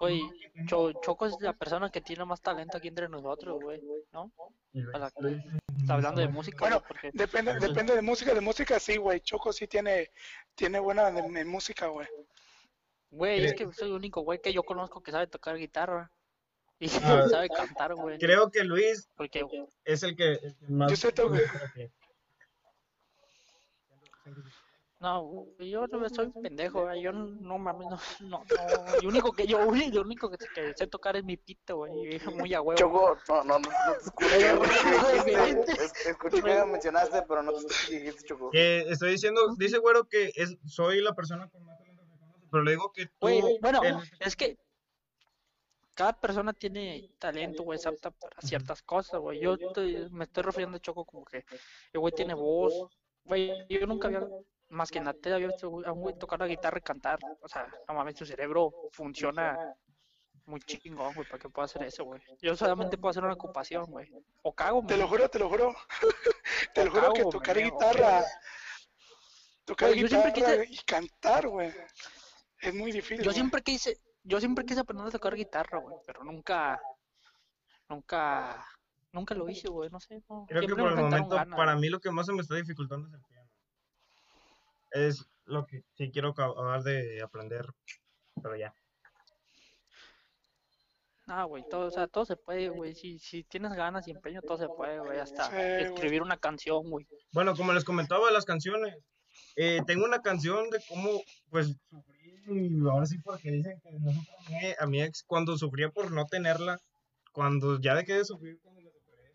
güey, 0.00 0.22
Cho- 0.66 0.92
Choco 1.00 1.26
es 1.26 1.34
la 1.40 1.52
persona 1.52 1.90
que 1.90 2.00
tiene 2.00 2.24
más 2.24 2.40
talento 2.40 2.76
aquí 2.78 2.88
entre 2.88 3.08
nosotros, 3.08 3.58
güey, 3.62 3.80
¿no? 4.12 4.30
Está 4.72 5.94
hablando 5.94 6.20
de 6.20 6.28
música, 6.28 6.58
Bueno, 6.60 6.82
porque 6.86 7.10
Depende, 7.12 7.58
depende 7.58 7.94
de 7.94 8.02
música, 8.02 8.34
de 8.34 8.40
música 8.40 8.78
sí, 8.80 8.96
güey. 8.96 9.20
Choco 9.20 9.52
sí 9.52 9.66
tiene, 9.66 10.10
tiene 10.54 10.78
buena 10.78 11.10
de, 11.10 11.22
de 11.22 11.44
música, 11.44 11.86
güey. 11.88 12.06
Güey, 13.10 13.44
es 13.44 13.54
que 13.54 13.72
soy 13.72 13.88
el 13.88 13.94
único 13.94 14.22
güey 14.22 14.40
que 14.40 14.52
yo 14.52 14.62
conozco 14.64 15.02
que 15.02 15.12
sabe 15.12 15.26
tocar 15.26 15.56
guitarra. 15.56 16.10
Y 16.80 16.88
Ah. 16.88 16.90
sabe 17.30 17.48
cantar, 17.48 17.94
güey. 17.94 18.18
Creo 18.18 18.50
que 18.50 18.64
Luis 18.64 19.08
Porque, 19.16 19.44
es 19.84 20.02
el 20.02 20.16
que, 20.16 20.38
más... 20.68 20.90
Yo 20.90 20.96
sé 20.96 21.12
to- 21.12 21.30
no, 25.04 25.46
yo 25.58 25.86
no 25.86 26.08
soy 26.08 26.26
un 26.34 26.42
pendejo, 26.42 26.82
güey. 26.82 27.02
Yo 27.02 27.12
no, 27.12 27.58
mames, 27.58 27.86
no, 27.88 27.98
no, 28.28 28.44
no. 28.48 29.00
Lo 29.02 29.08
único 29.08 29.32
que 29.32 29.46
yo, 29.46 29.58
güey, 29.66 29.90
lo 29.90 30.00
único 30.00 30.30
que, 30.30 30.38
que 30.54 30.72
sé 30.74 30.86
tocar 30.86 31.16
es 31.16 31.24
mi 31.24 31.36
pito, 31.36 31.76
güey. 31.76 32.16
y 32.16 32.18
Muy 32.48 32.54
a 32.54 32.60
huevo. 32.62 32.78
Choco, 32.78 33.18
no, 33.28 33.44
no, 33.44 33.58
no, 33.58 33.68
no 33.68 33.92
te 33.92 34.04
escuché, 34.04 34.54
güey, 34.56 34.70
¿qué 35.24 35.36
dijiste? 35.36 35.72
Es- 35.84 36.06
Escuché 36.06 36.42
que 36.42 36.54
me 36.54 36.66
mencionaste, 36.66 37.22
pero 37.28 37.42
no 37.42 37.52
te 37.52 37.58
dijiste, 37.94 38.24
Choco. 38.24 38.50
Estoy 38.52 39.10
diciendo, 39.12 39.54
dice 39.58 39.78
güero 39.78 40.04
que 40.08 40.32
es, 40.34 40.56
soy 40.66 41.00
la 41.02 41.12
persona 41.14 41.48
con 41.50 41.62
más 41.64 41.78
talento 41.78 42.02
que 42.04 42.18
conoce, 42.18 42.46
pero 42.50 42.62
le 42.64 42.70
digo 42.72 42.90
que 42.92 43.06
tú... 43.06 43.12
Güey, 43.20 43.58
bueno, 43.60 43.84
en- 43.84 43.98
es 44.20 44.34
que 44.36 44.58
cada 45.94 46.18
persona 46.18 46.52
tiene 46.52 47.10
talento, 47.18 47.62
güey, 47.62 47.78
es 47.78 47.86
apta 47.86 48.10
para 48.10 48.40
ciertas 48.40 48.82
cosas, 48.82 49.20
güey. 49.20 49.38
Yo 49.40 49.54
estoy- 49.54 50.08
me 50.10 50.24
estoy 50.24 50.42
refiriendo 50.42 50.76
a 50.78 50.80
Choco 50.80 51.04
como 51.04 51.24
que 51.24 51.44
el 51.92 52.00
güey 52.00 52.12
tiene 52.12 52.34
voz. 52.34 52.72
Güey, 53.26 53.52
yo 53.68 53.86
nunca 53.86 54.08
había, 54.08 54.20
más 54.74 54.90
que 54.90 54.98
en 54.98 55.04
la 55.04 55.14
tele, 55.14 55.36
había 55.36 55.46
visto 55.48 55.66
a 55.86 55.92
un 55.92 56.00
güey 56.00 56.18
tocar 56.18 56.40
la 56.40 56.46
guitarra 56.46 56.78
y 56.78 56.82
cantar. 56.82 57.18
O 57.40 57.48
sea, 57.48 57.66
no 57.88 57.94
mames, 57.94 58.16
su 58.16 58.26
cerebro 58.26 58.72
funciona 58.92 59.56
muy 60.46 60.60
chingón, 60.60 61.14
güey, 61.14 61.26
para 61.26 61.38
que 61.38 61.48
pueda 61.48 61.64
hacer 61.64 61.82
eso, 61.84 62.04
güey. 62.04 62.20
Yo 62.42 62.54
solamente 62.54 62.98
puedo 62.98 63.10
hacer 63.10 63.24
una 63.24 63.34
ocupación, 63.34 63.86
güey. 63.86 64.10
O 64.42 64.52
cago, 64.52 64.84
Te 64.86 64.96
lo 64.96 65.08
juro, 65.08 65.28
te 65.28 65.38
lo 65.38 65.48
juro. 65.48 65.74
te 66.74 66.84
lo 66.84 66.90
juro 66.90 67.12
que 67.14 67.24
tocar 67.24 67.56
guitarra, 67.56 68.24
tocar 69.64 69.88
Güey, 69.90 70.00
yo 70.00 70.08
siempre 70.08 70.32
guitarra 70.32 70.64
quise- 70.64 70.74
y 70.74 70.84
cantar, 70.84 71.48
güey, 71.48 71.72
es 72.60 72.74
muy 72.74 72.92
difícil. 72.92 73.24
Yo 73.24 73.32
siempre 73.32 73.62
quise, 73.62 73.98
yo 74.22 74.38
siempre 74.40 74.64
quise 74.66 74.80
aprender 74.80 75.06
a 75.06 75.10
tocar 75.10 75.34
guitarra, 75.34 75.78
güey, 75.78 75.96
pero 76.06 76.24
nunca, 76.24 76.80
nunca, 77.88 78.66
nunca 79.12 79.34
lo 79.34 79.48
hice, 79.48 79.68
güey, 79.68 79.88
no 79.88 80.00
sé, 80.00 80.22
no. 80.28 80.46
Creo 80.48 80.66
que 80.66 80.74
por 80.74 80.90
el 80.90 80.96
momento, 80.96 81.36
ganas, 81.36 81.56
para 81.56 81.76
mí 81.76 81.88
lo 81.88 82.00
que 82.00 82.10
más 82.10 82.26
se 82.26 82.32
me 82.32 82.42
está 82.42 82.56
dificultando 82.56 83.06
es 83.08 83.14
el 83.14 83.20
piano. 83.22 83.33
Es 84.94 85.26
lo 85.44 85.66
que 85.66 85.82
sí 85.96 86.10
quiero 86.12 86.30
acabar 86.30 86.82
de 86.84 87.20
aprender, 87.20 87.66
pero 88.40 88.56
ya. 88.56 88.72
Ah, 91.26 91.44
güey, 91.44 91.64
todo, 91.68 91.86
o 91.86 91.90
sea, 91.90 92.06
todo 92.06 92.24
se 92.24 92.36
puede, 92.36 92.68
güey, 92.68 92.94
si, 92.94 93.18
si 93.18 93.42
tienes 93.42 93.72
ganas 93.72 94.06
y 94.06 94.12
empeño, 94.12 94.40
todo 94.42 94.58
se 94.58 94.68
puede, 94.68 95.00
güey, 95.00 95.18
hasta 95.18 95.50
Sí, 95.50 95.56
escribir 95.82 96.22
una 96.22 96.36
canción, 96.36 96.88
güey. 96.90 97.06
Bueno, 97.32 97.56
como 97.56 97.72
les 97.72 97.82
comentaba 97.82 98.30
las 98.30 98.44
canciones, 98.44 98.94
eh, 99.56 99.80
tengo 99.86 100.04
una 100.04 100.20
canción 100.20 100.70
de 100.70 100.80
cómo, 100.88 101.10
pues, 101.50 101.74
sufrí, 101.90 102.34
y 102.46 102.88
ahora 102.88 103.06
sí 103.06 103.18
porque 103.18 103.50
dicen 103.50 103.80
que 103.82 103.90
no 103.92 104.12
superé 104.12 104.76
a 104.78 104.86
mi 104.86 105.02
ex 105.02 105.24
cuando 105.26 105.56
sufría 105.56 105.88
por 105.90 106.12
no 106.12 106.26
tenerla, 106.26 106.78
cuando 107.32 107.80
ya 107.80 107.94
dejé 107.94 108.18
de 108.18 108.24
sufrir 108.26 108.60
cuando 108.62 108.82
la 108.82 108.90
superé. 108.90 109.32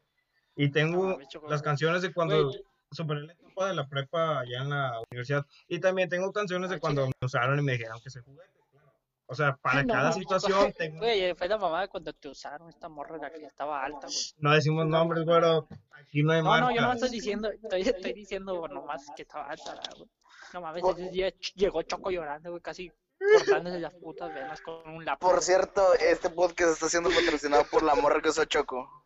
Y 0.56 0.72
tengo 0.72 1.18
No, 1.18 1.28
Choco, 1.28 1.50
las 1.50 1.64
canciones 1.64 2.02
de 2.04 2.14
cuando 2.14 2.52
superé 2.92 3.22
la 3.22 3.34
etapa 3.34 3.68
de 3.68 3.74
la 3.76 3.88
prepa 3.88 4.40
allá 4.40 4.62
en 4.62 4.70
la 4.70 5.00
universidad. 5.12 5.46
Y 5.68 5.80
también 5.80 6.10
tengo 6.10 6.32
canciones 6.32 6.70
de 6.70 6.78
Ah, 6.78 6.80
cuando 6.80 7.04
chile. 7.06 7.14
me 7.22 7.26
usaron 7.26 7.60
y 7.60 7.62
me 7.62 7.72
dijeron 7.74 8.00
que 8.04 8.10
se 8.10 8.22
juguete. 8.22 8.52
claro. 8.72 8.92
O 9.28 9.36
sea, 9.36 9.56
para 9.58 9.84
no, 9.84 9.94
cada 9.94 10.12
situación 10.12 10.74
tengo... 10.78 10.98
Güey, 11.00 11.34
fue 11.36 11.48
la 11.48 11.58
mamada 11.58 11.88
cuando 11.88 12.14
te 12.14 12.30
usaron 12.30 12.70
esta 12.70 12.90
morra 12.90 13.18
la 13.18 13.30
que 13.32 13.46
estaba 13.46 13.84
alta, 13.84 14.08
güey. 14.08 14.18
No 14.38 14.52
decimos 14.54 14.88
nombres, 14.88 15.24
güero. 15.26 15.68
Aquí 15.92 16.24
no 16.24 16.32
hay 16.34 16.42
No, 16.42 16.60
no, 16.60 16.72
yo 16.76 16.82
no 16.82 16.94
estoy 16.94 17.10
diciendo, 17.10 17.50
estoy, 17.52 17.82
estoy 17.82 18.14
diciendo 18.14 18.68
nomás 18.68 19.06
que 19.16 19.22
estaba 19.24 19.46
alta, 19.50 19.80
güey. 19.96 20.10
No 20.54 20.62
mames, 20.62 20.84
ese 20.84 21.10
día 21.12 21.28
ch- 21.30 21.54
llegó 21.54 21.84
Choco 21.84 22.10
llorando, 22.10 22.50
güey, 22.50 22.62
casi 22.62 22.92
cortándose 23.64 23.80
las 23.80 23.94
putas 23.94 24.34
venas 24.34 24.62
con 24.62 24.82
un 24.90 25.06
lápiz. 25.06 25.20
Por 25.20 25.44
cierto, 25.44 25.94
este 25.94 26.32
podcast 26.32 26.72
está 26.74 26.90
siendo 26.90 27.10
patrocinado 27.12 27.66
por 27.70 27.84
la 27.84 27.94
morra 27.94 28.22
que 28.22 28.30
usó 28.30 28.46
Choco. 28.46 29.06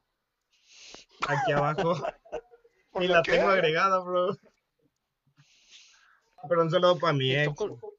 Aquí 1.28 1.52
abajo. 1.52 1.96
¿Por 2.94 3.04
Y 3.04 3.08
la 3.08 3.18
la 3.18 3.24
qué? 3.24 3.32
tengo 3.34 3.50
agregada, 3.50 4.00
bro. 4.00 4.38
Pero 6.48 6.62
un 6.62 6.70
saludo 6.72 7.00
para 7.00 7.14
mi 7.14 7.32
El 7.32 7.48
ex. 7.50 7.58
Choco, 7.58 7.94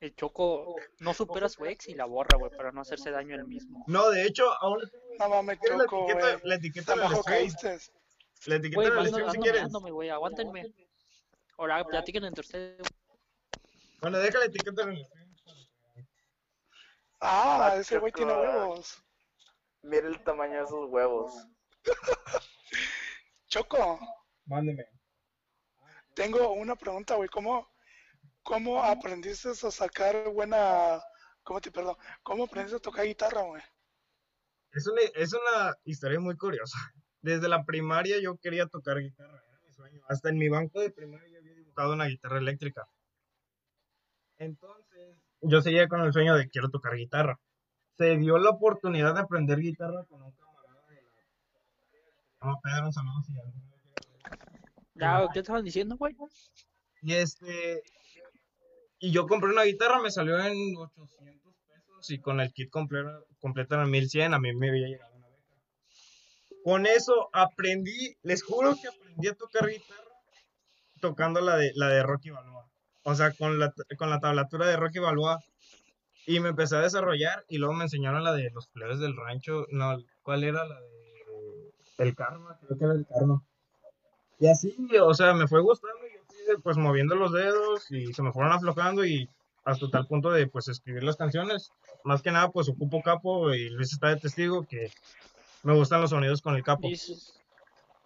el 0.00 0.14
Choco 0.16 0.76
no 0.98 1.14
supera 1.14 1.46
a 1.46 1.48
su 1.48 1.64
ex 1.66 1.88
y 1.88 1.94
la 1.94 2.04
borra, 2.04 2.36
güey, 2.38 2.50
para 2.56 2.72
no 2.72 2.80
hacerse 2.82 3.10
daño 3.10 3.34
él 3.34 3.46
mismo. 3.46 3.84
No, 3.86 4.10
de 4.10 4.26
hecho, 4.26 4.50
ahora 4.62 4.86
No 5.18 5.28
mames, 5.28 5.58
¿quieres 5.58 5.78
la 5.78 5.84
etiqueta, 5.84 6.40
la 6.44 6.54
etiqueta 6.56 6.94
bajo 6.94 7.22
stream? 7.22 7.38
caíste. 7.38 7.78
La 8.46 8.54
etiqueta 8.56 8.82
del 8.82 8.98
ando, 8.98 9.08
stream 9.10 9.30
si 9.30 9.38
quieres. 9.38 9.62
aguántenme. 10.12 10.74
Ahora 11.58 11.84
platiquen 11.84 12.24
entre 12.24 12.40
ustedes. 12.40 12.86
Bueno, 14.00 14.18
deja 14.18 14.38
la 14.38 14.44
etiqueta 14.46 14.82
en 14.82 14.88
el 14.90 15.04
stream. 15.06 15.28
Ah, 17.20 17.70
Ah, 17.72 17.76
ese 17.76 17.98
güey 17.98 18.12
tiene 18.12 18.32
huevos. 18.32 19.02
Mira 19.82 20.08
el 20.08 20.22
tamaño 20.24 20.58
de 20.58 20.64
esos 20.64 20.88
huevos. 20.90 21.32
Choco, 23.50 23.98
Mándeme. 24.46 24.86
tengo 26.14 26.52
una 26.52 26.76
pregunta, 26.76 27.16
güey. 27.16 27.28
¿Cómo, 27.28 27.68
¿Cómo 28.44 28.80
aprendiste 28.80 29.48
a 29.48 29.54
sacar 29.54 30.28
buena... 30.28 31.02
¿Cómo 31.42 31.60
te 31.60 31.72
perdón? 31.72 31.96
¿Cómo 32.22 32.44
aprendiste 32.44 32.76
a 32.76 32.80
tocar 32.80 33.06
guitarra, 33.06 33.42
güey? 33.42 33.60
Es 34.70 34.86
una, 34.86 35.00
es 35.16 35.32
una 35.32 35.74
historia 35.82 36.20
muy 36.20 36.36
curiosa. 36.36 36.78
Desde 37.22 37.48
la 37.48 37.64
primaria 37.64 38.20
yo 38.22 38.36
quería 38.36 38.66
tocar 38.66 39.00
guitarra, 39.00 39.42
era 39.48 39.58
mi 39.66 39.72
sueño. 39.72 40.00
Hasta 40.08 40.28
en 40.28 40.38
mi 40.38 40.48
banco 40.48 40.80
de 40.80 40.92
primaria 40.92 41.28
yo 41.28 41.38
había 41.38 41.54
dibujado 41.54 41.94
una 41.94 42.06
guitarra 42.06 42.38
eléctrica. 42.38 42.86
Entonces, 44.38 45.18
yo 45.40 45.60
seguía 45.60 45.88
con 45.88 46.02
el 46.02 46.12
sueño 46.12 46.36
de 46.36 46.48
quiero 46.48 46.70
tocar 46.70 46.94
guitarra. 46.94 47.40
Se 47.98 48.16
dio 48.16 48.38
la 48.38 48.50
oportunidad 48.50 49.14
de 49.14 49.22
aprender 49.22 49.58
guitarra 49.58 50.04
con 50.04 50.22
un 50.22 50.32
llama 52.40 52.60
Pedro, 52.62 52.86
un 52.86 52.92
saludo 52.92 53.22
si 53.22 53.38
alguna 53.38 53.70
vez 53.70 53.82
llega 53.84 55.14
a 55.14 55.20
ver. 55.20 55.26
Ya, 55.26 55.32
¿qué 55.32 55.38
estaban 55.40 55.64
diciendo, 55.64 55.96
güey? 55.96 56.16
Y 57.02 57.14
este 57.14 57.82
y 58.98 59.12
yo 59.12 59.26
compré 59.26 59.50
una 59.50 59.62
guitarra, 59.62 60.00
me 60.00 60.10
salió 60.10 60.38
en 60.38 60.76
800 60.76 61.54
pesos 61.66 62.10
y 62.10 62.18
con 62.18 62.40
el 62.40 62.52
kit 62.52 62.70
completo, 62.70 63.26
completo 63.40 63.80
en 63.80 63.90
1100, 63.90 64.34
a 64.34 64.38
mí 64.38 64.54
me 64.54 64.68
había 64.68 64.88
llegado 64.88 65.14
una 65.16 65.28
beca. 65.28 65.56
Con 66.62 66.86
eso 66.86 67.30
aprendí, 67.32 68.16
les 68.22 68.42
juro 68.42 68.76
que 68.80 68.88
aprendí 68.88 69.28
a 69.28 69.34
tocar 69.34 69.68
guitarra 69.68 70.04
tocando 71.00 71.40
la 71.40 71.56
de 71.56 71.72
la 71.74 71.88
de 71.88 72.02
Rocky 72.02 72.30
Balboa. 72.30 72.66
O 73.04 73.14
sea, 73.14 73.32
con 73.32 73.58
la 73.58 73.72
con 73.96 74.10
la 74.10 74.20
tablatura 74.20 74.66
de 74.66 74.76
Rocky 74.76 74.98
Balboa 74.98 75.42
y 76.26 76.40
me 76.40 76.50
empecé 76.50 76.76
a 76.76 76.80
desarrollar 76.80 77.44
y 77.48 77.56
luego 77.56 77.72
me 77.72 77.84
enseñaron 77.84 78.22
la 78.22 78.34
de 78.34 78.50
los 78.50 78.68
plebes 78.68 78.98
del 78.98 79.16
rancho, 79.16 79.66
no, 79.70 79.98
¿cuál 80.22 80.44
era 80.44 80.66
la 80.66 80.78
de 80.78 80.99
el 82.02 82.14
karma? 82.14 82.58
Creo 82.60 82.78
que 82.78 82.84
era 82.84 82.94
el 82.94 83.06
karma. 83.06 83.42
Y 84.38 84.48
así, 84.48 84.74
o 85.02 85.12
sea, 85.14 85.34
me 85.34 85.46
fue 85.46 85.60
gustando 85.60 86.06
y 86.06 86.14
yo 86.14 86.20
fui 86.26 86.62
pues 86.62 86.76
moviendo 86.76 87.14
los 87.14 87.32
dedos 87.32 87.90
y 87.90 88.12
se 88.12 88.22
me 88.22 88.32
fueron 88.32 88.52
aflojando 88.52 89.04
y 89.04 89.28
hasta 89.64 89.90
tal 89.90 90.06
punto 90.06 90.30
de 90.30 90.46
pues 90.46 90.68
escribir 90.68 91.02
las 91.02 91.16
canciones. 91.16 91.70
Más 92.04 92.22
que 92.22 92.30
nada 92.30 92.50
pues 92.50 92.68
ocupo 92.68 93.02
capo 93.02 93.52
y 93.52 93.68
Luis 93.68 93.92
está 93.92 94.08
de 94.08 94.16
testigo 94.16 94.66
que 94.66 94.90
me 95.62 95.74
gustan 95.74 96.00
los 96.00 96.10
sonidos 96.10 96.40
con 96.40 96.54
el 96.56 96.62
capo. 96.62 96.88
Dice, 96.88 97.14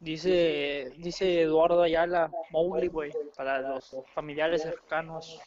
dice, 0.01 0.93
dice 0.99 1.43
Eduardo 1.43 1.83
Ayala, 1.83 2.31
Mowgli, 2.51 2.89
güey, 2.89 3.13
para 3.37 3.61
los 3.61 3.95
familiares 4.15 4.63
cercanos. 4.63 5.41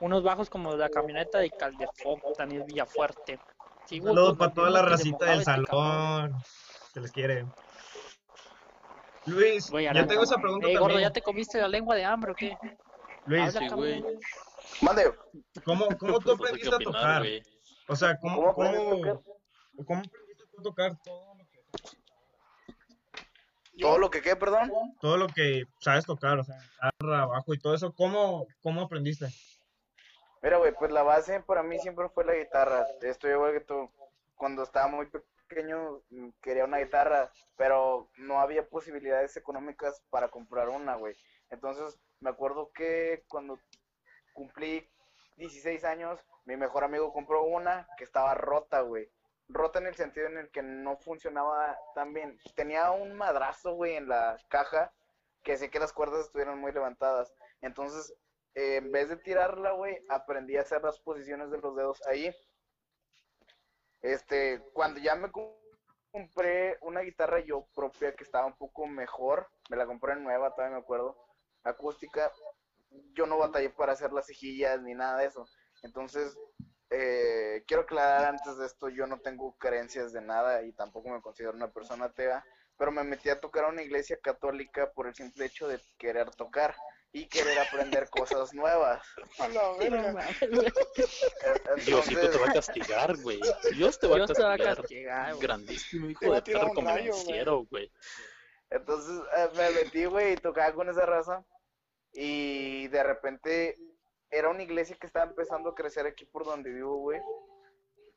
Unos 0.00 0.22
bajos 0.22 0.50
como 0.50 0.74
la 0.76 0.88
camioneta 0.88 1.38
de 1.38 1.50
Caldefoc, 1.50 2.36
Daniel 2.36 2.64
Villafuerte. 2.64 3.40
Sí, 3.86 4.00
Saludos 4.00 4.36
pues, 4.36 4.38
para 4.38 4.54
toda 4.54 4.70
la 4.70 4.82
racita 4.82 5.26
del 5.26 5.40
este 5.40 5.44
salón. 5.44 6.34
Se 6.92 7.00
les 7.00 7.10
quiere. 7.10 7.44
Luis, 9.26 9.70
yo 9.70 10.06
tengo 10.06 10.22
esa 10.22 10.36
pregunta 10.38 10.68
gordo. 10.78 11.00
¿ya 11.00 11.10
te 11.10 11.22
comiste 11.22 11.60
la 11.60 11.68
lengua 11.68 11.94
de 11.94 12.04
hambre 12.04 12.32
o 12.32 12.34
qué? 12.34 12.58
Luis, 13.26 13.56
Habla, 13.56 13.74
güey. 13.74 14.04
Mande, 14.80 15.14
¿cómo, 15.64 15.88
cómo 15.98 16.20
tú 16.20 16.36
qué 16.36 16.44
aprendiste 16.44 16.68
a 16.68 16.76
opinar, 16.76 16.92
tocar? 16.92 17.18
güey. 17.20 17.42
O 17.88 17.96
sea, 17.96 18.18
¿cómo, 18.18 18.36
¿Cómo 18.36 18.50
aprendiste 18.50 19.10
a 19.10 19.14
cómo, 19.84 20.00
aprendiste 20.00 20.44
a 20.58 20.62
tocar 20.62 20.96
todo 21.02 21.34
lo 21.34 21.44
que 21.46 21.60
todo 23.80 23.98
lo 23.98 24.10
que 24.10 24.22
quede, 24.22 24.36
perdón. 24.36 24.70
todo 25.00 25.16
lo 25.16 25.26
que 25.26 25.64
sabes 25.80 26.06
tocar, 26.06 26.38
o 26.38 26.44
sea, 26.44 26.56
guitarra, 26.56 27.26
bajo 27.26 27.54
y 27.54 27.58
todo 27.58 27.74
eso, 27.74 27.92
¿cómo, 27.92 28.46
cómo 28.62 28.82
aprendiste? 28.82 29.28
Mira, 30.42 30.58
güey, 30.58 30.72
pues 30.78 30.92
la 30.92 31.02
base 31.02 31.40
para 31.40 31.62
mí 31.62 31.78
siempre 31.78 32.08
fue 32.10 32.24
la 32.24 32.34
guitarra. 32.34 32.86
Estoy 33.00 33.32
igual 33.32 33.54
que 33.54 33.60
tú. 33.60 33.90
Cuando 34.36 34.62
estaba 34.62 34.88
muy 34.88 35.08
pequeño 35.54 36.02
mm, 36.10 36.30
quería 36.42 36.64
una 36.64 36.78
guitarra, 36.78 37.30
pero 37.56 38.10
no 38.18 38.40
había 38.40 38.68
posibilidades 38.68 39.36
económicas 39.36 40.02
para 40.10 40.28
comprar 40.28 40.68
una, 40.68 40.96
güey. 40.96 41.14
Entonces 41.50 41.98
me 42.20 42.30
acuerdo 42.30 42.72
que 42.72 43.24
cuando 43.28 43.58
cumplí 44.32 44.88
16 45.36 45.84
años, 45.84 46.20
mi 46.44 46.56
mejor 46.56 46.84
amigo 46.84 47.12
compró 47.12 47.44
una 47.44 47.86
que 47.96 48.04
estaba 48.04 48.34
rota, 48.34 48.80
güey. 48.80 49.08
Rota 49.48 49.78
en 49.78 49.86
el 49.86 49.94
sentido 49.94 50.26
en 50.26 50.38
el 50.38 50.50
que 50.50 50.62
no 50.62 50.96
funcionaba 50.96 51.78
tan 51.94 52.12
bien. 52.12 52.38
Tenía 52.56 52.90
un 52.90 53.14
madrazo, 53.14 53.74
güey, 53.74 53.94
en 53.96 54.08
la 54.08 54.36
caja 54.48 54.92
que 55.42 55.52
hacía 55.52 55.70
que 55.70 55.78
las 55.78 55.92
cuerdas 55.92 56.26
estuvieran 56.26 56.58
muy 56.58 56.72
levantadas. 56.72 57.32
Entonces 57.60 58.14
eh, 58.54 58.76
en 58.76 58.92
vez 58.92 59.08
de 59.08 59.16
tirarla, 59.16 59.72
güey, 59.72 59.98
aprendí 60.08 60.56
a 60.56 60.62
hacer 60.62 60.82
las 60.82 60.98
posiciones 61.00 61.50
de 61.50 61.58
los 61.58 61.76
dedos 61.76 62.00
ahí. 62.06 62.34
Este, 64.04 64.60
cuando 64.74 65.00
ya 65.00 65.14
me 65.14 65.32
compré 66.12 66.76
una 66.82 67.00
guitarra 67.00 67.40
yo 67.40 67.66
propia 67.74 68.14
que 68.14 68.22
estaba 68.22 68.44
un 68.44 68.54
poco 68.58 68.86
mejor, 68.86 69.48
me 69.70 69.78
la 69.78 69.86
compré 69.86 70.14
nueva, 70.16 70.54
todavía 70.54 70.76
me 70.76 70.82
acuerdo, 70.82 71.16
acústica, 71.62 72.30
yo 73.14 73.24
no 73.24 73.38
batallé 73.38 73.70
para 73.70 73.94
hacer 73.94 74.12
las 74.12 74.26
cejillas 74.26 74.82
ni 74.82 74.92
nada 74.92 75.20
de 75.20 75.26
eso. 75.28 75.46
Entonces, 75.82 76.36
eh, 76.90 77.64
quiero 77.66 77.84
aclarar 77.84 78.26
antes 78.26 78.58
de 78.58 78.66
esto, 78.66 78.90
yo 78.90 79.06
no 79.06 79.20
tengo 79.20 79.56
creencias 79.56 80.12
de 80.12 80.20
nada 80.20 80.62
y 80.64 80.74
tampoco 80.74 81.08
me 81.08 81.22
considero 81.22 81.54
una 81.54 81.72
persona 81.72 82.04
atea, 82.04 82.44
pero 82.76 82.92
me 82.92 83.04
metí 83.04 83.30
a 83.30 83.40
tocar 83.40 83.64
a 83.64 83.68
una 83.68 83.82
iglesia 83.82 84.18
católica 84.22 84.92
por 84.92 85.06
el 85.06 85.14
simple 85.14 85.46
hecho 85.46 85.66
de 85.66 85.80
querer 85.96 86.30
tocar 86.32 86.76
y 87.14 87.28
querer 87.28 87.56
aprender 87.60 88.10
cosas 88.10 88.52
nuevas. 88.52 89.00
A 89.38 89.48
la 89.48 89.72
verga. 89.78 90.26
Diosito 91.86 92.30
te 92.30 92.38
va 92.38 92.46
a 92.46 92.52
castigar, 92.52 93.16
güey. 93.22 93.40
Dios 93.76 93.98
te 94.00 94.08
va 94.08 94.16
a 94.16 94.18
Dios 94.18 94.32
te 94.32 94.42
va 94.42 94.54
a 94.54 94.58
castigar. 94.58 94.76
castigar, 94.76 95.34
güey. 95.34 95.46
Grandísimo 95.46 96.10
hijo 96.10 96.20
Te 96.20 96.28
va 96.28 96.40
de 96.40 96.52
perro 96.52 96.74
como 96.74 96.88
rayo, 96.88 97.14
güey. 97.70 97.92
entonces 98.68 99.22
eh, 99.36 99.48
me 99.54 99.70
metí, 99.70 100.04
güey, 100.06 100.32
y 100.32 100.36
tocaba 100.36 100.74
con 100.74 100.88
esa 100.88 101.06
raza 101.06 101.44
y 102.12 102.88
de 102.88 103.02
repente 103.04 103.78
era 104.30 104.48
una 104.48 104.64
iglesia 104.64 104.96
que 105.00 105.06
estaba 105.06 105.26
empezando 105.26 105.70
a 105.70 105.74
crecer 105.76 106.06
aquí 106.06 106.24
por 106.24 106.44
donde 106.44 106.72
vivo, 106.72 106.96
güey. 106.96 107.20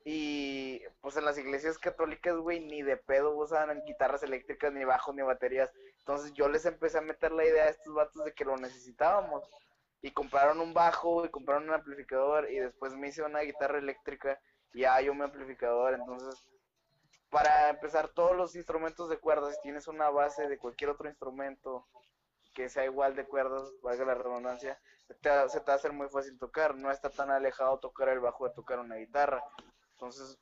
Y 0.06 0.82
pues 1.02 1.18
en 1.18 1.26
las 1.26 1.38
iglesias 1.38 1.78
católicas, 1.78 2.36
güey, 2.38 2.62
ni 2.62 2.82
de 2.82 2.98
pedo 2.98 3.36
usan 3.38 3.84
guitarras 3.86 4.24
eléctricas, 4.24 4.74
ni 4.74 4.86
bajos, 4.86 5.14
ni 5.14 5.22
baterías. 5.22 5.70
Entonces 6.08 6.32
yo 6.34 6.48
les 6.48 6.66
empecé 6.66 6.98
a 7.00 7.02
meter 7.02 7.34
la 7.34 7.44
idea 7.44 7.66
a 7.66 7.70
estos 7.70 7.94
vatos 7.94 8.24
de 8.24 8.34
que 8.34 8.46
lo 8.46 8.56
necesitábamos. 8.56 9.44
Y 10.02 10.12
compraron 10.12 10.62
un 10.62 10.74
bajo 10.74 11.26
y 11.26 11.30
compraron 11.30 11.66
un 11.68 11.74
amplificador 11.74 12.50
y 12.50 12.60
después 12.60 12.94
me 12.94 13.10
hice 13.10 13.24
una 13.24 13.42
guitarra 13.42 13.80
eléctrica 13.80 14.40
y 14.74 14.86
hay 14.86 15.10
un 15.10 15.22
amplificador. 15.22 15.96
Entonces, 15.96 16.48
para 17.30 17.70
empezar 17.70 18.08
todos 18.08 18.38
los 18.38 18.56
instrumentos 18.56 19.10
de 19.10 19.18
cuerdas, 19.18 19.56
si 19.56 19.62
tienes 19.64 19.88
una 19.90 20.10
base 20.10 20.48
de 20.48 20.58
cualquier 20.58 20.92
otro 20.92 21.10
instrumento 21.10 21.86
que 22.54 22.70
sea 22.70 22.86
igual 22.86 23.14
de 23.18 23.26
cuerdas, 23.26 23.70
valga 23.82 24.06
la 24.06 24.14
redundancia, 24.16 24.80
te- 25.22 25.50
se 25.50 25.60
te 25.60 25.66
va 25.66 25.74
a 25.74 25.76
hacer 25.76 25.92
muy 25.92 26.08
fácil 26.08 26.38
tocar. 26.40 26.76
No 26.76 26.90
está 26.90 27.10
tan 27.10 27.32
alejado 27.32 27.80
tocar 27.80 28.08
el 28.08 28.22
bajo 28.22 28.48
de 28.48 28.54
tocar 28.54 28.80
una 28.80 28.96
guitarra. 28.96 29.44
Entonces, 29.92 30.38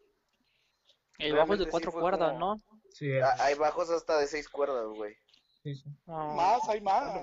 El 1.18 1.34
bajo 1.38 1.54
es 1.54 1.60
de 1.60 1.66
cuatro 1.72 1.92
cuerdas, 2.02 2.30
como- 2.34 2.40
¿no? 2.56 2.62
Sí, 2.92 3.10
es- 3.18 3.24
a- 3.24 3.46
hay 3.46 3.56
bajos 3.56 3.90
hasta 3.90 4.20
de 4.20 4.28
seis 4.28 4.48
cuerdas, 4.50 4.86
güey. 4.88 5.18
Sí, 5.66 5.76
sí. 5.76 5.90
No, 6.06 6.34
Más, 6.36 6.70
hay 6.70 6.80
más. 6.82 7.22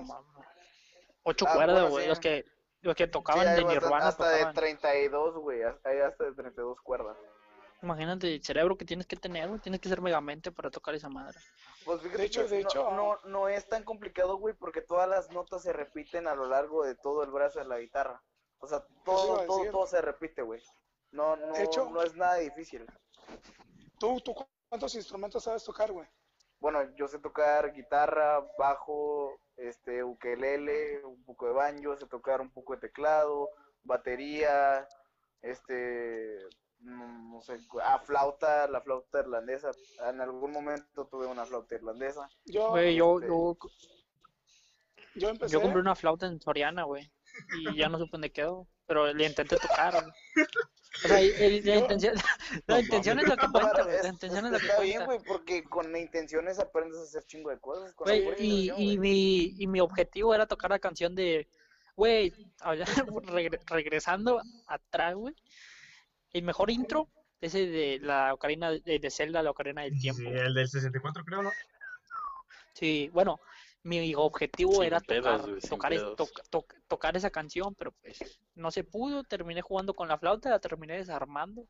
Ocho 1.23 1.45
Ah, 1.47 1.53
cuerdas, 1.55 1.75
bueno, 1.81 1.89
güey. 1.89 2.03
sí. 2.03 2.09
Los 2.09 2.19
que, 2.19 2.45
los 2.81 2.95
que 2.95 3.07
tocaban 3.07 3.55
de 3.55 3.63
Nirvana 3.63 4.07
hasta 4.09 4.27
de 4.29 4.35
tocaban. 4.39 4.55
32, 4.55 5.35
güey. 5.37 5.61
Hay 5.63 5.99
hasta 5.99 6.25
de 6.25 6.33
32 6.33 6.81
cuerdas. 6.81 7.15
Imagínate 7.81 8.33
el 8.35 8.43
cerebro 8.43 8.77
que 8.77 8.85
tienes 8.85 9.05
que 9.07 9.15
tener, 9.15 9.47
güey. 9.47 9.59
Tienes 9.61 9.79
que 9.81 9.89
ser 9.89 10.01
megamente 10.01 10.51
para 10.51 10.69
tocar 10.69 10.93
esa 10.95 11.09
madre. 11.09 11.37
Pues 11.85 12.01
fíjate 12.01 12.17
De 12.21 12.25
hecho, 12.27 12.47
de 12.47 12.61
no, 12.61 12.69
hecho- 12.69 12.91
no, 12.91 13.17
no 13.25 13.47
es 13.49 13.67
tan 13.67 13.83
complicado, 13.83 14.37
güey, 14.37 14.53
porque 14.53 14.81
todas 14.81 15.07
las 15.09 15.29
notas 15.31 15.61
se 15.63 15.71
repiten 15.73 16.27
a 16.27 16.35
lo 16.35 16.45
largo 16.47 16.83
de 16.83 16.95
todo 16.95 17.23
el 17.23 17.31
brazo 17.31 17.59
de 17.59 17.65
la 17.65 17.79
guitarra. 17.79 18.21
O 18.59 18.67
sea, 18.67 18.85
todo, 19.05 19.45
todo, 19.45 19.69
todo 19.71 19.87
se 19.87 20.01
repite, 20.01 20.41
güey. 20.41 20.61
No, 21.11 21.35
no, 21.37 21.53
De 21.53 21.63
hecho- 21.63 21.89
no 21.89 22.01
es 22.01 22.15
nada 22.15 22.35
difícil. 22.35 22.85
¿Tú, 23.99 24.19
tú 24.21 24.33
cuántos 24.69 24.95
instrumentos 24.95 25.43
sabes 25.43 25.63
tocar, 25.63 25.91
güey? 25.91 26.07
Bueno, 26.63 26.79
yo 26.95 27.09
sé 27.09 27.19
tocar 27.19 27.73
guitarra, 27.73 28.39
bajo, 28.57 29.37
este, 29.57 30.01
ukelele, 30.01 31.03
un 31.03 31.21
poco 31.25 31.45
de 31.47 31.51
banjo, 31.51 31.97
sé 31.97 32.07
tocar 32.07 32.39
un 32.39 32.49
poco 32.53 32.73
de 32.73 32.79
teclado, 32.79 33.49
batería, 33.83 34.87
este, 35.41 36.37
no 36.79 37.41
sé, 37.41 37.57
ah, 37.83 37.99
flauta, 37.99 38.65
la 38.69 38.79
flauta 38.79 39.19
irlandesa. 39.19 39.71
En 40.07 40.21
algún 40.21 40.53
momento 40.53 41.05
tuve 41.07 41.27
una 41.27 41.45
flauta 41.45 41.75
irlandesa. 41.75 42.29
Yo, 42.45 42.69
Güey, 42.69 42.95
yo, 42.95 43.19
este, 43.19 43.27
yo, 43.27 43.57
yo 45.15 45.29
empecé. 45.31 45.53
yo 45.55 45.61
compré 45.61 45.81
una 45.81 45.95
flauta 45.95 46.27
en 46.27 46.39
Soriana, 46.39 46.83
güey. 46.83 47.11
Y 47.59 47.75
ya 47.75 47.89
no 47.89 47.97
supe 47.97 48.11
dónde 48.13 48.31
quedó. 48.31 48.69
Pero 48.85 49.13
le 49.13 49.25
intenté 49.25 49.55
tocar, 49.57 49.93
güey. 49.93 50.45
O 51.05 51.07
sea, 51.07 51.19
el- 51.21 51.65
la 51.65 51.75
intención, 51.77 52.13
la 52.67 52.79
intención 52.79 53.19
es 53.19 53.27
lo 53.27 53.35
que 53.37 53.47
cuenta, 53.47 53.83
güey. 53.83 53.97
La 54.03 54.09
intención 54.09 54.45
es 54.45 54.51
lo 54.51 54.59
que 54.59 54.65
está 54.67 54.81
bien, 54.81 55.05
cuenta. 55.05 55.05
güey, 55.05 55.19
porque 55.25 55.63
con 55.63 55.95
intenciones 55.95 56.59
aprendes 56.59 56.99
a 56.99 57.03
hacer 57.03 57.23
chingo 57.25 57.49
de 57.49 57.59
cosas. 57.59 57.93
con 57.93 58.05
Güey, 58.05 58.27
y, 58.37 58.71
y, 58.77 58.97
mi, 58.97 59.55
y 59.57 59.67
mi 59.67 59.79
objetivo 59.79 60.35
era 60.35 60.45
tocar 60.45 60.69
la 60.71 60.79
canción 60.79 61.15
de, 61.15 61.47
güey, 61.95 62.31
regre- 63.27 63.61
regresando 63.67 64.41
atrás, 64.67 65.15
güey. 65.15 65.33
El 66.33 66.43
mejor 66.43 66.69
intro, 66.69 67.09
ese 67.41 67.65
de 67.67 67.99
la 68.01 68.33
ocarina 68.33 68.71
de, 68.71 68.99
de 68.99 69.11
Zelda, 69.11 69.41
la 69.43 69.51
ocarina 69.51 69.81
del 69.83 69.93
Sí, 69.93 69.99
tiempo. 70.01 70.21
el 70.29 70.53
del 70.53 70.67
64 70.67 71.23
creo, 71.25 71.41
¿no? 71.43 71.51
Sí, 72.73 73.09
bueno, 73.13 73.39
mi 73.83 74.15
objetivo 74.15 74.75
Sin 74.75 74.83
era 74.83 74.99
pedos, 75.01 75.41
tocar, 75.41 75.67
tocar, 75.69 75.93
es- 75.93 76.03
tocar 76.87 77.17
esa 77.17 77.29
canción, 77.29 77.75
pero 77.75 77.91
pues 77.91 78.39
no 78.55 78.71
se 78.71 78.83
pudo, 78.83 79.23
terminé 79.23 79.61
jugando 79.61 79.93
con 79.93 80.07
la 80.07 80.17
flauta, 80.17 80.49
la 80.49 80.59
terminé 80.59 80.97
desarmando. 80.97 81.65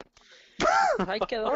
Ahí 1.09 1.19
quedó. 1.27 1.51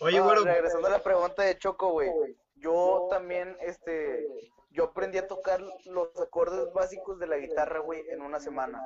Oye, 0.00 0.18
No, 0.18 0.24
güero, 0.24 0.44
regresando 0.44 0.86
a 0.88 0.90
la 0.90 1.02
pregunta 1.02 1.42
de 1.42 1.58
Choco, 1.58 1.90
güey. 1.92 2.10
Yo 2.56 3.06
también, 3.10 3.56
este, 3.60 4.26
yo 4.70 4.84
aprendí 4.84 5.18
a 5.18 5.26
tocar 5.28 5.60
los 5.84 6.08
acordes 6.20 6.72
básicos 6.72 7.18
de 7.18 7.26
la 7.26 7.36
guitarra, 7.36 7.80
güey, 7.80 8.02
en 8.08 8.22
una 8.22 8.40
semana. 8.40 8.80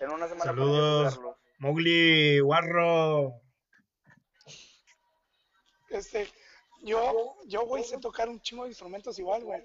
En 0.00 0.10
una 0.10 0.26
semana 0.28 0.50
aprendí 0.50 0.76
a 0.78 1.10
Saludos. 1.10 1.36
Mowgli, 1.58 2.40
Warro. 2.40 3.40
Este, 5.90 6.28
yo, 6.82 7.36
yo, 7.46 7.66
güey, 7.66 7.84
sé 7.84 7.98
tocar 7.98 8.28
un 8.28 8.40
chingo 8.40 8.64
de 8.64 8.70
instrumentos 8.70 9.18
igual, 9.18 9.44
güey. 9.44 9.62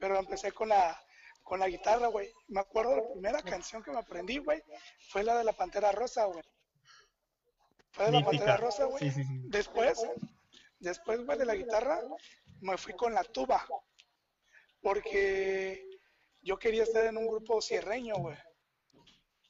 Pero 0.00 0.18
empecé 0.18 0.50
con 0.50 0.70
la, 0.70 1.00
con 1.44 1.60
la 1.60 1.68
guitarra, 1.68 2.08
güey. 2.08 2.32
Me 2.48 2.60
acuerdo 2.60 2.96
la 2.96 3.12
primera 3.12 3.42
canción 3.42 3.82
que 3.82 3.90
me 3.90 3.98
aprendí, 3.98 4.38
güey, 4.38 4.62
fue 5.10 5.22
la 5.22 5.36
de 5.38 5.44
la 5.44 5.52
Pantera 5.52 5.92
Rosa, 5.92 6.24
güey. 6.24 6.42
Fue 7.92 8.06
de 8.06 8.12
la 8.12 8.18
Mítica. 8.18 8.30
Pantera 8.38 8.56
Rosa, 8.56 8.84
güey. 8.86 8.98
Sí, 8.98 9.10
sí, 9.10 9.24
sí. 9.24 9.40
Después, 9.44 10.02
después, 10.78 11.24
güey, 11.24 11.38
de 11.38 11.44
la 11.44 11.54
guitarra, 11.54 12.00
me 12.60 12.76
fui 12.78 12.94
con 12.94 13.14
la 13.14 13.22
tuba. 13.22 13.64
Porque 14.80 15.86
yo 16.40 16.58
quería 16.58 16.84
estar 16.84 17.04
en 17.04 17.18
un 17.18 17.26
grupo 17.26 17.60
cierreño, 17.60 18.14
güey. 18.16 18.36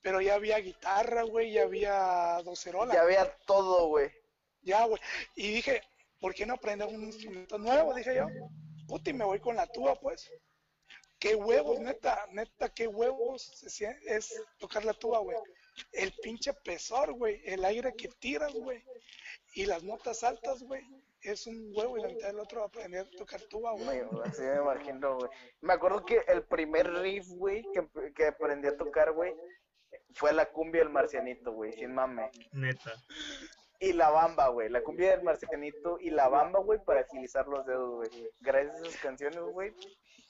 Pero 0.03 0.21
ya 0.21 0.35
había 0.35 0.59
guitarra, 0.59 1.23
güey, 1.23 1.53
ya 1.53 1.63
había 1.63 2.41
docerola. 2.43 2.95
Ya 2.95 3.03
había 3.03 3.37
todo, 3.47 3.87
güey. 3.87 4.11
Ya, 4.63 4.85
güey. 4.87 5.01
Y 5.37 5.53
dije, 5.53 5.83
¿por 6.19 6.35
qué 6.35 6.45
no 6.45 6.55
aprender 6.55 6.89
un 6.89 7.05
instrumento 7.05 7.59
nuevo? 7.59 7.95
Dije 7.95 8.17
yo. 8.17 8.27
Puta, 8.91 9.11
y 9.11 9.13
me 9.15 9.25
voy 9.25 9.41
con 9.41 9.57
la 9.57 9.67
tuba, 9.67 9.95
pues. 9.95 10.31
Qué 11.19 11.35
huevos, 11.35 11.79
neta, 11.81 12.27
neta, 12.33 12.71
qué 12.73 12.87
huevos 12.89 13.63
es 14.07 14.43
tocar 14.59 14.85
la 14.85 14.95
tuba, 14.95 15.19
güey. 15.19 15.37
El 15.93 16.13
pinche 16.23 16.53
pesor, 16.65 17.13
güey. 17.13 17.41
El 17.45 17.65
aire 17.65 17.95
que 17.95 18.09
tiras, 18.09 18.53
güey. 18.55 18.83
Y 19.55 19.67
las 19.67 19.83
notas 19.83 20.25
altas, 20.25 20.63
güey. 20.63 20.83
Es 21.23 21.47
un 21.47 21.71
huevo 21.75 21.99
y 21.99 22.03
la 22.03 22.09
mitad 22.09 22.29
del 22.29 22.41
otro 22.41 22.65
aprender 22.65 23.07
a 23.07 23.11
tocar 23.19 23.43
tuba, 23.43 23.73
güey. 23.73 24.01
Me- 24.03 24.21
así 24.25 24.41
me 24.43 24.57
imagino, 24.57 25.17
güey. 25.19 25.31
Me 25.61 25.75
acuerdo 25.75 26.05
que 26.07 26.23
el 26.27 26.43
primer 26.45 26.91
riff, 26.95 27.29
güey, 27.29 27.63
que, 27.75 28.13
que 28.15 28.27
aprendí 28.29 28.69
a 28.69 28.77
tocar, 28.79 29.13
güey, 29.13 29.35
fue 30.15 30.33
la 30.33 30.51
cumbia 30.51 30.81
del 30.83 30.91
marcianito, 30.91 31.53
güey, 31.53 31.73
sin 31.75 31.93
mame. 31.93 32.31
Neta. 32.53 32.95
Y 33.83 33.95
la 33.95 34.11
bamba, 34.11 34.49
güey, 34.49 34.69
la 34.69 34.83
cumbia 34.83 35.13
del 35.13 35.23
marcianito 35.23 35.99
y 36.01 36.11
la 36.11 36.29
bamba, 36.29 36.61
güey, 36.61 36.79
para 36.85 37.01
agilizar 37.01 37.47
los 37.49 37.65
dedos, 37.65 37.91
güey. 37.97 38.31
Gracias 38.41 38.75
a 38.77 38.87
esas 38.87 39.01
canciones, 39.01 39.41
güey. 39.41 39.73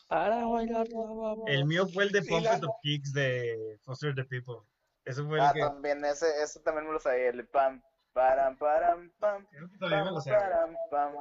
Para 0.06 0.46
bailar 0.46 0.86
la 0.88 1.00
baba. 1.00 1.42
El 1.48 1.64
mío 1.64 1.86
fue 1.88 2.04
el 2.04 2.12
de 2.12 2.22
Pump 2.22 2.44
la- 2.44 2.56
Up 2.58 2.74
Kicks 2.82 3.12
de 3.12 3.76
Foster 3.82 4.14
the 4.14 4.24
People. 4.24 4.58
Ese 5.04 5.22
fue 5.24 5.38
el 5.38 5.44
Ah, 5.44 5.52
que. 5.52 5.60
también, 5.60 6.04
ese, 6.04 6.26
ese 6.42 6.60
también 6.60 6.86
me 6.86 6.92
lo 6.92 7.00
sabía, 7.00 7.28
el 7.30 7.46
pam, 7.48 7.82
param, 8.12 8.56
param, 8.56 9.10
pam, 9.18 9.44
Creo 9.50 9.68
que 9.68 9.78
todavía 9.78 9.98
me 9.98 10.04
pam, 10.06 10.14
lo 10.14 10.20
sé. 10.20 10.30
param, 10.30 10.76
pam. 10.90 11.14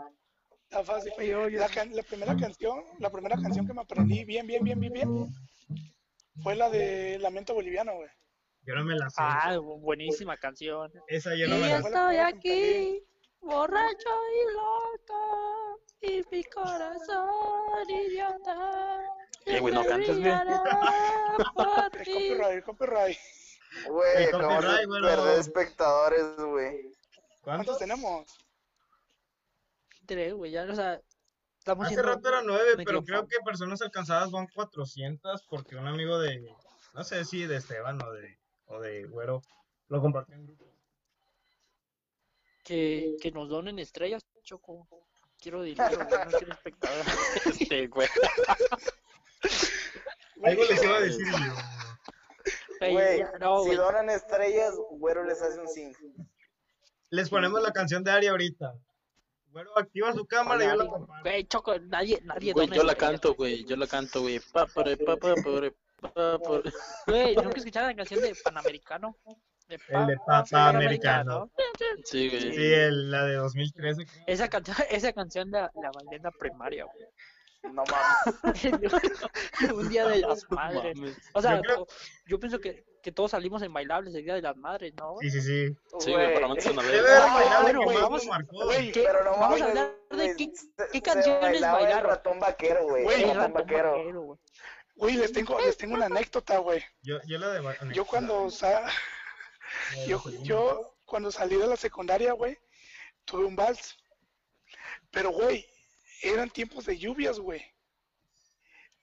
Está 0.64 0.84
fácil. 0.84 1.12
La, 1.54 1.68
can- 1.70 1.96
la 1.96 2.04
primera 2.04 2.36
canción, 2.38 2.84
la 3.00 3.10
primera 3.10 3.38
canción 3.42 3.66
que 3.66 3.74
me 3.74 3.82
aprendí 3.82 4.24
bien, 4.24 4.46
bien, 4.46 4.64
bien, 4.64 4.80
bien, 4.80 4.94
bien, 4.94 5.28
fue 6.44 6.56
la 6.56 6.70
de 6.70 7.18
Lamento 7.20 7.56
Boliviano, 7.56 7.96
güey. 7.96 8.10
Yo 8.70 8.76
no 8.76 8.84
me 8.84 8.96
la 8.96 9.10
sé. 9.10 9.16
Ah, 9.18 9.56
bu- 9.58 9.80
buenísima 9.82 10.38
canción. 10.38 10.92
Esa 11.08 11.34
yo 11.36 11.48
no 11.48 11.58
Y 11.58 11.62
me 11.62 11.70
la 11.70 11.82
sé. 11.82 11.88
estoy 11.88 12.18
aquí, 12.18 13.04
borracho 13.42 14.10
y 14.36 14.54
loco, 14.54 15.82
y 16.02 16.24
mi 16.32 16.44
corazón 16.44 17.90
idiota. 17.90 19.02
Eh, 19.48 19.60
güey, 19.60 19.74
no 19.74 19.84
cantes, 19.84 20.18
por 21.56 21.90
ti. 22.04 22.12
copyright, 22.12 22.64
copyright. 22.64 23.18
Güey, 23.88 24.30
copyright, 24.32 24.88
bueno. 24.88 25.08
perder 25.08 25.40
espectadores, 25.40 26.36
güey. 26.38 26.76
¿Cuántos 27.42 27.42
¿Cuántos? 27.42 27.78
tenemos? 27.80 28.26
Tres, 30.06 30.34
güey, 30.36 30.52
ya, 30.52 30.64
o 30.70 30.76
sea, 30.76 31.02
estamos 31.58 31.88
Hace 31.88 32.02
rato 32.04 32.30
era 32.30 32.44
nueve, 32.44 32.84
pero 32.86 33.04
creo 33.04 33.28
que 33.28 33.38
personas 33.44 33.82
alcanzadas 33.82 34.30
van 34.30 34.48
400 34.54 35.42
porque 35.50 35.76
un 35.76 35.88
amigo 35.88 36.20
de 36.20 36.54
no 36.96 37.04
sé 37.04 37.26
si 37.26 37.46
de 37.46 37.58
Esteban 37.58 38.02
o 38.04 38.12
de, 38.12 38.39
o 38.70 38.80
de 38.80 39.06
Güero, 39.06 39.42
lo 39.90 40.02
compartió 40.02 40.36
en 40.36 40.46
grupo. 40.46 40.66
Que, 42.64 43.18
que 43.22 43.32
nos 43.32 43.50
donen 43.50 43.80
estrellas, 43.80 44.26
Choco. 44.44 44.88
Quiero 45.40 45.64
dinero, 45.64 45.98
no 45.98 46.38
quiero 46.38 46.54
espectador. 46.54 47.06
Este, 47.46 47.88
güey. 47.88 48.08
Algo 50.44 50.64
les 50.66 50.84
iba 50.84 50.98
a 50.98 51.02
decir 51.02 51.26
yo. 51.26 52.90
Güey, 52.92 53.24
no, 53.40 53.62
si 53.62 53.68
güey. 53.68 53.78
donan 53.78 54.10
estrellas, 54.10 54.76
güero 54.92 55.24
les 55.24 55.42
hace 55.42 55.60
un 55.60 55.68
zinc. 55.68 55.98
Les 57.10 57.30
ponemos 57.30 57.62
la 57.62 57.72
canción 57.72 58.04
de 58.04 58.12
Ari 58.12 58.28
ahorita. 58.28 58.76
Güero, 59.52 59.78
activa 59.78 60.14
su 60.14 60.26
cámara 60.28 60.64
y 60.64 60.68
yo 60.68 60.76
la 60.76 60.88
comparto. 60.88 61.24
Güey, 61.24 61.44
Choco, 61.46 61.80
nadie, 61.80 62.22
nadie 62.24 62.54
Güey, 62.54 62.68
dona 62.68 62.78
yo 62.78 62.84
la 62.84 62.96
canto, 62.96 63.34
güey. 63.34 63.66
Yo 63.66 63.76
la 63.76 63.88
canto, 63.88 64.22
güey. 64.22 64.40
Pa, 64.40 64.68
pa, 64.68 64.84
pa, 64.84 65.18
pa, 65.18 65.36
pare. 65.36 65.74
Güey, 67.08 67.36
¿nunca 67.36 67.58
escucharon 67.58 67.90
la 67.90 67.96
canción 67.96 68.22
de 68.22 68.36
Panamericano? 68.44 69.16
De 69.68 69.76
El 69.90 70.08
de 70.08 70.18
Pa- 70.18 70.44
Papa 70.44 70.70
Americano. 70.70 71.50
Sí, 72.06 72.30
güey. 72.30 72.42
Sí, 72.56 72.74
el- 72.74 73.12
la 73.12 73.26
de 73.26 73.36
2013. 73.36 74.06
creo. 74.06 74.24
Esa 74.28 74.48
canción, 74.50 74.78
esa 74.90 75.14
canción 75.14 75.52
la, 75.52 75.72
la 75.82 75.92
bailé 75.92 76.16
en 76.18 76.24
la 76.24 76.32
primaria, 76.32 76.86
güey. 76.86 77.06
No 77.74 77.84
mames. 77.84 78.64
un 79.76 79.90
día 79.90 80.08
de 80.08 80.20
las 80.22 80.50
madres. 80.50 80.98
O 81.34 81.42
sea, 81.42 81.58
Yo 81.58 81.62
creo- 81.62 81.88
yo 82.26 82.40
pienso 82.40 82.60
que, 82.60 82.86
que 83.04 83.12
todos 83.12 83.32
salimos 83.32 83.62
en 83.62 83.72
bailables 83.74 84.16
el 84.16 84.24
día 84.24 84.34
de 84.36 84.42
las 84.42 84.56
madres, 84.56 84.94
¿no? 84.98 85.18
Sí, 85.22 85.30
sí, 85.30 85.42
sí. 85.42 85.68
Sí, 86.00 86.12
güey, 86.14 86.34
para 86.34 86.48
mandarse 86.48 86.72
una 86.72 86.82
vez. 86.84 87.04
bueno, 87.62 87.84
güey, 87.84 87.98
vamos- 87.98 88.28
¿Qué? 88.94 89.04
Pero 89.06 89.24
no 89.26 89.32
Vamos 89.38 89.62
a 89.62 89.66
hablar 89.66 89.96
de 90.12 90.36
qué- 90.36 90.52
se- 90.56 90.70
qué 90.78 90.98
se 90.98 91.02
canciones 91.02 91.42
bailaba 91.42 91.78
el 91.80 91.84
bailaron. 91.86 92.10
ratón 92.10 92.40
vaquero, 92.40 92.88
güey. 92.88 93.06
El 93.24 93.36
ratón 93.36 93.54
vaquero. 93.54 93.92
vaquero, 93.92 94.22
güey. 94.24 94.40
Güey, 95.00 95.16
les 95.16 95.32
tengo, 95.32 95.58
les 95.62 95.78
tengo 95.78 95.94
una 95.96 96.08
anécdota, 96.08 96.58
güey. 96.58 96.84
Yo, 97.02 97.20
yo 97.26 97.38
la 97.40 97.50
de 97.54 97.62
Yo 97.96 98.04
cuando, 98.06 98.50
sa- 98.52 98.86
yo, 100.08 100.22
yo 100.44 100.98
cuando 101.06 101.32
salí 101.32 101.56
de 101.56 101.68
la 101.68 101.78
secundaria, 101.78 102.34
güey, 102.34 102.58
tuve 103.24 103.46
un 103.46 103.56
vals. 103.56 103.98
Pero, 105.10 105.30
güey, 105.32 105.66
eran 106.22 106.50
tiempos 106.50 106.86
de 106.86 106.98
lluvias, 106.98 107.40
güey. 107.40 107.66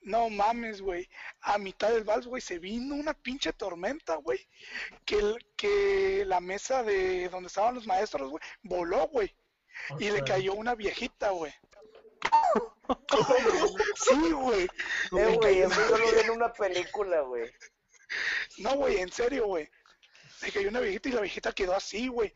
No 0.01 0.29
mames, 0.29 0.81
güey. 0.81 1.09
A 1.41 1.57
mitad 1.57 1.89
del 1.89 2.03
vals, 2.03 2.27
güey, 2.27 2.41
se 2.43 2.59
vino 2.59 2.93
una 2.93 3.15
pinche 3.15 3.51
tormenta, 3.51 4.15
güey. 4.17 4.47
Que, 5.03 5.15
el- 5.17 5.45
que 5.57 6.23
la 6.27 6.39
mesa 6.39 6.83
de 6.83 7.27
donde 7.29 7.47
estaban 7.47 7.73
los 7.73 7.87
maestros, 7.87 8.29
güey, 8.29 8.43
voló, 8.61 9.07
güey. 9.07 9.35
Y 9.99 10.11
le 10.11 10.19
cayó 10.25 10.53
una 10.53 10.75
viejita, 10.75 11.31
güey. 11.31 11.53
Sí, 13.95 14.31
güey. 14.31 14.63
Eh, 14.63 15.37
güey, 15.37 15.61
eso 15.61 15.81
yo 15.89 15.97
lo 15.97 16.11
vi 16.11 16.19
en 16.19 16.29
una 16.31 16.53
película, 16.53 17.21
güey. 17.21 17.51
No, 18.59 18.75
güey, 18.75 18.97
en 18.97 19.11
serio, 19.11 19.47
güey. 19.47 19.69
Le 20.41 20.51
cayó 20.51 20.69
una 20.69 20.79
viejita 20.79 21.09
y 21.09 21.11
la 21.13 21.21
viejita 21.21 21.51
quedó 21.51 21.73
así, 21.73 22.07
güey. 22.07 22.33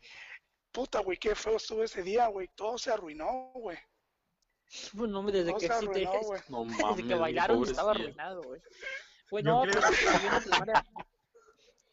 Puta, 0.70 1.00
güey, 1.00 1.18
qué 1.18 1.34
feo 1.34 1.56
estuvo 1.56 1.82
ese 1.82 2.02
día, 2.02 2.26
güey. 2.28 2.48
Todo 2.54 2.78
se 2.78 2.90
arruinó, 2.90 3.52
güey. 3.54 3.78
Pues 4.96 5.10
no, 5.10 5.22
desde 5.22 5.50
Todo 5.50 5.58
que 5.60 5.68
se 5.68 5.74
sí 5.74 5.80
te 5.80 5.90
arruinó, 5.90 6.20
güey. 6.20 6.40
No 6.48 6.64
desde 6.64 6.82
mames, 6.82 7.06
que 7.06 7.14
bailaron 7.14 7.62
estaba 7.62 7.90
arruinado, 7.92 8.42
güey. 8.42 8.60
Güey, 9.30 9.44
Yo 9.44 9.50
no, 9.50 9.62
creo- 9.62 9.82
pues, 9.82 10.84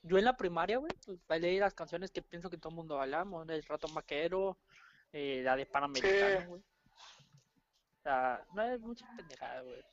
yo 0.02 0.18
en 0.18 0.26
la 0.26 0.38
primaria, 0.38 0.78
güey, 0.78 0.92
pues 1.06 1.20
bailé 1.28 1.60
las 1.60 1.74
canciones 1.74 2.12
que 2.12 2.22
pienso 2.22 2.50
que 2.50 2.58
todo 2.58 2.70
el 2.70 2.76
mundo 2.78 2.96
bailamos, 2.96 3.48
el 3.50 3.64
ratón 3.64 3.94
vaquero, 3.94 4.58
eh, 5.12 5.42
la 5.44 5.56
de 5.56 5.66
Panamericano, 5.66 6.48
güey. 6.48 6.64
Sea, 8.10 8.46
no 8.54 8.64
es 8.64 8.80
mucha 8.80 9.06
pendejada, 9.16 9.62
güey. 9.62 9.84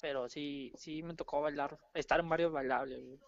Pero 0.00 0.28
sí, 0.28 0.72
sí 0.76 1.02
me 1.02 1.14
tocó 1.14 1.40
bailar, 1.40 1.78
estar 1.94 2.20
en 2.20 2.28
varios 2.28 2.52
bailables, 2.52 3.02
güey. 3.02 3.18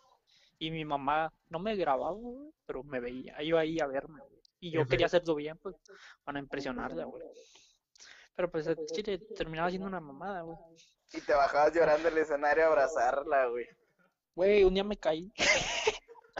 Y 0.58 0.70
mi 0.70 0.84
mamá 0.84 1.32
no 1.48 1.58
me 1.58 1.76
grababa, 1.76 2.12
güey, 2.12 2.50
pero 2.66 2.82
me 2.82 3.00
veía, 3.00 3.40
iba 3.42 3.60
ahí 3.60 3.80
a 3.80 3.86
verme, 3.86 4.20
güey. 4.20 4.42
Y 4.60 4.72
yo 4.72 4.86
quería 4.86 5.06
hacerlo 5.06 5.36
bien, 5.36 5.56
pues, 5.58 5.76
para 6.24 6.40
impresionarla, 6.40 7.04
güey. 7.04 7.22
Pero 8.34 8.50
pues 8.50 8.68
chile 8.92 9.18
terminaba 9.36 9.70
siendo 9.70 9.86
una 9.86 10.00
mamada, 10.00 10.42
güey. 10.42 10.58
Y 11.12 11.20
te 11.20 11.32
bajabas 11.32 11.74
llorando 11.74 12.08
del 12.08 12.18
escenario 12.18 12.64
a 12.64 12.66
abrazarla, 12.68 13.46
güey. 13.46 13.66
Güey, 14.34 14.64
un 14.64 14.74
día 14.74 14.84
me 14.84 14.96
caí. 14.96 15.32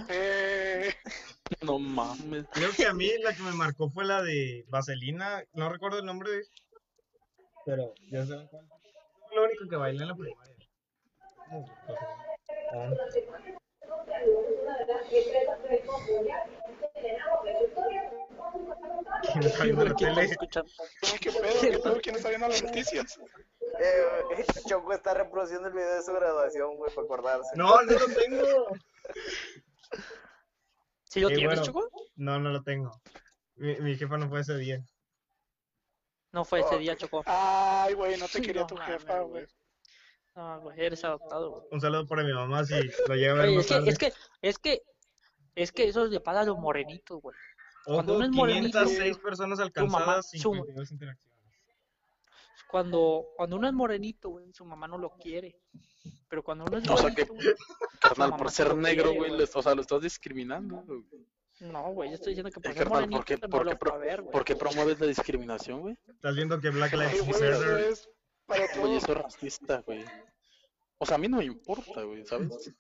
Eh, 0.09 0.95
No 1.63 1.79
mames. 1.79 2.47
Creo 2.53 2.71
que 2.71 2.87
a 2.87 2.95
mí 2.95 3.11
la 3.23 3.35
que 3.35 3.43
me 3.43 3.53
marcó 3.53 3.89
fue 3.91 4.05
la 4.05 4.23
de 4.23 4.65
Vaselina. 4.69 5.43
No 5.55 5.69
recuerdo 5.69 5.99
el 5.99 6.07
nombre. 6.07 6.31
Pero 7.69 7.93
ya 8.11 8.25
saben 8.25 8.47
cuál. 8.47 8.67
Fue 9.29 9.37
lo 9.37 9.45
único 9.45 9.69
que 9.69 9.77
bailé 9.77 10.03
en 10.03 10.09
la 10.09 10.15
primaria. 10.15 10.57
Ah. 12.73 12.91
¿Quién 19.33 19.45
está 19.45 19.65
viendo 19.65 19.85
la 19.85 19.95
¿Quién 19.95 20.09
está 20.11 20.21
tele? 20.21 20.33
escuchando? 20.33 20.71
qué 21.21 21.31
pedo, 21.31 21.61
qué 21.61 21.79
pedo, 21.79 22.01
¿quién 22.01 22.17
está 22.17 22.29
viendo 22.31 22.49
las 22.49 22.63
noticias? 22.63 23.19
Eh, 23.81 24.45
Choco 24.69 24.93
está 24.95 25.13
reproduciendo 25.13 25.69
el 25.69 25.75
video 25.75 25.95
de 25.95 26.03
su 26.03 26.13
graduación, 26.15 26.77
güey, 26.77 26.91
para 26.95 27.05
acordarse. 27.05 27.51
No, 27.55 27.83
no 27.83 27.93
lo 27.93 28.07
tengo. 28.07 28.67
¿Sí 31.05 31.21
lo 31.21 31.29
Eh, 31.29 31.35
tienes, 31.35 31.47
bueno. 31.47 31.63
Choco? 31.65 31.91
No, 32.17 32.39
no 32.39 32.51
lo 32.51 32.63
tengo. 32.63 32.99
Mi, 33.57 33.77
mi 33.81 33.95
jefa 33.97 34.17
no 34.17 34.29
fue 34.31 34.41
ese 34.41 34.57
día. 34.57 34.81
No 36.33 36.45
fue 36.45 36.61
ese 36.61 36.79
día, 36.79 36.97
Choco. 36.97 37.23
Ay, 37.27 37.95
güey, 37.95 38.19
no 38.19 38.27
te 38.29 38.41
quería 38.43 38.63
No 38.63 38.67
tu 38.67 38.77
jefa, 38.77 39.21
güey. 39.21 39.47
No, 40.35 40.61
güey, 40.61 40.81
eres 40.81 41.05
adoptado, 41.05 41.51
güey. 41.51 41.63
Un 41.73 41.81
saludo 41.81 42.07
para 42.07 42.23
mi 42.23 42.33
mamá 42.33 42.65
si 42.65 42.75
lo 43.09 43.15
llega 43.15 43.33
a 43.33 43.37
ver 43.37 43.49
es 43.59 43.67
que, 43.67 43.77
es 43.89 43.99
que, 43.99 44.13
es 44.43 44.59
que, 44.59 44.83
es 45.57 45.73
que 45.73 45.89
eso 45.89 46.05
le 46.07 46.21
pasa 46.21 46.41
a 46.41 46.45
los 46.45 46.59
morenitos, 46.59 47.21
güey. 47.21 47.37
cuando 47.85 48.17
uno 48.17 48.25
es 48.27 48.31
morenito, 48.31 48.79
506 48.85 49.19
personas 49.19 49.59
alcanzadas, 49.59 50.07
mamá- 50.07 50.23
su- 50.23 50.39
52 50.39 50.91
interacciones. 50.93 51.29
Cuando, 52.71 53.27
cuando 53.37 53.57
uno 53.57 53.67
es 53.67 53.73
morenito, 53.73 54.29
güey, 54.29 54.53
su 54.53 54.65
mamá 54.65 54.87
no 54.87 54.99
lo 54.99 55.11
quiere. 55.17 55.57
Pero 56.29 56.43
cuando 56.45 56.67
uno 56.67 56.77
es 56.79 56.89
O 56.89 56.97
sea 56.99 57.15
que- 57.15 57.25
morenito, 57.25 57.57
Carnal, 58.01 58.37
por 58.37 58.51
se 58.51 58.63
ser 58.63 58.77
negro, 58.77 59.15
güey, 59.15 59.33
o 59.43 59.63
sea, 59.63 59.75
lo 59.75 59.81
estás 59.81 60.03
discriminando. 60.03 60.77
güey. 60.87 61.03
No, 61.61 61.93
güey, 61.93 62.11
yo 62.11 62.15
estoy 62.17 62.33
diciendo 62.33 62.51
que 62.51 62.61
por 62.61 62.71
Eh, 62.71 62.75
ser 62.75 62.85
carnal, 62.85 63.09
morenito 63.09 63.17
¿por 63.19 63.25
qué, 63.27 63.37
no 63.37 63.49
por, 63.49 63.69
qué 63.69 63.77
pro- 63.77 63.91
va 63.93 63.97
a 63.97 64.01
ver, 64.01 64.21
güey. 64.23 64.33
por 64.33 64.45
qué 64.45 64.57
promueves 64.57 65.01
la 65.01 65.07
discriminación, 65.07 65.81
güey? 65.81 65.97
Estás 66.07 66.35
viendo 66.37 66.61
que 66.61 66.71
Black 66.71 66.93
Lives 66.93 67.27
Matter 67.27 67.81
es 67.91 68.09
para 68.47 68.65
Oye, 68.83 68.97
eso 68.97 69.13
es 69.13 69.19
racista, 69.19 69.79
güey. 69.87 70.05
O 70.99 71.07
sea, 71.07 71.17
a 71.17 71.19
mí 71.19 71.29
no 71.29 71.37
me 71.39 71.45
importa, 71.45 72.03
güey, 72.03 72.25
¿sabes? 72.27 72.73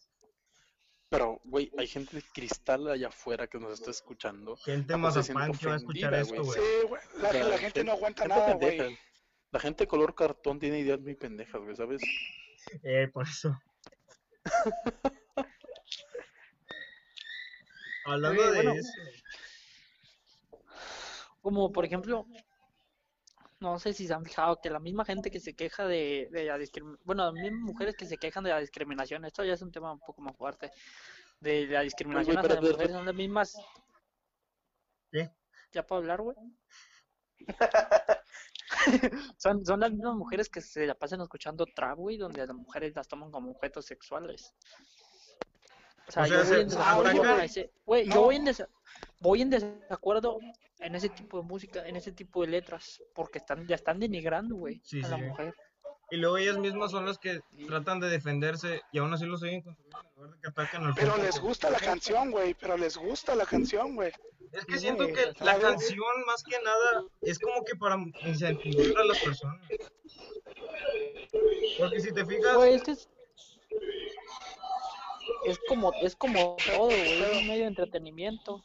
Pero, 1.10 1.40
güey, 1.44 1.70
hay 1.78 1.86
gente 1.86 2.16
de 2.16 2.22
cristal 2.34 2.86
allá 2.88 3.08
afuera 3.08 3.46
que 3.46 3.58
nos 3.58 3.72
está 3.72 3.90
escuchando. 3.90 4.56
Gente 4.58 4.96
mazapán 4.96 5.54
siente 5.54 5.58
que 5.58 5.66
va 5.66 5.72
a 5.72 5.76
escuchar 5.76 6.14
esto, 6.14 6.42
güey. 6.44 6.60
Sí, 6.60 6.86
güey, 6.86 7.02
la, 7.22 7.30
sea, 7.30 7.44
la 7.48 7.58
gente 7.58 7.84
no 7.84 7.92
aguanta 7.92 8.22
gente 8.24 8.34
nada, 8.36 8.58
pendeja. 8.58 8.84
güey. 8.84 8.98
La 9.50 9.60
gente 9.60 9.86
color 9.86 10.14
cartón 10.14 10.58
tiene 10.58 10.80
ideas 10.80 11.00
muy 11.00 11.14
pendejas, 11.14 11.60
güey, 11.62 11.74
¿sabes? 11.76 12.02
Eh, 12.82 13.08
por 13.12 13.26
eso. 13.26 13.58
Hablando 18.08 18.40
Oye, 18.40 18.50
de 18.50 18.56
bueno. 18.56 18.72
eso. 18.72 18.92
Como 21.42 21.70
por 21.70 21.84
ejemplo, 21.84 22.26
no 23.60 23.78
sé 23.78 23.92
si 23.92 24.06
se 24.06 24.14
han 24.14 24.24
fijado 24.24 24.60
que 24.60 24.70
la 24.70 24.80
misma 24.80 25.04
gente 25.04 25.30
que 25.30 25.40
se 25.40 25.54
queja 25.54 25.86
de, 25.86 26.28
de 26.30 26.44
la 26.44 26.56
discriminación, 26.56 27.04
bueno, 27.04 27.24
las 27.26 27.34
mismas 27.34 27.60
mujeres 27.60 27.96
que 27.96 28.06
se 28.06 28.16
quejan 28.16 28.44
de 28.44 28.50
la 28.50 28.60
discriminación, 28.60 29.24
esto 29.24 29.44
ya 29.44 29.54
es 29.54 29.62
un 29.62 29.72
tema 29.72 29.92
un 29.92 30.00
poco 30.00 30.22
más 30.22 30.36
fuerte, 30.36 30.70
de 31.40 31.66
la 31.66 31.82
discriminación 31.82 32.38
hacia 32.38 32.54
las 32.54 32.62
mujeres 32.62 32.92
son 32.92 33.06
las 33.06 33.14
mismas. 33.14 33.56
¿Qué? 35.10 35.30
¿Ya 35.72 35.86
puedo 35.86 36.00
hablar, 36.00 36.22
güey? 36.22 36.36
son, 39.36 39.64
son 39.64 39.80
las 39.80 39.92
mismas 39.92 40.14
mujeres 40.14 40.48
que 40.48 40.60
se 40.60 40.86
la 40.86 40.94
pasan 40.94 41.20
escuchando 41.20 41.66
trap, 41.66 41.98
güey, 41.98 42.16
donde 42.16 42.40
a 42.40 42.46
las 42.46 42.56
mujeres 42.56 42.94
las 42.96 43.06
toman 43.06 43.30
como 43.30 43.50
objetos 43.50 43.84
sexuales. 43.84 44.54
O 46.08 46.12
sea, 46.12 46.22
O 46.22 46.26
sea, 46.26 46.36
yo 46.38 46.44
voy 46.44 46.60
en 46.60 46.68
desacuerdo 46.68 48.04
yo 48.04 48.22
voy 48.22 48.36
en 48.36 48.46
desa- 48.46 48.68
voy 49.20 49.42
en 49.42 49.50
desacuerdo 49.50 50.38
en 50.80 50.94
ese 50.94 51.08
tipo 51.10 51.38
de 51.38 51.42
música, 51.44 51.86
en 51.86 51.96
ese 51.96 52.12
tipo 52.12 52.40
de 52.42 52.48
letras, 52.48 53.02
porque 53.14 53.38
están 53.38 53.66
ya 53.66 53.74
están 53.74 53.98
denigrando, 54.00 54.54
güey, 54.56 54.80
Sí, 54.84 55.02
a 55.04 55.08
la 55.08 55.16
sí. 55.16 55.22
mujer. 55.22 55.54
Y 56.10 56.16
luego 56.16 56.38
ellas 56.38 56.56
mismas 56.56 56.90
son 56.92 57.04
las 57.04 57.18
que 57.18 57.40
tratan 57.66 58.00
de 58.00 58.08
defenderse 58.08 58.80
y 58.92 58.98
aún 58.98 59.12
así 59.12 59.26
lo 59.26 59.36
siguen 59.36 59.60
construyendo 59.60 59.98
en 60.08 60.14
lugar 60.16 60.30
de 60.34 60.40
que 60.40 60.48
ataquen 60.48 60.82
al 60.84 60.94
Pero 60.94 61.16
les 61.18 61.38
gusta 61.38 61.68
la 61.68 61.78
canción, 61.78 62.30
güey. 62.30 62.54
Pero 62.54 62.78
les 62.78 62.96
gusta 62.96 63.34
la 63.34 63.44
canción, 63.44 63.94
güey. 63.94 64.10
Es 64.52 64.64
que 64.64 64.78
siento 64.78 65.06
que 65.08 65.32
la 65.40 65.58
canción, 65.58 66.24
más 66.26 66.42
que 66.42 66.56
nada, 66.64 67.04
es 67.20 67.38
como 67.38 67.62
que 67.62 67.76
para 67.76 67.98
incentivar 68.24 68.96
a 69.02 69.04
las 69.04 69.18
personas. 69.18 69.60
Porque 71.78 72.00
si 72.00 72.12
te 72.12 72.24
fijas, 72.24 72.56
Güey, 72.56 72.74
es 72.74 72.82
que 72.82 72.90
es, 72.92 73.08
es 75.50 75.58
como 75.68 75.92
es 76.02 76.16
como 76.16 76.56
todo, 76.66 76.86
güey, 76.86 77.22
es 77.22 77.36
un 77.38 77.46
medio 77.48 77.62
de 77.62 77.68
entretenimiento. 77.68 78.64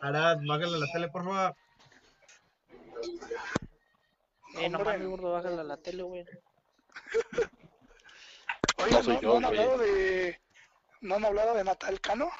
Arad, 0.00 0.38
bájale 0.46 0.78
la 0.78 0.86
tele, 0.92 1.08
por 1.08 1.24
favor. 1.24 1.56
Eh, 4.58 4.68
no 4.68 4.78
mames, 4.80 5.06
gordo, 5.06 5.32
bájala 5.32 5.60
a 5.62 5.64
la 5.64 5.76
tele, 5.76 6.02
güey. 6.02 6.24
Oye, 8.78 8.90
No 8.90 8.96
¿no, 8.98 9.02
soy 9.02 9.14
no 9.16 9.20
yo, 9.22 9.36
han 9.36 9.42
güey. 9.42 9.58
hablado 9.58 9.78
de... 9.78 10.40
¿No 11.00 11.14
han 11.16 11.24
hablado 11.24 11.54
de 11.54 11.64
Natal 11.64 12.00
Cano? 12.00 12.30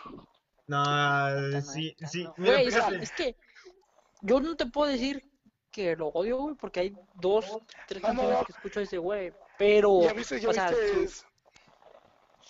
No, 0.67 1.63
sí, 1.63 1.95
Cano. 1.99 2.11
sí. 2.11 2.29
Mira, 2.37 2.55
Güey, 2.55 2.69
o 2.69 2.71
sea, 2.71 2.85
fíjate. 2.87 3.05
es 3.05 3.13
que 3.13 3.37
yo 4.23 4.41
no 4.41 4.57
te 4.57 4.67
puedo 4.67 4.91
decir 4.91 5.25
que 5.71 5.95
lo 5.97 6.09
odio, 6.09 6.39
güey, 6.39 6.55
porque 6.57 6.81
hay 6.81 6.97
dos, 7.15 7.45
tres 7.87 8.03
No, 8.03 8.09
no, 8.09 8.15
canciones 8.23 8.39
no. 8.41 8.45
que 8.47 8.53
escucho 8.53 8.81
de 8.81 8.85
ese 8.87 8.99
güey, 8.99 9.33
pero, 9.59 10.01
Ya 10.03 10.13
viste, 10.13 10.41
ya 10.41 10.49
o 10.49 10.53
sea, 10.53 10.71
viste... 10.71 11.09
su, 11.09 11.25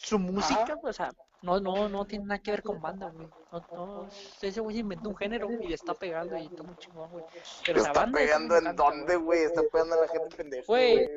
su 0.01 0.19
música, 0.19 0.63
Ajá. 0.63 0.79
o 0.83 0.93
sea, 0.93 1.13
no, 1.43 1.61
no, 1.61 1.89
no 1.89 2.05
tiene 2.07 2.25
nada 2.27 2.41
que 2.43 2.51
ver 2.51 2.63
con 2.63 2.81
banda, 2.81 3.11
güey. 3.11 3.29
No, 3.53 3.67
no, 3.73 4.09
ese 4.43 4.61
güey 4.61 4.77
se 4.77 4.81
inventó 4.81 5.09
un 5.09 5.17
género 5.17 5.49
y 5.61 5.73
está 5.73 5.95
pegando 5.95 6.37
y 6.37 6.47
está 6.47 6.63
muy 6.63 6.77
chingón, 6.77 7.11
güey. 7.11 7.25
Pero 7.65 7.81
¿Está 7.81 7.93
banda 7.93 8.19
pegando 8.19 8.57
en 8.57 8.77
dónde, 8.77 9.17
güey? 9.17 9.43
Está 9.43 9.63
pegando 9.71 9.95
a 9.95 10.01
la 10.03 10.09
gente 10.09 10.37
pendeja, 10.37 10.65
Güey. 10.67 11.09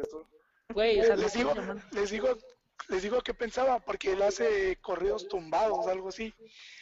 güey. 0.73 0.99
o 0.99 1.03
sea, 1.03 1.15
Les 1.15 1.33
digo, 1.33 1.53
les 1.91 2.09
digo, 2.11 2.37
les 2.89 3.01
digo 3.03 3.21
qué 3.21 3.33
pensaba, 3.33 3.79
porque 3.79 4.13
él 4.13 4.21
hace 4.21 4.77
corridos 4.81 5.27
tumbados, 5.27 5.87
algo 5.87 6.09
así. 6.09 6.33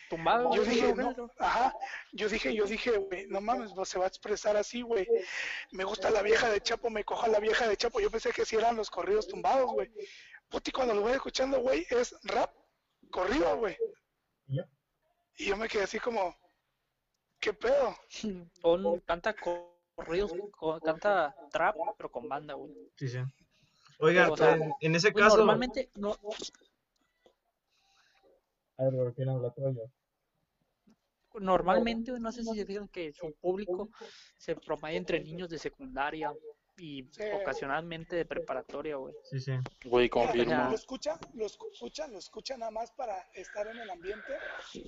tumbado, 0.09 0.53
Yo 0.55 0.63
dije, 0.63 0.93
no, 0.95 1.13
ajá, 1.38 1.73
yo 2.13 2.27
dije, 2.30 2.53
yo 2.53 2.65
dije, 2.65 2.97
güey, 2.97 3.27
no 3.27 3.41
mames, 3.41 3.73
pues, 3.73 3.89
se 3.89 3.99
va 3.99 4.05
a 4.05 4.07
expresar 4.07 4.57
así, 4.57 4.81
güey. 4.81 5.07
Me 5.71 5.84
gusta 5.84 6.09
la 6.09 6.21
vieja 6.23 6.49
de 6.49 6.61
Chapo, 6.61 6.89
me 6.89 7.03
coja 7.03 7.27
la 7.27 7.39
vieja 7.39 7.67
de 7.67 7.77
Chapo. 7.77 7.99
Yo 7.99 8.09
pensé 8.09 8.31
que 8.31 8.43
sí 8.45 8.55
eran 8.55 8.76
los 8.76 8.89
corridos 8.89 9.27
tumbados, 9.27 9.71
güey. 9.71 9.91
Puti, 10.49 10.71
cuando 10.71 10.95
lo 10.95 11.01
voy 11.01 11.11
escuchando, 11.13 11.61
güey, 11.61 11.85
es 11.89 12.15
rap, 12.23 12.51
corrido, 13.11 13.57
güey. 13.57 13.77
Y 15.38 15.45
yo 15.45 15.55
me 15.57 15.67
quedé 15.69 15.84
así 15.84 15.99
como, 15.99 16.35
¿qué 17.39 17.53
pedo? 17.53 17.95
Con, 18.61 18.99
canta 19.01 19.35
corridos, 19.95 20.34
co- 20.51 20.80
canta 20.81 21.35
trap, 21.51 21.76
pero 21.97 22.11
con 22.11 22.27
banda, 22.27 22.55
güey. 22.55 22.71
Sí, 22.95 23.07
sí. 23.07 23.19
Oigan, 23.99 24.23
Pero, 24.26 24.34
o 24.34 24.38
sea, 24.38 24.55
en, 24.55 24.73
en 24.80 24.95
ese 24.95 25.13
caso. 25.13 25.38
normalmente, 25.38 25.91
no, 25.95 26.17
A 28.77 28.84
ver, 28.85 28.93
¿por 28.93 29.13
qué 29.13 29.26
no 29.26 29.34
habla 29.34 29.51
todo 29.51 29.71
yo? 29.71 29.84
normalmente, 31.39 32.11
no 32.19 32.31
sé 32.31 32.43
si 32.43 32.55
se 32.55 32.65
fijan 32.65 32.88
que 32.88 33.13
su 33.13 33.34
público 33.35 33.89
se 34.38 34.55
promedia 34.55 34.97
entre 34.97 35.19
niños 35.19 35.49
de 35.49 35.59
secundaria 35.59 36.34
y 36.80 37.07
Sí. 37.11 37.23
ocasionalmente 37.41 38.15
de 38.15 38.26
preparatoria, 38.26 38.95
güey. 38.95 39.14
Sí, 39.23 39.39
sí. 39.39 39.51
Güey, 39.85 40.10
confirmo. 40.10 40.69
Lo 40.69 40.76
escucha, 40.76 41.19
lo 41.34 41.45
escucha, 41.45 42.07
lo 42.07 42.18
escucha 42.18 42.57
nada 42.57 42.72
más 42.72 42.91
para 42.91 43.30
estar 43.34 43.68
en 43.68 43.77
el 43.77 43.89
ambiente 43.89 44.34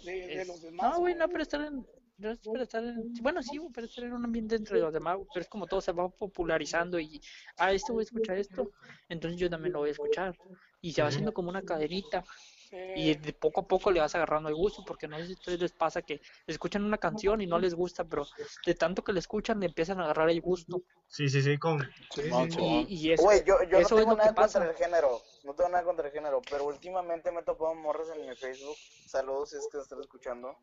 de, 0.04 0.28
de 0.38 0.46
los 0.46 0.62
demás. 0.62 0.94
No, 0.94 1.00
güey, 1.00 1.16
no, 1.16 1.28
pero 1.30 1.44
estar 1.44 1.62
en. 1.62 1.86
No 2.18 2.30
es 2.30 2.40
para 2.40 2.64
estar 2.64 2.84
en. 2.84 3.14
Bueno, 3.22 3.42
sí, 3.42 3.60
para 3.74 3.88
estar 3.88 4.04
en 4.04 4.14
un 4.14 4.24
ambiente 4.26 4.56
entre 4.56 4.80
los 4.80 4.94
demás, 4.94 5.18
pero 5.34 5.42
es 5.42 5.50
como 5.50 5.66
todo 5.66 5.82
se 5.82 5.92
va 5.92 6.08
popularizando 6.10 7.00
y. 7.00 7.20
Ah, 7.58 7.72
este 7.74 7.92
voy 7.92 8.02
a 8.02 8.04
escuchar 8.04 8.38
esto, 8.38 8.72
entonces 9.10 9.40
yo 9.40 9.50
también 9.50 9.74
lo 9.74 9.80
voy 9.80 9.90
a 9.90 9.94
escuchar. 9.94 10.38
Y 10.82 10.94
se 10.94 11.02
va 11.02 11.08
haciendo 11.10 11.34
como 11.34 11.50
una 11.50 11.64
cadenita. 11.64 12.24
Sí. 12.72 12.78
Y 12.96 13.16
de 13.16 13.34
poco 13.34 13.62
a 13.62 13.68
poco 13.68 13.92
le 13.92 14.00
vas 14.00 14.16
agarrando 14.16 14.48
el 14.48 14.56
gusto, 14.56 14.86
porque 14.88 15.06
no 15.06 15.18
sé 15.18 15.26
si 15.26 15.32
a 15.34 15.36
ustedes 15.36 15.60
les 15.60 15.72
pasa 15.74 16.02
que 16.02 16.22
escuchan 16.48 16.86
una 16.86 16.98
canción 16.98 17.42
y 17.42 17.46
no 17.46 17.60
les 17.60 17.76
gusta, 17.76 18.06
pero 18.06 18.26
de 18.66 18.76
tanto 18.76 19.04
que 19.04 19.12
le 19.12 19.20
escuchan 19.20 19.60
le 19.60 19.66
empiezan 19.66 20.00
a 20.00 20.06
agarrar 20.06 20.30
el 20.30 20.40
gusto. 20.40 20.82
Sí, 21.10 21.30
sí, 21.30 21.42
sí. 21.42 21.58
Con... 21.58 21.86
Simón, 22.12 22.50
Y, 22.88 23.12
eso, 23.12 23.24
Güey, 23.24 23.44
yo, 23.44 23.62
yo 23.64 23.72
no 23.72 23.78
eso 23.80 23.98
tengo 23.98 24.12
lo 24.12 24.16
que 24.16 24.22
nada 24.22 24.34
pasa. 24.34 24.60
contra 24.60 24.72
el 24.72 24.78
género. 24.78 25.22
No 25.44 25.54
tengo 25.54 25.70
nada 25.70 25.84
contra 25.84 26.08
el 26.08 26.14
género. 26.14 26.42
Pero 26.50 26.64
últimamente 26.64 27.30
me 27.34 27.42
he 27.42 27.44
topado 27.44 27.76
morros 27.76 28.08
en 28.16 28.26
mi 28.26 28.34
Facebook. 28.38 28.78
Saludos 29.06 29.50
si 29.50 29.58
es 29.58 29.68
que 29.70 29.78
están 29.78 30.00
escuchando. 30.00 30.56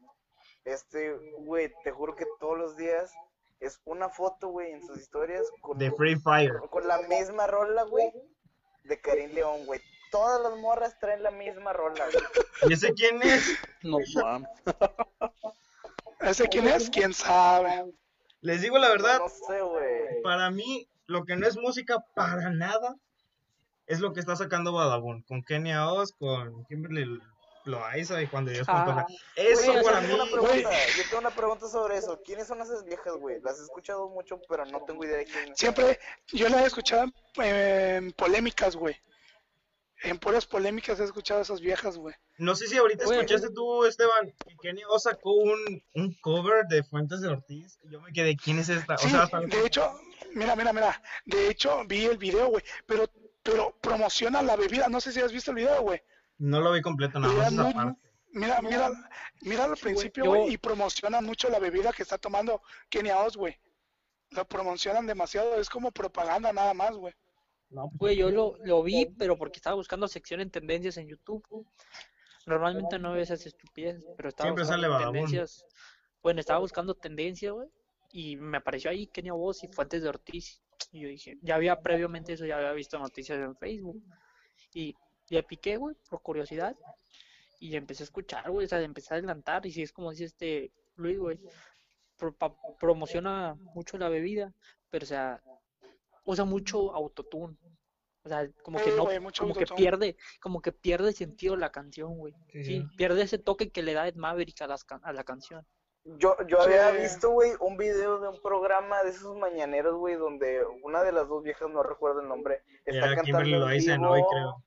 Este, 0.64 1.12
güey, 1.40 1.70
te 1.84 1.90
juro 1.92 2.16
que 2.16 2.24
todos 2.40 2.56
los 2.56 2.76
días 2.78 3.12
es 3.60 3.80
una 3.84 4.08
foto, 4.08 4.48
güey, 4.48 4.72
en 4.72 4.80
sus 4.86 4.98
historias 4.98 5.44
con, 5.60 5.76
De 5.76 5.92
Free 5.92 6.16
Fire. 6.16 6.54
con 6.70 6.88
la 6.88 7.02
misma 7.02 7.46
rola, 7.46 7.82
güey, 7.82 8.10
de 8.84 8.98
Karim 9.00 9.32
León, 9.32 9.66
güey. 9.66 9.80
Todas 10.10 10.40
las 10.42 10.58
morras 10.60 10.98
traen 10.98 11.22
la 11.22 11.30
misma 11.30 11.72
rola, 11.72 12.04
güey. 12.06 12.24
¿Y 12.70 12.72
ese 12.74 12.92
quién 12.94 13.20
es? 13.22 13.44
No 13.82 13.98
mames. 14.22 14.48
¿Ese 16.20 16.48
quién 16.48 16.66
es? 16.66 16.90
¿Quién 16.90 17.12
sabe? 17.14 17.92
Les 18.40 18.62
digo 18.62 18.78
la 18.78 18.88
verdad, 18.88 19.18
No 19.18 19.28
sé, 19.28 19.60
güey. 19.60 20.22
para 20.22 20.50
mí, 20.50 20.88
lo 21.06 21.24
que 21.24 21.36
no 21.36 21.46
es 21.46 21.56
música 21.56 22.04
para 22.14 22.50
nada 22.50 22.96
es 23.86 24.00
lo 24.00 24.12
que 24.12 24.20
está 24.20 24.36
sacando 24.36 24.72
Badabun. 24.72 25.22
Con 25.22 25.42
Kenia 25.42 25.90
Oz, 25.90 26.12
con 26.12 26.64
Kimberly 26.66 27.20
Loaiza 27.64 28.20
y 28.22 28.26
cuando 28.26 28.50
Dios 28.50 28.66
Ah. 28.68 29.06
Eso 29.36 29.72
para 29.82 30.00
tengo 30.00 30.16
mí. 30.16 30.20
una 30.22 30.30
pregunta, 30.30 30.70
yo 30.96 31.02
tengo 31.04 31.18
una 31.18 31.30
pregunta 31.30 31.68
sobre 31.68 31.96
eso. 31.98 32.20
¿Quiénes 32.24 32.46
son 32.46 32.60
esas 32.60 32.84
viejas, 32.84 33.14
güey? 33.16 33.40
Las 33.40 33.58
he 33.58 33.62
escuchado 33.62 34.08
mucho, 34.08 34.40
pero 34.48 34.64
no 34.66 34.84
tengo 34.84 35.04
idea 35.04 35.16
de 35.18 35.24
quiénes 35.24 35.46
son. 35.48 35.56
Siempre, 35.56 35.98
yo 36.28 36.48
la 36.48 36.62
he 36.62 36.66
escuchado 36.66 37.06
en 37.36 38.12
polémicas, 38.12 38.76
güey. 38.76 38.96
En 40.02 40.18
puras 40.18 40.46
polémicas 40.46 41.00
he 41.00 41.04
escuchado 41.04 41.40
a 41.40 41.42
esas 41.42 41.60
viejas, 41.60 41.96
güey. 41.98 42.14
No 42.38 42.54
sé 42.54 42.68
si 42.68 42.76
ahorita 42.76 43.04
Güey. 43.04 43.18
escuchaste 43.18 43.50
tú, 43.52 43.84
Esteban, 43.84 44.32
que 44.46 44.54
Kenia 44.62 44.86
Oz 44.88 45.02
sacó 45.02 45.32
un, 45.32 45.82
un 45.94 46.14
cover 46.20 46.66
de 46.68 46.84
Fuentes 46.84 47.20
de 47.20 47.28
Ortiz. 47.28 47.78
Y 47.82 47.90
yo 47.90 48.00
me 48.00 48.12
quedé, 48.12 48.36
¿quién 48.36 48.58
es 48.60 48.68
esta? 48.68 48.94
O 48.94 48.98
Sí, 48.98 49.10
sea, 49.10 49.24
hasta 49.24 49.40
de 49.40 49.66
hecho, 49.66 49.92
mira, 50.34 50.54
mira, 50.54 50.72
mira. 50.72 51.02
De 51.24 51.48
hecho, 51.50 51.82
vi 51.86 52.04
el 52.04 52.16
video, 52.16 52.46
güey. 52.48 52.62
Pero, 52.86 53.10
pero 53.42 53.76
promociona 53.80 54.40
la 54.42 54.54
bebida. 54.54 54.88
No 54.88 55.00
sé 55.00 55.10
si 55.12 55.20
has 55.20 55.32
visto 55.32 55.50
el 55.50 55.56
video, 55.56 55.82
güey. 55.82 56.00
no 56.38 56.60
lo 56.60 56.70
vi 56.72 56.80
completo, 56.80 57.18
nada 57.18 57.34
más 57.34 57.52
muy- 57.52 57.74
parte. 57.74 58.00
Mira, 58.30 58.60
mira, 58.62 58.90
mira 59.40 59.64
al 59.64 59.76
principio, 59.76 60.24
yo- 60.24 60.30
güey, 60.30 60.52
y 60.52 60.58
promocionan 60.58 61.24
mucho 61.24 61.48
la 61.48 61.58
bebida 61.58 61.92
que 61.92 62.02
está 62.04 62.18
tomando 62.18 62.62
Kenia 62.88 63.18
Oz, 63.18 63.36
güey. 63.36 63.58
Lo 64.30 64.44
promocionan 64.46 65.06
demasiado, 65.08 65.56
es 65.58 65.68
como 65.68 65.90
propaganda 65.90 66.52
nada 66.52 66.72
más, 66.74 66.92
güey. 66.94 67.14
No, 67.70 67.88
pues, 67.90 67.98
Güey, 67.98 68.16
yo 68.16 68.30
lo, 68.30 68.56
lo 68.64 68.82
vi, 68.82 69.06
pero 69.18 69.36
porque 69.36 69.58
estaba 69.58 69.76
buscando 69.76 70.08
sección 70.08 70.40
en 70.40 70.50
tendencias 70.50 70.96
en 70.96 71.08
YouTube. 71.08 71.44
Normalmente 72.46 72.98
no 72.98 73.12
veo 73.12 73.22
esas 73.22 73.44
estupideces, 73.44 74.04
pero 74.16 74.30
estaba 74.30 74.48
Siempre 74.48 74.62
buscando 74.64 74.82
sale 74.88 75.04
tendencias. 75.12 75.64
Bueno, 76.22 76.40
estaba 76.40 76.58
buscando 76.60 76.94
tendencias, 76.94 77.52
güey, 77.52 77.68
y 78.12 78.36
me 78.36 78.56
apareció 78.56 78.90
ahí 78.90 79.06
Kenia 79.06 79.34
Voz 79.34 79.62
y 79.64 79.68
Fuentes 79.68 80.02
de 80.02 80.08
Ortiz. 80.08 80.62
Y 80.92 81.00
yo 81.00 81.08
dije, 81.08 81.36
ya 81.42 81.56
había 81.56 81.80
previamente 81.80 82.32
eso, 82.32 82.46
ya 82.46 82.56
había 82.56 82.72
visto 82.72 82.98
noticias 82.98 83.38
en 83.38 83.54
Facebook. 83.56 84.02
Y 84.72 84.94
le 85.28 85.42
piqué, 85.42 85.76
güey, 85.76 85.94
por 86.08 86.22
curiosidad. 86.22 86.74
Y 87.60 87.76
empecé 87.76 88.02
a 88.02 88.04
escuchar, 88.04 88.50
güey, 88.50 88.64
o 88.64 88.68
sea, 88.68 88.80
empecé 88.80 89.12
a 89.12 89.18
adelantar. 89.18 89.66
Y 89.66 89.72
si 89.72 89.82
es 89.82 89.92
como 89.92 90.10
dice 90.10 90.24
este 90.24 90.72
Luis, 90.96 91.18
güey, 91.18 91.38
pro- 92.16 92.34
pa- 92.34 92.56
promociona 92.80 93.54
mucho 93.74 93.98
la 93.98 94.08
bebida, 94.08 94.54
pero 94.90 95.04
o 95.04 95.06
sea, 95.06 95.42
usa 96.28 96.44
mucho 96.44 96.94
autotune. 96.94 97.56
O 98.22 98.28
sea, 98.28 98.46
como 98.62 98.78
que 98.78 98.90
no, 98.90 99.06
mucho 99.22 99.44
como 99.44 99.54
que 99.54 99.64
pierde, 99.66 100.16
como 100.42 100.60
que 100.60 100.72
pierde 100.72 101.12
sentido 101.12 101.56
la 101.56 101.70
canción, 101.72 102.18
güey. 102.18 102.34
Sí, 102.52 102.64
Sí, 102.64 102.80
sí. 102.82 102.96
pierde 102.98 103.22
ese 103.22 103.38
toque 103.38 103.70
que 103.70 103.82
le 103.82 103.94
da 103.94 104.06
Ed 104.06 104.16
Maverick 104.16 104.60
a, 104.60 104.66
las 104.66 104.84
can- 104.84 105.00
a 105.04 105.12
la 105.14 105.24
canción. 105.24 105.66
Yo, 106.04 106.36
yo 106.46 106.60
había 106.60 106.90
visto, 106.90 107.30
güey, 107.30 107.52
un 107.60 107.76
video 107.78 108.18
de 108.20 108.28
un 108.28 108.40
programa 108.42 109.02
de 109.02 109.10
esos 109.10 109.36
mañaneros, 109.36 109.94
güey, 109.96 110.16
donde 110.16 110.62
una 110.82 111.02
de 111.02 111.12
las 111.12 111.28
dos 111.28 111.42
viejas, 111.42 111.70
no 111.70 111.82
recuerdo 111.82 112.20
el 112.20 112.28
nombre, 112.28 112.62
está 112.84 113.06
Era 113.06 113.16
cantando 113.16 113.24
Kimberly 113.24 113.52
Loaiza 113.58 113.98
hoy, 114.00 114.22
creo. 114.30 114.62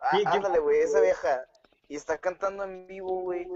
Ah, 0.00 0.18
ándale, 0.26 0.58
güey, 0.58 0.80
esa 0.80 1.00
vieja. 1.00 1.44
Y 1.92 1.96
está 1.96 2.16
cantando 2.16 2.64
en 2.64 2.86
vivo, 2.86 3.20
güey. 3.20 3.46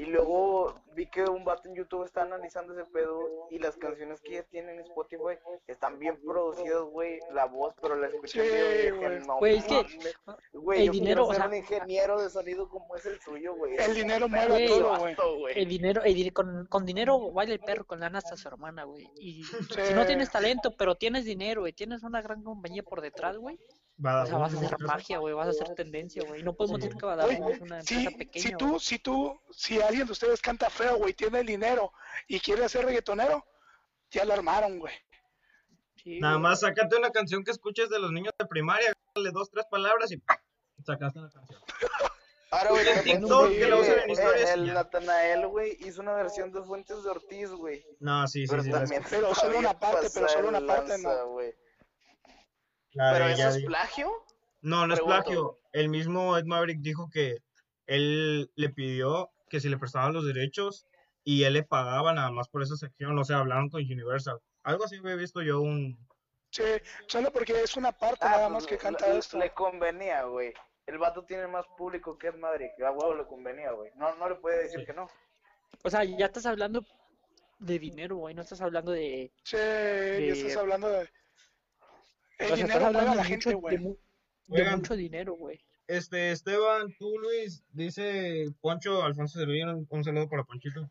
Y 0.00 0.06
luego 0.06 0.74
vi 0.96 1.06
que 1.08 1.22
un 1.22 1.44
vato 1.44 1.68
en 1.68 1.76
YouTube 1.76 2.04
está 2.04 2.22
analizando 2.22 2.72
ese 2.72 2.90
pedo. 2.90 3.20
Y 3.52 3.60
las 3.60 3.76
canciones 3.76 4.20
que 4.20 4.30
ella 4.32 4.42
tiene 4.50 4.72
en 4.72 4.80
Spotify 4.80 5.38
están 5.68 6.00
bien 6.00 6.20
producidas, 6.20 6.82
güey. 6.90 7.20
La 7.32 7.44
voz, 7.44 7.72
pero 7.80 7.94
la 7.94 8.08
escuché 8.08 8.40
en 8.40 8.46
Sí, 8.50 8.56
vivo 8.56 8.66
y 8.66 8.76
dije, 8.78 8.90
güey. 9.14 9.26
no 9.28 9.38
Güey, 9.38 9.56
es 9.58 9.64
que. 9.64 9.86
Güey, 10.54 10.80
el 10.80 10.86
yo 10.86 10.92
dinero, 10.92 11.06
quiero 11.06 11.24
o 11.26 11.28
ser 11.28 11.36
sea- 11.36 11.48
un 11.48 11.54
ingeniero 11.54 12.20
de 12.20 12.30
sonido 12.30 12.68
como 12.68 12.96
es 12.96 13.06
el 13.06 13.20
suyo, 13.20 13.54
güey. 13.54 13.76
El 13.76 13.94
dinero 13.94 14.28
mueve 14.28 14.48
Güey, 14.66 15.14
todo, 15.14 15.38
güey. 15.38 15.56
El 15.56 15.68
dinero, 15.68 16.02
el 16.02 16.32
con, 16.32 16.66
con 16.66 16.84
dinero 16.84 17.30
baila 17.30 17.52
el 17.54 17.60
perro, 17.60 17.84
con 17.86 18.00
lana 18.00 18.18
hasta 18.18 18.36
su 18.36 18.48
hermana, 18.48 18.82
güey. 18.82 19.08
Y 19.20 19.44
si 19.44 19.94
no 19.94 20.04
tienes 20.04 20.32
talento, 20.32 20.74
pero 20.76 20.96
tienes 20.96 21.24
dinero, 21.24 21.60
güey, 21.60 21.72
tienes 21.72 22.02
una 22.02 22.20
gran 22.22 22.42
compañía 22.42 22.82
por 22.82 23.00
detrás, 23.00 23.36
güey. 23.36 23.56
O 23.96 24.26
sea, 24.26 24.38
vas 24.38 24.52
a 24.54 24.56
hacer 24.58 24.80
¿no? 24.80 24.86
magia, 24.88 25.18
güey, 25.18 25.34
vas 25.34 25.46
a 25.46 25.50
hacer 25.50 25.74
tendencia, 25.74 26.22
güey. 26.26 26.40
Y 26.40 26.42
no 26.42 26.54
podemos 26.54 26.80
Sí. 26.80 26.86
decir 26.88 26.98
que 27.00 27.06
Badabun 27.06 27.52
es 27.52 27.60
una 27.60 27.78
empresa 27.80 28.10
pequeña, 28.18 28.42
si 28.48 28.56
tú, 28.56 28.80
si 28.80 28.98
tú, 28.98 29.40
si 29.52 29.80
alguien 29.80 30.06
de 30.06 30.12
ustedes 30.12 30.40
canta 30.40 30.68
feo, 30.68 30.96
güey, 30.96 31.14
tiene 31.14 31.40
el 31.40 31.46
dinero 31.46 31.92
y 32.26 32.40
quiere 32.40 32.68
ser 32.68 32.86
reggaetonero, 32.86 33.46
ya 34.10 34.24
lo 34.24 34.32
armaron, 34.32 34.78
güey. 34.80 34.94
Sí, 36.02 36.18
Nada 36.20 36.38
más 36.38 36.60
sácate 36.60 36.96
una 36.96 37.10
canción 37.10 37.44
que 37.44 37.52
escuches 37.52 37.88
de 37.88 37.98
los 38.00 38.10
niños 38.10 38.32
de 38.38 38.46
primaria, 38.46 38.92
dale 39.14 39.30
dos, 39.30 39.48
tres 39.50 39.64
palabras 39.70 40.10
y 40.10 40.20
sacaste 40.84 41.20
la 41.20 41.30
canción. 41.30 41.60
Ahora, 42.50 42.70
güey, 42.70 42.86
En 42.88 42.94
también 42.94 43.20
TikTok, 43.20 43.48
que 43.50 43.66
lo 43.66 43.80
usen 43.80 43.98
en 44.00 44.10
historias 44.10 44.50
y 44.50 44.52
El. 44.60 44.74
Natanael, 44.74 45.46
güey, 45.48 45.76
hizo 45.80 46.02
una 46.02 46.12
versión 46.14 46.52
de 46.52 46.62
Fuentes 46.62 47.02
de 47.02 47.10
Ortiz, 47.10 47.50
güey. 47.50 47.84
No, 47.98 48.28
sí, 48.28 48.46
sí, 48.46 48.50
Pero 48.50 48.62
sí. 48.62 48.70
también. 48.70 49.02
Pero 49.10 49.34
solo 49.34 49.58
una 49.58 49.76
parte, 49.78 50.08
pero 50.14 50.28
solo 50.28 50.48
una 50.50 50.60
parte, 50.64 50.90
lanza, 50.90 51.14
no. 51.24 51.28
güey. 51.30 51.52
La 52.94 53.12
Pero 53.12 53.26
de 53.26 53.32
eso 53.34 53.48
es 53.48 53.64
plagio. 53.64 54.10
No, 54.62 54.86
no 54.86 54.94
es 54.94 55.00
Pregunto. 55.00 55.22
plagio. 55.24 55.58
El 55.72 55.88
mismo 55.88 56.36
Ed 56.38 56.44
Maverick 56.44 56.80
dijo 56.80 57.08
que 57.12 57.38
él 57.86 58.50
le 58.54 58.68
pidió 58.70 59.30
que 59.50 59.60
si 59.60 59.68
le 59.68 59.78
prestaban 59.78 60.12
los 60.14 60.24
derechos 60.26 60.86
y 61.22 61.42
él 61.44 61.52
le 61.54 61.62
pagaba 61.62 62.12
nada 62.14 62.30
más 62.30 62.48
por 62.48 62.62
esa 62.62 62.76
sección. 62.76 63.18
O 63.18 63.24
sea, 63.24 63.38
hablaron 63.38 63.68
con 63.68 63.82
Universal. 63.82 64.38
Algo 64.62 64.84
así 64.84 64.96
había 64.96 65.16
visto 65.16 65.42
yo 65.42 65.60
un... 65.60 65.98
Sí, 66.50 66.62
solo 67.08 67.32
porque 67.32 67.62
es 67.62 67.76
una 67.76 67.90
parte 67.92 68.20
Ah, 68.24 68.30
nada 68.30 68.42
pues, 68.48 68.52
más 68.52 68.66
que 68.66 68.78
canta 68.78 69.08
le, 69.08 69.18
esto. 69.18 69.38
le 69.38 69.50
convenía, 69.52 70.22
güey. 70.22 70.54
el 70.86 70.98
vato 70.98 71.24
tiene 71.24 71.46
más 71.48 71.66
público 71.76 72.16
que 72.16 72.28
es 72.28 72.36
Madrid, 72.36 72.68
que 72.76 72.84
a 72.86 72.92
huevo 72.92 73.14
le 73.14 73.26
convenía, 73.26 73.72
güey. 73.72 73.90
No, 73.96 74.14
no 74.16 74.28
le 74.28 74.36
puede 74.36 74.62
decir 74.62 74.86
que 74.86 74.92
no. 74.92 75.08
O 75.82 75.90
sea, 75.90 76.04
ya 76.04 76.26
estás 76.26 76.46
hablando 76.46 76.84
de 77.58 77.78
dinero, 77.78 78.16
güey, 78.16 78.34
no 78.34 78.42
estás 78.42 78.60
hablando 78.60 78.92
de... 78.92 79.32
Che, 79.42 80.26
ya 80.28 80.32
estás 80.32 80.56
hablando 80.56 80.88
de... 80.88 81.10
El 82.38 82.52
o 82.52 82.56
sea, 82.56 82.64
estás 82.66 82.82
hablando 82.82 83.14
la 83.14 83.24
gente, 83.24 83.54
mucho, 83.54 83.68
de, 83.68 84.62
de 84.62 84.70
mucho 84.76 84.96
dinero, 84.96 85.34
güey. 85.34 85.60
Este, 85.86 86.30
Esteban, 86.32 86.94
tú, 86.98 87.18
Luis, 87.18 87.62
dice 87.70 88.46
Poncho 88.60 89.02
Alfonso 89.02 89.38
Servillón, 89.38 89.70
un, 89.70 89.86
un 89.88 90.04
saludo 90.04 90.28
para 90.28 90.44
Ponchito. 90.44 90.90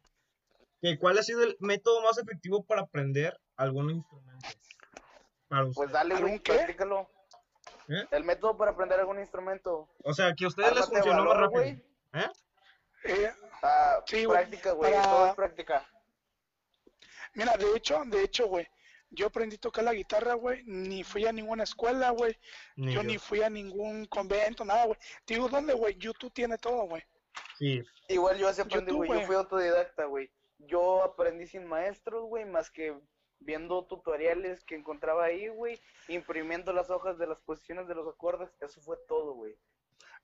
Que 0.82 0.98
¿Cuál 1.00 1.18
ha 1.18 1.24
sido 1.24 1.44
el 1.44 1.56
método 1.60 2.02
más 2.02 2.18
efectivo 2.18 2.64
para 2.64 2.82
aprender 2.82 3.40
algún 3.56 3.90
instrumento? 3.90 4.48
Para 5.48 5.64
usted. 5.66 5.76
Pues 5.76 5.92
dale, 5.92 6.14
güey, 6.16 6.24
¿Algún 6.26 6.40
qué? 6.40 6.54
practícalo. 6.54 7.10
¿Eh? 7.90 8.06
El 8.12 8.24
método 8.24 8.56
para 8.58 8.72
aprender 8.72 9.00
algún 9.00 9.20
instrumento. 9.20 9.90
O 10.04 10.14
sea, 10.14 10.34
que 10.36 10.46
a 10.46 10.48
ustedes 10.50 10.74
les 10.76 10.86
funcionó 10.86 11.26
más 11.26 11.36
valor, 11.38 11.52
rápido. 11.54 11.62
güey. 11.62 11.72
¿Eh? 12.24 12.30
Eh, 13.06 13.32
Ah, 13.66 14.04
Sí, 14.06 14.26
güey, 14.26 14.40
práctica, 14.40 14.72
güey, 14.74 14.92
para- 14.92 15.04
todo 15.04 15.28
es 15.28 15.36
práctica. 15.36 15.88
mira, 17.34 17.56
de 17.58 17.78
hecho, 17.78 18.02
de 18.06 18.24
hecho, 18.24 18.48
güey, 18.48 18.68
yo 19.14 19.28
aprendí 19.28 19.56
a 19.56 19.60
tocar 19.60 19.84
la 19.84 19.94
guitarra, 19.94 20.34
güey, 20.34 20.64
ni 20.66 21.04
fui 21.04 21.26
a 21.26 21.32
ninguna 21.32 21.64
escuela, 21.64 22.10
güey, 22.12 22.38
Ni 22.76 22.88
yo 22.94 23.02
yo. 23.02 23.04
ni 23.04 23.18
fui 23.18 23.42
a 23.42 23.50
ningún 23.50 24.06
convento, 24.08 24.66
nada, 24.66 24.86
güey. 24.86 24.98
Te 25.26 25.36
digo, 25.36 25.48
¿dónde, 25.50 25.74
güey? 25.74 25.96
YouTube 25.98 26.34
tiene 26.34 26.58
todo, 26.58 26.84
güey. 26.88 27.04
Sí, 27.58 27.84
Igual 28.10 28.38
yo 28.38 28.48
así 28.48 28.62
aprendí, 28.62 28.92
güey, 28.92 29.08
yo 29.10 29.16
güey. 29.16 29.26
fui 29.28 29.36
autodidacta, 29.36 30.06
güey. 30.06 30.30
Yo 30.60 31.04
aprendí 31.04 31.48
sin 31.48 31.66
maestros, 31.66 32.24
güey, 32.26 32.46
más 32.46 32.70
que 32.70 32.96
viendo 33.40 33.86
tutoriales 33.86 34.64
que 34.64 34.76
encontraba 34.76 35.26
ahí, 35.26 35.48
güey, 35.50 35.80
imprimiendo 36.08 36.72
las 36.74 36.90
hojas 36.90 37.18
de 37.18 37.28
las 37.28 37.40
posiciones 37.42 37.88
de 37.88 37.96
los 37.96 38.08
acordes, 38.08 38.50
eso 38.62 38.82
fue 38.82 38.98
todo, 39.08 39.34
güey. 39.34 39.56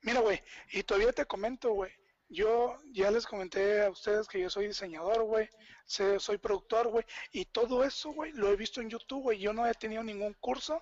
Mira, 0.01 0.21
güey, 0.21 0.41
y 0.71 0.83
todavía 0.83 1.11
te 1.11 1.25
comento, 1.25 1.71
güey. 1.73 1.91
Yo 2.29 2.77
ya 2.91 3.09
les 3.09 3.25
comenté 3.25 3.81
a 3.83 3.89
ustedes 3.89 4.27
que 4.27 4.39
yo 4.39 4.49
soy 4.49 4.67
diseñador, 4.67 5.23
güey. 5.23 5.49
Soy 5.85 6.37
productor, 6.37 6.87
güey. 6.89 7.03
Y 7.31 7.45
todo 7.45 7.83
eso, 7.83 8.11
güey, 8.11 8.31
lo 8.33 8.49
he 8.49 8.55
visto 8.55 8.81
en 8.81 8.89
YouTube, 8.89 9.23
güey. 9.23 9.39
Yo 9.39 9.51
no 9.51 9.65
he 9.65 9.73
tenido 9.73 10.03
ningún 10.03 10.33
curso, 10.35 10.79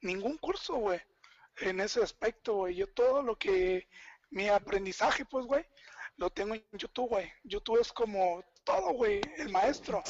ningún 0.00 0.38
curso, 0.38 0.76
güey, 0.76 1.00
en 1.58 1.80
ese 1.80 2.02
aspecto, 2.02 2.54
güey. 2.54 2.74
Yo 2.76 2.86
todo 2.88 3.22
lo 3.22 3.36
que, 3.36 3.88
mi 4.30 4.48
aprendizaje, 4.48 5.26
pues, 5.26 5.44
güey, 5.44 5.64
lo 6.16 6.30
tengo 6.30 6.54
en 6.54 6.64
YouTube, 6.72 7.10
güey. 7.10 7.30
YouTube 7.44 7.80
es 7.80 7.92
como 7.92 8.42
todo, 8.64 8.92
güey, 8.94 9.20
el 9.36 9.50
maestro. 9.50 10.02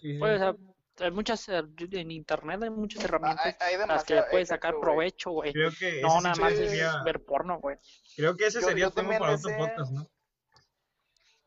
sí. 0.00 0.16
Pues, 0.18 0.36
o 0.36 0.38
sea, 0.38 0.54
hay 1.06 1.10
muchas, 1.10 1.48
eh, 1.48 1.62
en 1.92 2.10
internet 2.10 2.62
hay 2.62 2.70
muchas 2.70 3.02
herramientas 3.02 3.56
hay, 3.60 3.76
las 3.78 4.04
que 4.04 4.14
le 4.14 4.22
puedes 4.24 4.48
sacar 4.48 4.70
exacto, 4.74 4.80
provecho, 4.80 5.30
güey. 5.30 5.52
creo 5.52 5.70
que 5.76 6.00
No, 6.02 6.20
nada 6.20 6.36
más 6.36 6.54
sería, 6.54 6.90
es 6.98 7.04
ver 7.04 7.24
porno, 7.24 7.58
güey. 7.58 7.76
creo 8.16 8.36
que 8.36 8.46
ese 8.46 8.60
Yo- 8.60 8.68
sería 8.68 8.84
yo 8.86 8.90
tema 8.92 9.18
para 9.18 9.34
otro 9.34 9.56
podcast, 9.56 9.92
¿no? 9.92 10.06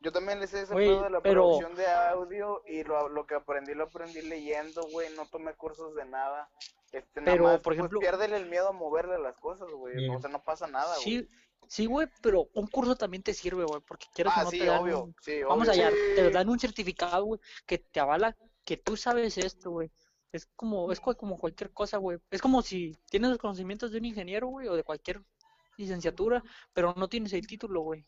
Yo 0.04 0.12
también 0.12 0.38
le 0.38 0.46
sé 0.46 0.60
ese 0.62 0.72
Güey, 0.74 0.86
pedo 0.88 1.02
de 1.04 1.10
la 1.10 1.20
pero- 1.22 1.42
producción 1.42 1.74
de 1.74 1.86
audio 1.86 2.62
y 2.66 2.84
lo, 2.84 3.08
lo 3.08 3.26
que 3.26 3.34
aprendí 3.34 3.74
lo 3.74 3.84
aprendí 3.84 4.20
leyendo, 4.22 4.82
güey, 4.92 5.08
no 5.16 5.26
tomé 5.26 5.54
cursos 5.54 5.94
de 5.94 6.04
nada. 6.04 6.48
Este, 6.92 7.20
nada 7.22 7.32
Pero, 7.32 7.44
más, 7.44 7.54
por 7.56 7.62
pues, 7.62 7.78
ejemplo- 7.78 8.00
piérdele 8.00 8.36
el 8.36 8.46
miedo 8.50 8.68
a 8.68 8.72
moverle 8.72 9.18
las 9.18 9.34
cosas, 9.38 9.68
güey. 9.72 9.94
Sí. 9.96 10.08
O 10.08 10.20
sea, 10.20 10.28
no 10.30 10.42
pasa 10.44 10.66
nada, 10.66 10.94
güey. 10.94 11.02
Sí, 11.02 11.28
sí, 11.66 11.86
güey, 11.86 12.06
pero 12.22 12.48
un 12.54 12.66
curso 12.68 12.94
también 12.96 13.22
te 13.22 13.32
sirve, 13.34 13.64
güey, 13.64 13.80
porque 13.88 14.06
quieras 14.14 14.36
o 14.36 14.40
Ah, 14.40 14.44
no 14.44 14.50
sí, 14.50 14.58
te 14.58 14.66
dan 14.66 14.82
obvio, 14.82 15.04
un- 15.04 15.16
sí, 15.22 15.42
Vamos 15.42 15.68
obvio. 15.68 15.72
allá, 15.86 15.90
Sí. 15.90 15.96
te 16.16 16.30
dan 16.30 16.48
un 16.50 16.58
certificado, 16.60 17.24
güey, 17.24 17.40
que 17.66 17.78
te 17.78 17.98
avala 17.98 18.36
que 18.64 18.76
tú 18.76 18.96
sabes 18.96 19.38
esto, 19.38 19.70
güey. 19.70 19.90
Es 20.32 20.46
como, 20.56 20.92
es 20.92 21.00
como 21.00 21.38
cualquier 21.38 21.72
cosa, 21.72 21.96
güey. 21.96 22.18
Es 22.30 22.42
como 22.42 22.60
si 22.60 22.94
tienes 23.08 23.30
los 23.30 23.38
conocimientos 23.38 23.90
de 23.92 23.98
un 23.98 24.04
ingeniero, 24.04 24.48
güey, 24.48 24.68
o 24.68 24.74
de 24.76 24.82
cualquier 24.82 25.22
licenciatura, 25.76 26.42
pero 26.72 26.92
no 26.96 27.08
tienes 27.08 27.32
el 27.32 27.46
título, 27.46 27.80
güey. 27.82 28.04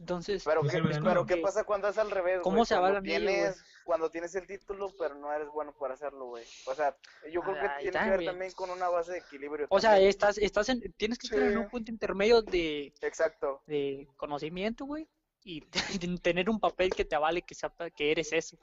Entonces, 0.00 0.42
Pero, 0.46 0.62
Pues 0.62 0.72
¿qué. 0.72 0.80
¿qué 1.26 1.36
pasa 1.42 1.62
cuando 1.64 1.88
es 1.88 1.98
al 1.98 2.10
revés, 2.10 2.40
¿Cómo 2.42 2.56
güey? 2.56 2.66
se 2.66 2.74
ellos, 2.74 2.90
güey? 2.90 3.02
tienes, 3.02 3.62
cuando 3.84 4.10
tienes 4.10 4.34
el 4.34 4.46
título, 4.46 4.90
pero 4.98 5.14
no 5.14 5.30
eres 5.30 5.48
bueno 5.50 5.74
para 5.78 5.92
hacerlo, 5.92 6.24
güey. 6.24 6.44
O 6.66 6.74
sea, 6.74 6.96
yo 7.30 7.42
creo 7.42 7.54
que 7.54 7.68
tiene 7.82 7.98
que 8.04 8.10
ver 8.10 8.24
también 8.24 8.52
con 8.52 8.70
una 8.70 8.88
base 8.88 9.12
de 9.12 9.18
equilibrio. 9.18 9.66
o 9.68 9.78
sea, 9.78 9.98
estás, 10.00 10.38
estás 10.38 10.70
en, 10.70 10.80
tienes 10.94 11.18
que 11.18 11.26
estar 11.26 11.38
en 11.42 11.50
Sí. 11.50 11.56
un 11.56 11.68
punto 11.68 11.90
intermedio 11.92 12.40
de, 12.40 12.94
Exacto. 13.02 13.62
de 13.66 14.08
conocimiento, 14.16 14.86
güey, 14.86 15.06
y 15.42 15.60
tener 16.22 16.48
un 16.48 16.58
papel 16.60 16.94
que 16.94 17.04
te 17.04 17.14
avale 17.16 17.42
que 17.42 17.54
sepa 17.54 17.90
que 17.90 18.10
eres 18.10 18.32
eso. 18.32 18.56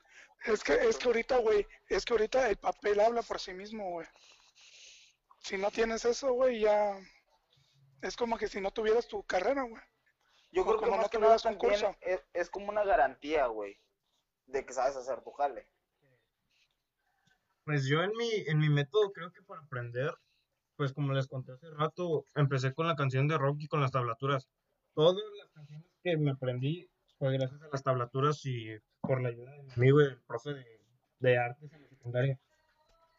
Es 0.43 0.63
que, 0.63 0.73
es 0.73 0.97
que 0.97 1.05
ahorita, 1.07 1.37
güey, 1.37 1.67
es 1.87 2.03
que 2.03 2.13
ahorita 2.15 2.49
el 2.49 2.57
papel 2.57 2.99
habla 2.99 3.21
por 3.21 3.39
sí 3.39 3.53
mismo, 3.53 3.91
güey. 3.91 4.07
Si 5.41 5.55
no 5.55 5.69
tienes 5.69 6.03
eso, 6.03 6.33
güey, 6.33 6.61
ya 6.61 6.99
es 8.01 8.15
como 8.17 8.39
que 8.39 8.47
si 8.47 8.59
no 8.59 8.71
tuvieras 8.71 9.07
tu 9.07 9.23
carrera, 9.23 9.61
güey. 9.61 9.81
Yo 10.51 10.65
creo 10.65 10.79
que 10.79 10.89
más 10.89 11.09
que 11.09 11.19
nada 11.19 11.37
tuvieras 11.37 11.45
un 11.45 11.55
curso. 11.55 11.95
es, 12.01 12.23
es 12.33 12.49
como 12.49 12.69
una 12.69 12.83
garantía, 12.83 13.47
güey, 13.47 13.77
de 14.45 14.65
que 14.65 14.73
sabes 14.73 14.95
hacer 14.95 15.21
tu 15.21 15.31
jale. 15.31 15.67
Pues 17.65 17.85
yo 17.85 18.01
en 18.01 18.11
mi, 18.15 18.29
en 18.47 18.59
mi 18.59 18.69
método 18.69 19.11
creo 19.11 19.31
que 19.31 19.41
para 19.41 19.61
aprender, 19.61 20.13
pues 20.77 20.93
como 20.93 21.11
les 21.11 21.27
conté 21.27 21.51
hace 21.51 21.69
rato, 21.71 22.23
empecé 22.35 22.73
con 22.73 22.87
la 22.87 22.95
canción 22.95 23.27
de 23.27 23.37
rock 23.37 23.57
y 23.59 23.67
con 23.67 23.81
las 23.81 23.91
tablaturas. 23.91 24.47
Todas 24.93 25.21
las 25.37 25.51
canciones 25.51 25.85
que 26.01 26.17
me 26.17 26.31
aprendí 26.31 26.89
fue 27.19 27.33
gracias 27.33 27.61
a 27.61 27.67
las 27.67 27.83
tablaturas 27.83 28.45
y 28.45 28.77
por 29.01 29.21
la 29.21 29.29
ayuda 29.29 29.51
de 29.51 29.63
mi 29.63 29.71
amigo 29.73 30.01
y 30.01 30.05
del 30.05 30.21
profe 30.21 30.53
de, 30.53 30.79
de 31.19 31.37
artes 31.37 31.71
en 31.73 31.81
la 31.83 31.89
secundaria. 31.89 32.39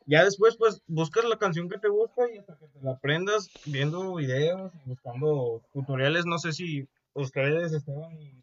Ya 0.07 0.25
después, 0.25 0.57
pues, 0.57 0.81
buscas 0.87 1.27
la 1.27 1.37
canción 1.37 1.69
que 1.69 1.79
te 1.79 1.89
gusta 1.89 2.31
y 2.33 2.39
hasta 2.39 2.57
que 2.57 2.69
te 2.69 2.81
la 2.81 2.93
aprendas 2.93 3.51
viendo 3.67 4.15
videos, 4.15 4.73
buscando 4.87 5.63
tutoriales. 5.75 6.25
No 6.25 6.39
sé 6.39 6.53
si 6.53 6.89
ustedes, 7.23 7.73
Esteban 7.73 8.13
y 8.21 8.43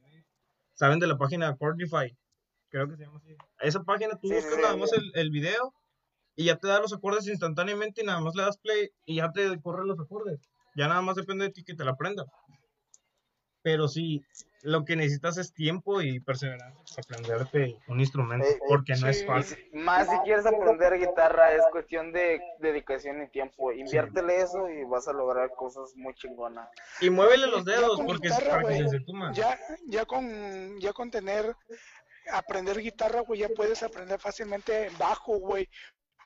saben 0.73 0.99
de 0.99 1.07
la 1.07 1.17
página 1.17 1.55
Chordify. 1.57 2.15
Creo 2.69 2.87
que 2.89 2.97
se 2.97 3.03
llama 3.03 3.17
así. 3.17 3.35
Esa 3.59 3.83
página 3.83 4.17
tú 4.19 4.27
Sí, 4.27 4.35
buscas 4.35 4.55
sí, 4.55 4.61
nada 4.61 4.75
más 4.75 4.93
el, 4.93 5.11
el 5.15 5.29
video 5.31 5.73
y 6.35 6.45
ya 6.45 6.57
te 6.57 6.67
da 6.67 6.79
los 6.81 6.93
acordes 6.93 7.27
instantáneamente 7.27 8.01
y 8.01 8.05
nada 8.05 8.19
más 8.19 8.35
le 8.35 8.43
das 8.43 8.57
play 8.57 8.89
y 9.05 9.15
ya 9.15 9.31
te 9.31 9.59
corre 9.61 9.85
los 9.85 9.99
acordes. 9.99 10.39
Ya 10.75 10.87
nada 10.87 11.01
más 11.01 11.15
depende 11.15 11.45
de 11.45 11.51
ti 11.51 11.63
que 11.63 11.75
te 11.75 11.85
la 11.85 11.91
aprenda. 11.91 12.25
Pero 13.61 13.87
sí, 13.87 14.21
lo 14.65 14.83
que 14.83 14.95
necesitas 14.95 15.37
es 15.37 15.53
tiempo 15.53 16.01
y 16.01 16.19
perseverancia 16.19 16.83
para 16.95 17.01
aprenderte 17.03 17.77
un 17.87 17.99
instrumento, 17.99 18.47
Eh, 18.47 18.59
porque 18.67 18.95
no 18.95 19.07
es 19.07 19.19
sí. 19.19 19.25
Fácil. 19.25 19.69
más 19.73 20.09
si 20.09 20.17
quieres 20.19 20.45
aprender 20.45 20.97
guitarra, 20.99 21.53
es 21.53 21.61
cuestión 21.71 22.11
de 22.11 22.41
dedicación 22.59 23.21
y 23.23 23.27
tiempo. 23.29 23.71
Inviértele 23.71 24.41
eso 24.41 24.69
y 24.69 24.83
vas 24.85 25.07
a 25.07 25.13
lograr 25.13 25.49
cosas 25.55 25.95
muy 25.95 26.13
chingonas. 26.15 26.67
Y 26.99 27.09
muévele 27.09 27.47
los 27.47 27.63
dedos 27.63 28.01
porque 28.05 28.27
guitarra, 28.29 28.61
para 28.61 28.67
que 28.69 28.73
güey, 28.75 28.89
se 28.89 28.95
entuman. 28.97 29.33
Ya, 29.33 29.59
ya 29.87 30.05
con, 30.05 30.79
ya 30.79 30.93
con 30.93 31.11
tener, 31.11 31.55
aprender 32.31 32.77
guitarra, 32.79 33.21
güey, 33.21 33.41
ya 33.41 33.49
puedes 33.49 33.83
aprender 33.83 34.19
fácilmente 34.19 34.89
bajo, 34.97 35.37
güey, 35.39 35.69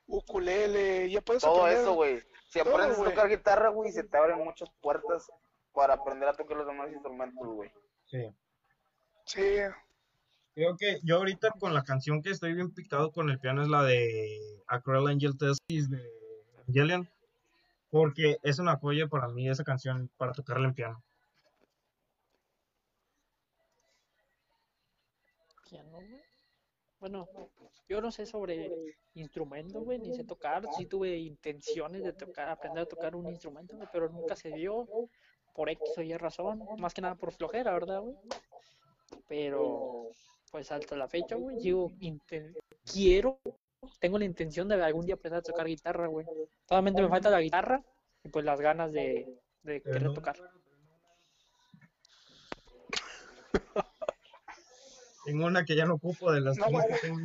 ukulele, 0.07 1.09
ya 1.09 1.21
puedes 1.21 1.43
Todo 1.43 1.61
aprender. 1.61 1.81
eso, 1.83 1.93
güey. 1.93 2.19
Si 2.49 2.59
todo, 2.59 2.73
aprendes 2.73 2.97
a 2.97 3.01
güey. 3.01 3.13
tocar 3.13 3.29
guitarra, 3.29 3.69
güey, 3.69 3.91
se 3.91 4.03
te 4.03 4.17
abren 4.17 4.37
muchas 4.43 4.69
puertas 4.81 5.29
para 5.73 5.93
aprender 5.93 6.27
a 6.29 6.33
tocar 6.33 6.57
los 6.57 6.65
demás 6.65 6.89
instrumentos, 6.91 7.47
güey. 7.47 7.71
Sí. 8.09 8.27
Sí, 9.25 9.41
Creo 10.55 10.75
que 10.75 10.99
yo 11.03 11.17
ahorita 11.17 11.51
con 11.51 11.73
la 11.73 11.83
canción 11.83 12.23
que 12.23 12.31
estoy 12.31 12.53
bien 12.53 12.73
picado 12.73 13.11
con 13.11 13.29
el 13.29 13.39
piano 13.39 13.61
es 13.61 13.69
la 13.69 13.83
de 13.83 14.61
Acryl 14.67 15.07
Angel 15.07 15.37
Testis 15.37 15.89
de 15.89 16.03
Evangelion. 16.67 17.07
Porque 17.91 18.37
es 18.43 18.59
una 18.59 18.77
joya 18.77 19.07
para 19.07 19.27
mí 19.29 19.47
esa 19.47 19.63
canción 19.63 20.09
para 20.17 20.31
tocarla 20.31 20.67
en 20.67 20.73
piano. 20.73 21.03
Piano, 25.69 25.91
güey. 25.91 26.21
Bueno, 26.99 27.27
yo 27.87 28.01
no 28.01 28.11
sé 28.11 28.25
sobre 28.25 28.97
instrumentos, 29.13 29.83
güey, 29.83 29.99
ni 29.99 30.13
sé 30.13 30.23
tocar. 30.23 30.63
Sí 30.77 30.85
tuve 30.85 31.15
intenciones 31.17 32.03
de 32.03 32.13
tocar, 32.13 32.49
aprender 32.49 32.83
a 32.83 32.87
tocar 32.87 33.15
un 33.15 33.27
instrumento, 33.27 33.75
güey, 33.75 33.87
pero 33.93 34.09
nunca 34.09 34.35
se 34.35 34.51
dio 34.51 34.87
por 35.53 35.69
X 35.69 35.97
o 35.97 36.01
Y 36.01 36.15
razón. 36.17 36.63
Más 36.77 36.93
que 36.93 37.01
nada 37.01 37.15
por 37.15 37.31
flojera, 37.31 37.73
¿verdad, 37.73 38.01
güey? 38.01 38.15
Pero, 39.27 40.09
pues 40.51 40.71
hasta 40.71 40.95
la 40.95 41.07
fecha, 41.07 41.35
güey, 41.35 41.57
digo, 41.57 41.89
inten- 41.99 42.55
quiero, 42.91 43.39
tengo 43.99 44.17
la 44.19 44.25
intención 44.25 44.67
de 44.67 44.81
algún 44.83 45.05
día 45.05 45.15
aprender 45.15 45.39
a 45.39 45.43
tocar 45.43 45.67
guitarra, 45.67 46.07
güey. 46.07 46.25
Solamente 46.67 47.01
me 47.01 47.09
falta 47.09 47.29
la 47.29 47.41
guitarra 47.41 47.83
y 48.23 48.29
pues 48.29 48.45
las 48.45 48.59
ganas 48.61 48.91
de, 48.91 49.27
de 49.63 49.81
querer 49.81 50.03
no- 50.03 50.13
tocar. 50.13 50.37
Tengo 55.25 55.45
una 55.45 55.65
que 55.65 55.75
ya 55.75 55.85
no 55.85 55.95
ocupo 55.95 56.31
de 56.31 56.41
las 56.41 56.57
No, 56.57 56.65
que 56.67 56.93
tengo. 57.01 57.19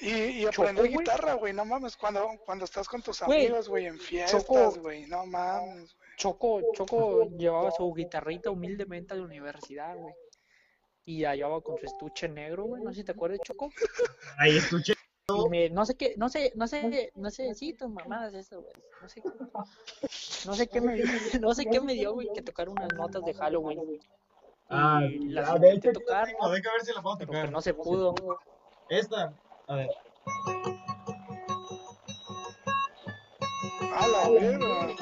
y, 0.00 0.10
y 0.10 0.46
aprender 0.46 0.88
guitarra, 0.88 1.34
güey, 1.34 1.52
no 1.52 1.64
mames, 1.64 1.96
cuando, 1.96 2.28
cuando 2.44 2.64
estás 2.64 2.88
con 2.88 3.02
tus 3.02 3.22
amigos, 3.22 3.68
güey, 3.68 3.86
en 3.86 3.98
fiestas, 3.98 4.78
güey, 4.78 5.06
no 5.06 5.24
mames, 5.26 5.94
güey. 5.96 6.05
Choco, 6.16 6.60
Choco 6.74 7.28
llevaba 7.36 7.70
su 7.70 7.92
guitarrita 7.92 8.50
humildemente 8.50 9.14
a 9.14 9.16
la 9.16 9.24
universidad, 9.24 9.96
güey. 9.96 10.14
Y 11.04 11.20
la 11.20 11.36
llevaba 11.36 11.60
con 11.60 11.78
su 11.78 11.86
estuche 11.86 12.28
negro, 12.28 12.64
güey. 12.64 12.82
No 12.82 12.90
sé 12.90 12.96
si 13.00 13.04
te 13.04 13.12
acuerdas, 13.12 13.40
Choco. 13.44 13.70
Ahí 14.38 14.56
escuché. 14.56 14.94
y 15.28 15.48
me, 15.48 15.70
no 15.70 15.84
sé 15.84 15.94
qué, 15.96 16.14
no 16.16 16.28
sé, 16.28 16.52
no 16.56 16.66
sé, 16.66 17.12
no 17.16 17.30
sé, 17.30 17.54
sí, 17.54 17.72
tus 17.74 17.90
mamadas 17.90 18.34
eso, 18.34 18.62
güey. 18.62 18.72
No 19.02 19.08
sé, 19.08 19.22
no 20.46 20.54
sé 20.54 20.66
qué 20.68 20.80
me, 20.80 20.96
no 21.40 21.54
sé 21.54 21.66
qué 21.66 21.80
me 21.80 21.94
dio, 21.94 22.12
güey, 22.14 22.28
que 22.34 22.42
tocar 22.42 22.68
unas 22.68 22.88
notas 22.94 23.24
de 23.24 23.34
Halloween. 23.34 24.00
Ah, 24.68 25.00
Y 25.08 25.28
las 25.28 25.46
ya, 25.48 25.58
de 25.58 25.74
intenté 25.74 25.90
hecho, 25.90 25.98
aquí 25.98 25.98
la 25.98 26.04
tocar, 26.06 26.26
tengo, 26.26 26.50
deja 26.50 26.72
ver 26.72 26.80
si 26.84 26.92
la 26.92 27.02
puedo 27.02 27.18
pero 27.18 27.26
tocar. 27.32 27.50
no 27.52 27.60
se 27.60 27.74
pudo. 27.74 28.14
Esta, 28.88 29.32
a 29.68 29.74
ver. 29.76 29.90
A 33.94 34.08
la 34.08 34.28
verga. 34.30 34.96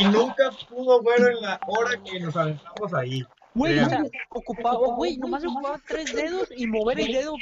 Y 0.00 0.04
nunca 0.04 0.50
pudo 0.68 1.02
bueno 1.02 1.28
en 1.28 1.40
la 1.42 1.60
hora 1.66 2.02
que 2.02 2.20
nos 2.20 2.36
aventamos 2.36 2.94
ahí. 2.94 3.22
Güey, 3.54 3.78
o 3.80 3.88
sea, 3.88 4.04
ocupaba, 4.30 4.86
güey, 4.94 5.16
nomás 5.16 5.44
ocupaba 5.44 5.80
tres 5.88 6.14
dedos 6.14 6.48
y 6.56 6.66
mover 6.68 7.00
el 7.00 7.12
dedo, 7.12 7.34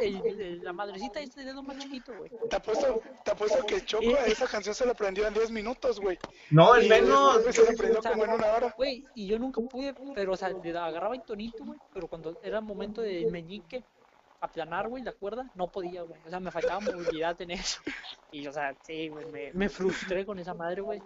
el- 0.00 0.24
el- 0.40 0.62
la 0.62 0.72
madrecita 0.72 1.18
de 1.18 1.24
este 1.24 1.44
dedo 1.44 1.62
más 1.62 1.78
chiquito, 1.78 2.12
güey. 2.16 2.30
Te 2.48 2.56
apuesto, 2.56 3.00
te 3.24 3.30
apuesto 3.32 3.64
que 3.66 3.84
Choco 3.84 4.14
a 4.14 4.26
esa 4.26 4.46
canción 4.46 4.74
se 4.76 4.86
la 4.86 4.92
aprendió 4.92 5.26
en 5.26 5.34
10 5.34 5.50
minutos, 5.50 5.98
güey. 5.98 6.18
No, 6.50 6.76
en 6.76 6.88
menos. 6.88 7.42
se 7.52 7.64
la 7.64 7.70
aprendió 7.70 7.98
O 7.98 8.02
sea, 8.02 8.12
como 8.12 8.24
en 8.26 8.30
una 8.32 8.46
hora. 8.52 8.74
Güey, 8.76 9.04
y 9.16 9.26
yo 9.26 9.38
nunca 9.40 9.60
pude, 9.62 9.92
pero, 10.14 10.34
o 10.34 10.36
sea, 10.36 10.50
le 10.50 10.78
agarraba 10.78 11.16
el 11.16 11.22
tonito, 11.22 11.64
güey, 11.64 11.78
pero 11.92 12.06
cuando 12.06 12.38
era 12.44 12.60
momento 12.60 13.00
de 13.00 13.26
meñique, 13.28 13.82
aplanar, 14.40 14.88
güey, 14.88 15.02
la 15.02 15.12
cuerda, 15.12 15.50
no 15.56 15.66
podía, 15.66 16.02
güey. 16.02 16.20
O 16.26 16.30
sea, 16.30 16.38
me 16.38 16.52
faltaba 16.52 16.78
movilidad 16.78 17.40
en 17.40 17.50
eso. 17.52 17.80
Y, 18.30 18.46
o 18.46 18.52
sea, 18.52 18.72
sí, 18.82 19.08
güey, 19.08 19.24
me, 19.32 19.52
me 19.52 19.68
frustré 19.68 20.24
con 20.26 20.38
esa 20.38 20.54
madre, 20.54 20.82
güey. 20.82 21.02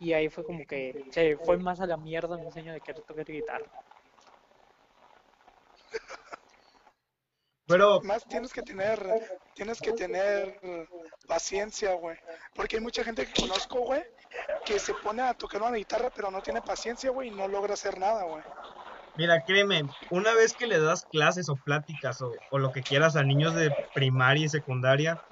Y 0.00 0.12
ahí 0.12 0.28
fue 0.28 0.44
como 0.44 0.64
que 0.66 1.04
se 1.10 1.36
fue 1.36 1.56
más 1.58 1.80
a 1.80 1.86
la 1.86 1.96
mierda 1.96 2.36
mi 2.36 2.50
sueño 2.52 2.72
de 2.72 2.80
querer 2.80 3.02
tocar 3.02 3.24
guitarra. 3.24 3.66
Pero, 7.68 8.00
Más 8.00 8.24
tienes 8.26 8.50
que 8.50 8.62
tener, 8.62 8.98
tienes 9.54 9.78
que 9.78 9.92
tener 9.92 10.58
paciencia, 11.26 11.92
güey. 11.94 12.16
Porque 12.54 12.76
hay 12.76 12.82
mucha 12.82 13.04
gente 13.04 13.26
que 13.26 13.42
conozco, 13.42 13.80
güey, 13.80 14.02
que 14.64 14.78
se 14.78 14.94
pone 14.94 15.20
a 15.20 15.34
tocar 15.34 15.60
una 15.60 15.76
guitarra, 15.76 16.10
pero 16.14 16.30
no 16.30 16.40
tiene 16.40 16.62
paciencia, 16.62 17.10
güey, 17.10 17.28
y 17.28 17.30
no 17.30 17.46
logra 17.46 17.74
hacer 17.74 17.98
nada, 17.98 18.24
güey. 18.24 18.42
mira, 19.16 19.42
créeme, 19.44 19.82
una 20.10 20.32
vez 20.32 20.54
que 20.54 20.66
le 20.66 20.80
das 20.80 21.04
clases 21.04 21.50
o 21.50 21.56
pláticas 21.56 22.22
o, 22.22 22.32
o 22.50 22.58
lo 22.58 22.72
que 22.72 22.82
quieras 22.82 23.16
a 23.16 23.22
niños 23.22 23.54
de 23.54 23.70
primaria 23.92 24.46
y 24.46 24.48
secundaria, 24.48 25.22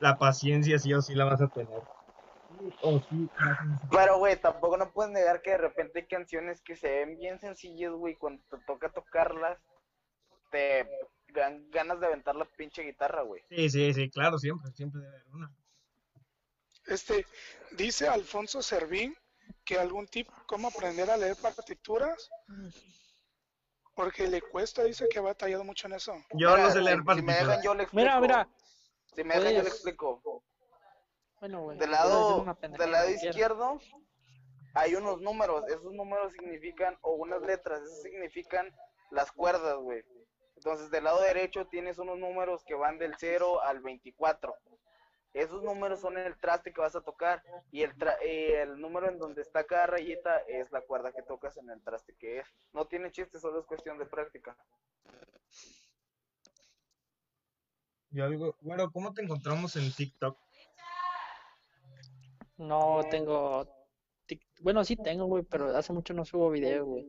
la 0.00 0.18
paciencia 0.18 0.80
sí 0.80 0.92
o 0.92 1.00
sí 1.00 1.14
la 1.14 1.24
vas 1.24 1.40
a 1.40 1.46
tener. 1.48 1.82
O 2.82 3.00
sí, 3.00 3.28
la 3.38 3.56
sensación. 3.56 3.90
Pero, 3.90 4.18
güey, 4.18 4.36
tampoco 4.40 4.76
no 4.76 4.90
puedes 4.92 5.12
negar 5.12 5.42
que 5.42 5.50
de 5.50 5.58
repente 5.58 6.00
hay 6.00 6.06
canciones 6.06 6.60
que 6.62 6.76
se 6.76 6.88
ven 6.88 7.18
bien 7.18 7.38
sencillas, 7.40 7.92
güey, 7.92 8.14
cuando 8.16 8.42
te 8.50 8.58
toca 8.66 8.90
tocarlas, 8.90 9.58
te 10.50 10.88
dan 11.34 11.70
ganas 11.70 12.00
de 12.00 12.06
aventar 12.06 12.34
la 12.36 12.44
pinche 12.44 12.82
guitarra, 12.82 13.22
güey. 13.22 13.42
Sí, 13.50 13.68
sí, 13.70 13.92
sí, 13.92 14.10
claro, 14.10 14.38
siempre, 14.38 14.70
siempre 14.72 15.00
debe 15.02 15.16
haber 15.16 15.34
una. 15.34 15.50
Este, 16.86 17.26
dice 17.72 18.08
Alfonso 18.08 18.62
Servín 18.62 19.16
que 19.64 19.78
algún 19.78 20.06
tip 20.06 20.28
cómo 20.46 20.68
aprender 20.68 21.10
a 21.10 21.16
leer 21.16 21.36
partituras, 21.36 22.30
porque 23.94 24.28
le 24.28 24.40
cuesta, 24.40 24.84
dice 24.84 25.08
que 25.08 25.18
ha 25.18 25.22
batallado 25.22 25.64
mucho 25.64 25.86
en 25.88 25.94
eso. 25.94 26.14
Yo 26.34 26.50
Mira, 26.50 26.62
no 26.62 26.70
sé 26.70 26.80
leer 26.80 26.98
si, 26.98 27.14
si 27.16 27.22
me 27.22 27.32
dejan, 27.32 27.46
partituras. 27.46 27.64
yo 27.64 27.74
le 27.74 27.82
explico. 27.82 28.02
Mira, 28.04 28.20
mira, 28.20 28.48
Si 29.14 29.24
me 29.24 29.34
dejan, 29.34 29.54
yo 29.54 29.62
le 29.62 29.68
explico. 29.68 30.42
Bueno, 31.40 31.62
güey. 31.62 31.78
Del 31.78 31.90
lado, 31.90 32.44
del 32.78 32.90
lado 32.92 33.10
izquierdo 33.10 33.78
hay 34.74 34.94
unos 34.94 35.20
números. 35.20 35.64
Esos 35.68 35.92
números 35.92 36.32
significan, 36.32 36.96
o 37.02 37.14
unas 37.14 37.42
letras, 37.42 37.80
esos 37.82 38.02
significan 38.02 38.74
las 39.10 39.30
cuerdas, 39.32 39.76
güey. 39.78 40.04
Entonces, 40.56 40.90
del 40.90 41.04
lado 41.04 41.20
derecho 41.22 41.66
tienes 41.66 41.98
unos 41.98 42.18
números 42.18 42.64
que 42.64 42.74
van 42.74 42.98
del 42.98 43.14
0 43.18 43.62
al 43.62 43.80
24. 43.80 44.54
Esos 45.34 45.62
números 45.62 46.00
son 46.00 46.16
el 46.16 46.34
traste 46.38 46.72
que 46.72 46.80
vas 46.80 46.96
a 46.96 47.02
tocar 47.02 47.42
y 47.70 47.82
el, 47.82 47.94
tra- 47.96 48.16
y 48.24 48.52
el 48.52 48.80
número 48.80 49.10
en 49.10 49.18
donde 49.18 49.42
está 49.42 49.64
cada 49.64 49.86
rayita 49.86 50.38
es 50.48 50.72
la 50.72 50.80
cuerda 50.80 51.12
que 51.12 51.22
tocas 51.22 51.58
en 51.58 51.68
el 51.68 51.82
traste 51.82 52.14
que 52.18 52.38
es. 52.38 52.46
No 52.72 52.86
tiene 52.86 53.10
chiste, 53.12 53.38
solo 53.38 53.60
es 53.60 53.66
cuestión 53.66 53.98
de 53.98 54.06
práctica. 54.06 54.56
Yo 58.10 58.30
digo, 58.30 58.56
bueno, 58.62 58.90
¿cómo 58.90 59.12
te 59.12 59.20
encontramos 59.22 59.76
en 59.76 59.92
TikTok? 59.92 60.38
No 62.58 63.00
tengo. 63.10 63.66
Bueno, 64.60 64.84
sí 64.84 64.96
tengo, 64.96 65.26
güey, 65.26 65.42
pero 65.44 65.76
hace 65.76 65.92
mucho 65.92 66.14
no 66.14 66.24
subo 66.24 66.50
video, 66.50 66.84
güey. 66.86 67.04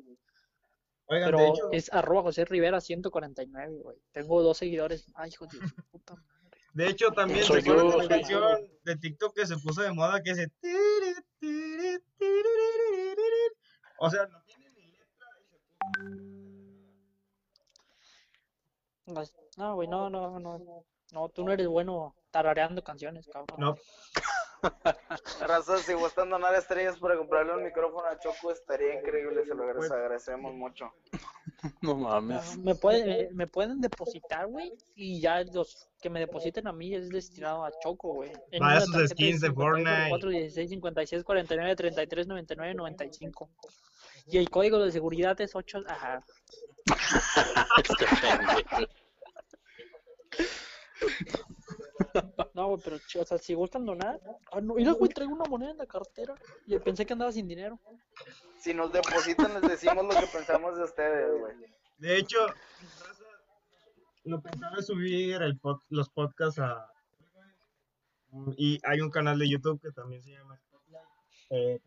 Oigan, 1.09 1.27
Pero 1.27 1.37
de 1.39 1.47
hecho, 1.47 1.71
es 1.71 1.93
arroba 1.93 2.21
José 2.23 2.43
Rivera 2.45 2.81
149, 2.81 3.77
güey. 3.81 3.97
Tengo 4.11 4.43
dos 4.43 4.57
seguidores. 4.57 5.09
Ay, 5.15 5.29
hijo 5.29 5.47
de 5.47 5.57
puta 5.91 6.15
madre. 6.15 6.59
de 6.73 6.87
hecho 6.89 7.11
también 7.11 7.45
¿se 7.45 7.61
la 7.61 7.61
soy 7.61 8.07
canción 8.09 8.69
de 8.83 8.95
TikTok 8.97 9.33
que 9.33 9.47
se 9.47 9.57
puso 9.57 9.81
de 9.81 9.93
moda 9.93 10.21
que 10.21 10.31
dice 10.31 10.49
tiri, 10.59 11.15
tiri, 11.39 11.97
tiririririr? 12.17 13.51
O 13.99 14.09
sea, 14.09 14.25
no 14.27 14.41
tiene 14.43 14.69
ni 14.71 14.87
letra 14.87 15.27
y 15.41 15.45
se 15.45 15.57
puso- 19.05 19.47
No, 19.57 19.75
güey, 19.75 19.87
no, 19.87 20.09
no, 20.09 20.39
no. 20.39 20.85
No, 21.13 21.29
tú 21.29 21.45
no 21.45 21.53
eres 21.53 21.67
bueno 21.67 22.15
tarareando 22.31 22.83
canciones, 22.83 23.27
cabrón. 23.31 23.57
No, 23.59 23.75
Raza, 25.41 25.77
si 25.77 25.93
gustan 25.93 26.29
donar 26.29 26.53
estrellas 26.55 26.97
para 26.97 27.17
comprarle 27.17 27.53
un 27.53 27.63
micrófono 27.63 28.07
a 28.07 28.19
Choco, 28.19 28.51
estaría 28.51 28.99
increíble, 28.99 29.45
se 29.45 29.53
lo 29.55 29.63
Pues- 29.73 29.91
agradecemos 29.91 30.53
mucho. 30.53 30.91
No 31.81 31.95
mames. 31.95 32.55
Me, 32.59 32.75
puede, 32.75 33.29
me 33.33 33.47
pueden 33.47 33.81
depositar, 33.81 34.45
güey, 34.45 34.71
y 34.95 35.19
ya 35.19 35.43
los 35.43 35.89
que 35.99 36.09
me 36.09 36.19
depositen 36.19 36.67
a 36.67 36.71
mí 36.71 36.93
es 36.93 37.09
destinado 37.09 37.65
a 37.65 37.71
Choco, 37.83 38.13
güey. 38.13 38.31
Sus 38.31 38.59
tarjeta 38.59 39.07
skins 39.07 39.41
de 39.41 39.47
58, 39.47 39.53
Fortnite. 39.55 40.09
04, 40.11 40.29
16, 40.29 40.69
56, 40.69 41.23
49, 41.23 41.75
33, 41.75 42.27
99, 42.27 42.73
95. 42.75 43.49
Y 44.27 44.37
el 44.37 44.49
código 44.51 44.77
de 44.79 44.91
seguridad 44.91 45.39
es 45.41 45.55
8. 45.55 45.83
Ajá. 45.87 46.23
Este 47.77 48.05
pendejo. 48.21 48.87
No, 52.53 52.67
güey, 52.67 52.81
pero, 52.83 52.95
o 53.21 53.25
sea, 53.25 53.37
si 53.37 53.53
gustan 53.53 53.85
donar. 53.85 54.19
Ah, 54.51 54.61
no, 54.61 54.73
mira, 54.75 54.91
güey, 54.93 55.09
traigo 55.11 55.33
una 55.33 55.45
moneda 55.45 55.71
en 55.71 55.77
la 55.77 55.85
cartera. 55.85 56.35
Y 56.65 56.77
pensé 56.79 57.05
que 57.05 57.13
andaba 57.13 57.31
sin 57.31 57.47
dinero. 57.47 57.79
Si 58.59 58.73
nos 58.73 58.91
depositan, 58.91 59.53
les 59.53 59.61
decimos 59.69 60.03
lo 60.03 60.19
que 60.19 60.27
pensamos 60.27 60.77
de 60.77 60.83
ustedes, 60.83 61.39
güey. 61.39 61.55
de 61.97 62.17
hecho, 62.17 62.37
lo 64.23 64.41
pensaba 64.41 64.81
subir 64.81 65.41
el 65.41 65.59
pod- 65.59 65.83
los 65.89 66.09
podcasts 66.09 66.59
a... 66.59 66.91
Y 68.57 68.79
hay 68.83 68.99
un 69.01 69.09
canal 69.09 69.39
de 69.39 69.49
YouTube 69.49 69.81
que 69.81 69.91
también 69.91 70.21
se 70.21 70.31
llama 70.31 70.57
Spotlight. 70.57 71.05
Eh, 71.49 71.79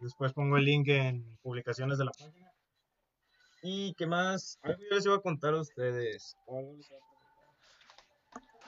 después 0.00 0.32
pongo 0.32 0.56
el 0.58 0.64
link 0.64 0.88
en 0.88 1.36
publicaciones 1.42 1.98
de 1.98 2.04
la 2.04 2.10
página. 2.12 2.52
¿Y 3.62 3.94
qué 3.94 4.06
más? 4.06 4.58
Algo 4.62 4.80
yo 4.82 4.94
les 4.96 5.06
iba 5.06 5.14
a 5.16 5.20
contar 5.20 5.54
a 5.54 5.60
ustedes. 5.60 6.36
algo 6.46 6.74
les 6.76 6.90
iba 6.90 6.98
a. 6.98 7.11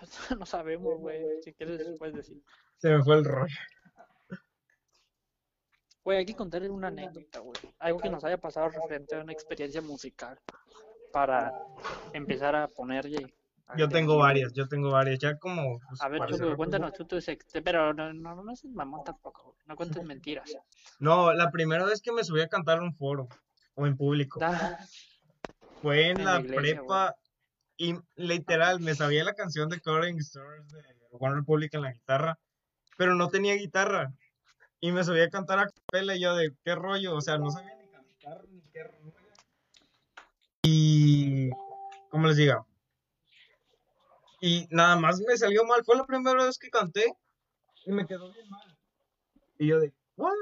No 0.38 0.46
sabemos, 0.46 0.98
güey. 0.98 1.22
Si 1.42 1.52
quieres, 1.52 1.78
después 1.78 2.12
decir. 2.14 2.42
Se 2.78 2.90
me 2.90 3.02
fue 3.02 3.16
el 3.16 3.24
rollo. 3.24 3.54
Güey, 6.02 6.18
hay 6.18 6.26
que 6.26 6.34
contarles 6.34 6.70
una 6.70 6.88
anécdota, 6.88 7.38
güey. 7.38 7.56
Algo 7.78 7.98
que 7.98 8.10
nos 8.10 8.22
haya 8.24 8.36
pasado 8.38 8.68
referente 8.68 9.16
a 9.16 9.20
una 9.20 9.32
experiencia 9.32 9.80
musical. 9.80 10.38
Para 11.12 11.52
empezar 12.12 12.54
a 12.56 12.68
ponerle. 12.68 13.34
a 13.68 13.76
Yo 13.76 13.88
tengo 13.88 14.18
varias, 14.18 14.52
yo 14.52 14.68
tengo 14.68 14.90
varias. 14.90 15.18
Ya 15.20 15.38
como... 15.38 15.78
pues, 15.88 16.02
A 16.02 16.08
ver, 16.08 16.20
cerrar, 16.28 16.38
pues, 16.48 16.56
cuéntanos 16.56 16.92
tú 16.92 17.06
ex- 17.16 17.46
Pero 17.64 17.94
no, 17.94 18.12
no, 18.12 18.42
no 18.42 18.56
seas 18.56 18.74
mamón 18.74 19.04
tampoco, 19.04 19.44
güey. 19.52 19.58
No 19.66 19.76
cuentes 19.76 20.04
mentiras. 20.04 20.52
No, 20.98 21.32
la 21.32 21.50
primera 21.50 21.84
vez 21.84 22.02
que 22.02 22.12
me 22.12 22.24
subí 22.24 22.40
a 22.42 22.48
cantar 22.48 22.78
en 22.78 22.84
un 22.84 22.94
foro 22.94 23.28
o 23.76 23.86
en 23.86 23.96
público 23.96 24.40
Da- 24.40 24.78
fue 25.80 26.10
en 26.10 26.18
En 26.18 26.24
la, 26.26 26.34
la 26.34 26.40
iglesia, 26.40 26.78
prepa 26.80 27.16
y 27.84 27.98
literal 28.16 28.80
me 28.80 28.94
sabía 28.94 29.24
la 29.24 29.34
canción 29.34 29.68
de 29.68 29.80
Coding 29.80 30.16
Stars 30.18 30.68
de 30.68 30.82
One 31.10 31.34
Republic 31.36 31.74
en 31.74 31.82
la 31.82 31.92
guitarra, 31.92 32.38
pero 32.96 33.14
no 33.14 33.28
tenía 33.28 33.54
guitarra 33.56 34.14
y 34.80 34.90
me 34.90 35.04
subí 35.04 35.20
a 35.20 35.28
cantar 35.28 35.58
a 35.58 35.68
capela 35.68 36.16
y 36.16 36.20
yo 36.20 36.34
de 36.34 36.54
qué 36.64 36.74
rollo, 36.74 37.14
o 37.14 37.20
sea, 37.20 37.36
no 37.36 37.50
sabía 37.50 37.76
ni 37.76 37.88
cantar 37.88 38.48
ni 38.48 38.62
qué 38.72 38.84
rollo. 38.84 39.12
Y 40.62 41.50
¿cómo 42.08 42.26
les 42.26 42.36
digo? 42.38 42.66
Y 44.40 44.66
nada 44.70 44.96
más 44.96 45.20
me 45.20 45.36
salió 45.36 45.64
mal, 45.64 45.84
fue 45.84 45.96
la 45.96 46.06
primera 46.06 46.42
vez 46.44 46.58
que 46.58 46.70
canté 46.70 47.14
y 47.84 47.92
me 47.92 48.06
quedó 48.06 48.32
bien 48.32 48.48
mal. 48.48 48.78
Y 49.58 49.66
yo 49.66 49.78
de, 49.78 49.92
¿what? 50.16 50.32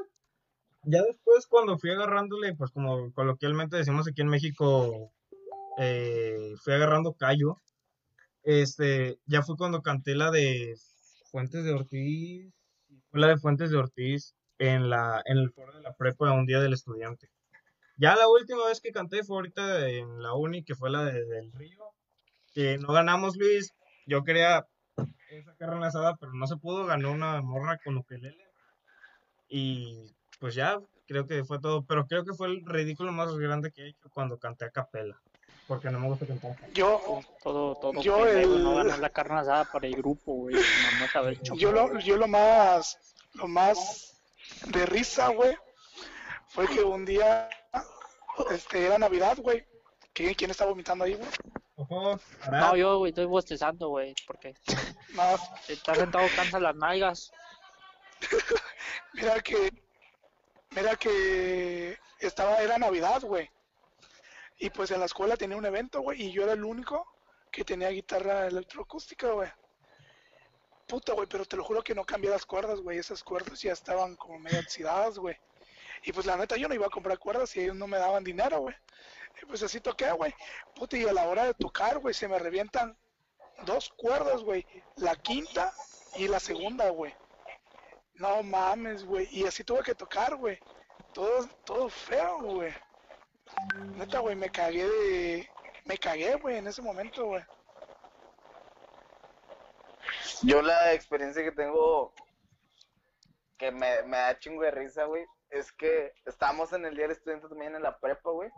Ya 0.84 1.02
después 1.02 1.46
cuando 1.46 1.76
fui 1.78 1.90
agarrándole, 1.90 2.54
pues 2.54 2.70
como 2.70 3.12
coloquialmente 3.12 3.76
decimos 3.76 4.06
aquí 4.08 4.20
en 4.20 4.28
México, 4.28 5.12
eh, 5.78 6.54
fui 6.62 6.74
agarrando 6.74 7.14
callo, 7.14 7.60
este, 8.42 9.18
ya 9.26 9.42
fue 9.42 9.56
cuando 9.56 9.82
canté 9.82 10.14
la 10.14 10.30
de 10.30 10.74
Fuentes 11.30 11.64
de 11.64 11.72
Ortiz, 11.72 12.52
fue 13.10 13.20
la 13.20 13.28
de 13.28 13.38
Fuentes 13.38 13.70
de 13.70 13.78
Ortiz 13.78 14.34
en 14.58 14.90
la, 14.90 15.22
en 15.26 15.38
el 15.38 15.50
foro 15.50 15.72
de 15.76 15.82
la 15.82 15.94
prepa 15.94 16.32
un 16.32 16.46
día 16.46 16.60
del 16.60 16.72
estudiante. 16.72 17.28
Ya 17.96 18.16
la 18.16 18.28
última 18.28 18.66
vez 18.66 18.80
que 18.80 18.92
canté 18.92 19.22
fue 19.22 19.36
ahorita 19.36 19.88
en 19.88 20.22
la 20.22 20.34
uni, 20.34 20.64
que 20.64 20.74
fue 20.74 20.90
la 20.90 21.04
de, 21.04 21.24
del 21.24 21.52
Río, 21.52 21.84
que 22.54 22.78
no 22.78 22.92
ganamos, 22.92 23.36
Luis. 23.36 23.74
Yo 24.06 24.24
quería 24.24 24.66
esa 25.30 25.54
carne 25.56 25.86
asada, 25.86 26.16
pero 26.16 26.32
no 26.32 26.46
se 26.46 26.56
pudo, 26.56 26.86
ganó 26.86 27.12
una 27.12 27.40
morra 27.42 27.78
con 27.78 27.96
ukelele. 27.98 28.46
Y 29.48 30.14
pues 30.40 30.54
ya, 30.54 30.80
creo 31.06 31.26
que 31.26 31.44
fue 31.44 31.60
todo, 31.60 31.84
pero 31.84 32.06
creo 32.06 32.24
que 32.24 32.34
fue 32.34 32.48
el 32.48 32.64
ridículo 32.64 33.12
más 33.12 33.34
grande 33.36 33.70
que 33.70 33.82
he 33.82 33.88
hecho 33.90 34.10
cuando 34.10 34.38
canté 34.38 34.64
a 34.64 34.70
capela, 34.70 35.20
porque 35.72 35.90
no 35.90 36.00
me 36.00 36.08
gusta 36.08 36.26
cantar. 36.26 36.54
Yo, 36.74 37.22
Todo, 37.42 37.74
todo 37.76 38.02
Yo 38.02 38.26
el- 38.26 38.62
no 38.62 38.74
ganó 38.74 38.94
la 38.94 39.08
carne 39.08 39.40
asada 39.40 39.64
para 39.64 39.86
el 39.86 39.96
grupo, 39.96 40.34
güey. 40.34 40.54
No, 40.54 41.30
yo 41.56 41.72
lo, 41.72 41.98
yo 41.98 42.18
lo 42.18 42.28
más, 42.28 42.98
lo 43.32 43.48
más 43.48 44.20
de 44.66 44.84
risa, 44.84 45.28
güey, 45.28 45.56
fue 46.48 46.68
que 46.68 46.82
un 46.82 47.06
día, 47.06 47.48
este, 48.50 48.84
era 48.84 48.98
Navidad, 48.98 49.38
güey. 49.38 49.64
¿Quién, 50.12 50.34
quién 50.34 50.50
está 50.50 50.66
vomitando 50.66 51.04
ahí, 51.06 51.14
güey? 51.14 51.30
Ojo, 51.76 52.20
No, 52.50 52.76
yo, 52.76 52.98
güey, 52.98 53.08
estoy 53.08 53.24
bostezando, 53.24 53.88
güey, 53.88 54.14
porque 54.26 54.54
No, 55.14 55.22
está 55.68 55.94
sentado 55.94 56.26
cansa 56.36 56.60
las 56.60 56.76
nalgas. 56.76 57.32
mira 59.14 59.40
que, 59.40 59.72
mira 60.76 60.96
que 60.96 61.96
estaba, 62.18 62.60
era 62.60 62.76
Navidad, 62.76 63.22
güey. 63.22 63.48
Y 64.62 64.70
pues 64.70 64.92
en 64.92 65.00
la 65.00 65.06
escuela 65.06 65.36
tenía 65.36 65.56
un 65.56 65.66
evento, 65.66 66.02
güey, 66.02 66.22
y 66.22 66.30
yo 66.30 66.44
era 66.44 66.52
el 66.52 66.62
único 66.62 67.04
que 67.50 67.64
tenía 67.64 67.88
guitarra 67.88 68.46
electroacústica, 68.46 69.32
güey. 69.32 69.50
Puta, 70.86 71.14
güey, 71.14 71.26
pero 71.26 71.44
te 71.44 71.56
lo 71.56 71.64
juro 71.64 71.82
que 71.82 71.96
no 71.96 72.04
cambié 72.04 72.30
las 72.30 72.46
cuerdas, 72.46 72.80
güey. 72.80 72.96
Esas 72.96 73.24
cuerdas 73.24 73.60
ya 73.60 73.72
estaban 73.72 74.14
como 74.14 74.38
medio 74.38 74.60
oxidadas, 74.60 75.18
güey. 75.18 75.36
Y 76.04 76.12
pues 76.12 76.26
la 76.26 76.36
neta 76.36 76.56
yo 76.56 76.68
no 76.68 76.76
iba 76.76 76.86
a 76.86 76.90
comprar 76.90 77.18
cuerdas 77.18 77.56
y 77.56 77.62
ellos 77.62 77.74
no 77.74 77.88
me 77.88 77.98
daban 77.98 78.22
dinero, 78.22 78.60
güey. 78.60 78.76
Y 79.42 79.46
pues 79.46 79.64
así 79.64 79.80
toqué, 79.80 80.12
güey. 80.12 80.32
Puta, 80.76 80.96
y 80.96 81.08
a 81.08 81.12
la 81.12 81.26
hora 81.26 81.42
de 81.42 81.54
tocar, 81.54 81.98
güey, 81.98 82.14
se 82.14 82.28
me 82.28 82.38
revientan 82.38 82.96
dos 83.66 83.92
cuerdas, 83.96 84.44
güey. 84.44 84.64
La 84.94 85.16
quinta 85.16 85.72
y 86.14 86.28
la 86.28 86.38
segunda, 86.38 86.88
güey. 86.90 87.12
No 88.14 88.44
mames, 88.44 89.04
güey. 89.04 89.26
Y 89.32 89.44
así 89.44 89.64
tuve 89.64 89.82
que 89.82 89.96
tocar, 89.96 90.36
güey. 90.36 90.60
Todo, 91.12 91.48
todo 91.64 91.88
feo, 91.88 92.42
güey. 92.42 92.72
Neta, 93.96 94.18
güey, 94.20 94.36
me 94.36 94.50
cagué 94.50 94.88
de... 94.88 95.50
Me 95.84 95.98
cagué, 95.98 96.34
güey, 96.36 96.56
en 96.58 96.66
ese 96.68 96.80
momento, 96.82 97.26
güey. 97.26 97.42
Yo 100.42 100.62
la 100.62 100.92
experiencia 100.92 101.42
que 101.42 101.52
tengo 101.52 102.12
que 103.58 103.70
me, 103.70 104.02
me 104.02 104.16
da 104.16 104.38
chingo 104.38 104.62
de 104.62 104.72
risa, 104.72 105.04
güey, 105.04 105.24
es 105.50 105.70
que 105.72 106.12
estábamos 106.26 106.72
en 106.72 106.84
el 106.84 106.94
día 106.96 107.02
del 107.04 107.12
estudiante 107.12 107.48
también 107.48 107.76
en 107.76 107.82
la 107.82 107.96
prepa, 107.98 108.30
güey, 108.30 108.50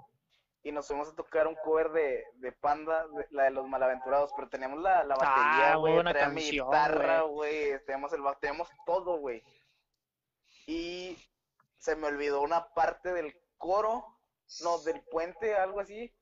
y 0.63 0.73
nos 0.73 0.87
fuimos 0.87 1.11
a 1.11 1.15
tocar 1.15 1.47
un 1.47 1.57
cover 1.57 1.91
de, 1.91 2.25
de 2.37 2.53
Panda, 2.53 3.07
de- 3.09 3.27
la 3.31 3.45
de 3.45 3.51
los 3.51 3.69
malaventurados, 3.69 4.33
pero 4.35 4.49
teníamos 4.49 4.81
la, 4.81 5.05
la 5.05 5.15
batería, 5.17 5.73
Ah, 5.73 5.77
güey, 5.77 5.93
mi 5.99 6.03
canción, 6.15 6.67
guitarra, 6.69 7.21
güey, 7.23 7.85
teníamos 7.85 8.13
el 8.15 8.23
teníamos 8.41 8.71
todo, 8.87 9.19
güey. 9.19 9.43
Y 10.67 11.19
se 11.77 11.97
me 11.97 12.07
olvidó 12.07 12.41
una 12.41 12.69
parte 12.73 13.13
del 13.13 13.39
coro, 13.59 14.14
no, 14.63 14.79
del 14.83 15.03
puente, 15.11 15.55
algo 15.55 15.81
así, 15.81 16.13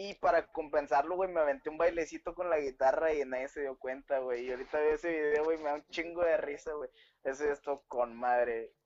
y 0.00 0.14
para 0.14 0.46
compensarlo, 0.52 1.16
güey, 1.16 1.28
me 1.28 1.40
aventé 1.40 1.70
un 1.70 1.76
bailecito 1.76 2.32
con 2.32 2.48
la 2.48 2.60
guitarra 2.60 3.12
y 3.12 3.24
nadie 3.24 3.48
se 3.48 3.62
dio 3.62 3.76
cuenta, 3.76 4.20
güey. 4.20 4.46
Y 4.46 4.50
ahorita 4.52 4.78
veo 4.78 4.94
ese 4.94 5.10
video, 5.10 5.42
güey, 5.42 5.58
me 5.58 5.64
da 5.64 5.74
un 5.74 5.84
chingo 5.88 6.22
de 6.22 6.36
risa, 6.36 6.72
güey. 6.72 6.88
Ese 7.24 7.50
esto 7.50 7.82
con 7.88 8.16
madre. 8.16 8.76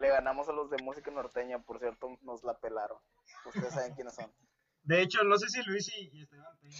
Le 0.00 0.08
ganamos 0.08 0.48
a 0.48 0.52
los 0.52 0.68
de 0.68 0.82
música 0.82 1.12
norteña, 1.12 1.62
por 1.62 1.78
cierto, 1.78 2.08
nos 2.22 2.42
la 2.42 2.58
pelaron. 2.58 2.98
Ustedes 3.46 3.72
saben 3.72 3.94
quiénes 3.94 4.16
son. 4.16 4.32
De 4.82 5.00
hecho, 5.00 5.22
no 5.22 5.38
sé 5.38 5.48
si 5.48 5.62
Luis 5.62 5.96
y, 5.96 6.10
y 6.12 6.22
Esteban 6.22 6.58
tienen 6.58 6.78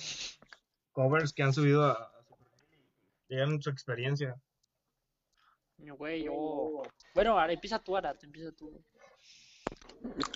covers 0.91 1.33
que 1.33 1.45
han 1.45 1.53
subido 1.53 1.85
a, 1.85 1.93
a 1.93 2.25
su 2.25 2.35
digan 3.29 3.63
su 3.63 3.71
experiencia. 3.71 4.35
Güey, 5.77 6.25
yo... 6.25 6.83
Bueno, 7.15 7.39
ahora 7.39 7.53
empieza 7.53 7.79
tú, 7.79 7.97
Arat, 7.97 8.25
empieza 8.25 8.51
tú. 8.51 8.85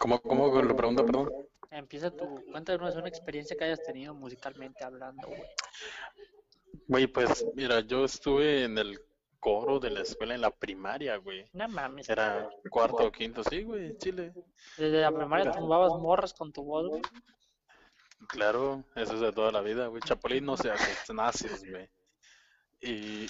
¿Cómo, 0.00 0.20
cómo 0.20 0.62
lo 0.62 0.76
pregunta, 0.76 1.04
perdón? 1.04 1.30
Empieza 1.70 2.10
tú. 2.10 2.44
Cuéntanos 2.50 2.96
una 2.96 3.08
experiencia 3.08 3.56
que 3.56 3.64
hayas 3.64 3.82
tenido 3.82 4.14
musicalmente 4.14 4.84
hablando, 4.84 5.28
güey. 5.28 5.42
Güey, 6.86 7.06
pues 7.06 7.46
mira, 7.54 7.80
yo 7.80 8.04
estuve 8.04 8.64
en 8.64 8.78
el 8.78 9.00
coro 9.40 9.80
de 9.80 9.90
la 9.90 10.02
escuela 10.02 10.34
en 10.34 10.40
la 10.40 10.50
primaria, 10.50 11.16
güey. 11.16 11.44
No 11.52 11.68
mames. 11.68 12.08
Era 12.08 12.48
cuarto 12.70 13.06
o 13.06 13.10
quinto, 13.10 13.42
sí, 13.42 13.62
güey, 13.62 13.96
Chile. 13.98 14.32
Desde 14.76 15.00
la 15.00 15.10
primaria 15.10 15.50
tumbabas 15.50 15.94
morras 16.00 16.32
con 16.32 16.52
tu 16.52 16.62
voz, 16.62 16.88
güey. 16.88 17.02
Claro, 18.28 18.84
eso 18.94 19.14
es 19.14 19.20
de 19.20 19.32
toda 19.32 19.50
la 19.50 19.62
vida, 19.62 19.88
güey. 19.88 20.02
Chapulín 20.02 20.44
no 20.44 20.56
se 20.56 20.70
hace, 20.70 21.12
naces, 21.12 21.68
güey. 21.68 21.88
Y 22.80 23.26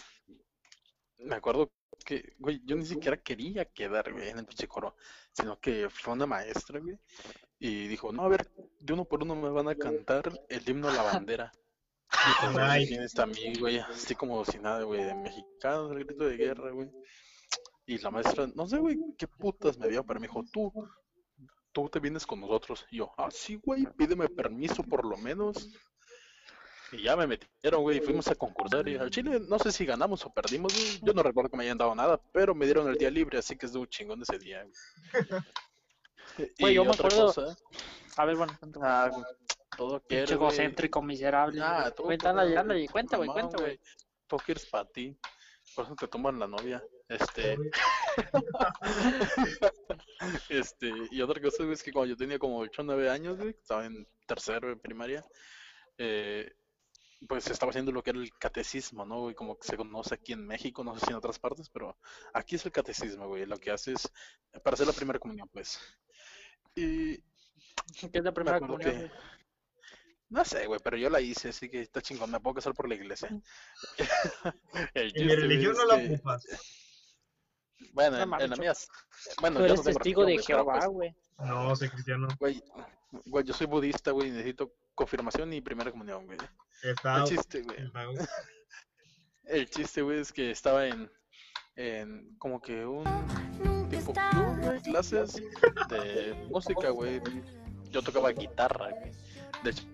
me 1.18 1.36
acuerdo 1.36 1.70
que, 2.04 2.34
güey, 2.38 2.60
yo 2.64 2.76
ni 2.76 2.84
siquiera 2.86 3.16
quería 3.16 3.64
quedar, 3.64 4.12
güey, 4.12 4.28
en 4.28 4.38
el 4.38 4.46
pinche 4.46 4.68
coro, 4.68 4.96
sino 5.32 5.58
que 5.60 5.88
fue 5.90 6.14
una 6.14 6.26
maestra, 6.26 6.80
güey, 6.80 6.98
y 7.58 7.86
dijo, 7.88 8.12
no, 8.12 8.22
a 8.24 8.28
ver, 8.28 8.50
de 8.80 8.92
uno 8.92 9.04
por 9.04 9.22
uno 9.22 9.34
me 9.34 9.50
van 9.50 9.68
a 9.68 9.74
cantar 9.74 10.32
el 10.48 10.68
himno 10.68 10.88
a 10.88 10.92
la 10.92 11.02
bandera. 11.02 11.52
Y 12.12 12.40
pues, 12.40 12.52
güey, 12.52 12.78
Nice. 12.78 12.88
tienes 12.88 13.14
mí, 13.26 13.58
güey, 13.58 13.78
así 13.78 14.14
como 14.14 14.44
si 14.44 14.58
nada, 14.58 14.82
güey, 14.82 15.02
de 15.02 15.14
mexicanos, 15.14 15.92
el 15.92 16.04
grito 16.04 16.24
de 16.24 16.36
guerra, 16.36 16.70
güey. 16.70 16.90
Y 17.86 17.98
la 17.98 18.10
maestra, 18.10 18.46
no 18.54 18.66
sé, 18.66 18.78
güey, 18.78 18.98
qué 19.18 19.26
putas 19.26 19.78
me 19.78 19.88
dio, 19.88 20.04
pero 20.04 20.20
me 20.20 20.26
dijo, 20.26 20.44
tú, 20.52 20.72
tú 21.72 21.88
te 21.88 22.00
vienes 22.00 22.26
con 22.26 22.40
nosotros. 22.40 22.86
Y 22.90 22.98
yo, 22.98 23.12
ah, 23.16 23.30
sí, 23.30 23.56
güey, 23.56 23.86
pídeme 23.96 24.28
permiso 24.28 24.82
por 24.82 25.04
lo 25.04 25.16
menos. 25.16 25.70
Y 26.93 27.02
ya 27.02 27.16
me 27.16 27.27
metieron, 27.27 27.82
güey, 27.82 27.98
y 27.98 28.01
fuimos 28.01 28.28
a 28.28 28.35
concursar. 28.35 28.86
Y 28.86 28.97
al 28.97 29.10
Chile, 29.10 29.40
no 29.48 29.59
sé 29.59 29.73
si 29.73 29.86
ganamos 29.86 30.24
o 30.27 30.31
perdimos, 30.31 30.74
güey. 30.74 31.01
Yo 31.02 31.14
no 31.14 31.23
recuerdo 31.23 31.51
que 31.51 31.56
me 31.56 31.64
hayan 31.64 31.78
dado 31.78 31.94
nada, 31.94 32.20
pero 32.32 32.55
me 32.55 32.66
dieron 32.66 32.89
el 32.89 32.97
día 32.97 33.10
libre, 33.10 33.39
así 33.39 33.56
que 33.56 33.66
estuvo 33.66 33.86
chingón 33.86 34.20
ese 34.23 34.39
día, 34.39 34.62
güey. 34.62 35.12
Güey, 36.59 36.74
yo 36.74 36.85
me 36.85 36.93
acuerdo- 36.93 37.27
cosa, 37.27 37.55
A 38.16 38.24
ver, 38.24 38.36
bueno, 38.36 38.56
ah, 38.81 39.10
todo 39.77 40.02
güey. 40.09 40.23
egocéntrico, 40.23 41.02
miserable. 41.02 41.60
Ah, 41.62 41.93
todo 41.94 42.06
Cuéntala, 42.06 42.48
ya, 42.48 42.64
y 42.74 42.89
cuenta, 42.89 43.19
güey, 43.19 43.28
cuenta, 43.28 43.59
güey. 43.59 43.78
Quieres 44.47 44.64
para 44.66 44.86
ti. 44.86 45.14
Por 45.74 45.85
eso 45.85 45.94
te 45.94 46.09
toman 46.09 46.39
la 46.39 46.47
novia. 46.47 46.82
Este. 47.09 47.59
este, 50.48 50.90
y 51.10 51.20
otra 51.20 51.43
cosa, 51.43 51.64
güey, 51.64 51.74
es 51.74 51.82
que 51.82 51.93
cuando 51.93 52.10
yo 52.10 52.16
tenía 52.16 52.39
como 52.39 52.59
8 52.59 52.81
o 52.81 52.85
9 52.85 53.10
años, 53.10 53.36
güey, 53.36 53.51
estaba 53.51 53.85
en 53.85 54.06
tercero 54.27 54.69
de 54.69 54.77
primaria, 54.77 55.23
eh, 55.98 56.51
pues 57.28 57.46
estaba 57.48 57.70
haciendo 57.70 57.92
lo 57.92 58.02
que 58.02 58.10
era 58.10 58.18
el 58.18 58.32
catecismo, 58.38 59.04
¿no? 59.04 59.20
Güey, 59.20 59.34
como 59.34 59.56
que 59.58 59.66
se 59.66 59.76
conoce 59.76 60.14
aquí 60.14 60.32
en 60.32 60.46
México, 60.46 60.82
no 60.84 60.94
sé 60.98 61.06
si 61.06 61.10
en 61.12 61.16
otras 61.16 61.38
partes, 61.38 61.68
pero 61.68 61.96
aquí 62.34 62.56
es 62.56 62.66
el 62.66 62.72
catecismo, 62.72 63.28
güey, 63.28 63.46
lo 63.46 63.56
que 63.58 63.70
haces 63.70 64.10
para 64.64 64.74
hacer 64.74 64.86
la 64.86 64.92
primera 64.92 65.18
comunión, 65.18 65.48
pues. 65.52 65.78
Y 66.74 67.16
¿Qué 68.10 68.18
es 68.18 68.24
la 68.24 68.32
primera 68.32 68.58
comunión, 68.60 68.90
que- 68.90 69.10
no 70.30 70.44
sé, 70.46 70.66
güey, 70.66 70.80
pero 70.82 70.96
yo 70.96 71.10
la 71.10 71.20
hice, 71.20 71.50
así 71.50 71.68
que 71.68 71.82
está 71.82 72.00
chingón, 72.00 72.30
me 72.30 72.40
puedo 72.40 72.54
casar 72.54 72.72
por 72.74 72.88
la 72.88 72.94
iglesia. 72.94 73.28
El 74.94 75.12
En 75.14 75.26
mi 75.26 75.34
religión 75.36 75.72
es 75.72 75.78
no 75.78 75.84
la 75.86 75.98
que- 75.98 76.14
ocupas. 76.14 76.46
Bueno, 77.92 78.24
No 78.24 78.40
en, 78.40 78.50
la 78.50 78.56
mía. 78.56 78.72
Bueno, 79.40 79.58
Tú 79.58 79.64
eres 79.64 79.78
no 79.78 79.82
testigo 79.84 80.24
de 80.24 80.34
güey, 80.34 80.44
Jehová, 80.44 80.86
güey. 80.86 81.14
No, 81.38 81.74
soy 81.76 81.88
cristiano. 81.88 82.28
pues, 82.38 82.62
Güey, 83.10 83.22
güey, 83.26 83.44
yo 83.44 83.52
soy 83.52 83.66
budista, 83.66 84.10
güey, 84.12 84.28
y 84.28 84.30
necesito 84.30 84.72
confirmación 84.94 85.52
y 85.52 85.60
primera 85.60 85.90
comunión, 85.90 86.24
güey. 86.26 86.38
El 86.82 87.24
chiste, 87.24 87.62
güey. 87.62 87.78
El 89.44 89.68
chiste, 89.68 90.02
güey, 90.02 90.20
es 90.20 90.32
que 90.32 90.50
estaba 90.50 90.86
en, 90.86 91.10
en 91.76 92.36
como 92.38 92.60
que 92.60 92.86
un 92.86 93.04
tipo 93.90 94.12
club, 94.12 94.60
güey, 94.62 94.80
clases 94.82 95.34
de 95.88 96.34
música, 96.48 96.90
güey. 96.90 97.20
Yo 97.90 98.02
tocaba 98.02 98.30
guitarra, 98.30 98.90
güey. 98.90 99.12
De 99.62 99.70
hecho, 99.70 99.84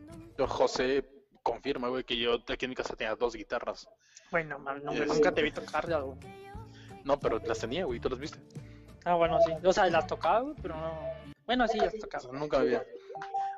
José 0.46 1.08
confirma, 1.42 1.88
güey, 1.88 2.04
que 2.04 2.16
yo 2.16 2.34
aquí 2.48 2.66
en 2.66 2.70
mi 2.70 2.74
casa 2.76 2.94
tenía 2.94 3.16
dos 3.16 3.34
guitarras. 3.34 3.88
Bueno, 4.30 4.58
no, 4.58 4.92
es- 4.92 5.06
nunca 5.06 5.32
te 5.32 5.42
vi 5.42 5.50
tocar, 5.50 5.86
güey. 5.88 6.18
No, 7.04 7.18
pero 7.18 7.38
las 7.38 7.58
tenía, 7.58 7.84
güey, 7.86 7.98
¿tú 8.00 8.10
las 8.10 8.18
viste? 8.18 8.38
Ah, 9.04 9.14
bueno, 9.14 9.38
sí. 9.40 9.52
O 9.64 9.72
sea, 9.72 9.86
las 9.88 10.06
tocaba, 10.06 10.40
güey, 10.40 10.54
pero 10.60 10.76
no. 10.76 11.00
Bueno, 11.46 11.66
sí, 11.66 11.78
las 11.78 11.94
O 11.94 11.98
tocaba. 11.98 12.22
sea, 12.22 12.32
nunca 12.32 12.58
había. 12.58 12.84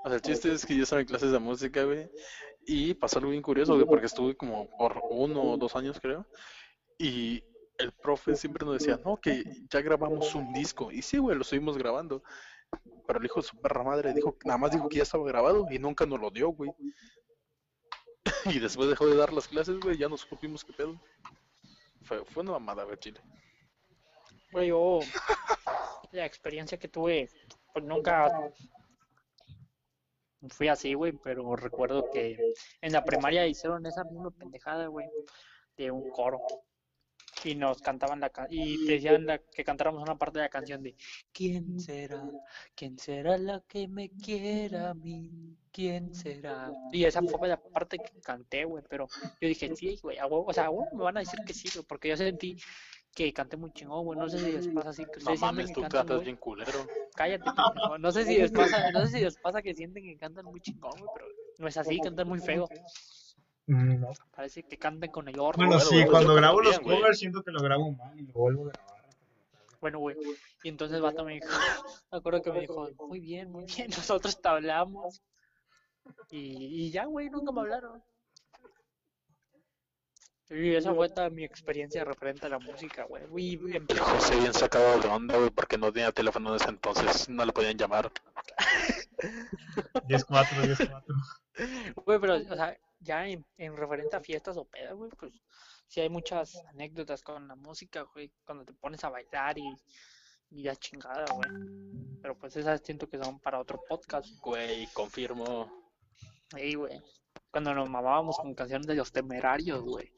O 0.05 0.09
sea, 0.09 0.15
el 0.17 0.23
chiste 0.23 0.53
es 0.53 0.65
que 0.65 0.77
yo 0.77 0.85
estaba 0.85 1.01
en 1.03 1.09
clases 1.09 1.33
de 1.33 1.39
música, 1.41 1.83
güey. 1.83 2.09
Y 2.67 2.95
pasó 2.95 3.19
algo 3.19 3.31
bien 3.31 3.43
curioso, 3.43 3.75
güey, 3.75 3.87
porque 3.87 4.07
estuve 4.07 4.37
como 4.37 4.69
por 4.77 5.01
uno 5.11 5.43
o 5.43 5.57
dos 5.57 5.75
años, 5.77 5.99
creo. 6.01 6.27
Y 6.99 7.43
el 7.79 7.93
profe 7.93 8.37
siempre 8.37 8.65
nos 8.65 8.79
decía, 8.79 9.01
no, 9.05 9.17
que 9.17 9.43
ya 9.71 9.81
grabamos 9.81 10.35
un 10.35 10.53
disco. 10.53 10.93
Y 10.93 11.03
sí, 11.03 11.19
güey, 11.19 11.37
lo 11.37 11.43
estuvimos 11.43 11.79
grabando. 11.79 12.23
Pero 13.07 13.19
el 13.19 13.25
hijo 13.25 13.41
de 13.41 13.47
su 13.47 13.61
perra 13.61 13.83
madre 13.83 14.13
dijo, 14.15 14.37
nada 14.45 14.59
más 14.59 14.71
dijo 14.71 14.89
que 14.89 14.99
ya 14.99 15.03
estaba 15.03 15.27
grabado 15.27 15.67
y 15.71 15.79
nunca 15.79 16.07
nos 16.07 16.21
lo 16.21 16.31
dio, 16.31 16.51
güey. 16.51 16.71
Y 18.57 18.59
después 18.59 18.89
dejó 18.89 19.07
de 19.07 19.17
dar 19.17 19.33
las 19.33 19.49
clases, 19.49 19.79
güey, 19.81 19.97
ya 19.97 20.09
nos 20.09 20.21
supimos 20.21 20.65
qué 20.65 20.73
pedo. 20.73 21.01
Fue, 22.03 22.25
fue 22.27 22.43
una 22.43 22.53
mamada, 22.53 22.85
güey, 22.85 22.99
Chile. 22.99 23.21
Güey, 24.53 24.69
yo. 24.69 25.01
La 26.13 26.27
experiencia 26.27 26.79
que 26.79 26.89
tuve, 26.89 27.29
pues 27.73 27.85
nunca. 27.85 28.31
Fui 30.49 30.69
así, 30.69 30.95
güey, 30.95 31.13
pero 31.13 31.55
recuerdo 31.57 32.11
que 32.11 32.55
en 32.81 32.93
la 32.93 33.05
primaria 33.05 33.47
hicieron 33.47 33.85
esa 33.87 34.05
misma 34.05 34.31
pendejada, 34.31 34.87
güey, 34.87 35.07
de 35.77 35.91
un 35.91 36.09
coro. 36.11 36.41
Y 37.43 37.55
nos 37.55 37.81
cantaban 37.81 38.21
la 38.21 38.31
y 38.51 38.87
decían 38.87 39.25
la- 39.25 39.39
que 39.39 39.65
cantáramos 39.65 40.03
una 40.03 40.19
parte 40.19 40.39
de 40.39 40.45
la 40.45 40.51
canción 40.51 40.83
de 40.83 40.95
¿Quién 41.33 41.81
será? 41.81 42.23
¿Quién 42.75 42.99
será 42.99 43.39
la 43.39 43.63
que 43.67 43.89
me 43.89 44.11
quiera 44.11 44.91
a 44.91 44.95
mí? 44.95 45.57
¿Quién 45.73 46.15
será? 46.15 46.71
Y 46.93 47.05
esa 47.05 47.23
fue 47.23 47.49
la 47.49 47.59
parte 47.59 47.97
que 47.99 48.21
canté, 48.21 48.65
güey, 48.65 48.85
pero 48.91 49.07
yo 49.41 49.49
dije, 49.49 49.75
sí, 49.75 49.99
güey, 50.03 50.19
a 50.19 50.27
huevo", 50.27 50.45
o 50.47 50.53
sea, 50.53 50.67
a 50.67 50.71
huevo 50.71 50.95
me 50.95 51.05
van 51.05 51.17
a 51.17 51.21
decir 51.21 51.41
que 51.47 51.55
sí, 51.55 51.69
porque 51.89 52.09
yo 52.09 52.17
sentí 52.17 52.57
que 53.15 53.33
canté 53.33 53.57
muy 53.57 53.73
chingón, 53.73 54.05
güey, 54.05 54.19
no 54.19 54.29
sé 54.29 54.39
si 54.39 54.53
les 54.53 54.69
pasa 54.69 54.91
así, 54.91 55.05
que 55.05 55.21
No 55.21 55.35
mames, 55.37 55.73
tú 55.73 55.81
cantan 55.83 56.07
cantas 56.07 56.25
bien 56.25 56.37
culero. 56.37 56.87
Cállate. 57.15 57.51
No 57.99 58.13
sé 58.13 58.25
si 58.25 58.39
les 58.39 58.53
pasa, 58.53 58.91
no 58.93 59.05
sé 59.07 59.19
si 59.19 59.21
les 59.25 59.37
pasa 59.37 59.63
que 59.63 59.75
sienten 59.75 60.05
que 60.05 60.17
cantan 60.17 60.45
muy 60.45 60.61
chingón, 60.61 60.93
güey, 60.93 61.11
pero 61.15 61.27
no 61.59 61.69
es 61.69 61.77
así, 61.77 61.99
cantan 62.01 62.29
muy 62.29 62.41
feo. 62.41 62.69
Mm, 63.67 64.01
no. 64.01 64.09
Parece 64.35 64.63
que 64.63 64.79
cantan 64.79 65.11
con 65.11 65.29
el 65.29 65.39
orto. 65.39 65.59
Bueno, 65.59 65.79
sí, 65.81 65.97
güey, 65.97 66.07
cuando 66.07 66.35
grabo 66.35 66.61
los 66.61 66.81
güey. 66.81 66.99
covers 66.99 67.19
siento 67.19 67.43
que 67.43 67.51
lo 67.51 67.61
grabo 67.61 67.93
mal 67.93 68.19
y 68.19 68.27
lo 68.27 68.33
vuelvo 68.33 68.67
a 68.67 68.73
grabar. 68.73 69.01
Bueno, 69.81 69.99
güey. 69.99 70.17
Y 70.63 70.69
entonces 70.69 71.01
vato 71.01 71.25
me 71.25 71.35
dijo, 71.35 71.49
me 72.13 72.19
acuerdo 72.19 72.43
que 72.43 72.53
me 72.53 72.61
dijo, 72.61 72.89
muy 73.07 73.21
bien, 73.21 73.51
muy 73.51 73.65
bien, 73.65 73.91
nosotros 73.97 74.41
te 74.41 74.49
hablamos. 74.49 75.23
Y, 76.31 76.87
y 76.87 76.91
ya, 76.91 77.07
güey, 77.07 77.29
nunca 77.31 77.53
me 77.53 77.61
hablaron. 77.61 78.03
Y 80.51 80.75
esa 80.75 80.93
fue 80.93 81.09
toda 81.09 81.31
mi 81.31 81.45
experiencia 81.45 82.05
referente 82.05 82.47
a 82.47 82.49
la 82.49 82.59
música, 82.59 83.05
güey. 83.05 83.23
José 83.97 84.37
bien 84.37 84.53
sacado 84.53 85.01
de 85.01 85.07
onda, 85.07 85.37
güey, 85.39 85.51
porque 85.51 85.79
no 85.79 85.93
tenía 85.93 86.11
teléfono 86.11 86.51
en 86.51 86.57
ese 86.57 86.71
entonces, 86.71 87.29
no 87.29 87.45
le 87.45 87.53
podían 87.53 87.79
llamar. 87.79 88.11
10-4, 90.09 91.05
10-4. 91.55 91.95
güey, 92.05 92.21
pero, 92.21 92.35
o 92.35 92.57
sea, 92.57 92.77
ya 92.99 93.29
en, 93.29 93.47
en 93.59 93.77
referente 93.77 94.17
a 94.17 94.21
fiestas 94.21 94.57
o 94.57 94.65
pedas, 94.65 94.95
güey, 94.95 95.11
pues 95.11 95.33
sí 95.87 96.01
hay 96.01 96.09
muchas 96.09 96.57
anécdotas 96.67 97.23
con 97.23 97.47
la 97.47 97.55
música, 97.55 98.03
güey, 98.13 98.33
cuando 98.45 98.65
te 98.65 98.73
pones 98.73 99.05
a 99.05 99.09
bailar 99.09 99.57
y, 99.57 99.77
y 100.51 100.63
ya 100.65 100.75
chingada, 100.75 101.27
güey. 101.33 101.49
Pero 102.23 102.37
pues 102.37 102.57
esas 102.57 102.81
siento 102.83 103.09
que 103.09 103.23
son 103.23 103.39
para 103.39 103.61
otro 103.61 103.81
podcast. 103.89 104.29
Güey, 104.41 104.89
confirmo. 104.93 105.71
Ey, 106.57 106.75
güey. 106.75 107.01
Cuando 107.51 107.73
nos 107.73 107.89
mamábamos 107.89 108.37
con 108.37 108.55
canciones 108.55 108.87
de 108.87 108.95
los 108.95 109.13
temerarios, 109.13 109.83
güey. 109.83 110.13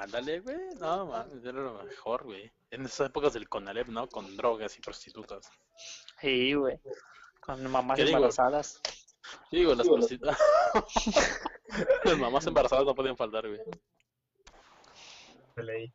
Ándale, 0.00 0.40
güey, 0.40 0.58
no 0.80 1.06
mames, 1.06 1.44
era 1.44 1.60
lo 1.60 1.82
mejor, 1.84 2.24
güey. 2.24 2.52
En 2.70 2.84
esas 2.84 3.08
épocas 3.08 3.32
del 3.32 3.48
Conalep, 3.48 3.88
¿no? 3.88 4.08
Con 4.08 4.36
drogas 4.36 4.76
y 4.76 4.80
prostitutas. 4.80 5.48
Sí, 6.20 6.54
güey. 6.54 6.80
Con 7.40 7.70
mamás 7.70 7.98
embarazadas. 8.00 8.80
Sí, 9.50 9.58
digo, 9.58 9.74
las 9.74 9.86
prostitutas. 9.86 10.38
las 12.04 12.18
mamás 12.18 12.46
embarazadas 12.46 12.84
no 12.84 12.94
podían 12.94 13.16
faltar, 13.16 13.46
güey. 13.46 13.60
Ley. 15.56 15.92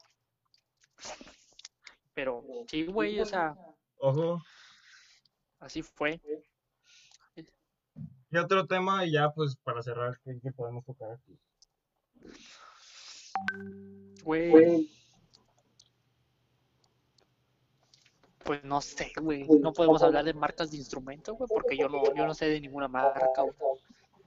Pero 2.13 2.43
sí, 2.67 2.85
güey, 2.85 3.19
o 3.19 3.26
sea, 3.26 3.53
Ojo. 3.97 4.41
así 5.59 5.84
fue. 5.84 6.21
Y 8.31 8.38
otro 8.38 8.65
tema, 8.65 9.05
y 9.05 9.11
ya 9.11 9.31
pues 9.31 9.57
para 9.57 9.84
cerrar, 9.84 10.19
¿qué, 10.23 10.39
qué 10.41 10.51
podemos 10.51 10.85
tocar 10.85 11.11
aquí? 11.11 11.38
Güey. 14.23 14.89
Pues 18.43 18.63
no 18.63 18.81
sé, 18.81 19.11
güey. 19.21 19.47
No 19.47 19.73
podemos 19.73 20.01
hablar 20.01 20.25
de 20.25 20.33
marcas 20.33 20.71
de 20.71 20.77
instrumentos, 20.77 21.37
güey, 21.37 21.47
porque 21.47 21.77
yo 21.77 21.87
no, 21.87 22.03
yo 22.15 22.25
no 22.25 22.33
sé 22.33 22.45
de 22.47 22.61
ninguna 22.61 22.87
marca, 22.87 23.41
güey. 23.41 23.53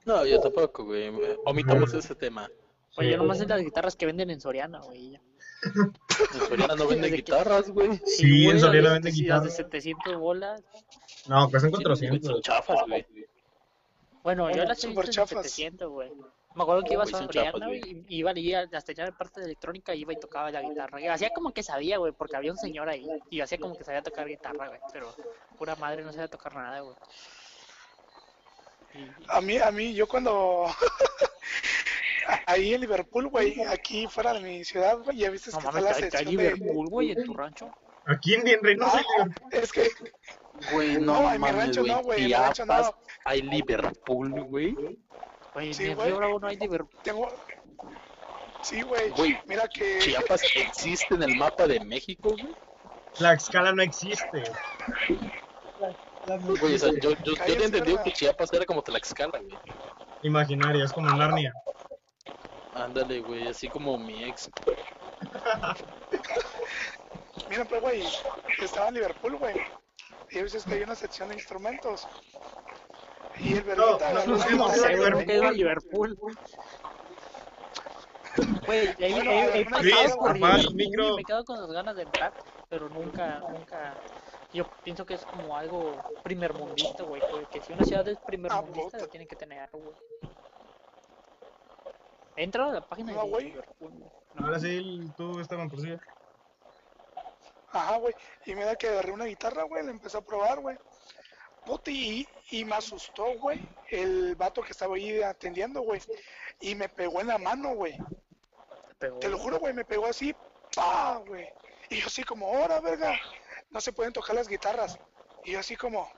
No, 0.05 0.25
yo 0.25 0.39
tampoco, 0.39 0.85
güey. 0.85 1.11
Omitamos 1.45 1.93
ese 1.93 2.15
tema. 2.15 2.49
Oye, 2.97 3.11
yo 3.11 3.17
nomás 3.17 3.39
sé 3.39 3.47
las 3.47 3.61
guitarras 3.61 3.95
que 3.95 4.05
venden 4.05 4.29
en 4.29 4.39
Soriana, 4.39 4.79
güey. 4.79 5.15
En 5.15 6.39
Soriana 6.47 6.75
no 6.75 6.87
venden 6.87 7.13
guitarras, 7.13 7.69
güey. 7.71 7.99
Sí, 8.05 8.47
en 8.49 8.59
Soriana 8.59 8.93
venden 8.93 9.11
las 9.11 9.15
de 9.15 9.23
guitarras. 9.23 9.55
700 9.55 10.17
bolas. 10.17 10.63
No, 11.27 11.49
cuestan 11.49 11.71
Sí, 11.71 11.75
güey, 11.77 11.83
400. 11.83 12.31
Son 12.31 12.41
chafas, 12.41 12.77
güey. 12.87 13.05
Bueno, 14.23 14.51
yo 14.51 14.63
las 14.65 14.83
he 14.83 14.87
visto 14.87 15.01
en 15.01 15.09
chafas. 15.09 15.51
700, 15.51 15.89
güey. 15.89 16.11
Me 16.55 16.63
acuerdo 16.63 16.83
que 16.83 16.93
iba 16.93 17.03
a 17.03 17.05
güey, 17.05 17.79
güey. 17.79 18.05
y 18.07 18.17
iba 18.17 18.31
a 18.31 18.37
ir 18.39 18.55
a 18.55 18.65
las 18.65 18.85
tenía 18.85 19.05
de 19.05 19.11
parte 19.11 19.39
de 19.39 19.47
electrónica, 19.47 19.95
iba 19.95 20.13
y 20.13 20.19
tocaba 20.19 20.51
la 20.51 20.61
guitarra. 20.61 21.01
Y 21.01 21.07
hacía 21.07 21.31
como 21.31 21.51
que 21.53 21.63
sabía, 21.63 21.97
güey, 21.97 22.11
porque 22.11 22.35
había 22.35 22.51
un 22.51 22.57
señor 22.57 22.89
ahí. 22.89 23.07
Y 23.29 23.41
hacía 23.41 23.57
como 23.57 23.75
que 23.75 23.83
sabía 23.83 24.03
tocar 24.03 24.27
guitarra, 24.27 24.67
güey. 24.67 24.79
Pero 24.91 25.13
pura 25.57 25.75
madre 25.75 26.03
no 26.03 26.11
sabía 26.11 26.27
tocar 26.27 26.53
nada, 26.55 26.81
güey. 26.81 26.95
Y- 28.93 29.09
A 29.29 29.41
mí, 29.41 29.57
a 29.57 29.71
mí, 29.71 29.93
yo 29.93 30.07
cuando... 30.07 30.65
Ahí 32.45 32.73
en 32.73 32.81
Liverpool, 32.81 33.27
güey, 33.27 33.61
aquí 33.63 34.07
fuera 34.07 34.33
de 34.33 34.39
mi 34.39 34.63
ciudad, 34.63 34.97
güey, 34.99 35.17
ya 35.17 35.29
viste 35.29 35.51
No 35.51 35.57
que 35.57 35.67
está 35.67 35.71
mames, 35.71 35.83
la 35.83 35.89
que 35.89 35.95
hay 36.05 36.11
sección 36.11 36.35
de... 36.37 36.51
Liverpool, 36.53 36.87
güey, 36.89 37.11
en 37.11 37.23
tu 37.25 37.33
rancho. 37.33 37.69
Aquí 38.05 38.33
en, 38.35 38.47
en 38.47 38.61
Reynosa, 38.63 39.01
No, 39.17 39.33
es 39.51 39.71
que... 39.73 39.89
Güey, 40.71 40.97
No, 40.99 41.21
no, 41.23 41.33
en 41.33 41.41
mi 41.41 41.47
rancho 41.51 41.81
güey. 41.81 41.91
no, 41.91 42.01
güey, 42.03 42.19
en 42.21 42.27
mi 42.27 42.33
rancho 42.33 42.65
no. 42.65 42.95
hay 43.25 43.41
Liverpool, 43.41 44.41
güey. 44.43 44.75
Güey, 45.53 45.73
Sí, 45.73 45.85
en 45.85 45.95
güey. 45.95 46.11
Bravo 46.11 46.39
no 46.39 46.47
hay 46.47 46.57
Liverpool. 46.57 46.99
Tengo... 47.03 47.29
Sí, 48.61 48.81
güey, 48.81 49.09
Güey, 49.09 49.37
mira 49.45 49.67
que... 49.67 49.99
Chiapas 49.99 50.41
existe 50.55 51.15
en 51.15 51.23
el 51.23 51.35
mapa 51.35 51.67
de 51.67 51.79
México, 51.81 52.29
güey. 52.29 52.55
Tlaxcala 53.13 53.73
no 53.73 53.83
existe. 53.83 54.43
Güey, 56.61 56.75
o 56.75 56.79
sea, 56.79 56.89
yo, 57.01 57.11
yo, 57.11 57.17
yo 57.23 57.33
Cállate, 57.35 57.55
te 57.55 57.65
entendí 57.65 57.97
que 58.03 58.13
Chiapas 58.13 58.53
era 58.53 58.65
como 58.65 58.81
Tlaxcala, 58.81 59.39
güey. 59.39 59.57
Imaginaria, 60.23 60.85
es 60.85 60.93
como 60.93 61.09
Narnia. 61.09 61.53
Ándale, 62.73 63.19
güey, 63.19 63.47
así 63.47 63.67
como 63.67 63.97
mi 63.97 64.23
ex. 64.23 64.49
Mira, 67.49 67.65
pues, 67.65 67.81
güey, 67.81 68.03
estaba 68.59 68.87
en 68.87 68.95
Liverpool, 68.95 69.35
güey. 69.37 69.55
Y 70.31 70.39
a 70.39 70.43
veces 70.43 70.63
que 70.63 70.73
hay 70.73 70.81
una 70.81 70.95
sección 70.95 71.29
de 71.29 71.35
instrumentos. 71.35 72.07
Y 73.39 73.53
el 73.53 73.65
No, 73.65 73.97
verguita 73.97 74.13
no, 74.13 74.25
no, 74.25 74.37
no, 74.37 74.47
No 74.49 74.67
no, 74.67 75.41
no, 75.41 75.47
a 75.47 75.51
Liverpool. 75.51 76.17
Güey, 78.65 78.89
he, 78.97 79.07
he, 79.07 79.61
he, 79.61 79.65
pasado 79.65 80.17
por 80.17 80.33
Liverpool 80.35 81.15
me 81.17 81.23
quedo 81.23 81.45
con 81.45 81.61
las 81.61 81.71
ganas 81.71 81.95
de 81.95 82.03
entrar, 82.03 82.33
pero 82.69 82.89
nunca, 82.89 83.39
nunca... 83.49 83.95
Yo 84.53 84.65
pienso 84.83 85.05
que 85.05 85.15
es 85.15 85.25
como 85.25 85.57
algo 85.57 85.95
primermundista, 86.23 87.03
güey, 87.03 87.21
que, 87.21 87.45
que 87.59 87.65
si 87.65 87.73
una 87.73 87.83
ciudad 87.83 88.07
es 88.07 88.19
primermundista, 88.19 88.99
lo 88.99 89.07
tiene 89.07 89.27
que 89.27 89.35
tener, 89.35 89.69
güey. 89.71 89.95
Entra 92.35 92.65
a 92.65 92.73
la 92.73 92.81
página 92.81 93.13
No, 93.13 93.25
de. 93.25 93.43
Liverpool, 93.43 93.91
güey. 93.91 94.11
Ahora 94.37 94.59
sí, 94.59 95.11
tú, 95.15 95.39
Esteban, 95.39 95.69
por 95.69 95.81
sí. 95.81 95.95
Ajá, 97.71 97.97
güey. 97.97 98.13
Y 98.45 98.55
mira 98.55 98.75
que 98.75 98.87
agarré 98.87 99.11
una 99.11 99.25
guitarra, 99.25 99.63
güey, 99.63 99.83
la 99.83 99.91
empecé 99.91 100.17
a 100.17 100.21
probar, 100.21 100.59
güey. 100.59 100.77
Puti, 101.65 102.27
y, 102.49 102.59
y 102.59 102.65
me 102.65 102.75
asustó, 102.75 103.37
güey, 103.39 103.59
el 103.89 104.35
vato 104.35 104.61
que 104.61 104.71
estaba 104.71 104.95
ahí 104.95 105.21
atendiendo, 105.21 105.81
güey. 105.81 106.01
Y 106.59 106.75
me 106.75 106.89
pegó 106.89 107.21
en 107.21 107.27
la 107.27 107.37
mano, 107.37 107.75
güey. 107.75 107.97
Te 109.19 109.27
lo 109.27 109.37
juro, 109.37 109.59
güey, 109.59 109.73
me 109.73 109.83
pegó 109.83 110.05
así, 110.05 110.33
pa, 110.73 111.21
güey. 111.27 111.47
Y 111.89 111.99
yo 111.99 112.07
así 112.07 112.23
como, 112.23 112.47
ahora, 112.47 112.79
verga, 112.79 113.19
no 113.69 113.81
se 113.81 113.91
pueden 113.91 114.13
tocar 114.13 114.35
las 114.35 114.47
guitarras. 114.47 114.97
Y 115.43 115.51
yo 115.51 115.59
así 115.59 115.75
como, 115.75 116.09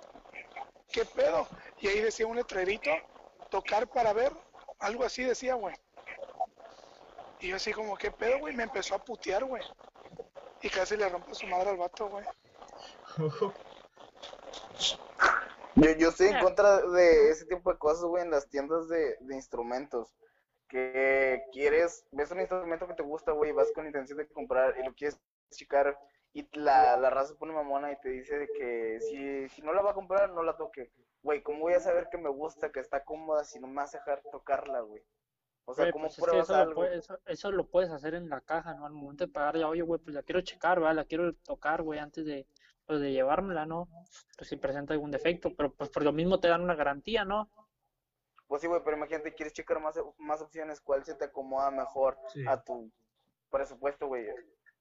¿qué 0.91 1.03
pedo? 1.05 1.47
Y 1.79 1.87
ahí 1.87 1.99
decía 1.99 2.27
un 2.27 2.35
letrerito, 2.35 2.91
tocar 3.49 3.87
para 3.87 4.13
ver, 4.13 4.31
algo 4.79 5.03
así 5.03 5.23
decía, 5.23 5.55
güey. 5.55 5.75
Y 7.39 7.49
yo 7.49 7.55
así 7.55 7.73
como, 7.73 7.97
¿qué 7.97 8.11
pedo, 8.11 8.39
güey? 8.39 8.55
Me 8.55 8.63
empezó 8.63 8.95
a 8.95 9.03
putear, 9.03 9.43
güey. 9.45 9.63
Y 10.61 10.69
casi 10.69 10.95
le 10.95 11.09
rompo 11.09 11.33
su 11.33 11.47
madre 11.47 11.71
al 11.71 11.77
vato, 11.77 12.07
güey. 12.09 12.25
Yo, 15.75 15.91
yo 15.97 16.09
estoy 16.09 16.27
en 16.27 16.35
Ah. 16.35 16.41
contra 16.43 16.81
de 16.81 17.29
ese 17.29 17.45
tipo 17.45 17.71
de 17.71 17.77
cosas, 17.77 18.05
güey, 18.05 18.23
en 18.23 18.31
las 18.31 18.49
tiendas 18.49 18.87
de, 18.87 19.17
de 19.19 19.35
instrumentos. 19.35 20.13
Que 20.67 21.43
quieres, 21.51 22.05
ves 22.11 22.31
un 22.31 22.39
instrumento 22.39 22.87
que 22.87 22.95
te 22.95 23.03
gusta, 23.03 23.31
güey, 23.33 23.51
vas 23.51 23.71
con 23.73 23.85
intención 23.85 24.17
de 24.17 24.27
comprar 24.27 24.75
y 24.79 24.83
lo 24.83 24.93
quieres 24.95 25.19
checar 25.51 25.97
y 26.33 26.47
la, 26.57 26.97
la 26.97 27.09
raza 27.11 27.35
pone 27.35 27.53
mamona 27.53 27.91
y 27.91 27.99
te 28.01 28.09
dice 28.09 28.37
de 28.39 28.47
que 28.47 28.99
si, 29.01 29.47
si 29.49 29.61
no 29.61 29.73
la 29.73 29.81
va 29.81 29.91
a 29.91 29.93
comprar, 29.93 30.31
no 30.31 30.43
la 30.43 30.57
toque. 30.57 30.91
Güey, 31.21 31.43
¿cómo 31.43 31.59
voy 31.59 31.73
a 31.73 31.79
saber 31.79 32.09
que 32.09 32.17
me 32.17 32.29
gusta, 32.29 32.71
que 32.71 32.79
está 32.79 33.03
cómoda 33.03 33.43
si 33.43 33.59
no 33.59 33.67
me 33.67 33.75
vas 33.75 33.93
a 33.95 33.99
dejar 33.99 34.21
tocarla, 34.31 34.81
güey? 34.81 35.03
O 35.65 35.73
sea, 35.73 35.85
Güey, 35.85 35.91
¿cómo 35.91 36.05
pues 36.05 36.17
es 36.17 36.17
que 36.17 36.21
pruebas 36.23 36.49
eso, 36.49 36.53
lo 36.57 36.59
algo? 36.63 36.75
puedes, 36.75 36.97
eso, 37.03 37.19
eso 37.25 37.51
lo 37.51 37.67
puedes 37.67 37.91
hacer 37.91 38.15
en 38.15 38.29
la 38.29 38.41
caja, 38.41 38.73
¿no? 38.73 38.85
Al 38.85 38.93
momento 38.93 39.25
de 39.25 39.31
pagar, 39.31 39.57
ya, 39.57 39.67
oye, 39.69 39.81
güey, 39.83 39.99
pues 40.01 40.13
la 40.15 40.23
quiero 40.23 40.41
checar, 40.41 40.79
¿verdad? 40.79 40.95
La 40.95 41.05
quiero 41.05 41.33
tocar, 41.35 41.83
güey, 41.83 41.99
antes 41.99 42.25
de, 42.25 42.47
pues, 42.85 43.01
de 43.01 43.11
llevármela, 43.11 43.65
¿no? 43.65 43.87
Pues 44.37 44.49
si 44.49 44.55
presenta 44.57 44.93
algún 44.93 45.11
defecto, 45.11 45.55
pero 45.55 45.73
pues 45.73 45.89
por 45.89 46.03
lo 46.03 46.11
mismo 46.11 46.39
te 46.39 46.47
dan 46.47 46.61
una 46.61 46.75
garantía, 46.75 47.25
¿no? 47.25 47.49
Pues 48.47 48.61
sí, 48.61 48.67
güey, 48.67 48.81
pero 48.83 48.97
imagínate, 48.97 49.33
quieres 49.33 49.53
checar 49.53 49.81
más, 49.81 49.95
más 50.17 50.41
opciones, 50.41 50.79
cuál 50.81 51.03
se 51.03 51.15
te 51.15 51.25
acomoda 51.25 51.71
mejor 51.71 52.17
Sí. 52.31 52.43
a 52.47 52.61
tu 52.63 52.91
presupuesto, 53.49 54.07
güey. 54.07 54.27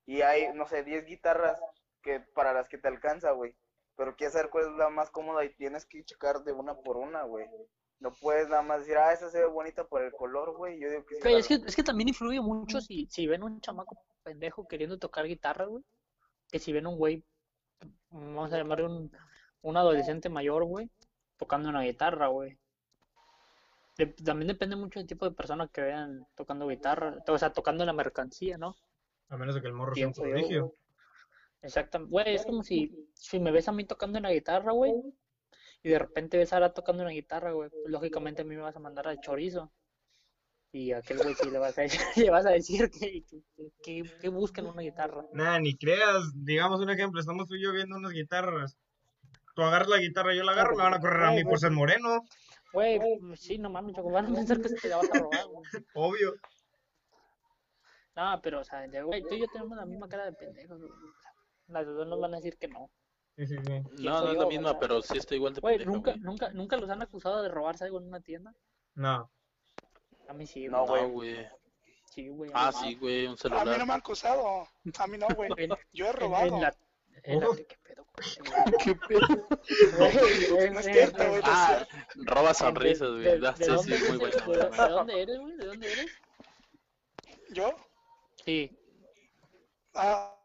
Y 0.06 0.20
hay, 0.20 0.52
no 0.52 0.66
sé, 0.66 0.82
10 0.84 1.06
guitarras 1.06 1.58
que 2.02 2.20
para 2.20 2.52
las 2.52 2.68
que 2.68 2.76
te 2.76 2.88
alcanza, 2.88 3.30
güey. 3.30 3.56
Pero 3.96 4.16
quieres 4.16 4.34
saber 4.34 4.50
cuál 4.50 4.64
es 4.66 4.76
la 4.76 4.90
más 4.90 5.10
cómoda 5.10 5.44
y 5.44 5.54
tienes 5.54 5.86
que 5.86 6.04
checar 6.04 6.42
de 6.44 6.52
una 6.52 6.76
por 6.76 6.96
una, 6.96 7.22
güey. 7.22 7.46
No 8.00 8.12
puedes 8.12 8.48
nada 8.48 8.60
más 8.60 8.80
decir, 8.80 8.98
ah, 8.98 9.12
esa 9.12 9.30
se 9.30 9.38
ve 9.38 9.46
bonita 9.46 9.86
por 9.86 10.02
el 10.02 10.12
color, 10.12 10.56
güey. 10.56 10.78
Yo 10.78 10.90
digo 10.90 11.06
que 11.06 11.14
sí. 11.14 11.32
Es 11.32 11.48
que, 11.48 11.54
es 11.54 11.76
que 11.76 11.82
también 11.82 12.08
influye 12.08 12.40
mucho 12.40 12.80
si, 12.80 13.06
si 13.06 13.26
ven 13.26 13.42
un 13.42 13.60
chamaco 13.60 13.96
pendejo 14.22 14.66
queriendo 14.66 14.98
tocar 14.98 15.24
guitarra, 15.26 15.64
güey. 15.66 15.82
Que 16.50 16.58
si 16.58 16.72
ven 16.72 16.86
un 16.86 16.98
güey, 16.98 17.24
vamos 18.10 18.52
a 18.52 18.58
llamarle 18.58 18.86
un, 18.86 19.12
un 19.62 19.76
adolescente 19.76 20.28
mayor, 20.28 20.64
güey, 20.64 20.90
tocando 21.36 21.68
una 21.68 21.82
guitarra, 21.82 22.28
güey. 22.28 22.58
De- 23.96 24.06
también 24.06 24.48
depende 24.48 24.76
mucho 24.76 24.98
del 24.98 25.06
tipo 25.08 25.24
de 25.24 25.34
persona 25.34 25.68
que 25.68 25.80
vean 25.82 26.26
tocando 26.34 26.66
guitarra, 26.68 27.16
o 27.26 27.38
sea, 27.38 27.52
tocando 27.52 27.84
la 27.84 27.92
mercancía, 27.92 28.58
¿no? 28.58 28.76
A 29.28 29.36
menos 29.36 29.54
de 29.54 29.60
que 29.62 29.68
el 29.68 29.72
morro 29.74 29.94
sea 29.94 30.06
un 30.08 30.12
prodigio. 30.12 30.74
Exactamente. 31.62 32.10
Güey, 32.10 32.34
es 32.34 32.44
como 32.44 32.62
si, 32.62 33.08
si 33.14 33.40
me 33.40 33.50
ves 33.52 33.68
a 33.68 33.72
mí 33.72 33.84
tocando 33.84 34.18
una 34.18 34.30
guitarra, 34.30 34.72
güey, 34.72 34.92
y 35.82 35.88
de 35.90 35.98
repente 35.98 36.36
ves 36.38 36.52
a 36.52 36.56
Ara 36.56 36.74
tocando 36.74 37.02
una 37.02 37.12
guitarra, 37.12 37.52
güey, 37.52 37.70
pues, 37.70 37.82
lógicamente 37.86 38.42
a 38.42 38.44
mí 38.44 38.54
me 38.56 38.62
vas 38.62 38.76
a 38.76 38.80
mandar 38.80 39.08
al 39.08 39.20
chorizo. 39.20 39.72
Y 40.74 40.90
a 40.90 40.98
aquel 40.98 41.18
güey 41.18 41.36
sí 41.36 41.48
le 41.50 41.58
vas 41.58 41.78
a, 41.78 41.82
le 42.16 42.30
vas 42.30 42.44
a 42.46 42.50
decir 42.50 42.90
que, 42.90 43.22
que, 43.22 43.42
que, 43.80 44.02
que 44.20 44.28
busquen 44.28 44.66
una 44.66 44.82
guitarra. 44.82 45.24
Nah, 45.32 45.60
ni 45.60 45.78
creas. 45.78 46.32
Digamos 46.34 46.80
un 46.80 46.90
ejemplo, 46.90 47.20
estamos 47.20 47.46
tú 47.46 47.54
y 47.54 47.62
yo 47.62 47.72
viendo 47.72 47.96
unas 47.96 48.10
guitarras. 48.10 48.76
Tú 49.54 49.62
agarras 49.62 49.86
la 49.86 49.98
guitarra, 49.98 50.34
yo 50.34 50.42
la 50.42 50.50
agarro, 50.50 50.74
me 50.74 50.82
van 50.82 50.94
a 50.94 51.00
correr 51.00 51.22
a 51.22 51.30
mí 51.30 51.44
por 51.44 51.60
ser 51.60 51.70
moreno. 51.70 52.24
Güey, 52.72 52.98
pues, 52.98 53.40
sí, 53.40 53.56
no 53.56 53.70
mames, 53.70 53.94
Choco, 53.94 54.10
van 54.10 54.26
a 54.26 54.34
pensar 54.34 54.60
que 54.60 54.68
te 54.68 54.88
la 54.88 54.96
vas 54.96 55.08
a 55.12 55.18
robar, 55.20 55.46
güey. 55.46 55.64
Obvio. 55.94 56.34
No, 58.16 58.40
pero, 58.42 58.60
o 58.60 58.64
sea, 58.64 58.84
güey, 59.04 59.22
tú 59.22 59.34
y 59.36 59.40
yo 59.42 59.46
tenemos 59.52 59.76
la 59.76 59.86
misma 59.86 60.08
cara 60.08 60.24
de 60.24 60.32
pendejos, 60.32 60.80
güey. 60.80 60.90
Las 61.68 61.86
dos 61.86 62.08
nos 62.08 62.18
van 62.18 62.34
a 62.34 62.38
decir 62.38 62.58
que 62.58 62.66
no. 62.66 62.90
Sí, 63.36 63.46
sí, 63.46 63.56
sí. 63.64 64.02
No, 64.02 64.24
no 64.24 64.32
es 64.32 64.38
la 64.38 64.46
misma, 64.46 64.78
pero 64.80 65.02
sí 65.02 65.18
está 65.18 65.36
igual 65.36 65.54
de 65.54 65.60
Güey, 65.60 65.86
nunca, 65.86 66.10
güey. 66.10 66.22
nunca, 66.24 66.50
nunca 66.50 66.76
los 66.78 66.90
han 66.90 67.02
acusado 67.02 67.44
de 67.44 67.48
robarse 67.48 67.84
algo 67.84 68.00
en 68.00 68.08
una 68.08 68.20
tienda. 68.20 68.52
No. 68.96 69.30
A 70.28 70.32
mí 70.32 70.46
sí, 70.46 70.68
No, 70.68 70.86
güey. 70.86 71.02
No, 71.02 71.08
güey. 71.10 71.48
Sí, 72.10 72.28
güey. 72.28 72.50
Ah, 72.54 72.72
sí, 72.72 72.94
güey, 72.94 73.22
un 73.26 73.30
A 73.30 73.32
mí 73.32 73.38
celular. 73.38 73.66
no 73.78 73.86
me 73.86 73.92
han 73.92 73.98
acusado. 74.00 74.68
A 74.98 75.06
mí 75.06 75.18
no, 75.18 75.26
güey. 75.34 75.50
Yo 75.92 76.06
he 76.06 76.12
robado. 76.12 76.46
En 76.46 76.60
la, 76.62 76.74
en 77.24 77.40
la-. 77.40 77.48
¿Qué 77.56 77.76
pedo 77.82 78.06
¿Qué 78.84 78.94
pedo? 78.94 79.46
güey? 80.50 80.70
No 80.70 80.80
es 80.80 80.86
cierto, 80.86 81.28
güey. 81.28 81.40
Ah, 81.44 81.86
roba 82.16 82.48
¿De- 82.50 82.54
sonrisas, 82.54 83.08
de- 83.08 83.36
güey. 83.36 83.40
de 83.40 83.52
Sí, 83.56 83.64
sí, 83.64 83.70
dónde 83.70 83.98
muy 83.98 84.28
eres, 84.28 84.46
buena, 84.46 84.46
de- 84.46 84.46
muy 84.46 84.56
¿De 84.56 84.68
buena. 84.68 84.88
dónde 84.88 85.22
eres, 85.22 85.38
güey? 85.40 85.56
¿De 85.56 85.66
dónde 85.66 85.92
eres? 85.92 86.06
¿Yo? 87.50 87.74
Sí. 88.44 88.78
Ah, 89.94 90.36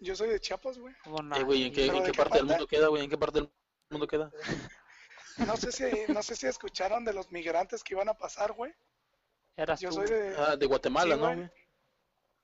yo 0.00 0.14
soy 0.16 0.28
de 0.30 0.40
Chiapas, 0.40 0.78
güey. 0.78 0.94
Eh, 1.36 1.42
güey, 1.44 1.64
¿en 1.64 1.72
qué, 1.72 1.86
¿Pero 1.86 1.98
en 1.98 2.04
qué 2.04 2.12
parte 2.12 2.38
del 2.38 2.46
mundo 2.46 2.66
queda, 2.66 2.88
güey? 2.88 3.04
¿En 3.04 3.10
qué 3.10 3.18
parte 3.18 3.40
del 3.40 3.50
mundo 3.90 4.06
queda? 4.06 4.30
No 5.46 5.56
sé 5.56 5.72
si, 5.72 5.84
no 6.12 6.22
sé 6.22 6.36
si 6.36 6.46
escucharon 6.46 7.04
de 7.04 7.12
los 7.12 7.30
migrantes 7.30 7.82
que 7.84 7.94
iban 7.94 8.08
a 8.08 8.14
pasar, 8.14 8.52
güey. 8.52 8.72
Eras 9.56 9.80
Yo 9.80 9.88
tú. 9.90 9.96
soy 9.96 10.06
de, 10.08 10.36
Ah, 10.38 10.56
de 10.56 10.66
Guatemala, 10.66 11.14
Sí, 11.14 11.20
¿no, 11.20 11.26
güey. 11.34 11.50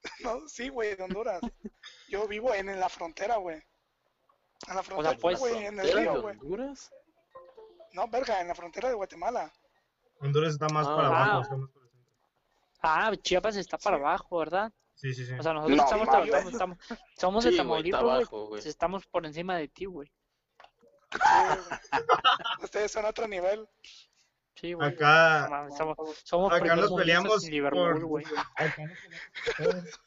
no, 0.20 0.48
sí, 0.48 0.68
güey, 0.68 0.94
de 0.96 1.02
Honduras. 1.02 1.40
Yo 2.08 2.26
vivo 2.28 2.54
en, 2.54 2.68
en 2.68 2.80
la 2.80 2.88
frontera, 2.88 3.36
güey. 3.36 3.62
En 4.68 4.76
la 4.76 4.82
frontera, 4.82 5.16
pues, 5.20 5.38
güey, 5.38 5.64
en 5.66 5.78
el 5.78 5.86
¿Frontera 5.88 6.00
de 6.00 6.00
río, 6.10 6.22
güey. 6.22 6.38
Honduras? 6.38 6.92
No, 7.92 8.08
verga, 8.08 8.40
en 8.40 8.48
la 8.48 8.54
frontera 8.54 8.88
de 8.88 8.94
Guatemala. 8.94 9.52
Honduras 10.20 10.52
está 10.54 10.68
más 10.68 10.86
Ah. 10.88 10.96
para 10.96 11.08
abajo. 11.08 11.36
Ah. 11.38 11.42
está 11.42 11.56
más 11.56 11.70
por 11.70 11.82
el 11.82 11.88
centro. 11.90 12.10
Ah, 12.82 13.12
Chiapas 13.22 13.56
está 13.56 13.78
para 13.78 13.96
abajo, 13.96 14.38
¿verdad? 14.38 14.72
Sí, 14.94 15.12
sí, 15.14 15.26
sí. 15.26 15.32
O 15.34 15.42
sea, 15.42 15.52
nosotros 15.52 15.76
No, 15.76 15.84
estamos, 15.84 16.08
estamos, 16.26 16.52
estamos- 16.52 16.78
somos 17.16 17.44
de 17.44 17.50
Sí, 17.50 17.56
Tamaulipas, 17.56 18.02
güey. 18.02 18.14
abajo, 18.16 18.46
güey. 18.48 18.62
Estamos 18.68 19.06
por 19.06 19.26
encima 19.26 19.56
de 19.56 19.68
ti, 19.68 19.84
güey. 19.86 20.10
Ustedes 22.62 22.92
son 22.92 23.04
otro 23.04 23.26
nivel. 23.28 23.68
Sí, 24.54 24.72
güey. 24.72 24.88
Acá, 24.88 25.48
mames, 25.50 25.76
somos, 25.76 25.96
somos 26.24 26.52
acá 26.52 26.76
nos 26.76 26.92
peleamos 26.92 27.44
en 27.44 27.50
Liverpool, 27.50 28.00
por... 28.00 28.04
güey. 28.04 28.24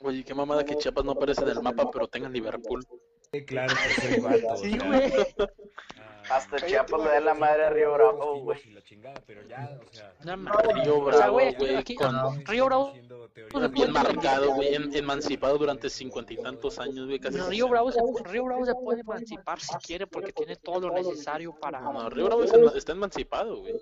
Oye, 0.00 0.24
qué 0.24 0.34
mamada 0.34 0.64
que 0.64 0.76
Chiapas 0.76 1.04
no 1.04 1.12
aparece 1.12 1.42
en 1.42 1.50
el 1.50 1.62
mapa, 1.62 1.88
pero 1.90 2.08
tenga 2.08 2.28
Liverpool. 2.28 2.84
Sí, 3.32 3.44
claro, 3.44 3.74
que 3.74 4.00
soy 4.00 4.20
vato. 4.20 4.56
Sí, 4.56 4.78
güey. 4.78 5.12
Hasta 6.36 6.56
Cállate, 6.56 6.66
Chiapas 6.72 7.00
le 7.04 7.08
da 7.10 7.20
la 7.20 7.34
madre 7.34 7.64
a 7.66 7.70
Río 7.70 7.92
Bravo, 7.94 8.40
güey. 8.40 8.58
y 8.64 8.70
la 8.70 8.82
chingada, 8.82 9.20
pero 9.26 9.42
ya, 9.46 9.78
o 9.84 9.92
sea, 9.92 10.14
No. 10.36 10.50
Río 10.74 10.96
O 10.98 11.04
Bravo, 11.04 11.32
güey, 11.32 11.76
aquí- 11.76 11.94
con- 11.94 12.44
Río 12.46 12.66
Bravo, 12.66 12.92
teorías 13.32 13.52
Pues, 13.52 13.70
Bien 13.72 13.92
marcado, 13.92 14.52
güey, 14.54 14.74
en- 14.74 14.94
emancipado 14.94 15.58
durante 15.58 15.88
cincuenta 15.90 16.32
y 16.32 16.36
tantos 16.38 16.78
años, 16.78 17.06
güey, 17.06 17.18
casi. 17.18 17.38
Río 17.38 17.68
Bravo, 17.68 17.90
se, 17.92 18.00
Río 18.24 18.44
Bravo 18.44 18.64
se 18.66 18.74
puede 18.74 19.00
emancipar 19.00 19.60
si 19.60 19.74
quiere 19.76 20.06
porque 20.06 20.32
tiene 20.32 20.56
todo 20.56 20.88
lo 20.88 20.94
necesario 20.94 21.54
para... 21.54 21.80
No, 21.80 22.08
Río 22.10 22.26
Bravo 22.26 22.44
está, 22.44 22.58
está 22.76 22.92
emancipado, 22.92 23.58
güey. 23.60 23.74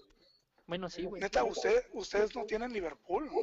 Bueno, 0.67 0.89
sí, 0.89 1.05
güey. 1.05 1.21
Neta, 1.21 1.43
usted, 1.45 1.83
ustedes 1.95 2.35
no 2.37 2.45
tienen 2.45 2.73
Liverpool, 2.73 3.27
¿no? 3.27 3.41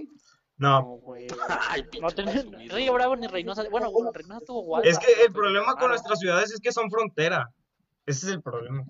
No, 0.59 0.79
No, 0.81 0.85
güey. 0.97 1.27
Ay, 1.69 1.83
No 2.01 2.09
tenés. 2.09 2.45
Río 2.71 2.93
Bravo 2.93 3.15
ni 3.15 3.27
Reynosa. 3.27 3.63
Bueno, 3.69 3.91
Reynosa 4.13 4.45
tuvo 4.45 4.61
Walmart. 4.61 4.89
es 4.89 4.97
que 4.97 5.11
el 5.23 5.31
problema 5.31 5.75
con 5.75 5.89
nuestras 5.89 6.19
ciudades 6.19 6.51
es 6.51 6.59
que 6.61 6.71
son 6.71 6.89
frontera. 6.89 7.51
Ese 8.05 8.27
es 8.27 8.31
el 8.33 8.41
problema. 8.41 8.85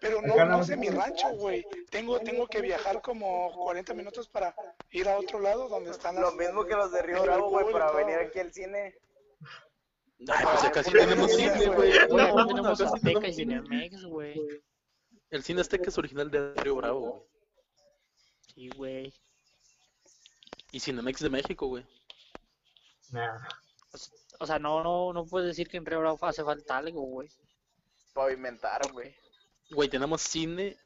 Pero 0.00 0.20
no, 0.22 0.44
no 0.44 0.64
de 0.64 0.76
mi 0.76 0.88
rancho, 0.88 1.28
güey. 1.30 1.66
Tengo, 1.90 2.20
tengo 2.20 2.46
que 2.46 2.60
viajar 2.60 3.00
como 3.02 3.52
40 3.52 3.94
minutos 3.94 4.28
para 4.28 4.54
ir 4.90 5.08
a 5.08 5.18
otro 5.18 5.40
lado 5.40 5.68
donde 5.68 5.90
están 5.90 6.14
las... 6.14 6.24
Lo 6.24 6.32
mismo 6.32 6.64
que 6.64 6.74
los 6.74 6.92
de 6.92 7.02
Río 7.02 7.22
Bravo, 7.22 7.50
güey, 7.50 7.72
para 7.72 7.90
venir 7.92 8.18
aquí 8.18 8.38
al 8.38 8.52
cine. 8.52 8.94
Ay, 10.28 10.46
pues 10.50 10.64
acá 10.64 10.82
sí 10.82 10.92
tenemos 10.92 11.30
cine, 11.34 11.66
güey. 11.68 11.92
No, 12.08 12.34
no 12.34 12.46
tenemos 12.46 12.80
Azteca 12.80 13.28
y. 13.28 13.34
Cinemex, 13.34 14.04
güey. 14.04 14.40
El 15.30 15.42
cine 15.42 15.60
azteca 15.60 15.88
es 15.88 15.98
original 15.98 16.30
de 16.30 16.54
Río 16.54 16.76
Bravo, 16.76 17.00
güey. 17.00 17.22
Sí, 18.54 18.68
güey. 18.76 19.14
Y 20.72 20.80
Cinemex 20.80 21.20
de 21.20 21.30
México, 21.30 21.66
güey. 21.66 21.84
Nah. 23.10 23.36
O 24.38 24.46
sea, 24.46 24.58
no, 24.58 24.82
no, 24.82 25.12
no 25.12 25.26
puedes 25.26 25.48
decir 25.48 25.68
que 25.68 25.76
en 25.76 25.86
Río 25.86 26.00
Bravo 26.00 26.18
hace 26.22 26.44
falta 26.44 26.78
algo, 26.78 27.02
güey. 27.02 27.28
Pavimentar, 28.14 28.80
güey. 28.92 29.14
Güey, 29.70 29.88
tenemos 29.88 30.22
cine, 30.22 30.76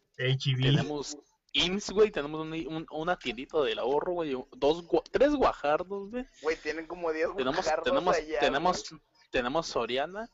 tenemos 0.62 1.16
IMSS, 1.52 1.90
güey, 1.92 2.10
tenemos 2.10 2.40
un, 2.40 2.52
un- 2.52 2.86
una 2.90 3.18
tiendita 3.18 3.60
del 3.62 3.78
ahorro, 3.78 4.12
güey, 4.12 4.32
dos, 4.52 4.84
gua- 4.86 5.02
tres 5.10 5.32
guajardos, 5.34 6.10
güey. 6.10 6.24
Güey, 6.42 6.56
tienen 6.56 6.86
como 6.86 7.12
10 7.12 7.28
Tenemos, 7.36 7.56
guajardos 7.56 7.84
tenemos, 7.84 8.16
allá, 8.16 8.40
tenemos, 8.40 8.94
tenemos 9.30 9.66
Soriana, 9.66 10.30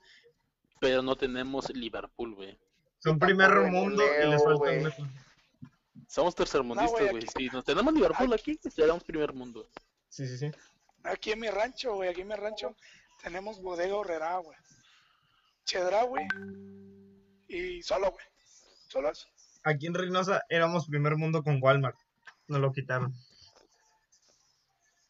pero 0.81 1.03
no 1.03 1.17
tenemos 1.17 1.71
Liverpool, 1.71 2.35
güey. 2.35 2.59
Son 2.99 3.19
primer 3.19 3.51
mundo 3.71 4.03
y 4.05 4.31
les 4.31 4.43
falta 4.45 4.71
una. 4.71 4.95
Somos 6.09 6.35
tercermundistas, 6.35 7.01
No, 7.01 7.09
güey, 7.11 7.25
aquí- 7.25 7.27
Si 7.37 7.47
no 7.49 7.63
tenemos 7.63 7.93
Liverpool 7.95 8.33
aquí, 8.33 8.59
seremos 8.71 9.03
primer 9.03 9.33
mundo. 9.33 9.69
Sí, 10.09 10.27
sí, 10.27 10.39
sí. 10.39 10.51
Aquí 11.03 11.33
en 11.33 11.41
mi 11.41 11.49
rancho, 11.49 11.95
güey, 11.95 12.11
aquí 12.11 12.21
en 12.23 12.29
mi 12.29 12.35
rancho 12.35 12.75
tenemos 13.23 13.61
bodega 13.61 13.97
horrera, 13.97 14.37
güey. 14.39 14.57
Chedra, 15.65 16.03
güey. 16.05 16.27
Y 17.49 17.83
solo, 17.83 18.11
güey. 18.13 18.25
Solo 18.97 19.11
eso. 19.11 19.27
Aquí 19.65 19.87
en 19.89 19.93
Reynosa 19.95 20.43
éramos 20.49 20.87
primer 20.87 21.17
mundo 21.17 21.43
con 21.43 21.63
Walmart. 21.63 21.99
Nos 22.49 22.61
lo 22.61 22.73
quitaron. 22.73 23.13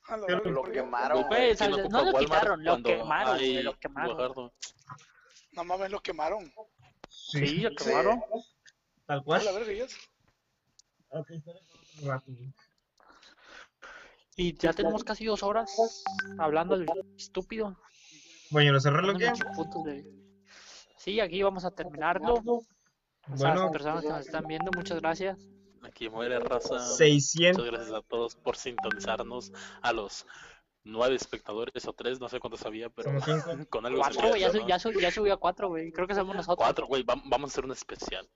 A 0.09 0.17
verga, 0.17 0.51
Lo 0.51 0.63
¿por 0.63 0.73
qué? 0.73 0.79
quemaron, 0.79 1.25
¿Quién 1.29 1.71
no 1.71 1.77
lo 1.77 2.11
Walmart 2.13 2.19
quitaron, 2.19 2.65
lo 2.65 2.83
quemaron, 2.83 3.35
hay 3.37 3.63
lo 3.63 3.79
quemaron. 3.79 4.17
guajardo? 4.17 4.53
No 5.53 5.65
mames, 5.65 5.91
lo 5.93 6.01
quemaron. 6.01 6.53
Sí, 7.09 7.59
lo 7.61 7.71
quemaron. 7.77 8.21
Tal 9.07 9.21
A 9.21 9.23
cual. 9.23 9.45
la 9.45 9.53
verga, 9.53 9.73
y 9.73 9.81
eso. 9.81 9.97
Ok, 11.11 11.31
espera 11.31 11.61
un 12.01 12.09
rato, 12.09 12.25
güey. 12.33 12.53
Y 14.35 14.57
ya 14.57 14.73
tenemos 14.73 15.05
casi 15.05 15.27
dos 15.27 15.45
horas 15.45 16.03
hablando 16.39 16.77
del 16.77 16.89
estúpido. 17.17 17.79
Bueno, 18.51 18.73
¿lo 18.73 18.81
cerré 18.81 19.03
lo 19.03 19.17
que? 19.17 19.27
de- 19.85 20.27
Sí, 20.97 21.21
aquí 21.21 21.41
vamos 21.41 21.65
a 21.65 21.71
terminarlo. 21.71 22.43
O 23.33 23.37
sea, 23.37 23.49
Bueno, 23.51 23.63
las 23.65 23.73
personas 23.73 24.03
que 24.03 24.09
nos 24.11 24.21
están 24.27 24.45
viendo, 24.47 24.71
muchas 24.75 25.01
gracias. 25.01 25.39
Aquí 25.83 26.09
muere 26.09 26.39
raza. 26.41 26.79
600. 26.79 27.65
Muchas 27.65 27.79
gracias 27.79 27.97
a 27.99 28.03
todos 28.07 28.37
por 28.37 28.57
sintonizarnos. 28.57 29.53
A 29.83 29.93
los 29.93 30.27
nueve 30.85 31.15
espectadores 31.17 31.87
o 31.87 31.93
tres, 31.93 32.21
no 32.21 32.29
sé 32.29 32.39
cuántos 32.41 32.65
había, 32.67 32.89
pero 32.91 33.11
Somos 33.21 33.25
cinco. 33.25 33.67
con 33.71 33.87
algo 33.87 33.99
se 34.05 34.11
Cuatro, 34.15 34.29
güey, 34.29 34.41
ya, 34.41 34.51
su- 34.51 34.59
¿no? 34.61 34.69
ya, 34.69 34.79
su- 34.79 34.93
ya 34.93 35.11
subió 35.11 35.35
a 35.35 35.37
cuatro, 35.39 35.69
güey. 35.69 35.91
Creo 35.93 36.07
que 36.07 36.15
somos 36.15 36.35
nosotros. 36.35 36.59
Cuatro, 36.59 36.87
güey, 36.87 37.03
vam- 37.05 37.23
vamos 37.27 37.51
a 37.51 37.53
hacer 37.53 37.65
un 37.65 37.73
especial. 37.73 38.29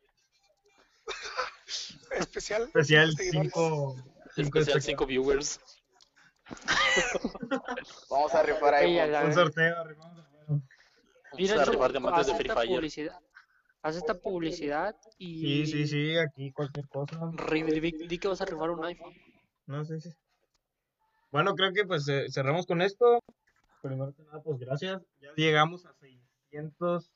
Especial. 2.12 2.62
Especial 2.64 3.12
seguidores. 3.16 3.52
5. 3.52 3.96
Especial 4.36 4.82
cinco 4.82 5.06
viewers. 5.06 5.60
Vamos 8.10 8.34
a 8.34 8.42
rifar 8.42 8.74
ahí. 8.74 8.98
Oye, 9.00 9.16
a 9.16 9.24
Un 9.24 9.34
sorteo. 9.34 9.78
arribamos 9.80 10.18
el 10.18 10.24
juego. 10.24 10.62
Vamos 11.32 11.50
a 11.52 11.64
rifar 11.70 11.90
diamantes 11.92 12.26
de 12.26 12.34
Free 12.34 12.50
Fire. 12.50 12.68
publicidad. 12.68 13.20
Haz 13.82 13.96
esta 13.96 14.14
publicidad 14.14 14.94
y... 15.16 15.64
Sí, 15.64 15.66
sí, 15.66 15.86
sí, 15.86 16.18
aquí 16.18 16.52
cualquier 16.52 16.86
cosa. 16.88 17.30
Di, 17.50 18.18
que 18.18 18.28
vas 18.28 18.40
a 18.40 18.44
rifar 18.44 18.70
un 18.70 18.84
iPhone. 18.84 19.14
No 19.66 19.84
sé 19.84 20.00
si. 20.00 20.10
Bueno, 21.30 21.54
creo 21.54 21.72
que 21.72 21.84
pues 21.84 22.06
eh, 22.08 22.26
cerramos 22.30 22.66
con 22.66 22.82
esto. 22.82 23.20
Primero 23.80 24.12
que 24.14 24.22
nada, 24.24 24.42
pues 24.42 24.58
gracias. 24.58 25.00
Ya 25.20 25.32
llegamos 25.34 25.86
a 25.86 25.94
600 25.94 27.10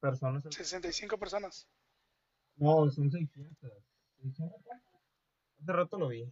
personas. 0.00 0.44
65 0.50 1.18
personas. 1.18 1.66
No, 2.56 2.90
son 2.90 3.10
600. 3.10 3.72
600. 4.22 4.60
Hace 5.62 5.72
rato 5.72 5.98
lo 5.98 6.08
vi. 6.08 6.24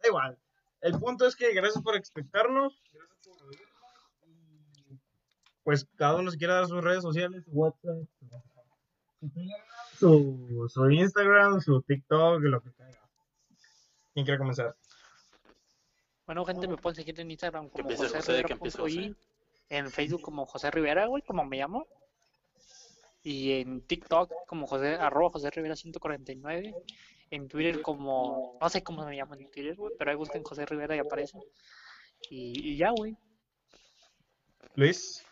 Da 0.00 0.08
igual. 0.08 0.38
El 0.80 0.98
punto 1.00 1.26
es 1.26 1.34
que 1.34 1.52
gracias 1.54 1.82
por 1.82 1.96
expectarnos. 1.96 2.80
Gracias 2.92 3.38
por 3.38 3.73
Pues 5.64 5.86
cada 5.96 6.16
uno 6.16 6.30
si 6.30 6.38
quiere 6.38 6.52
dar 6.52 6.66
sus 6.66 6.84
redes 6.84 7.02
sociales, 7.02 7.42
su 7.44 7.50
WhatsApp, 7.50 7.96
su, 8.20 8.28
su 9.18 9.28
Telegram, 9.30 9.60
su, 9.98 10.68
su 10.68 10.90
Instagram, 10.90 11.60
su 11.60 11.82
TikTok, 11.82 12.42
lo 12.42 12.62
que 12.62 12.70
tenga. 12.70 13.08
¿Quién 14.12 14.26
quiere 14.26 14.38
comenzar? 14.38 14.76
Bueno, 16.26 16.44
gente, 16.44 16.68
me 16.68 16.76
pueden 16.76 16.96
seguir 16.96 17.18
en 17.18 17.30
Instagram 17.30 17.68
como 17.68 17.82
empiece 17.82 18.04
José 18.04 18.16
José, 18.16 18.26
que 18.26 18.36
Rivera 18.38 18.54
empiece 18.54 18.78
punto 18.78 18.88
i, 18.88 19.08
José. 19.08 19.16
en 19.70 19.90
Facebook 19.90 20.22
como 20.22 20.46
José 20.46 20.70
Rivera, 20.70 21.06
güey, 21.06 21.22
como 21.22 21.44
me 21.44 21.56
llamo. 21.56 21.86
Y 23.22 23.52
en 23.52 23.80
TikTok 23.80 24.30
como 24.46 24.66
José, 24.66 24.94
arroba 24.94 25.30
José 25.30 25.50
Rivera 25.50 25.76
149. 25.76 26.74
En 27.30 27.48
Twitter 27.48 27.82
como, 27.82 28.58
no 28.60 28.68
sé 28.68 28.82
cómo 28.82 29.04
me 29.04 29.16
llaman 29.16 29.40
en 29.40 29.50
Twitter, 29.50 29.74
güey, 29.74 29.94
pero 29.98 30.10
ahí 30.10 30.16
busquen 30.16 30.44
José 30.44 30.66
Rivera 30.66 30.94
y 30.94 31.00
aparece. 31.00 31.38
Y, 32.30 32.72
y 32.72 32.76
ya, 32.76 32.90
güey. 32.90 33.16
Luis. 34.76 35.24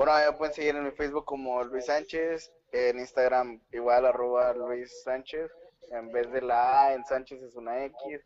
Bueno, 0.00 0.14
me 0.30 0.38
pueden 0.38 0.54
seguir 0.54 0.74
en 0.76 0.84
mi 0.84 0.92
Facebook 0.92 1.26
como 1.26 1.62
Luis 1.62 1.84
Sánchez, 1.84 2.50
en 2.72 2.98
Instagram 3.00 3.60
igual 3.70 4.06
arroba 4.06 4.54
Luis 4.54 4.90
Sánchez, 5.04 5.50
en 5.90 6.10
vez 6.10 6.32
de 6.32 6.40
la 6.40 6.84
A 6.84 6.94
en 6.94 7.04
Sánchez 7.04 7.42
es 7.42 7.54
una 7.54 7.84
X, 7.84 8.18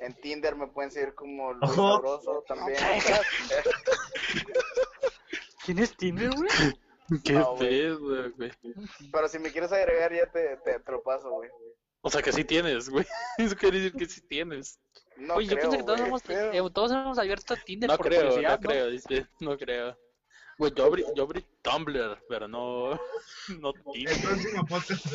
en 0.00 0.12
Tinder 0.14 0.56
me 0.56 0.66
pueden 0.66 0.90
seguir 0.90 1.14
como 1.14 1.52
Luis. 1.52 1.72
Sabroso 1.72 2.42
también. 2.48 2.80
¿Tienes 5.64 5.96
Tinder, 5.96 6.30
güey? 6.34 7.20
Qué 7.22 7.34
No, 7.34 7.54
güey. 7.54 7.68
pedo, 7.68 8.32
güey. 8.36 8.50
Pero 9.12 9.28
si 9.28 9.38
me 9.38 9.52
quieres 9.52 9.70
agregar 9.70 10.12
ya 10.12 10.26
te, 10.26 10.56
te, 10.64 10.80
te 10.80 10.90
lo 10.90 11.00
paso, 11.00 11.30
güey. 11.30 11.48
O 12.00 12.10
sea 12.10 12.22
que 12.22 12.32
sí 12.32 12.42
tienes, 12.44 12.88
güey. 12.88 13.06
Eso 13.38 13.54
quiere 13.54 13.78
decir 13.78 13.92
que 13.96 14.06
sí 14.06 14.20
tienes. 14.22 14.80
No 15.16 15.34
Oye, 15.34 15.46
yo 15.46 15.52
creo, 15.56 15.62
pensé 15.70 15.76
que 15.76 15.84
todos 15.84 15.98
güey. 16.00 16.08
hemos, 16.08 16.22
pero- 16.22 16.66
eh, 16.66 16.70
todos 16.74 16.90
hemos 16.90 17.18
abierto 17.20 17.54
Tinder 17.64 17.88
No 17.88 17.96
por 17.96 18.06
creo, 18.06 18.22
curiosidad, 18.22 18.58
no 18.60 18.68
creo, 18.68 18.90
dice. 18.90 19.26
No 19.38 19.56
creo. 19.56 19.96
Güey, 20.60 20.74
yo 20.76 20.84
abrí, 20.84 21.04
yo 21.14 21.22
abrí 21.22 21.42
Tumblr, 21.62 22.22
pero 22.28 22.46
no. 22.46 22.90
No 23.62 23.72
El 23.94 24.20
próximo 24.20 24.66
podcast. 24.66 25.06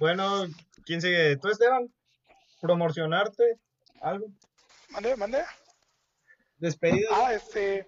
Bueno, 0.00 0.46
¿quién 0.86 1.02
sigue? 1.02 1.36
¿Tú, 1.36 1.48
Esteban? 1.48 1.92
¿Promocionarte? 2.62 3.60
¿Algo? 4.00 4.28
Mande, 4.88 5.14
mande. 5.16 5.44
¿Despedida? 6.56 7.06
Ah, 7.12 7.34
este, 7.34 7.86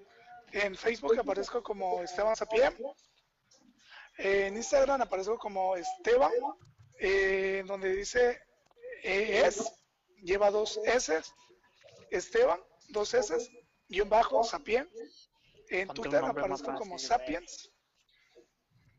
en 0.52 0.76
Facebook 0.76 1.18
aparezco 1.18 1.62
como 1.62 2.02
Esteban 2.02 2.36
Sapien. 2.36 2.76
En 4.18 4.58
Instagram 4.58 5.00
aparezco 5.00 5.38
como 5.38 5.74
Esteban, 5.74 6.32
eh, 6.98 7.64
donde 7.66 7.96
dice 7.96 8.42
es, 9.02 9.64
lleva 10.22 10.50
dos 10.50 10.78
S, 10.84 11.18
Esteban, 12.10 12.60
dos 12.90 13.14
S, 13.14 13.34
guion 13.88 14.10
bajo, 14.10 14.44
Sapien. 14.44 14.86
En 15.70 15.88
Ponte 15.88 16.02
Twitter 16.02 16.24
aparezco 16.24 16.74
como 16.74 16.92
fácil. 16.92 17.08
Sapiens. 17.08 17.72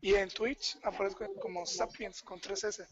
Y 0.02 0.14
en 0.14 0.30
Twitch 0.30 0.78
aparezco 0.84 1.26
como 1.42 1.66
Sapiens 1.66 2.22
con 2.22 2.40
tres 2.40 2.64
S. 2.64 2.88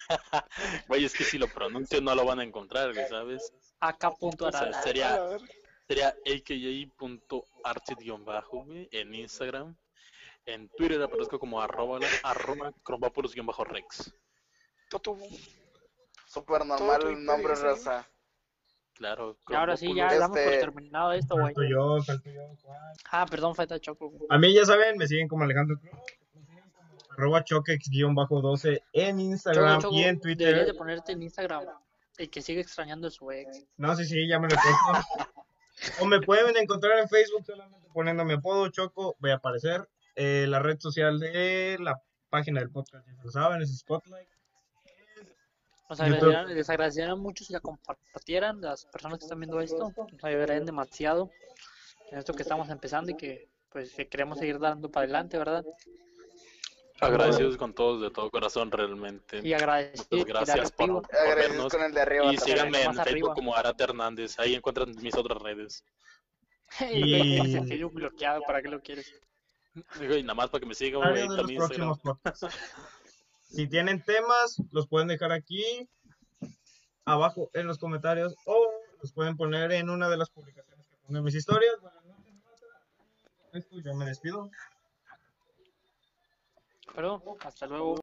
Güey, 0.88 1.06
es 1.06 1.16
que 1.16 1.24
si 1.24 1.40
lo 1.40 1.48
pronuncio 1.48 2.00
no 2.00 2.14
lo 2.14 2.26
van 2.26 2.40
a 2.40 2.44
encontrar, 2.44 2.94
güey, 2.94 3.08
¿sabes? 3.08 3.52
O 3.82 3.92
sea, 4.52 4.72
sería, 4.84 5.20
sería 5.88 6.10
aka.archid-bajo, 6.10 8.66
güey, 8.66 8.88
en 8.92 9.16
Instagram. 9.16 9.76
En 10.46 10.70
Twitter 10.70 11.02
aparezco 11.02 11.40
como 11.40 11.60
arroba, 11.62 12.00
arroba. 12.24 12.72
Toto, 14.90 15.18
Súper 16.28 16.66
normal 16.66 17.26
nombre, 17.26 17.56
sí. 17.56 17.64
raza. 17.64 18.08
Claro, 18.94 19.38
Y 19.50 19.54
ahora 19.54 19.76
sí, 19.76 19.94
ya 19.94 20.06
Este- 20.08 20.20
damos 20.20 20.38
por 20.40 20.52
terminado 20.54 21.12
esto, 21.12 21.36
güey. 21.36 21.46
Falto 21.54 21.64
yo, 21.64 22.02
falto 22.04 22.30
yo. 22.30 22.42
Ah, 23.12 23.26
perdón, 23.30 23.56
falta 23.56 23.80
Choco. 23.80 24.12
A 24.30 24.38
mí 24.38 24.54
ya 24.54 24.64
saben, 24.66 24.98
me 24.98 25.08
siguen 25.08 25.28
como 25.28 25.44
Alejandro 25.44 25.78
Cruz. 25.80 25.92
Arroba 27.10 27.44
choquex-12 27.44 28.84
en 28.94 29.20
Instagram 29.20 29.82
y 29.92 30.04
en 30.04 30.20
Deberías 30.20 30.22
Twitter. 30.22 30.66
de 30.66 30.74
ponerte 30.74 31.12
en 31.14 31.24
Instagram. 31.24 31.66
El 32.18 32.30
que 32.30 32.42
sigue 32.42 32.62
extrañando 32.62 33.08
a 33.08 33.12
su 33.12 33.30
ex. 33.32 33.66
No 33.78 33.96
sé 33.96 34.06
si 34.06 34.28
ya 34.28 34.40
me 34.40 34.48
lo 34.48 34.56
he 34.56 34.58
puesto. 34.58 36.02
O 36.02 36.06
me 36.06 36.22
pueden 36.22 36.56
encontrar 36.56 36.98
en 37.00 37.10
Facebook 37.10 37.46
solamente 37.46 37.88
poniendo 37.94 38.24
mi 38.24 38.34
apodo 38.34 38.70
Choco, 38.70 39.16
voy 39.20 39.32
a 39.32 39.36
aparecer. 39.36 39.88
Eh, 40.16 40.46
la 40.48 40.60
red 40.60 40.80
social 40.80 41.20
de 41.20 41.78
la 41.80 42.02
página 42.30 42.60
del 42.60 42.70
podcast, 42.70 43.06
ya 43.06 43.24
lo 43.24 43.32
saben, 43.32 43.62
es 43.62 43.78
Spotlight. 43.78 44.30
Nos 45.90 46.48
les 46.50 46.70
agradecerían 46.70 47.20
mucho 47.20 47.44
si 47.44 47.54
la 47.54 47.60
compartieran 47.60 48.60
las 48.60 48.86
personas 48.86 49.20
que 49.20 49.26
están 49.26 49.40
viendo 49.40 49.62
esto. 49.62 49.94
Nos 50.12 50.24
ayudarían 50.24 50.66
demasiado 50.66 51.30
en 52.12 52.18
esto 52.18 52.34
que 52.34 52.42
estamos 52.42 52.70
empezando 52.70 53.12
y 53.12 53.16
que 53.16 53.50
pues 53.72 53.94
que 53.94 54.08
queremos 54.08 54.40
seguir 54.40 54.58
dando 54.58 54.90
para 54.90 55.04
adelante, 55.04 55.38
¿verdad? 55.38 55.64
Agradecidos 57.02 57.58
con 57.58 57.74
todos 57.74 58.02
de 58.02 58.10
todo 58.10 58.32
corazón, 58.32 58.72
realmente. 58.72 59.42
Y 59.44 59.54
agradecido 59.54 60.08
Muchas 60.12 60.26
gracias 60.26 60.72
por, 60.72 61.02
por 61.02 61.16
Agradecidos 61.16 61.56
vernos. 61.58 61.74
con 61.74 61.84
el 61.84 61.94
de 61.94 62.02
arriba 62.02 62.34
Y 62.34 62.38
síganme 62.38 62.84
en 62.84 62.94
Facebook 62.94 63.02
arriba. 63.02 63.34
como 63.34 63.56
Arate 63.56 63.84
Hernández. 63.84 64.40
Ahí 64.40 64.56
encuentran 64.56 64.96
mis 65.02 65.16
otras 65.16 65.42
redes. 65.42 65.84
Y 66.92 67.84
bloqueado, 67.84 68.42
¿para 68.42 68.62
qué 68.62 68.70
lo 68.70 68.82
quieres? 68.82 69.14
Digo, 70.00 70.16
Y 70.16 70.24
nada 70.24 70.36
más 70.36 70.50
para 70.50 70.62
que 70.62 70.66
me 70.66 70.76
sigan, 70.76 71.02
güey, 71.02 71.28
también 71.28 71.62
Instagram. 71.62 71.98
Si 73.44 73.68
tienen 73.68 74.04
temas, 74.04 74.62
los 74.72 74.88
pueden 74.88 75.08
dejar 75.08 75.32
aquí 75.32 75.88
abajo 77.06 77.50
en 77.54 77.68
los 77.68 77.78
comentarios 77.78 78.36
o 78.46 78.68
los 79.02 79.14
pueden 79.14 79.38
poner 79.38 79.72
en 79.72 79.90
una 79.90 80.10
de 80.10 80.18
las 80.18 80.30
publicaciones 80.30 80.86
que 80.88 80.96
pongo 81.06 81.20
en 81.20 81.24
mis 81.24 81.36
historias. 81.36 81.74
Buenas 81.82 82.04
noches, 82.06 82.34
esto 83.54 83.80
yo 83.80 83.94
me 83.94 84.06
despido. 84.06 84.50
Pero 86.96 87.22
hasta 87.42 87.68
luego. 87.68 87.94